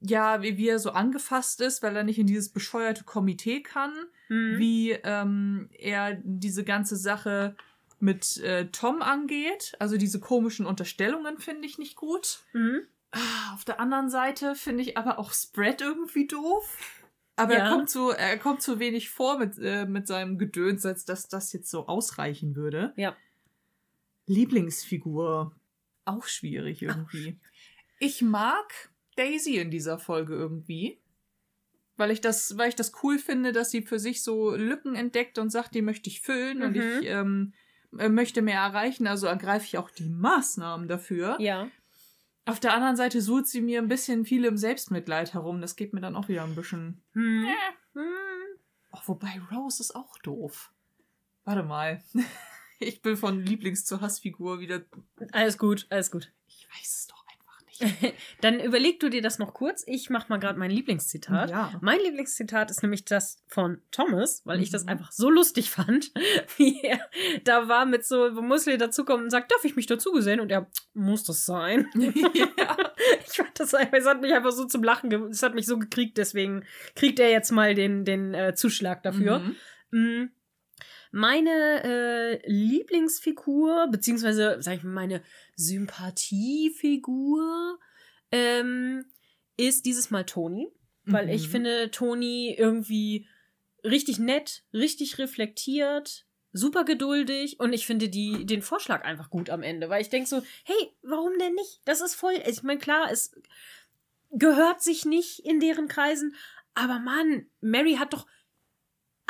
ja, 0.00 0.40
wie, 0.40 0.56
wie 0.56 0.68
er 0.68 0.78
so 0.78 0.92
angefasst 0.92 1.60
ist, 1.60 1.82
weil 1.82 1.94
er 1.94 2.04
nicht 2.04 2.18
in 2.18 2.26
dieses 2.26 2.48
bescheuerte 2.48 3.04
Komitee 3.04 3.60
kann 3.62 3.92
Mhm. 4.30 4.58
wie 4.58 4.92
ähm, 4.92 5.68
er 5.78 6.18
diese 6.24 6.64
ganze 6.64 6.96
Sache 6.96 7.56
mit 7.98 8.38
äh, 8.38 8.68
Tom 8.68 9.02
angeht. 9.02 9.74
Also 9.78 9.98
diese 9.98 10.20
komischen 10.20 10.64
Unterstellungen 10.64 11.38
finde 11.38 11.66
ich 11.66 11.76
nicht 11.76 11.96
gut. 11.96 12.44
Mhm. 12.54 12.80
Ah, 13.10 13.52
Auf 13.52 13.64
der 13.66 13.78
anderen 13.78 14.08
Seite 14.08 14.54
finde 14.54 14.82
ich 14.84 14.96
aber 14.96 15.18
auch 15.18 15.34
Spread 15.34 15.82
irgendwie 15.82 16.26
doof. 16.26 16.78
Aber 17.40 17.54
Ja. 17.54 17.64
er 17.66 17.70
kommt 17.74 17.90
so, 17.90 18.10
er 18.10 18.38
kommt 18.38 18.62
zu 18.62 18.78
wenig 18.78 19.10
vor 19.10 19.38
mit, 19.38 19.58
äh, 19.58 19.86
mit 19.86 20.06
seinem 20.06 20.38
Gedöns, 20.38 20.84
als 20.86 21.04
dass 21.04 21.28
das 21.28 21.52
jetzt 21.52 21.70
so 21.70 21.86
ausreichen 21.86 22.54
würde. 22.56 22.92
Ja. 22.96 23.16
Lieblingsfigur. 24.26 25.54
Auch 26.04 26.24
schwierig 26.26 26.82
irgendwie. 26.82 27.38
Ich 27.98 28.22
mag 28.22 28.90
Daisy 29.16 29.56
in 29.58 29.70
dieser 29.70 29.98
Folge 29.98 30.34
irgendwie. 30.34 30.98
Weil 31.96 32.10
ich 32.10 32.20
das, 32.22 32.56
weil 32.56 32.70
ich 32.70 32.76
das 32.76 32.92
cool 33.02 33.18
finde, 33.18 33.52
dass 33.52 33.70
sie 33.70 33.82
für 33.82 33.98
sich 33.98 34.22
so 34.22 34.54
Lücken 34.54 34.94
entdeckt 34.94 35.38
und 35.38 35.50
sagt, 35.50 35.74
die 35.74 35.82
möchte 35.82 36.08
ich 36.08 36.22
füllen 36.22 36.62
und 36.62 36.74
Mhm. 36.74 36.82
ich 37.00 37.06
ähm, 37.08 37.52
äh, 37.98 38.08
möchte 38.08 38.40
mehr 38.40 38.60
erreichen, 38.60 39.06
also 39.06 39.26
ergreife 39.26 39.66
ich 39.66 39.76
auch 39.76 39.90
die 39.90 40.08
Maßnahmen 40.08 40.88
dafür. 40.88 41.36
Ja. 41.40 41.68
Auf 42.46 42.58
der 42.60 42.74
anderen 42.74 42.96
Seite 42.96 43.20
sucht 43.20 43.46
sie 43.46 43.60
mir 43.60 43.80
ein 43.80 43.88
bisschen 43.88 44.24
viel 44.24 44.44
im 44.44 44.56
Selbstmitleid 44.56 45.34
herum. 45.34 45.60
Das 45.60 45.76
geht 45.76 45.92
mir 45.92 46.00
dann 46.00 46.16
auch 46.16 46.28
wieder 46.28 46.42
ein 46.44 46.54
bisschen. 46.54 47.02
Hm. 47.12 47.46
Hm. 47.94 48.02
Oh, 48.92 48.98
wobei 49.06 49.40
Rose 49.52 49.82
ist 49.82 49.94
auch 49.94 50.18
doof. 50.18 50.72
Warte 51.44 51.62
mal. 51.62 52.02
Ich 52.82 53.02
bin 53.02 53.18
von 53.18 53.44
Lieblings- 53.44 53.84
zu 53.84 54.00
Hassfigur 54.00 54.58
wieder. 54.58 54.80
Alles 55.32 55.58
gut, 55.58 55.86
alles 55.90 56.10
gut. 56.10 56.32
Ich 56.48 56.66
weiß 56.70 56.94
es 56.96 57.06
doch. 57.08 57.19
Dann 58.40 58.60
überleg 58.60 59.00
du 59.00 59.08
dir 59.08 59.22
das 59.22 59.38
noch 59.38 59.54
kurz. 59.54 59.84
Ich 59.86 60.10
mach 60.10 60.28
mal 60.28 60.38
gerade 60.38 60.58
mein 60.58 60.70
Lieblingszitat. 60.70 61.50
Ja. 61.50 61.72
Mein 61.80 61.98
Lieblingszitat 62.00 62.70
ist 62.70 62.82
nämlich 62.82 63.04
das 63.04 63.42
von 63.46 63.80
Thomas, 63.90 64.42
weil 64.44 64.60
ich 64.60 64.70
das 64.70 64.84
Mhm. 64.84 64.90
einfach 64.90 65.12
so 65.12 65.30
lustig 65.30 65.70
fand, 65.70 66.12
wie 66.56 66.80
er 66.82 67.00
da 67.44 67.68
war 67.68 67.86
mit 67.86 68.04
so, 68.04 68.36
wo 68.36 68.42
Musli 68.42 68.78
dazukommt 68.78 69.24
und 69.24 69.30
sagt, 69.30 69.50
darf 69.52 69.64
ich 69.64 69.76
mich 69.76 69.86
dazugesellen? 69.86 70.40
Und 70.40 70.50
er, 70.52 70.70
muss 70.94 71.24
das 71.24 71.46
sein? 71.46 71.86
ja. 71.94 72.76
Ich 73.26 73.36
fand 73.36 73.58
das 73.58 73.74
einfach, 73.74 73.98
es 73.98 74.06
hat 74.06 74.20
mich 74.20 74.32
einfach 74.32 74.52
so 74.52 74.64
zum 74.66 74.82
Lachen, 74.82 75.12
es 75.30 75.42
hat 75.42 75.54
mich 75.54 75.66
so 75.66 75.78
gekriegt, 75.78 76.18
deswegen 76.18 76.64
kriegt 76.94 77.18
er 77.18 77.30
jetzt 77.30 77.50
mal 77.50 77.74
den, 77.74 78.04
den 78.04 78.34
äh, 78.34 78.54
Zuschlag 78.54 79.02
dafür. 79.02 79.40
Mhm. 79.40 79.56
Mm. 80.22 80.30
Meine 81.10 81.82
äh, 81.82 82.40
Lieblingsfigur, 82.50 83.88
beziehungsweise, 83.90 84.58
sag 84.60 84.76
ich 84.76 84.84
mal, 84.84 84.92
meine 84.92 85.22
Sympathiefigur, 85.56 87.78
ähm, 88.30 89.04
ist 89.56 89.86
dieses 89.86 90.10
Mal 90.10 90.24
Toni. 90.24 90.68
Weil 91.04 91.30
ich 91.30 91.46
Mhm. 91.48 91.50
finde 91.50 91.90
Toni 91.90 92.54
irgendwie 92.56 93.26
richtig 93.82 94.18
nett, 94.18 94.62
richtig 94.72 95.18
reflektiert, 95.18 96.26
super 96.52 96.84
geduldig 96.84 97.58
und 97.58 97.72
ich 97.72 97.86
finde 97.86 98.10
die, 98.10 98.44
den 98.44 98.62
Vorschlag 98.62 99.02
einfach 99.04 99.30
gut 99.30 99.48
am 99.50 99.62
Ende, 99.62 99.88
weil 99.88 100.02
ich 100.02 100.10
denke 100.10 100.28
so, 100.28 100.42
hey, 100.64 100.92
warum 101.02 101.36
denn 101.38 101.54
nicht? 101.54 101.80
Das 101.86 102.02
ist 102.02 102.14
voll, 102.14 102.34
ich 102.46 102.62
meine, 102.62 102.78
klar, 102.78 103.10
es 103.10 103.32
gehört 104.30 104.82
sich 104.82 105.06
nicht 105.06 105.40
in 105.40 105.58
deren 105.58 105.88
Kreisen, 105.88 106.34
aber 106.74 106.98
Mann, 106.98 107.46
Mary 107.60 107.94
hat 107.94 108.12
doch 108.12 108.26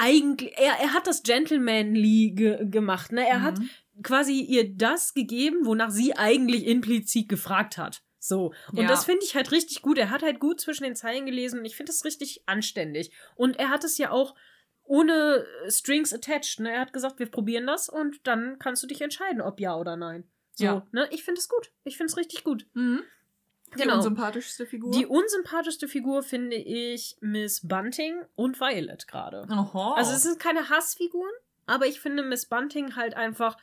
eigentlich, 0.01 0.53
er, 0.59 0.75
er 0.81 0.93
hat 0.95 1.07
das 1.07 1.23
Gentlemanly 1.23 2.33
ge 2.35 2.67
gemacht, 2.67 3.13
ne? 3.13 3.27
Er 3.29 3.43
hat 3.43 3.59
Mhm. 3.59 3.71
quasi 4.03 4.41
ihr 4.41 4.75
das 4.75 5.15
gegeben, 5.15 5.65
wonach 5.67 5.91
sie 5.91 6.17
eigentlich 6.17 6.67
implizit 6.67 7.29
gefragt 7.29 7.79
hat. 7.79 8.03
So. 8.19 8.53
Und 8.73 8.83
Ja. 8.83 8.89
das 8.89 9.05
finde 9.05 9.25
ich 9.25 9.35
halt 9.35 9.51
richtig 9.53 9.81
gut. 9.83 9.97
Er 9.99 10.11
hat 10.11 10.23
halt 10.23 10.41
gut 10.41 10.61
zwischen 10.61 10.85
den 10.85 10.97
Zeilen 10.97 11.25
gelesen 11.27 11.61
und 11.61 11.65
ich 11.65 11.77
finde 11.77 11.91
das 11.93 12.05
richtig 12.05 12.43
anständig. 12.47 13.13
Und 13.35 13.59
er 13.59 13.71
hat 13.71 13.83
es 13.85 13.97
ja 13.99 14.11
auch 14.11 14.35
ohne 14.85 15.47
äh, 15.65 15.71
Strings 15.71 16.13
attached. 16.13 16.61
Ne? 16.61 16.73
Er 16.73 16.81
hat 16.81 16.93
gesagt, 16.93 17.19
wir 17.19 17.31
probieren 17.31 17.67
das 17.67 17.89
und 17.89 18.27
dann 18.27 18.59
kannst 18.59 18.83
du 18.83 18.87
dich 18.87 19.01
entscheiden, 19.01 19.41
ob 19.41 19.61
ja 19.61 19.77
oder 19.77 19.97
nein. 19.97 20.25
So, 20.53 20.65
Ja. 20.65 20.87
ne? 20.93 21.09
Ich 21.13 21.23
finde 21.23 21.39
es 21.39 21.49
gut. 21.49 21.73
Ich 21.85 21.97
finde 21.97 22.11
es 22.11 22.17
richtig 22.17 22.45
gut. 22.45 22.67
Mhm. 22.75 23.03
Die 23.77 23.83
Genau. 23.83 23.97
unsympathischste 23.97 24.67
Figur. 24.67 24.91
Die 24.93 25.07
unsympathischste 25.07 25.87
Figur 25.89 26.23
finde 26.23 26.57
ich 26.57 27.17
Miss 27.21 27.67
Bunting 27.67 28.21
und 28.35 28.59
Violet 28.61 29.07
gerade. 29.07 29.47
Also 29.49 30.13
es 30.13 30.23
sind 30.23 30.39
keine 30.41 30.69
Hassfiguren, 30.69 31.33
aber 31.67 31.87
ich 31.87 32.01
finde 32.01 32.23
Miss 32.23 32.47
Bunting 32.47 32.97
halt 32.97 33.15
einfach, 33.15 33.57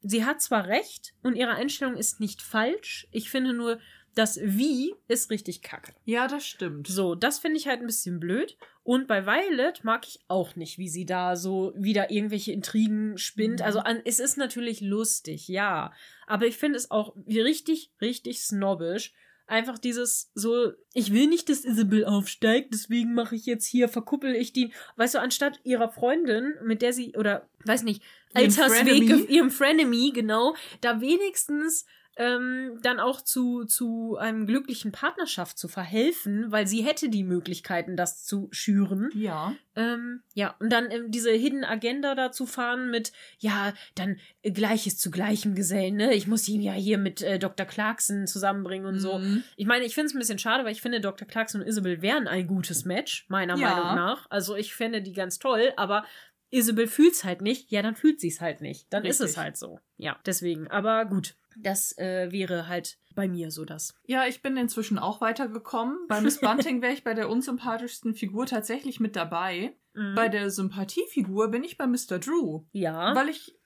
sie 0.00 0.24
hat 0.24 0.40
zwar 0.42 0.66
recht 0.66 1.14
und 1.22 1.36
ihre 1.36 1.52
Einstellung 1.52 1.96
ist 1.96 2.18
nicht 2.20 2.42
falsch. 2.42 3.06
Ich 3.12 3.30
finde 3.30 3.52
nur, 3.52 3.78
das 4.14 4.38
Wie 4.42 4.94
ist 5.08 5.30
richtig 5.30 5.62
kacke. 5.62 5.94
ja, 6.04 6.28
das 6.28 6.44
stimmt. 6.44 6.86
So, 6.86 7.14
das 7.14 7.38
finde 7.38 7.56
ich 7.56 7.66
halt 7.66 7.80
ein 7.80 7.86
bisschen 7.86 8.20
blöd. 8.20 8.58
Und 8.82 9.06
bei 9.06 9.24
Violet 9.24 9.84
mag 9.84 10.06
ich 10.06 10.20
auch 10.28 10.54
nicht, 10.56 10.76
wie 10.76 10.88
sie 10.88 11.06
da 11.06 11.34
so 11.36 11.72
wieder 11.76 12.10
irgendwelche 12.10 12.52
Intrigen 12.52 13.16
spinnt. 13.16 13.60
Mhm. 13.60 13.64
Also 13.64 13.78
an, 13.78 14.02
es 14.04 14.18
ist 14.18 14.36
natürlich 14.36 14.80
lustig, 14.82 15.48
ja. 15.48 15.92
Aber 16.26 16.46
ich 16.46 16.56
finde 16.58 16.76
es 16.76 16.90
auch 16.90 17.14
wie 17.24 17.40
richtig, 17.40 17.92
richtig 18.02 18.42
snobbisch. 18.42 19.14
Einfach 19.52 19.76
dieses 19.76 20.30
so, 20.34 20.72
ich 20.94 21.12
will 21.12 21.26
nicht, 21.26 21.50
dass 21.50 21.66
Isabel 21.66 22.06
aufsteigt, 22.06 22.72
deswegen 22.72 23.12
mache 23.12 23.36
ich 23.36 23.44
jetzt 23.44 23.66
hier, 23.66 23.86
verkuppel 23.86 24.34
ich 24.34 24.54
die, 24.54 24.72
weißt 24.96 25.16
du, 25.16 25.20
anstatt 25.20 25.60
ihrer 25.62 25.90
Freundin, 25.90 26.54
mit 26.64 26.80
der 26.80 26.94
sie, 26.94 27.14
oder 27.18 27.46
weiß 27.66 27.82
nicht, 27.82 28.02
Frenemy. 28.32 29.26
ihrem 29.28 29.50
Frenemy, 29.50 30.12
genau, 30.14 30.56
da 30.80 31.02
wenigstens 31.02 31.84
ähm, 32.16 32.78
dann 32.82 33.00
auch 33.00 33.22
zu, 33.22 33.64
zu 33.64 34.16
einem 34.18 34.46
glücklichen 34.46 34.92
Partnerschaft 34.92 35.58
zu 35.58 35.66
verhelfen, 35.68 36.52
weil 36.52 36.66
sie 36.66 36.82
hätte 36.82 37.08
die 37.08 37.24
Möglichkeiten, 37.24 37.96
das 37.96 38.24
zu 38.24 38.48
schüren. 38.50 39.10
Ja. 39.14 39.54
Ähm, 39.74 40.22
ja, 40.34 40.54
und 40.58 40.70
dann 40.70 40.90
ähm, 40.90 41.10
diese 41.10 41.30
Hidden 41.30 41.64
Agenda 41.64 42.14
dazu 42.14 42.44
fahren 42.44 42.90
mit, 42.90 43.12
ja, 43.38 43.72
dann 43.94 44.18
äh, 44.42 44.50
Gleiches 44.50 44.98
zu 44.98 45.10
Gleichem 45.10 45.54
Gesellen, 45.54 45.96
ne? 45.96 46.12
Ich 46.12 46.26
muss 46.26 46.46
ihn 46.48 46.60
ja 46.60 46.74
hier 46.74 46.98
mit 46.98 47.22
äh, 47.22 47.38
Dr. 47.38 47.64
Clarkson 47.64 48.26
zusammenbringen 48.26 48.86
und 48.86 48.98
so. 48.98 49.18
Mhm. 49.18 49.42
Ich 49.56 49.66
meine, 49.66 49.86
ich 49.86 49.94
finde 49.94 50.08
es 50.08 50.14
ein 50.14 50.18
bisschen 50.18 50.38
schade, 50.38 50.64
weil 50.64 50.72
ich 50.72 50.82
finde, 50.82 51.00
Dr. 51.00 51.26
Clarkson 51.26 51.62
und 51.62 51.66
Isabel 51.66 52.02
wären 52.02 52.28
ein 52.28 52.46
gutes 52.46 52.84
Match, 52.84 53.24
meiner 53.28 53.56
Ja. 53.56 53.70
Meinung 53.70 53.94
nach. 53.94 54.26
Also 54.28 54.54
ich 54.54 54.74
fände 54.74 55.00
die 55.00 55.14
ganz 55.14 55.38
toll, 55.38 55.72
aber 55.76 56.04
Isabel 56.50 56.86
fühlt's 56.86 57.24
halt 57.24 57.40
nicht, 57.40 57.70
ja, 57.70 57.80
dann 57.80 57.96
fühlt 57.96 58.20
sie's 58.20 58.42
halt 58.42 58.60
nicht. 58.60 58.92
Dann 58.92 59.06
ist 59.06 59.20
es 59.20 59.28
Richtig. 59.28 59.38
halt 59.38 59.56
so. 59.56 59.80
Ja, 59.96 60.18
deswegen. 60.26 60.68
Aber 60.68 61.06
gut, 61.06 61.34
das 61.56 61.96
äh, 61.98 62.30
wäre 62.32 62.68
halt 62.68 62.98
bei 63.14 63.28
mir 63.28 63.50
so 63.50 63.64
das. 63.64 63.94
Ja, 64.06 64.26
ich 64.26 64.40
bin 64.42 64.56
inzwischen 64.56 64.98
auch 64.98 65.20
weitergekommen. 65.20 65.98
Bei 66.08 66.20
Miss 66.20 66.40
Bunting 66.40 66.80
wäre 66.82 66.92
ich 66.94 67.04
bei 67.04 67.14
der 67.14 67.28
unsympathischsten 67.28 68.14
Figur 68.14 68.46
tatsächlich 68.46 69.00
mit 69.00 69.16
dabei. 69.16 69.76
Mhm. 69.94 70.14
Bei 70.14 70.28
der 70.28 70.50
Sympathiefigur 70.50 71.48
bin 71.48 71.64
ich 71.64 71.76
bei 71.76 71.86
Mr. 71.86 72.18
Drew. 72.18 72.62
ja. 72.72 73.14
Weil 73.14 73.28
ich. 73.28 73.56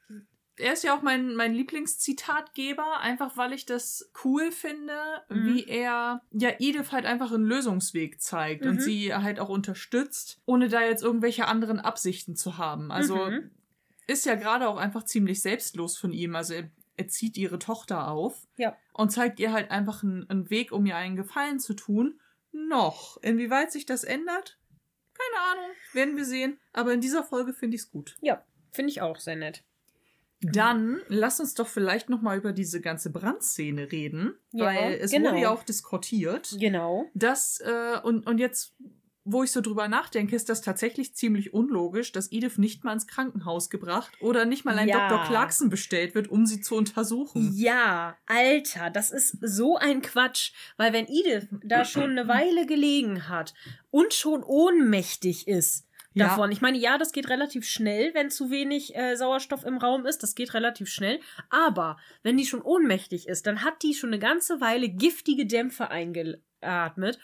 Er 0.59 0.73
ist 0.73 0.85
ja 0.85 0.97
auch 0.97 1.03
mein, 1.03 1.37
mein 1.37 1.53
Lieblingszitatgeber, 1.53 3.01
einfach 3.01 3.37
weil 3.37 3.53
ich 3.53 3.67
das 3.67 4.11
cool 4.25 4.51
finde, 4.51 4.95
Mhm. 5.29 5.45
wie 5.55 5.65
er 5.65 6.23
ja 6.33 6.51
Edith 6.59 6.93
halt 6.93 7.05
einfach 7.05 7.31
einen 7.33 7.45
Lösungsweg 7.45 8.21
zeigt 8.23 8.65
Mhm. 8.65 8.71
und 8.71 8.83
sie 8.83 9.15
halt 9.15 9.39
auch 9.41 9.49
unterstützt, 9.51 10.41
ohne 10.47 10.69
da 10.69 10.81
jetzt 10.83 11.03
irgendwelche 11.03 11.47
anderen 11.47 11.79
Absichten 11.79 12.37
zu 12.37 12.57
haben. 12.59 12.91
Also 12.91 13.17
Mhm. 13.17 13.51
ist 14.07 14.25
ja 14.25 14.35
gerade 14.35 14.69
auch 14.69 14.79
einfach 14.79 15.05
ziemlich 15.05 15.43
selbstlos 15.43 15.99
von 15.99 16.13
ihm. 16.13 16.35
Also 16.35 16.55
er, 16.97 17.05
er 17.05 17.09
zieht 17.09 17.37
ihre 17.37 17.59
Tochter 17.59 18.09
auf 18.09 18.47
Ja. 18.57 18.77
und 18.93 19.11
zeigt 19.11 19.41
ihr 19.41 19.53
halt 19.53 19.71
einfach 19.71 20.03
einen, 20.03 20.29
einen 20.31 20.51
Weg, 20.51 20.73
um 20.73 20.87
ihr 20.87 20.97
einen 20.97 21.17
Gefallen 21.17 21.59
zu 21.61 21.75
tun. 21.75 22.21
Noch. 22.53 23.19
Inwieweit 23.23 23.71
sich 23.73 23.87
das 23.87 24.03
ändert? 24.05 24.59
Keine 25.15 25.45
Ahnung. 25.53 25.71
Werden 25.93 26.17
wir 26.17 26.25
sehen. 26.25 26.59
Aber 26.73 26.93
in 26.93 27.01
dieser 27.01 27.23
Folge 27.25 27.53
finde 27.55 27.75
ich 27.77 27.83
es 27.83 27.91
gut. 27.91 28.17
Ja, 28.21 28.45
finde 28.73 28.91
ich 28.91 29.01
auch 29.03 29.19
sehr 29.19 29.37
nett. 29.37 29.63
Dann 30.43 31.01
lass 31.09 31.41
uns 31.41 31.55
doch 31.55 31.67
vielleicht 31.67 32.11
noch 32.11 32.21
mal 32.21 32.37
über 32.37 32.53
diese 32.53 32.83
ganze 32.83 33.11
Brandszene 33.11 33.91
reden, 33.91 34.35
Ja, 34.53 34.67
weil 34.67 34.95
es 34.95 35.11
genau. 35.11 35.31
wurde 35.31 35.41
ja 35.41 35.51
auch 35.51 35.63
diskutiert, 35.63 36.55
Genau. 36.61 37.07
dass 37.15 37.59
äh, 37.61 37.99
und 38.03 38.27
und 38.27 38.37
jetzt 38.39 38.75
wo 39.27 39.43
ich 39.43 39.51
so 39.51 39.61
drüber 39.61 39.89
nachdenke, 39.89 40.35
ist 40.37 40.49
das 40.49 40.63
tatsächlich 40.63 41.15
ziemlich 41.15 41.53
unlogisch, 41.53 42.13
dass 42.13 42.31
Edith 42.31 42.59
nicht 42.59 42.85
mal 42.85 42.93
ins 42.93 43.07
Krankenhaus 43.07 43.69
gebracht 43.71 44.13
oder 44.21 44.45
nicht 44.45 44.65
mal 44.65 44.79
ein 44.79 44.89
Ja. 44.89 45.09
Dr. 45.09 45.25
Clarkson 45.27 45.69
bestellt 45.69 46.15
wird, 46.15 46.29
um 46.29 46.47
sie 46.47 46.61
zu 46.61 46.77
untersuchen. 46.77 47.53
Ja, 47.55 48.17
Alter, 48.27 48.91
das 48.91 49.11
ist 49.11 49.37
so 49.43 49.77
ein 49.77 50.01
Quatsch, 50.01 50.53
weil 50.77 50.93
wenn 50.93 51.07
Edith 51.09 51.49
da 51.65 51.85
schon 51.85 52.11
eine 52.13 52.29
Weile 52.29 52.67
gelegen 52.67 53.29
hat 53.29 53.53
und 53.91 54.15
schon 54.15 54.43
ohnmächtig 54.45 55.49
ist 55.49 55.87
Ja. 56.15 56.29
davon, 56.29 56.53
ich 56.53 56.61
meine, 56.61 56.79
ja, 56.79 56.97
das 56.97 57.13
geht 57.13 57.29
relativ 57.29 57.67
schnell, 57.67 58.15
wenn 58.15 58.31
zu 58.31 58.51
wenig 58.51 58.95
äh, 58.95 59.17
Sauerstoff 59.17 59.65
im 59.65 59.79
Raum 59.79 60.07
ist, 60.07 60.23
das 60.23 60.35
geht 60.35 60.55
relativ 60.55 60.89
schnell, 60.89 61.19
aber 61.51 61.99
wenn 62.23 62.37
die 62.37 62.47
schon 62.47 62.63
ohnmächtig 62.63 63.27
ist, 63.29 63.47
dann 63.47 63.63
hat 63.65 63.83
die 63.83 63.95
schon 63.95 64.11
eine 64.11 64.19
ganze 64.21 64.61
Weile 64.61 64.89
giftige 64.89 65.47
Dämpfe 65.47 65.91
eingeatmet 65.91 67.19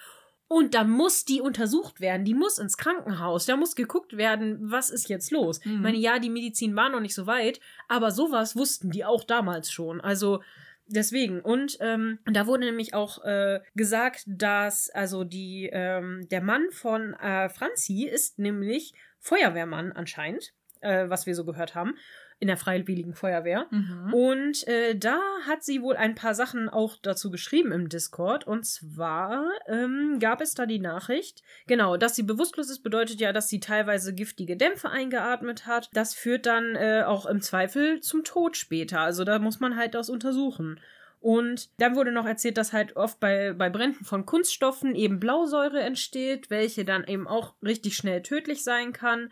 und 0.53 0.75
da 0.75 0.85
muss 0.85 1.25
die 1.25 1.41
untersucht 1.41 2.01
werden, 2.01 2.25
die 2.25 2.35
muss 2.35 2.59
ins 2.59 2.77
Krankenhaus, 2.77 3.47
da 3.47 3.57
muss 3.57 3.75
geguckt 3.75 4.17
werden, 4.17 4.59
was 4.61 4.91
ist 4.91 5.09
jetzt 5.09 5.31
los. 5.31 5.65
Mhm. 5.65 5.73
Ich 5.73 5.81
meine, 5.81 5.99
ja, 5.99 6.19
die 6.19 6.31
Medizin 6.31 6.77
war 6.77 6.91
noch 6.91 7.01
nicht 7.01 7.15
so 7.15 7.27
weit, 7.27 7.61
aber 7.89 8.11
sowas 8.11 8.55
wussten 8.55 8.91
die 8.91 9.05
auch 9.05 9.25
damals 9.25 9.73
schon. 9.73 10.01
Also 10.01 10.43
deswegen. 10.87 11.41
Und 11.41 11.79
ähm, 11.81 12.19
da 12.25 12.47
wurde 12.47 12.67
nämlich 12.67 12.93
auch 12.95 13.25
äh, 13.25 13.61
gesagt, 13.75 14.25
dass 14.27 14.91
also 14.91 15.25
die 15.25 15.71
ähm, 15.73 16.29
der 16.31 16.43
Mann 16.43 16.71
von 16.71 17.15
äh, 17.15 17.49
Franzi 17.49 18.05
ist 18.05 18.39
nämlich 18.39 18.95
Feuerwehrmann 19.21 19.93
anscheinend, 19.93 20.53
äh, 20.81 21.09
was 21.09 21.27
wir 21.27 21.35
so 21.35 21.45
gehört 21.45 21.75
haben. 21.75 21.97
In 22.43 22.49
der 22.49 22.57
Freiwilligen 22.57 23.15
Feuerwehr. 23.15 23.69
Mhm. 23.71 24.13
Und 24.13 24.67
äh, 24.67 24.97
da 24.97 25.21
hat 25.47 25.63
sie 25.63 25.81
wohl 25.81 25.95
ein 25.95 26.17
paar 26.17 26.35
Sachen 26.35 26.69
auch 26.69 26.97
dazu 27.01 27.31
geschrieben 27.31 27.71
im 27.71 27.89
Discord. 27.89 28.49
Und 28.49 28.67
zwar 28.67 29.49
ähm, 29.69 30.19
gab 30.19 30.41
es 30.41 30.55
da 30.55 30.67
die 30.67 30.81
Nachricht, 30.81 31.45
genau, 31.69 31.97
dass 31.97 32.17
sie 32.17 32.25
bewusstlos 32.25 32.69
ist, 32.69 32.83
bedeutet 32.83 33.21
ja, 33.21 33.33
dass 33.33 33.49
sie 33.49 33.61
teilweise 33.61 34.13
giftige 34.13 34.57
Dämpfe 34.57 34.91
eingeatmet 34.91 35.69
hat. 35.69 35.89
Das 35.93 36.15
führt 36.15 36.47
dann 36.47 36.75
äh, 36.75 37.05
auch 37.07 37.27
im 37.27 37.41
Zweifel 37.41 38.01
zum 38.01 38.25
Tod 38.25 38.57
später. 38.57 38.99
Also 38.99 39.23
da 39.23 39.39
muss 39.39 39.61
man 39.61 39.77
halt 39.77 39.95
das 39.95 40.11
untersuchen. 40.11 40.81
Und 41.21 41.71
dann 41.81 41.95
wurde 41.95 42.11
noch 42.11 42.27
erzählt, 42.27 42.59
dass 42.59 42.73
halt 42.73 42.97
oft 42.97 43.21
bei, 43.21 43.53
bei 43.53 43.71
Bränden 43.71 44.05
von 44.05 44.27
Kunststoffen 44.27 44.97
eben 44.97 45.21
Blausäure 45.21 45.79
entsteht, 45.79 46.51
welche 46.51 46.85
dann 46.85 47.05
eben 47.05 47.29
auch 47.29 47.55
richtig 47.63 47.95
schnell 47.95 48.21
tödlich 48.23 48.65
sein 48.65 48.93
kann. 48.93 49.31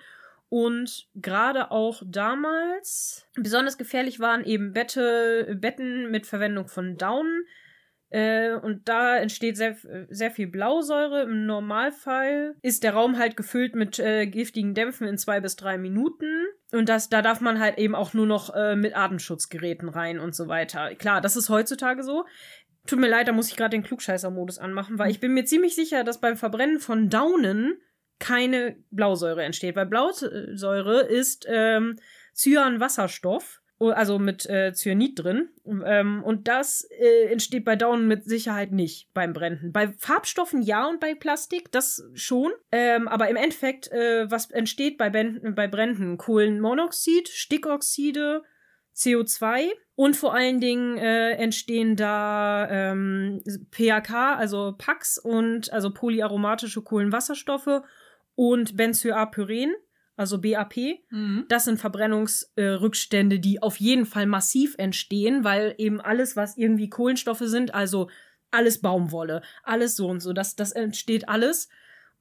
Und 0.50 1.08
gerade 1.14 1.70
auch 1.70 2.02
damals 2.04 3.24
besonders 3.36 3.78
gefährlich 3.78 4.18
waren 4.18 4.44
eben 4.44 4.72
Bette, 4.72 5.56
Betten 5.58 6.10
mit 6.10 6.26
Verwendung 6.26 6.66
von 6.66 6.96
Daunen. 6.96 7.46
Äh, 8.08 8.54
und 8.54 8.88
da 8.88 9.16
entsteht 9.16 9.56
sehr, 9.56 9.76
sehr 10.08 10.32
viel 10.32 10.48
Blausäure. 10.48 11.22
Im 11.22 11.46
Normalfall 11.46 12.56
ist 12.62 12.82
der 12.82 12.94
Raum 12.94 13.16
halt 13.16 13.36
gefüllt 13.36 13.76
mit 13.76 14.00
äh, 14.00 14.26
giftigen 14.26 14.74
Dämpfen 14.74 15.06
in 15.06 15.18
zwei 15.18 15.38
bis 15.38 15.54
drei 15.54 15.78
Minuten. 15.78 16.46
Und 16.72 16.88
das, 16.88 17.08
da 17.08 17.22
darf 17.22 17.40
man 17.40 17.60
halt 17.60 17.78
eben 17.78 17.94
auch 17.94 18.12
nur 18.12 18.26
noch 18.26 18.52
äh, 18.52 18.74
mit 18.74 18.96
Atemschutzgeräten 18.96 19.88
rein 19.88 20.18
und 20.18 20.34
so 20.34 20.48
weiter. 20.48 20.96
Klar, 20.96 21.20
das 21.20 21.36
ist 21.36 21.48
heutzutage 21.48 22.02
so. 22.02 22.24
Tut 22.88 22.98
mir 22.98 23.08
leid, 23.08 23.28
da 23.28 23.32
muss 23.32 23.48
ich 23.48 23.56
gerade 23.56 23.70
den 23.70 23.84
Klugscheißer-Modus 23.84 24.58
anmachen, 24.58 24.98
weil 24.98 25.12
ich 25.12 25.20
bin 25.20 25.32
mir 25.32 25.44
ziemlich 25.44 25.76
sicher, 25.76 26.02
dass 26.02 26.20
beim 26.20 26.36
Verbrennen 26.36 26.80
von 26.80 27.08
Daunen 27.08 27.80
keine 28.20 28.76
Blausäure 28.90 29.42
entsteht. 29.42 29.74
Weil 29.74 29.86
Blausäure 29.86 31.00
ist 31.00 31.46
ähm, 31.48 31.96
Cyanwasserstoff, 32.34 33.60
also 33.80 34.18
mit 34.18 34.46
äh, 34.46 34.72
Cyanid 34.72 35.18
drin. 35.18 35.48
Ähm, 35.66 36.22
und 36.22 36.46
das 36.46 36.86
äh, 36.90 37.26
entsteht 37.32 37.64
bei 37.64 37.76
Daunen 37.76 38.06
mit 38.06 38.24
Sicherheit 38.24 38.72
nicht 38.72 39.12
beim 39.14 39.32
Brennen. 39.32 39.72
Bei 39.72 39.88
Farbstoffen 39.98 40.62
ja 40.62 40.86
und 40.86 41.00
bei 41.00 41.14
Plastik, 41.14 41.72
das 41.72 42.04
schon. 42.14 42.52
Ähm, 42.70 43.08
aber 43.08 43.28
im 43.28 43.36
Endeffekt, 43.36 43.90
äh, 43.90 44.30
was 44.30 44.50
entsteht 44.50 44.98
bei, 44.98 45.10
bei 45.10 45.66
Bränden? 45.66 46.18
Kohlenmonoxid, 46.18 47.28
Stickoxide, 47.28 48.42
CO2 48.94 49.70
und 49.94 50.16
vor 50.16 50.34
allen 50.34 50.60
Dingen 50.60 50.98
äh, 50.98 51.32
entstehen 51.32 51.96
da 51.96 52.68
ähm, 52.70 53.42
PAK, 53.70 54.10
also 54.10 54.74
PAX 54.76 55.18
und 55.18 55.72
also 55.72 55.90
polyaromatische 55.90 56.82
Kohlenwasserstoffe 56.82 57.82
und 58.34 58.76
Benzoapyren, 58.76 59.74
also 60.16 60.38
BAP. 60.40 60.76
Mhm. 61.10 61.46
Das 61.48 61.64
sind 61.64 61.78
Verbrennungsrückstände, 61.78 63.36
äh, 63.36 63.40
die 63.40 63.62
auf 63.62 63.76
jeden 63.78 64.06
Fall 64.06 64.26
massiv 64.26 64.74
entstehen, 64.78 65.44
weil 65.44 65.74
eben 65.78 66.00
alles, 66.00 66.36
was 66.36 66.56
irgendwie 66.56 66.90
Kohlenstoffe 66.90 67.42
sind, 67.44 67.74
also 67.74 68.10
alles 68.50 68.80
Baumwolle, 68.80 69.42
alles 69.62 69.96
so 69.96 70.08
und 70.08 70.20
so, 70.20 70.32
das, 70.32 70.56
das 70.56 70.72
entsteht 70.72 71.28
alles. 71.28 71.68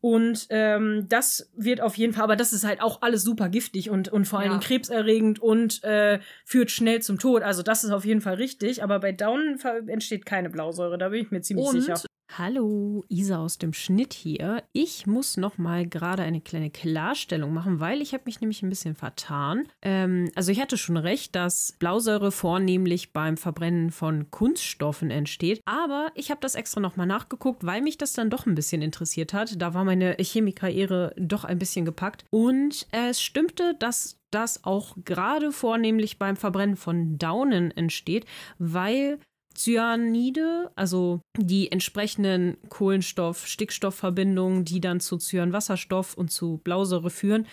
Und 0.02 0.48
ähm, 0.50 1.08
das 1.10 1.52
wird 1.58 1.82
auf 1.82 1.98
jeden 1.98 2.14
Fall, 2.14 2.24
aber 2.24 2.38
das 2.38 2.54
ist 2.54 2.64
halt 2.64 2.82
auch 2.82 3.02
alles 3.02 3.24
super 3.24 3.50
giftig 3.50 3.90
und, 3.90 4.08
und 4.08 4.26
vor 4.26 4.40
allen 4.40 4.54
Ja. 4.54 4.60
Krebserregend 4.60 5.40
und 5.40 5.84
äh, 5.84 6.22
führt 6.46 6.72
schnell 6.72 7.02
zum 7.02 7.20
Tod. 7.20 7.44
Also 7.44 7.64
das 7.64 7.84
ist 7.84 7.92
auf 7.92 8.06
jeden 8.06 8.22
Fall 8.22 8.36
richtig, 8.36 8.82
aber 8.82 9.00
bei 9.00 9.12
Daunen 9.12 9.58
ver- 9.58 9.86
entsteht 9.88 10.26
keine 10.26 10.50
Blausäure, 10.50 10.98
da 10.98 11.10
bin 11.10 11.26
ich 11.26 11.32
mir 11.32 11.42
ziemlich 11.42 11.68
Und 11.68 11.82
sicher. 11.82 12.02
Hallo, 12.38 13.04
Isa 13.10 13.40
aus 13.40 13.58
dem 13.58 13.74
Schnitt 13.74 14.14
hier. 14.14 14.64
Ich 14.72 15.08
muss 15.08 15.36
noch 15.36 15.58
mal 15.58 15.88
gerade 15.88 16.22
eine 16.22 16.42
kleine 16.42 16.70
Klarstellung 16.70 17.54
machen, 17.54 17.80
weil 17.80 18.02
ich 18.02 18.14
habe 18.14 18.24
mich 18.28 18.40
nämlich 18.40 18.62
ein 18.62 18.70
bisschen 18.70 18.96
vertan. 18.96 19.68
Ähm, 19.82 20.30
also 20.36 20.52
ich 20.52 20.62
hatte 20.62 20.78
schon 20.78 20.96
recht, 20.96 21.36
dass 21.36 21.74
Blausäure 21.80 22.32
vornehmlich 22.32 23.14
beim 23.14 23.36
Verbrennen 23.36 23.90
von 23.90 24.30
Kunststoffen 24.30 25.10
entsteht. 25.10 25.60
Aber 25.66 26.12
ich 26.14 26.30
habe 26.30 26.40
das 26.40 26.54
extra 26.54 26.80
noch 26.80 26.96
mal 26.96 27.08
nachgeguckt, 27.08 27.66
weil 27.66 27.82
mich 27.82 27.98
das 27.98 28.14
dann 28.14 28.30
doch 28.30 28.46
ein 28.46 28.56
bisschen 28.56 28.84
interessiert 28.84 29.34
hat. 29.34 29.60
Da 29.60 29.74
war 29.74 29.84
meine 29.84 30.16
Chemiker-Ehre 30.18 31.16
doch 31.18 31.46
ein 31.46 31.60
bisschen 31.60 31.84
gepackt. 31.84 32.26
Und 32.30 32.88
es 32.92 33.22
stimmte, 33.22 33.76
dass 33.80 34.20
das 34.30 34.64
auch 34.64 34.96
gerade 35.04 35.52
vornehmlich 35.52 36.20
beim 36.20 36.36
Verbrennen 36.36 36.78
von 36.78 37.18
Daunen 37.18 37.72
entsteht, 37.72 38.26
weil 38.60 39.20
Cyanide, 39.60 40.72
also 40.76 41.20
die 41.38 41.70
entsprechenden 41.72 42.58
Kohlenstoff-Stickstoffverbindungen, 42.70 44.64
die 44.64 44.80
dann 44.80 45.02
zu 45.02 45.18
Cyanwasserstoff 45.18 46.14
und 46.16 46.32
zu 46.32 46.60
Blausäure 46.64 47.10
führen, 47.10 47.46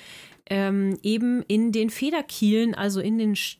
ähm, 0.49 0.97
eben 1.03 1.43
in 1.49 1.73
den 1.73 1.91
Federkielen, 1.91 2.74
also 2.77 3.01
in 3.01 3.19
den 3.19 3.35
Sch- 3.35 3.57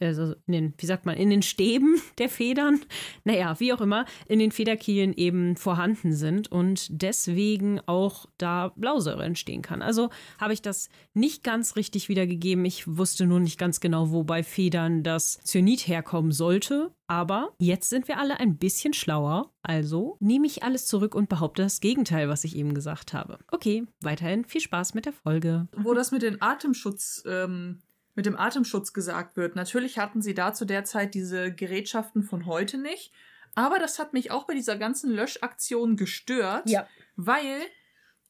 also 0.00 0.34
in 0.46 0.52
den, 0.52 0.74
wie 0.78 0.86
sagt 0.86 1.06
man, 1.06 1.16
in 1.16 1.30
den 1.30 1.42
Stäben 1.42 2.00
der 2.18 2.28
Federn, 2.28 2.80
naja, 3.24 3.58
wie 3.58 3.72
auch 3.72 3.80
immer, 3.80 4.04
in 4.26 4.38
den 4.38 4.52
Federkielen 4.52 5.12
eben 5.12 5.56
vorhanden 5.56 6.12
sind 6.12 6.50
und 6.50 6.88
deswegen 6.90 7.80
auch 7.86 8.26
da 8.38 8.72
Blausäure 8.76 9.24
entstehen 9.24 9.62
kann. 9.62 9.82
Also 9.82 10.10
habe 10.38 10.52
ich 10.52 10.62
das 10.62 10.88
nicht 11.14 11.44
ganz 11.44 11.76
richtig 11.76 12.08
wiedergegeben. 12.08 12.64
Ich 12.64 12.86
wusste 12.86 13.26
nur 13.26 13.40
nicht 13.40 13.58
ganz 13.58 13.80
genau, 13.80 14.10
wo 14.10 14.24
bei 14.24 14.42
Federn 14.42 15.02
das 15.02 15.40
Cyanid 15.44 15.86
herkommen 15.86 16.32
sollte. 16.32 16.90
Aber 17.06 17.50
jetzt 17.58 17.90
sind 17.90 18.06
wir 18.06 18.18
alle 18.18 18.38
ein 18.38 18.56
bisschen 18.56 18.92
schlauer. 18.92 19.52
Also 19.62 20.16
nehme 20.20 20.46
ich 20.46 20.62
alles 20.62 20.86
zurück 20.86 21.16
und 21.16 21.28
behaupte 21.28 21.62
das 21.62 21.80
Gegenteil, 21.80 22.28
was 22.28 22.44
ich 22.44 22.54
eben 22.56 22.72
gesagt 22.72 23.12
habe. 23.12 23.38
Okay, 23.50 23.84
weiterhin 24.00 24.44
viel 24.44 24.60
Spaß 24.60 24.94
mit 24.94 25.06
der 25.06 25.12
Folge. 25.12 25.66
wo 25.76 25.92
das 25.92 26.12
mit 26.12 26.22
den 26.22 26.40
Atemschutz, 26.40 27.24
ähm, 27.26 27.82
mit 28.14 28.26
dem 28.26 28.36
Atemschutz 28.36 28.92
gesagt 28.92 29.36
wird. 29.36 29.56
Natürlich 29.56 29.98
hatten 29.98 30.22
sie 30.22 30.34
da 30.34 30.52
zu 30.52 30.64
der 30.64 30.84
Zeit 30.84 31.14
diese 31.14 31.52
Gerätschaften 31.52 32.22
von 32.22 32.46
heute 32.46 32.78
nicht. 32.78 33.12
Aber 33.54 33.78
das 33.78 33.98
hat 33.98 34.12
mich 34.12 34.30
auch 34.30 34.46
bei 34.46 34.54
dieser 34.54 34.76
ganzen 34.76 35.10
Löschaktion 35.10 35.96
gestört. 35.96 36.68
Ja. 36.68 36.86
Weil 37.16 37.62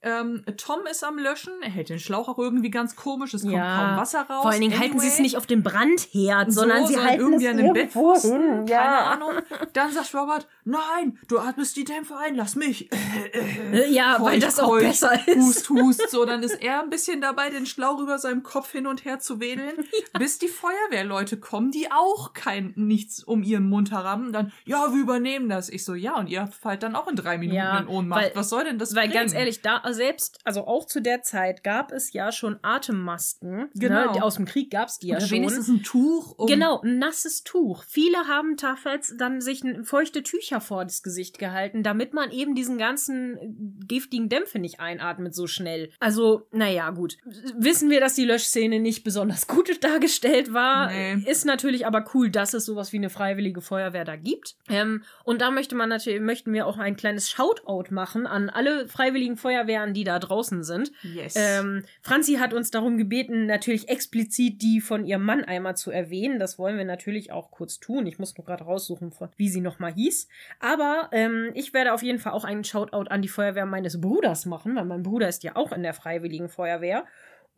ähm, 0.03 0.45
Tom 0.57 0.81
ist 0.91 1.05
am 1.05 1.19
Löschen, 1.19 1.53
er 1.63 1.71
hält 1.71 1.89
den 1.91 1.99
Schlauch 1.99 2.29
auch 2.29 2.39
irgendwie 2.39 2.71
ganz 2.71 2.97
komisch, 2.97 3.35
es 3.35 3.43
kommt 3.43 3.55
Ja. 3.55 3.77
kaum 3.89 3.97
Wasser 3.99 4.21
raus. 4.23 4.43
Vor 4.43 4.51
allen 4.51 4.61
Dingen 4.61 4.79
halten 4.79 4.99
sie 4.99 5.07
es 5.07 5.13
Anyway. 5.15 5.23
nicht 5.23 5.37
auf 5.37 5.47
dem 5.47 5.63
Brandherd, 5.63 6.53
sondern 6.53 6.83
so, 6.83 6.87
sie 6.89 6.95
sondern 6.95 7.11
halten 7.11 7.21
irgendwie 7.23 7.45
es 7.47 7.51
an 7.51 7.57
den 7.59 7.67
irgendwo 7.67 7.83
Bettpfosten, 7.83 8.33
hin. 8.41 8.51
keine 8.67 8.69
Ja. 8.71 8.99
Ahnung. 9.13 9.33
Dann 9.75 9.93
sagt 9.93 10.15
Robert, 10.15 10.47
nein, 10.65 11.19
du 11.29 11.39
atmest 11.39 11.77
die 11.77 11.85
Dämpfe 11.85 12.17
ein, 12.17 12.35
lass 12.35 12.55
mich. 12.57 12.91
Äh, 12.93 13.91
Ja, 13.91 14.17
weil 14.21 14.35
Keuch, 14.35 14.41
das 14.41 14.59
auch 14.59 14.69
keuch, 14.69 14.83
besser 14.83 15.29
ist. 15.29 15.37
Hust, 15.37 15.71
hust. 15.71 16.11
So, 16.11 16.25
dann 16.25 16.43
ist 16.43 16.61
er 16.63 16.83
ein 16.83 16.91
bisschen 16.91 17.21
dabei, 17.21 17.51
den 17.51 17.67
Schlauch 17.67 18.01
über 18.01 18.19
seinem 18.19 18.43
Kopf 18.43 18.73
hin 18.73 18.87
und 18.87 19.05
her 19.05 19.19
zu 19.21 19.41
wedeln, 19.41 19.85
bis 20.19 20.39
die 20.39 20.49
Feuerwehrleute 20.49 21.39
kommen, 21.39 21.71
die 21.71 21.91
auch 21.93 22.33
kein 22.33 22.73
nichts 22.77 23.23
um 23.23 23.43
ihren 23.43 23.69
Mund 23.69 23.93
haben. 23.93 24.33
Dann, 24.33 24.53
ja, 24.65 24.93
wir 24.93 25.01
übernehmen 25.01 25.49
das. 25.49 25.69
Ich 25.69 25.85
so, 25.85 25.95
ja, 25.95 26.17
und 26.17 26.29
ihr 26.29 26.47
fallt 26.49 26.83
dann 26.83 26.97
auch 26.97 27.09
in 27.09 27.17
drei 27.17 27.39
Minuten 27.39 27.57
Ja, 27.57 27.79
in 27.79 27.87
Ohnmacht. 27.89 28.23
weil- 28.23 28.33
Was 28.35 28.49
soll 28.49 28.65
denn 28.65 28.79
das 28.79 28.95
Weil 28.95 29.09
bringen? 29.09 29.15
ganz 29.15 29.35
ehrlich, 29.35 29.63
da 29.63 29.77
selbst, 29.95 30.39
also 30.45 30.67
auch 30.67 30.87
zu 30.87 31.01
der 31.01 31.23
Zeit 31.23 31.65
gab 31.65 31.93
es 31.93 32.13
ja 32.13 32.33
schon 32.33 32.59
Atemmasken. 32.63 33.69
Genau. 33.75 34.13
Ne? 34.13 34.23
Aus 34.23 34.37
dem 34.37 34.45
Krieg 34.45 34.71
gab 34.71 34.89
es 34.89 34.99
die 34.99 35.09
ja 35.09 35.17
Oder 35.17 35.27
schon. 35.27 35.37
wenigstens 35.37 35.69
ein 35.69 35.83
Tuch. 35.83 36.35
Um 36.39 36.47
Genau, 36.47 36.81
ein 36.81 36.99
nasses 36.99 37.45
Tuch. 37.45 37.85
Viele 37.85 38.19
haben 38.29 38.57
tafells 38.57 39.15
dann 39.17 39.41
sich 39.41 39.63
feuchte 39.85 40.23
Tücher 40.23 40.61
vor 40.61 40.85
das 40.85 41.03
Gesicht 41.03 41.39
gehalten, 41.39 41.83
damit 41.83 42.13
man 42.13 42.31
eben 42.31 42.55
diesen 42.55 42.79
ganzen 42.79 43.79
giftigen 43.87 44.29
Dämpfe 44.29 44.59
nicht 44.59 44.81
einatmet 44.81 45.35
so 45.35 45.47
schnell. 45.47 45.91
Also, 46.01 46.47
naja, 46.53 46.91
gut. 46.91 47.17
Wissen 47.57 47.91
wir, 47.91 48.01
dass 48.01 48.15
die 48.15 48.25
Löschszene 48.25 48.81
nicht 48.81 49.05
besonders 49.05 49.47
gut 49.47 49.71
dargestellt 49.85 50.53
war. 50.53 50.91
Nee. 50.91 51.25
Ist 51.27 51.45
natürlich 51.45 51.87
aber 51.87 52.05
cool, 52.15 52.31
dass 52.31 52.55
es 52.55 52.65
sowas 52.65 52.93
wie 52.93 52.97
eine 52.99 53.11
freiwillige 53.11 53.61
Feuerwehr 53.61 54.05
da 54.05 54.17
gibt. 54.17 54.57
Ähm, 54.69 55.03
und 55.25 55.41
da 55.41 55.51
möchte 55.51 55.75
man 55.75 55.89
natürlich, 55.89 56.21
möchten 56.21 56.53
wir 56.53 56.67
auch 56.67 56.79
ein 56.79 56.97
kleines 56.97 57.31
Shoutout 57.31 57.93
machen 57.93 58.27
an 58.27 58.51
alle 58.51 58.89
freiwilligen 58.89 59.37
Feuerwehren, 59.37 59.80
die 59.89 60.05
da 60.05 60.19
draußen 60.19 60.63
sind. 60.63 60.93
Yes. 61.03 61.35
Ähm, 61.37 61.85
Franzi 62.03 62.35
hat 62.35 62.55
uns 62.55 62.71
darum 62.71 62.97
gebeten, 62.99 63.47
natürlich 63.47 63.89
explizit 63.89 64.63
die 64.63 64.81
von 64.81 65.05
ihrem 65.05 65.25
Mann 65.25 65.45
einmal 65.45 65.77
zu 65.77 65.91
erwähnen. 65.91 66.39
Das 66.39 66.59
wollen 66.59 66.77
wir 66.77 66.85
natürlich 66.85 67.33
auch 67.33 67.51
kurz 67.51 67.81
tun. 67.81 68.07
Ich 68.07 68.19
muss 68.19 68.37
nur 68.37 68.45
gerade 68.45 68.65
raussuchen, 68.65 69.13
wie 69.37 69.49
sie 69.49 69.61
nochmal 69.61 69.93
hieß. 69.93 70.29
Aber 70.59 71.09
ähm, 71.13 71.51
ich 71.55 71.73
werde 71.73 71.93
auf 71.93 72.03
jeden 72.03 72.19
Fall 72.19 72.33
auch 72.33 72.45
einen 72.45 72.65
Shoutout 72.65 73.09
an 73.11 73.23
die 73.23 73.29
Feuerwehr 73.29 73.67
meines 73.67 74.01
Bruders 74.01 74.47
machen, 74.47 74.77
weil 74.77 74.85
mein 74.85 75.03
Bruder 75.03 75.29
ist 75.29 75.43
ja 75.43 75.57
auch 75.57 75.73
in 75.73 75.83
der 75.83 75.95
Freiwilligen 75.95 76.49
Feuerwehr. 76.49 77.05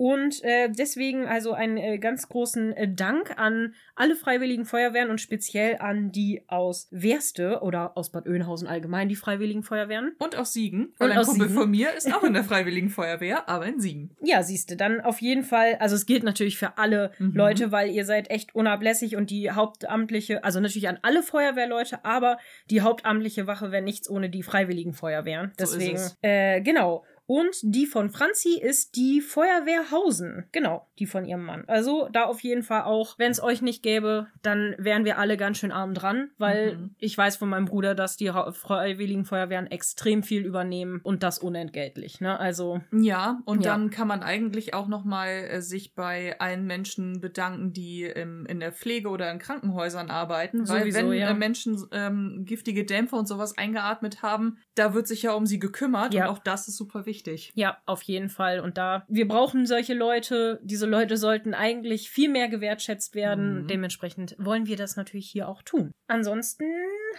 Und 0.03 0.43
äh, 0.43 0.69
deswegen 0.69 1.27
also 1.27 1.53
einen 1.53 1.77
äh, 1.77 1.99
ganz 1.99 2.29
großen 2.29 2.73
äh, 2.73 2.93
Dank 2.93 3.39
an 3.39 3.75
alle 3.95 4.17
Freiwilligen 4.17 4.65
Feuerwehren 4.65 5.11
und 5.11 5.21
speziell 5.21 5.77
an 5.79 6.11
die 6.11 6.43
aus 6.49 6.89
Werste 6.91 7.61
oder 7.63 7.97
aus 7.97 8.11
Bad 8.11 8.27
Oeynhausen 8.27 8.67
allgemein, 8.67 9.09
die 9.09 9.15
Freiwilligen 9.15 9.63
Feuerwehren. 9.63 10.17
und 10.19 10.35
aus 10.35 10.53
Siegen. 10.55 10.93
Weil 10.99 11.11
Und 11.13 11.19
ein 11.19 11.25
Kumpel 11.25 11.47
Siegen. 11.47 11.61
von 11.61 11.71
mir 11.71 11.93
ist 11.97 12.13
auch 12.13 12.25
in 12.25 12.33
der 12.35 12.43
Freiwilligen 12.53 12.89
Feuerwehr, 12.91 13.49
aber 13.49 13.67
in 13.67 13.79
Siegen. 13.79 14.17
Ja, 14.21 14.43
siehste, 14.43 14.77
dann 14.77 15.01
auf 15.01 15.21
jeden 15.23 15.45
Fall, 15.45 15.77
also 15.79 15.95
es 15.95 16.05
gilt 16.05 16.25
natürlich 16.25 16.59
für 16.59 16.79
alle 16.79 17.13
Mhm. 17.19 17.33
Leute, 17.37 17.71
weil 17.71 17.91
ihr 17.91 18.05
seid 18.05 18.29
echt 18.31 18.57
unablässig 18.57 19.15
und 19.15 19.31
die 19.31 19.53
hauptamtliche, 19.53 20.43
also 20.43 20.59
natürlich 20.59 20.89
an 20.89 20.99
alle 21.03 21.23
Feuerwehrleute, 21.23 22.05
aber 22.05 22.39
die 22.71 22.81
hauptamtliche 22.81 23.47
Wache 23.47 23.71
wäre 23.71 23.83
nichts 23.83 24.11
ohne 24.11 24.31
die 24.31 24.43
freiwilligen 24.43 24.95
Feuerwehren. 24.95 25.53
So 25.59 25.65
Deswegen, 25.77 25.95
es. 25.97 26.17
äh, 26.23 26.61
genau. 26.61 27.05
Und 27.27 27.57
die 27.63 27.87
von 27.87 28.11
Franzi 28.11 28.59
ist 28.61 28.97
die 28.97 29.21
Feuerwehr 29.21 29.91
Hausen. 29.91 30.45
Genau, 30.53 30.87
die 30.99 31.07
von 31.07 31.25
ihrem 31.25 31.45
Mann. 31.45 31.65
Also 31.69 32.09
da 32.13 32.25
auf 32.25 32.41
jeden 32.41 32.63
Fall 32.63 32.83
auch, 32.83 33.19
wenn 33.19 33.31
es 33.31 33.43
euch 33.43 33.63
nicht 33.63 33.83
gäbe, 33.83 34.27
dann 34.43 34.75
wären 34.77 35.05
wir 35.05 35.19
alle 35.19 35.37
ganz 35.37 35.59
schön 35.59 35.73
arm 35.73 35.95
dran, 35.95 36.31
weil 36.37 36.77
Mhm. 36.77 36.95
ich 36.99 37.17
weiß 37.17 37.37
von 37.37 37.49
meinem 37.49 37.67
Bruder, 37.67 37.95
dass 37.95 38.17
die 38.17 38.31
Freiwilligen 38.53 39.25
Feuerwehren 39.25 39.67
extrem 39.71 40.23
viel 40.23 40.45
übernehmen 40.45 41.01
und 41.05 41.23
das 41.23 41.39
unentgeltlich. 41.39 42.21
Ne? 42.21 42.39
Also 42.39 42.81
Ja, 42.93 43.41
und 43.45 43.65
Ja. 43.65 43.71
dann 43.73 43.91
kann 43.91 44.09
man 44.09 44.23
eigentlich 44.23 44.75
auch 44.75 44.89
noch 44.89 45.05
mal 45.05 45.29
äh, 45.29 45.63
sich 45.63 45.95
bei 45.95 46.39
allen 46.41 46.67
Menschen 46.67 47.21
bedanken, 47.21 47.73
die 47.73 48.03
im, 48.03 48.47
in 48.47 48.61
der 48.61 48.73
Pflege 48.73 49.09
oder 49.09 49.31
in 49.31 49.39
Krankenhäusern 49.39 50.11
arbeiten, 50.11 50.69
weil 50.69 50.81
Sowieso, 50.81 51.11
wenn 51.11 51.13
ja. 51.19 51.31
äh, 51.31 51.35
Menschen 51.35 51.83
ähm, 51.93 52.43
giftige 52.45 52.85
Dämpfe 52.85 53.17
und 53.17 53.27
sowas 53.29 53.57
eingeatmet 53.57 54.23
haben, 54.23 54.59
da 54.75 54.93
wird 54.93 55.07
sich 55.07 55.23
ja 55.23 55.33
um 55.33 55.47
sie 55.47 55.59
gekümmert 55.59 56.15
Ja. 56.15 56.25
und 56.29 56.31
auch 56.37 56.39
das 56.39 56.67
ist 56.69 56.77
super 56.77 57.07
wichtig. 57.07 57.12
Ja, 57.55 57.79
auf 57.87 58.03
jeden 58.03 58.29
Fall. 58.29 58.61
Und 58.61 58.79
da, 58.79 59.05
wir 59.09 59.29
brauchen 59.29 59.67
solche 59.67 59.95
Leute. 59.95 60.61
Diese 60.63 60.87
Leute 60.87 61.17
sollten 61.17 61.55
eigentlich 61.55 62.11
viel 62.11 62.29
mehr 62.29 62.49
gewertschätzt 62.49 63.15
werden. 63.15 63.63
Mhm. 63.63 63.67
Dementsprechend 63.69 64.35
wollen 64.39 64.67
wir 64.67 64.77
das 64.77 64.97
natürlich 64.97 65.29
hier 65.31 65.49
auch 65.49 65.63
tun. 65.63 65.93
Ansonsten 66.09 66.65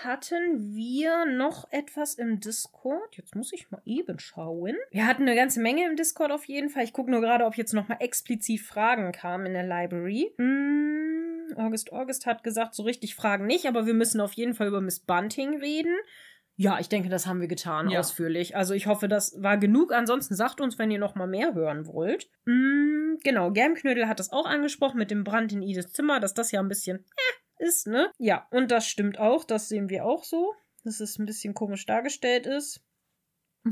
hatten 0.03 0.74
wir 0.74 1.26
noch 1.26 1.72
etwas 1.72 2.15
im 2.15 2.40
Discord. 2.40 3.15
Jetzt 3.15 3.36
muss 3.36 3.53
ich 3.53 3.70
mal 3.72 3.82
eben 3.86 4.20
schauen. 4.20 4.76
Wir 4.91 5.07
hatten 5.07 5.24
eine 5.24 5.36
ganze 5.36 5.61
Menge 5.61 5.86
im 5.88 5.95
Discord 5.95 6.32
auf 6.32 6.45
jeden 6.45 6.70
Fall. 6.70 6.84
Ich 6.84 6.94
gucke 6.94 7.11
nur 7.11 7.22
gerade, 7.22 7.45
ob 7.45 7.56
jetzt 7.56 7.74
noch 7.74 7.88
mal 7.88 7.98
explizit 7.99 8.61
Fragen 8.61 9.11
kamen 9.11 9.45
in 9.48 9.53
der 9.53 9.68
Library. 9.68 10.34
Mm, 10.38 11.57
August 11.57 11.91
August 11.91 12.26
hat 12.26 12.44
gesagt, 12.44 12.74
so 12.76 12.84
richtig 12.84 13.15
Fragen 13.15 13.45
nicht, 13.45 13.65
aber 13.65 13.86
wir 13.86 13.94
müssen 13.94 14.22
auf 14.22 14.34
jeden 14.34 14.53
Fall 14.53 14.68
über 14.68 14.82
Miss 14.82 14.99
Bunting 14.99 15.60
reden. 15.60 15.95
Ja, 16.56 16.80
ich 16.80 16.88
denke, 16.88 17.10
das 17.10 17.26
haben 17.26 17.42
wir 17.42 17.48
getan, 17.48 17.90
Ja. 17.90 18.00
ausführlich. 18.00 18.56
Also 18.56 18.74
ich 18.76 18.86
hoffe, 18.86 19.08
das 19.08 19.42
war 19.42 19.58
genug. 19.58 19.92
Ansonsten 19.92 20.36
sagt 20.36 20.62
uns, 20.62 20.78
wenn 20.78 20.92
ihr 20.92 21.00
noch 21.00 21.16
mal 21.16 21.28
mehr 21.28 21.54
hören 21.56 21.88
wollt. 21.88 22.30
Mm, 22.46 23.16
genau, 23.24 23.52
Germknödel 23.52 24.08
hat 24.08 24.20
das 24.20 24.32
auch 24.32 24.46
angesprochen 24.46 24.98
mit 25.00 25.10
dem 25.10 25.24
Brand 25.24 25.52
in 25.52 25.64
Ides 25.64 25.92
Zimmer, 25.94 26.20
dass 26.20 26.34
das 26.36 26.52
ja 26.52 26.60
ein 26.60 26.68
bisschen 26.68 26.98
äh, 27.60 27.66
ist, 27.66 27.88
ne? 27.88 28.12
Ja, 28.20 28.48
und 28.52 28.70
das 28.72 28.88
stimmt 28.88 29.18
auch. 29.20 29.46
Das 29.46 29.68
sehen 29.68 29.90
wir 29.90 30.06
auch 30.06 30.24
so, 30.24 30.54
dass 30.84 31.00
es 31.00 31.18
ein 31.18 31.26
bisschen 31.26 31.54
komisch 31.56 31.86
dargestellt 31.88 32.46
ist. 32.46 32.82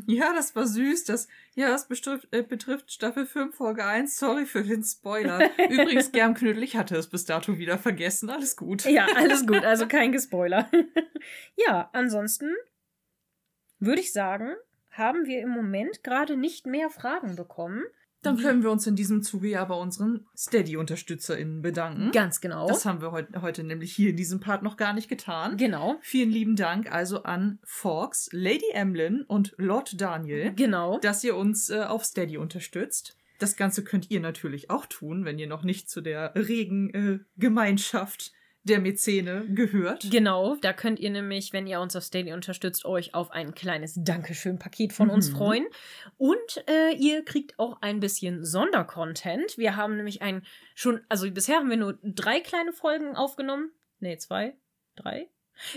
Ja, 0.08 0.34
das 0.34 0.56
war 0.56 0.66
süß. 0.66 1.04
Das, 1.04 1.28
ja, 1.54 1.68
das 1.68 1.88
betrifft, 1.90 2.30
äh, 2.32 2.42
betrifft 2.44 2.92
Staffel 2.94 3.26
5, 3.26 3.54
Folge 3.54 3.84
1. 3.86 4.18
Sorry 4.18 4.46
für 4.46 4.64
den 4.64 4.84
Spoiler. 4.84 5.50
Übrigens, 5.70 6.14
Germknödel, 6.14 6.64
ich 6.64 6.78
hatte 6.78 6.96
es 6.96 7.08
bis 7.08 7.26
dato 7.26 7.58
wieder 7.58 7.78
vergessen. 7.78 8.30
Alles 8.30 8.56
gut. 8.56 8.86
Ja, 8.86 9.06
alles 9.18 9.46
gut, 9.46 9.66
also 9.66 9.88
kein 9.88 10.14
Gespoiler. 10.14 10.72
ja, 11.68 11.90
ansonsten 11.92 12.56
würde 13.82 14.00
ich 14.02 14.14
sagen, 14.14 14.54
haben 14.92 15.26
wir 15.26 15.42
im 15.42 15.50
Moment 15.50 16.04
gerade 16.04 16.38
nicht 16.38 16.66
mehr 16.66 16.90
Fragen 16.90 17.36
bekommen. 17.36 17.84
Dann 18.24 18.38
können 18.38 18.62
wir 18.62 18.70
uns 18.70 18.86
in 18.86 18.96
diesem 18.96 19.24
Zuge 19.24 19.48
ja 19.50 19.66
bei 19.66 19.74
unseren 19.74 20.28
Steady-UnterstützerInnen 20.38 21.64
bedanken. 21.64 22.12
Ganz 22.12 22.40
genau. 22.40 22.68
Das 22.68 22.86
haben 22.86 23.02
wir 23.02 23.12
heut, 23.12 23.28
heute 23.42 23.64
nämlich 23.64 23.94
hier 23.96 24.12
in 24.12 24.16
diesem 24.16 24.40
Part 24.40 24.62
noch 24.62 24.78
gar 24.78 24.94
nicht 24.94 25.10
getan. 25.10 25.58
genau. 25.58 25.98
Vielen 26.02 26.30
lieben 26.30 26.56
Dank 26.56 26.92
also 26.92 27.24
an 27.24 27.58
Fox, 27.64 28.30
Lady 28.32 28.70
Emlyn 28.74 29.24
und 29.24 29.56
Lord 29.58 30.00
Daniel, 30.00 30.54
Genau. 30.54 31.00
dass 31.00 31.24
ihr 31.24 31.36
uns 31.36 31.70
äh, 31.72 31.80
auf 31.82 32.06
Steady 32.06 32.38
unterstützt. 32.38 33.18
Das 33.40 33.56
Ganze 33.56 33.84
könnt 33.84 34.12
ihr 34.12 34.20
natürlich 34.20 34.70
auch 34.70 34.86
tun, 34.86 35.26
wenn 35.26 35.40
ihr 35.40 35.48
noch 35.48 35.64
nicht 35.64 35.90
zu 35.90 36.02
der 36.02 36.34
regen 36.36 36.90
äh, 36.94 37.20
Gemeinschaft 37.38 38.34
der 38.64 38.80
Mäzene 38.80 39.46
gehört. 39.50 40.06
Genau, 40.12 40.56
da 40.62 40.72
könnt 40.74 41.00
ihr 41.00 41.10
nämlich, 41.10 41.52
wenn 41.52 41.66
ihr 41.66 41.80
uns 41.80 41.96
auf 41.96 42.04
Steady 42.04 42.32
unterstützt, 42.34 42.86
euch 42.86 43.14
auf 43.16 43.32
ein 43.32 43.56
kleines 43.56 43.96
Dankeschön-Paket 43.98 44.94
von 44.94 45.10
uns 45.10 45.30
Mhm. 45.32 45.36
freuen. 45.36 45.66
Und 46.18 46.64
äh, 46.68 46.94
ihr 46.96 47.26
kriegt 47.26 47.58
auch 47.58 47.82
ein 47.82 48.00
bisschen 48.00 48.46
Sondercontent. 48.46 49.58
Wir 49.58 49.76
haben 49.76 49.98
nämlich 49.98 50.22
ein 50.22 50.44
schon, 50.76 51.02
also 51.10 51.30
bisher 51.32 51.58
haben 51.58 51.70
wir 51.70 51.78
nur 51.78 51.98
drei 52.04 52.40
kleine 52.40 52.74
Folgen 52.74 53.16
aufgenommen. 53.16 53.72
Nee, 54.00 54.18
zwei, 54.18 54.56
drei. 54.96 55.30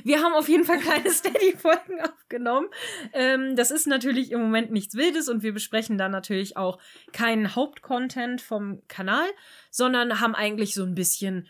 Wir 0.03 0.23
haben 0.23 0.33
auf 0.35 0.49
jeden 0.49 0.65
Fall 0.65 0.79
kleine 0.79 1.11
Steady-Folgen 1.13 2.01
aufgenommen. 2.01 2.69
Ähm, 3.13 3.55
das 3.57 3.71
ist 3.71 3.87
natürlich 3.87 4.31
im 4.33 4.41
Moment 4.41 4.71
nichts 4.73 4.95
Wildes 4.95 5.29
und 5.29 5.43
wir 5.43 5.53
besprechen 5.53 5.99
da 5.99 6.09
natürlich 6.09 6.57
auch 6.57 6.79
keinen 7.13 7.55
Hauptcontent 7.55 8.41
vom 8.41 8.83
Kanal, 8.89 9.27
sondern 9.71 10.21
haben 10.21 10.35
eigentlich 10.35 10.75
so 10.75 10.85
ein 10.85 10.95
bisschen 10.95 11.49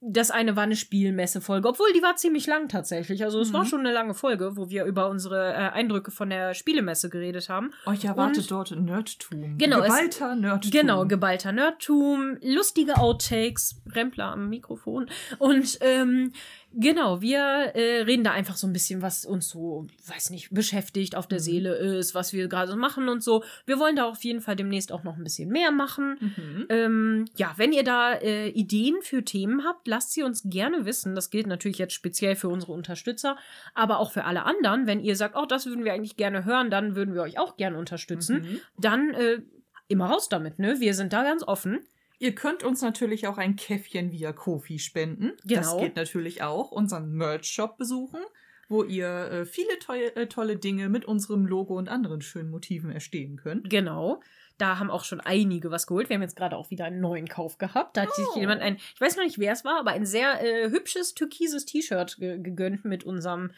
das 0.00 0.30
eine 0.30 0.56
war 0.56 0.64
eine 0.64 0.76
Spielmesse-Folge, 0.76 1.68
obwohl 1.68 1.92
die 1.94 2.02
war 2.02 2.16
ziemlich 2.16 2.46
lang 2.46 2.68
tatsächlich. 2.68 3.24
Also 3.24 3.40
es 3.40 3.52
war 3.52 3.62
Mhm. 3.64 3.66
schon 3.68 3.80
eine 3.80 3.92
lange 3.92 4.14
Folge, 4.14 4.56
wo 4.56 4.68
wir 4.68 4.84
über 4.84 5.08
unsere 5.08 5.52
äh, 5.52 5.56
Eindrücke 5.70 6.10
von 6.10 6.28
der 6.30 6.54
Spielemesse 6.54 7.08
geredet 7.08 7.48
haben. 7.48 7.72
Euch 7.86 8.04
erwartet 8.04 8.38
Und- 8.42 8.50
dort 8.50 8.70
Nerdtum. 8.72 9.56
Genau, 9.58 9.78
es- 9.80 9.86
Geballter 9.86 10.34
Nerdtum. 10.36 10.70
Genau, 10.70 11.06
geballter 11.06 11.52
Nerdtum, 11.52 12.36
lustige 12.42 12.98
Outtakes, 12.98 13.80
Rempler 13.90 14.26
am 14.32 14.48
Mikrofon. 14.50 15.08
Und 15.38 15.78
ähm, 15.80 16.32
genau, 16.72 17.20
wir 17.20 17.38
äh, 17.38 18.02
reden 18.02 18.24
da 18.24 18.32
einfach 18.32 18.56
so 18.56 18.66
ein 18.66 18.72
bisschen, 18.72 19.02
was 19.02 19.24
uns 19.24 19.48
so, 19.48 19.86
weiß 20.06 20.30
nicht, 20.30 20.50
beschäftigt, 20.50 21.16
auf 21.16 21.26
der 21.26 21.38
Mhm. 21.38 21.42
Seele 21.42 21.74
ist, 21.74 22.14
was 22.14 22.32
wir 22.32 22.48
gerade 22.48 22.70
so 22.72 22.76
machen 22.76 23.08
und 23.08 23.22
so. 23.22 23.44
Wir 23.64 23.78
wollen 23.78 23.96
da 23.96 24.04
auf 24.04 24.22
jeden 24.24 24.40
Fall 24.40 24.56
demnächst 24.56 24.92
auch 24.92 25.04
noch 25.04 25.16
ein 25.16 25.24
bisschen 25.24 25.48
mehr 25.48 25.70
machen. 25.70 26.16
Mhm. 26.20 26.66
Ähm, 26.68 27.24
ja, 27.36 27.52
wenn 27.56 27.72
ihr 27.72 27.84
da 27.84 28.12
äh, 28.14 28.48
Ideen 28.48 28.96
für 29.02 29.24
Themen 29.24 29.64
habt, 29.64 29.86
lasst 29.86 30.12
sie 30.12 30.22
uns 30.22 30.42
gerne 30.44 30.84
wissen. 30.84 31.14
Das 31.14 31.30
gilt 31.30 31.46
natürlich 31.46 31.78
jetzt 31.78 31.94
speziell 31.94 32.36
für 32.36 32.48
unsere 32.48 32.72
Unterstützer, 32.72 33.36
aber 33.74 33.98
auch 33.98 34.12
für 34.12 34.24
alle 34.24 34.44
anderen. 34.44 34.86
Wenn 34.86 35.00
ihr 35.00 35.16
sagt, 35.16 35.36
oh, 35.36 35.46
das 35.46 35.66
würden 35.66 35.84
wir 35.84 35.92
eigentlich 35.92 36.16
gerne 36.16 36.44
hören, 36.44 36.70
dann 36.70 36.96
würden 36.96 37.14
wir 37.14 37.22
euch 37.22 37.38
auch 37.38 37.56
gerne 37.56 37.78
unterstützen. 37.78 38.42
Mhm. 38.42 38.60
Dann 38.78 39.14
äh, 39.14 39.42
immer 39.88 40.06
raus 40.06 40.28
damit, 40.28 40.58
ne? 40.58 40.80
Wir 40.80 40.94
sind 40.94 41.12
da 41.12 41.22
ganz 41.22 41.42
offen. 41.42 41.80
Ihr 42.18 42.34
könnt 42.34 42.62
uns 42.64 42.80
natürlich 42.82 43.26
auch 43.26 43.38
ein 43.38 43.56
Käffchen 43.56 44.10
via 44.12 44.32
Kofi 44.32 44.78
spenden. 44.78 45.32
Das 45.44 45.70
Genau. 45.70 45.80
geht 45.80 45.96
natürlich 45.96 46.42
auch. 46.42 46.70
Unseren 46.72 47.12
Merch-Shop 47.12 47.76
besuchen, 47.76 48.20
wo 48.68 48.82
ihr 48.82 49.06
äh, 49.30 49.44
viele 49.46 49.78
tolle, 49.78 50.14
äh, 50.16 50.26
tolle 50.26 50.56
Dinge 50.56 50.88
mit 50.88 51.04
unserem 51.04 51.46
Logo 51.46 51.76
und 51.76 51.88
anderen 51.88 52.20
schönen 52.22 52.50
Motiven 52.50 52.90
erstehen 52.90 53.36
könnt. 53.36 53.68
Genau. 53.70 54.20
Da 54.58 54.78
haben 54.78 54.90
auch 54.90 55.04
schon 55.04 55.20
einige 55.20 55.70
was 55.70 55.86
geholt. 55.86 56.08
Wir 56.08 56.14
haben 56.14 56.22
jetzt 56.22 56.34
gerade 56.36 56.56
auch 56.56 56.70
wieder 56.70 56.86
einen 56.86 57.00
neuen 57.00 57.28
Kauf 57.28 57.58
gehabt. 57.58 57.96
Da 57.98 58.02
hat 58.02 58.14
sich 58.14 58.24
Oh. 58.34 58.38
jemand 58.40 58.62
ein, 58.62 58.76
ich 58.76 59.00
weiß 59.00 59.16
noch 59.16 59.24
nicht, 59.24 59.38
wer 59.38 59.52
es 59.52 59.64
war, 59.66 59.78
aber 59.78 59.90
ein 59.90 60.06
sehr 60.06 60.42
äh, 60.42 60.70
hübsches 60.70 61.12
türkises 61.14 61.66
T-Shirt 61.66 62.16
ge 62.18 62.38
gegönnt 62.38 62.84
mit 62.86 63.04
unserem 63.04 63.50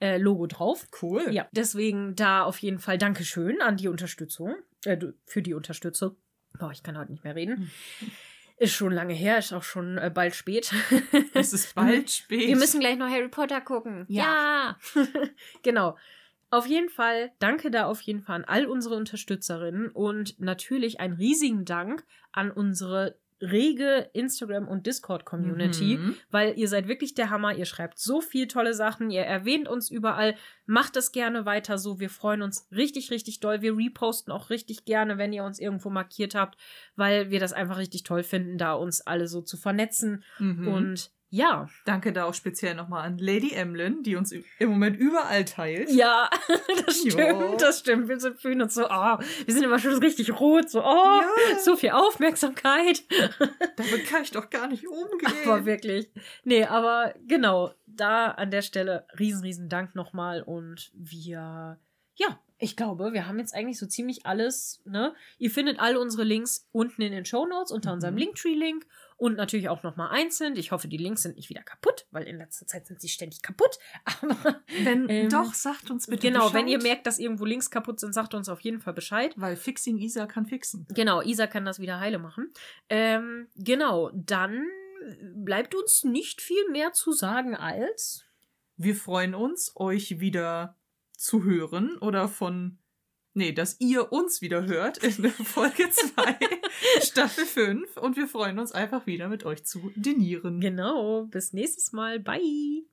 äh, 0.00 0.16
Logo 0.16 0.46
drauf. 0.46 0.86
Cool. 1.02 1.26
Ja, 1.30 1.46
deswegen 1.52 2.16
da 2.16 2.42
auf 2.44 2.58
jeden 2.58 2.78
Fall 2.78 2.96
Dankeschön 2.96 3.60
an 3.60 3.76
die 3.76 3.88
Unterstützung, 3.88 4.54
äh, 4.86 4.96
für 5.26 5.42
die 5.42 5.52
Unterstützung. 5.54 6.16
Boah, 6.58 6.70
ich 6.72 6.82
kann 6.82 6.96
heute 6.98 7.12
nicht 7.12 7.24
mehr 7.24 7.34
reden. 7.34 7.70
Ist 8.58 8.72
schon 8.72 8.92
lange 8.92 9.12
her, 9.12 9.38
ist 9.38 9.52
auch 9.52 9.62
schon 9.62 9.98
äh, 9.98 10.10
bald 10.12 10.34
spät. 10.34 10.72
Es 11.34 11.52
ist 11.52 11.74
bald 11.74 12.10
spät. 12.10 12.48
Wir 12.48 12.56
müssen 12.56 12.80
gleich 12.80 12.96
noch 12.96 13.08
Harry 13.08 13.28
Potter 13.28 13.60
gucken. 13.60 14.06
Ja. 14.08 14.78
Ja. 14.94 15.04
genau. 15.62 15.96
Auf 16.50 16.66
jeden 16.66 16.88
Fall, 16.88 17.32
danke 17.38 17.70
da 17.70 17.86
auf 17.86 18.00
jeden 18.00 18.22
Fall 18.22 18.36
an 18.36 18.44
all 18.44 18.66
unsere 18.66 18.94
Unterstützerinnen 18.94 19.90
und 19.90 20.40
natürlich 20.40 21.00
einen 21.00 21.14
riesigen 21.14 21.64
Dank 21.64 22.04
an 22.32 22.50
unsere 22.50 23.18
rege 23.40 24.08
Instagram- 24.14 24.68
und 24.68 24.86
Discord-Community, 24.86 25.98
Mhm. 25.98 26.14
weil 26.30 26.58
ihr 26.58 26.68
seid 26.68 26.88
wirklich 26.88 27.14
der 27.14 27.30
Hammer. 27.30 27.54
Ihr 27.54 27.66
schreibt 27.66 27.98
so 27.98 28.20
viel 28.20 28.46
tolle 28.48 28.72
Sachen, 28.74 29.10
ihr 29.10 29.22
erwähnt 29.22 29.68
uns 29.68 29.90
überall. 29.90 30.34
Macht 30.64 30.96
es 30.96 31.12
gerne 31.12 31.44
weiter 31.44 31.78
so. 31.78 32.00
Wir 32.00 32.10
freuen 32.10 32.42
uns 32.42 32.66
richtig, 32.72 33.10
richtig 33.10 33.40
doll. 33.40 33.62
Wir 33.62 33.76
reposten 33.76 34.32
auch 34.32 34.50
richtig 34.50 34.84
gerne, 34.84 35.18
wenn 35.18 35.32
ihr 35.32 35.44
uns 35.44 35.58
irgendwo 35.58 35.90
markiert 35.90 36.34
habt, 36.34 36.56
weil 36.96 37.30
wir 37.30 37.40
das 37.40 37.52
einfach 37.52 37.78
richtig 37.78 38.02
toll 38.04 38.22
finden, 38.22 38.58
da 38.58 38.72
uns 38.72 39.00
alle 39.00 39.28
so 39.28 39.42
zu 39.42 39.56
vernetzen. 39.56 40.24
Mhm. 40.38 40.68
Und 40.68 41.10
ja, 41.36 41.68
Danke 41.84 42.12
da 42.12 42.24
auch 42.24 42.34
speziell 42.34 42.74
nochmal 42.74 43.04
an 43.06 43.18
Lady 43.18 43.52
Emlyn, 43.52 44.02
die 44.02 44.16
uns 44.16 44.32
im 44.32 44.68
Moment 44.70 44.96
überall 44.98 45.44
teilt. 45.44 45.90
Ja, 45.90 46.30
das 46.86 47.04
Jo. 47.04 47.10
stimmt, 47.10 47.60
das 47.62 47.78
stimmt. 47.80 48.08
Wir 48.08 48.18
sind 48.18 48.40
fühlen 48.40 48.62
uns 48.62 48.74
so, 48.74 48.86
oh, 48.86 49.18
wir 49.44 49.54
sind 49.54 49.62
immer 49.62 49.78
schon 49.78 49.94
richtig 49.98 50.40
rot, 50.40 50.70
so, 50.70 50.82
oh, 50.82 51.20
Ja. 51.20 51.58
so 51.62 51.76
viel 51.76 51.90
Aufmerksamkeit. 51.90 53.04
Damit 53.76 54.06
kann 54.06 54.22
ich 54.22 54.30
doch 54.30 54.50
gar 54.50 54.66
nicht 54.68 54.86
umgehen. 54.88 55.32
Aber 55.46 55.66
wirklich. 55.66 56.10
Nee, 56.44 56.64
aber 56.64 57.14
genau, 57.26 57.72
da 57.86 58.26
an 58.32 58.50
der 58.50 58.62
Stelle 58.62 59.06
riesen, 59.18 59.42
riesen 59.42 59.68
Dank 59.68 59.94
nochmal 59.94 60.42
und 60.42 60.90
wir, 60.94 61.78
ja, 62.14 62.40
ich 62.58 62.74
glaube, 62.76 63.12
wir 63.12 63.26
haben 63.28 63.38
jetzt 63.38 63.54
eigentlich 63.54 63.78
so 63.78 63.84
ziemlich 63.86 64.24
alles, 64.24 64.80
ne? 64.86 65.14
Ihr 65.38 65.50
findet 65.50 65.78
alle 65.78 66.00
unsere 66.00 66.24
Links 66.24 66.66
unten 66.72 67.02
in 67.02 67.12
den 67.12 67.26
Show 67.26 67.44
Notes 67.46 67.70
unter 67.70 67.90
Mhm. 67.90 67.94
unserem 67.94 68.16
Linktree-Link 68.16 68.86
und 69.16 69.36
natürlich 69.36 69.68
auch 69.68 69.82
nochmal 69.82 70.10
einzeln. 70.10 70.56
Ich 70.56 70.72
hoffe, 70.72 70.88
die 70.88 70.96
Links 70.96 71.22
sind 71.22 71.36
nicht 71.36 71.48
wieder 71.48 71.62
kaputt, 71.62 72.06
weil 72.10 72.24
in 72.24 72.36
letzter 72.36 72.66
Zeit 72.66 72.86
sind 72.86 73.00
sie 73.00 73.08
ständig 73.08 73.42
kaputt. 73.42 73.78
Aber 74.22 74.60
Wenn 74.82 75.08
Ähm, 75.08 75.28
doch, 75.28 75.54
sagt 75.54 75.90
uns 75.90 76.06
bitte 76.06 76.26
genau, 76.28 76.46
Bescheid. 76.46 76.54
wenn 76.54 76.68
ihr 76.68 76.82
merkt, 76.82 77.06
dass 77.06 77.18
irgendwo 77.18 77.44
Links 77.44 77.70
kaputt 77.70 78.00
sind, 78.00 78.12
sagt 78.12 78.34
uns 78.34 78.48
auf 78.48 78.60
jeden 78.60 78.80
Fall 78.80 78.92
Bescheid. 78.92 79.32
Weil 79.36 79.56
Fixing 79.56 79.98
Isa 79.98 80.26
kann 80.26 80.46
fixen. 80.46 80.86
Genau, 80.94 81.22
Isa 81.22 81.46
kann 81.46 81.64
das 81.64 81.78
wieder 81.78 81.98
heile 81.98 82.18
machen. 82.18 82.52
Ähm, 82.88 83.48
genau, 83.56 84.10
dann 84.12 84.66
bleibt 85.34 85.74
uns 85.74 86.04
nicht 86.04 86.42
viel 86.42 86.68
mehr 86.70 86.92
zu 86.92 87.12
sagen 87.12 87.54
als. 87.54 88.24
Wir 88.76 88.94
freuen 88.94 89.34
uns, 89.34 89.72
euch 89.76 90.20
wieder 90.20 90.76
zu 91.16 91.44
hören 91.44 91.96
oder 91.98 92.28
von 92.28 92.78
nee, 93.36 93.52
dass 93.52 93.76
ihr 93.80 94.12
uns 94.12 94.40
wieder 94.40 94.66
hört 94.66 94.98
in 94.98 95.30
Folge 95.30 95.88
2, 95.90 96.38
Staffel 97.02 97.44
5. 97.46 97.96
Und 97.96 98.16
wir 98.16 98.26
freuen 98.26 98.58
uns 98.58 98.72
einfach 98.72 99.06
wieder 99.06 99.28
mit 99.28 99.44
euch 99.44 99.64
zu 99.64 99.92
dinieren. 99.94 100.60
Genau. 100.60 101.24
Bis 101.24 101.52
nächstes 101.52 101.92
Mal. 101.92 102.20
Bye. 102.20 102.84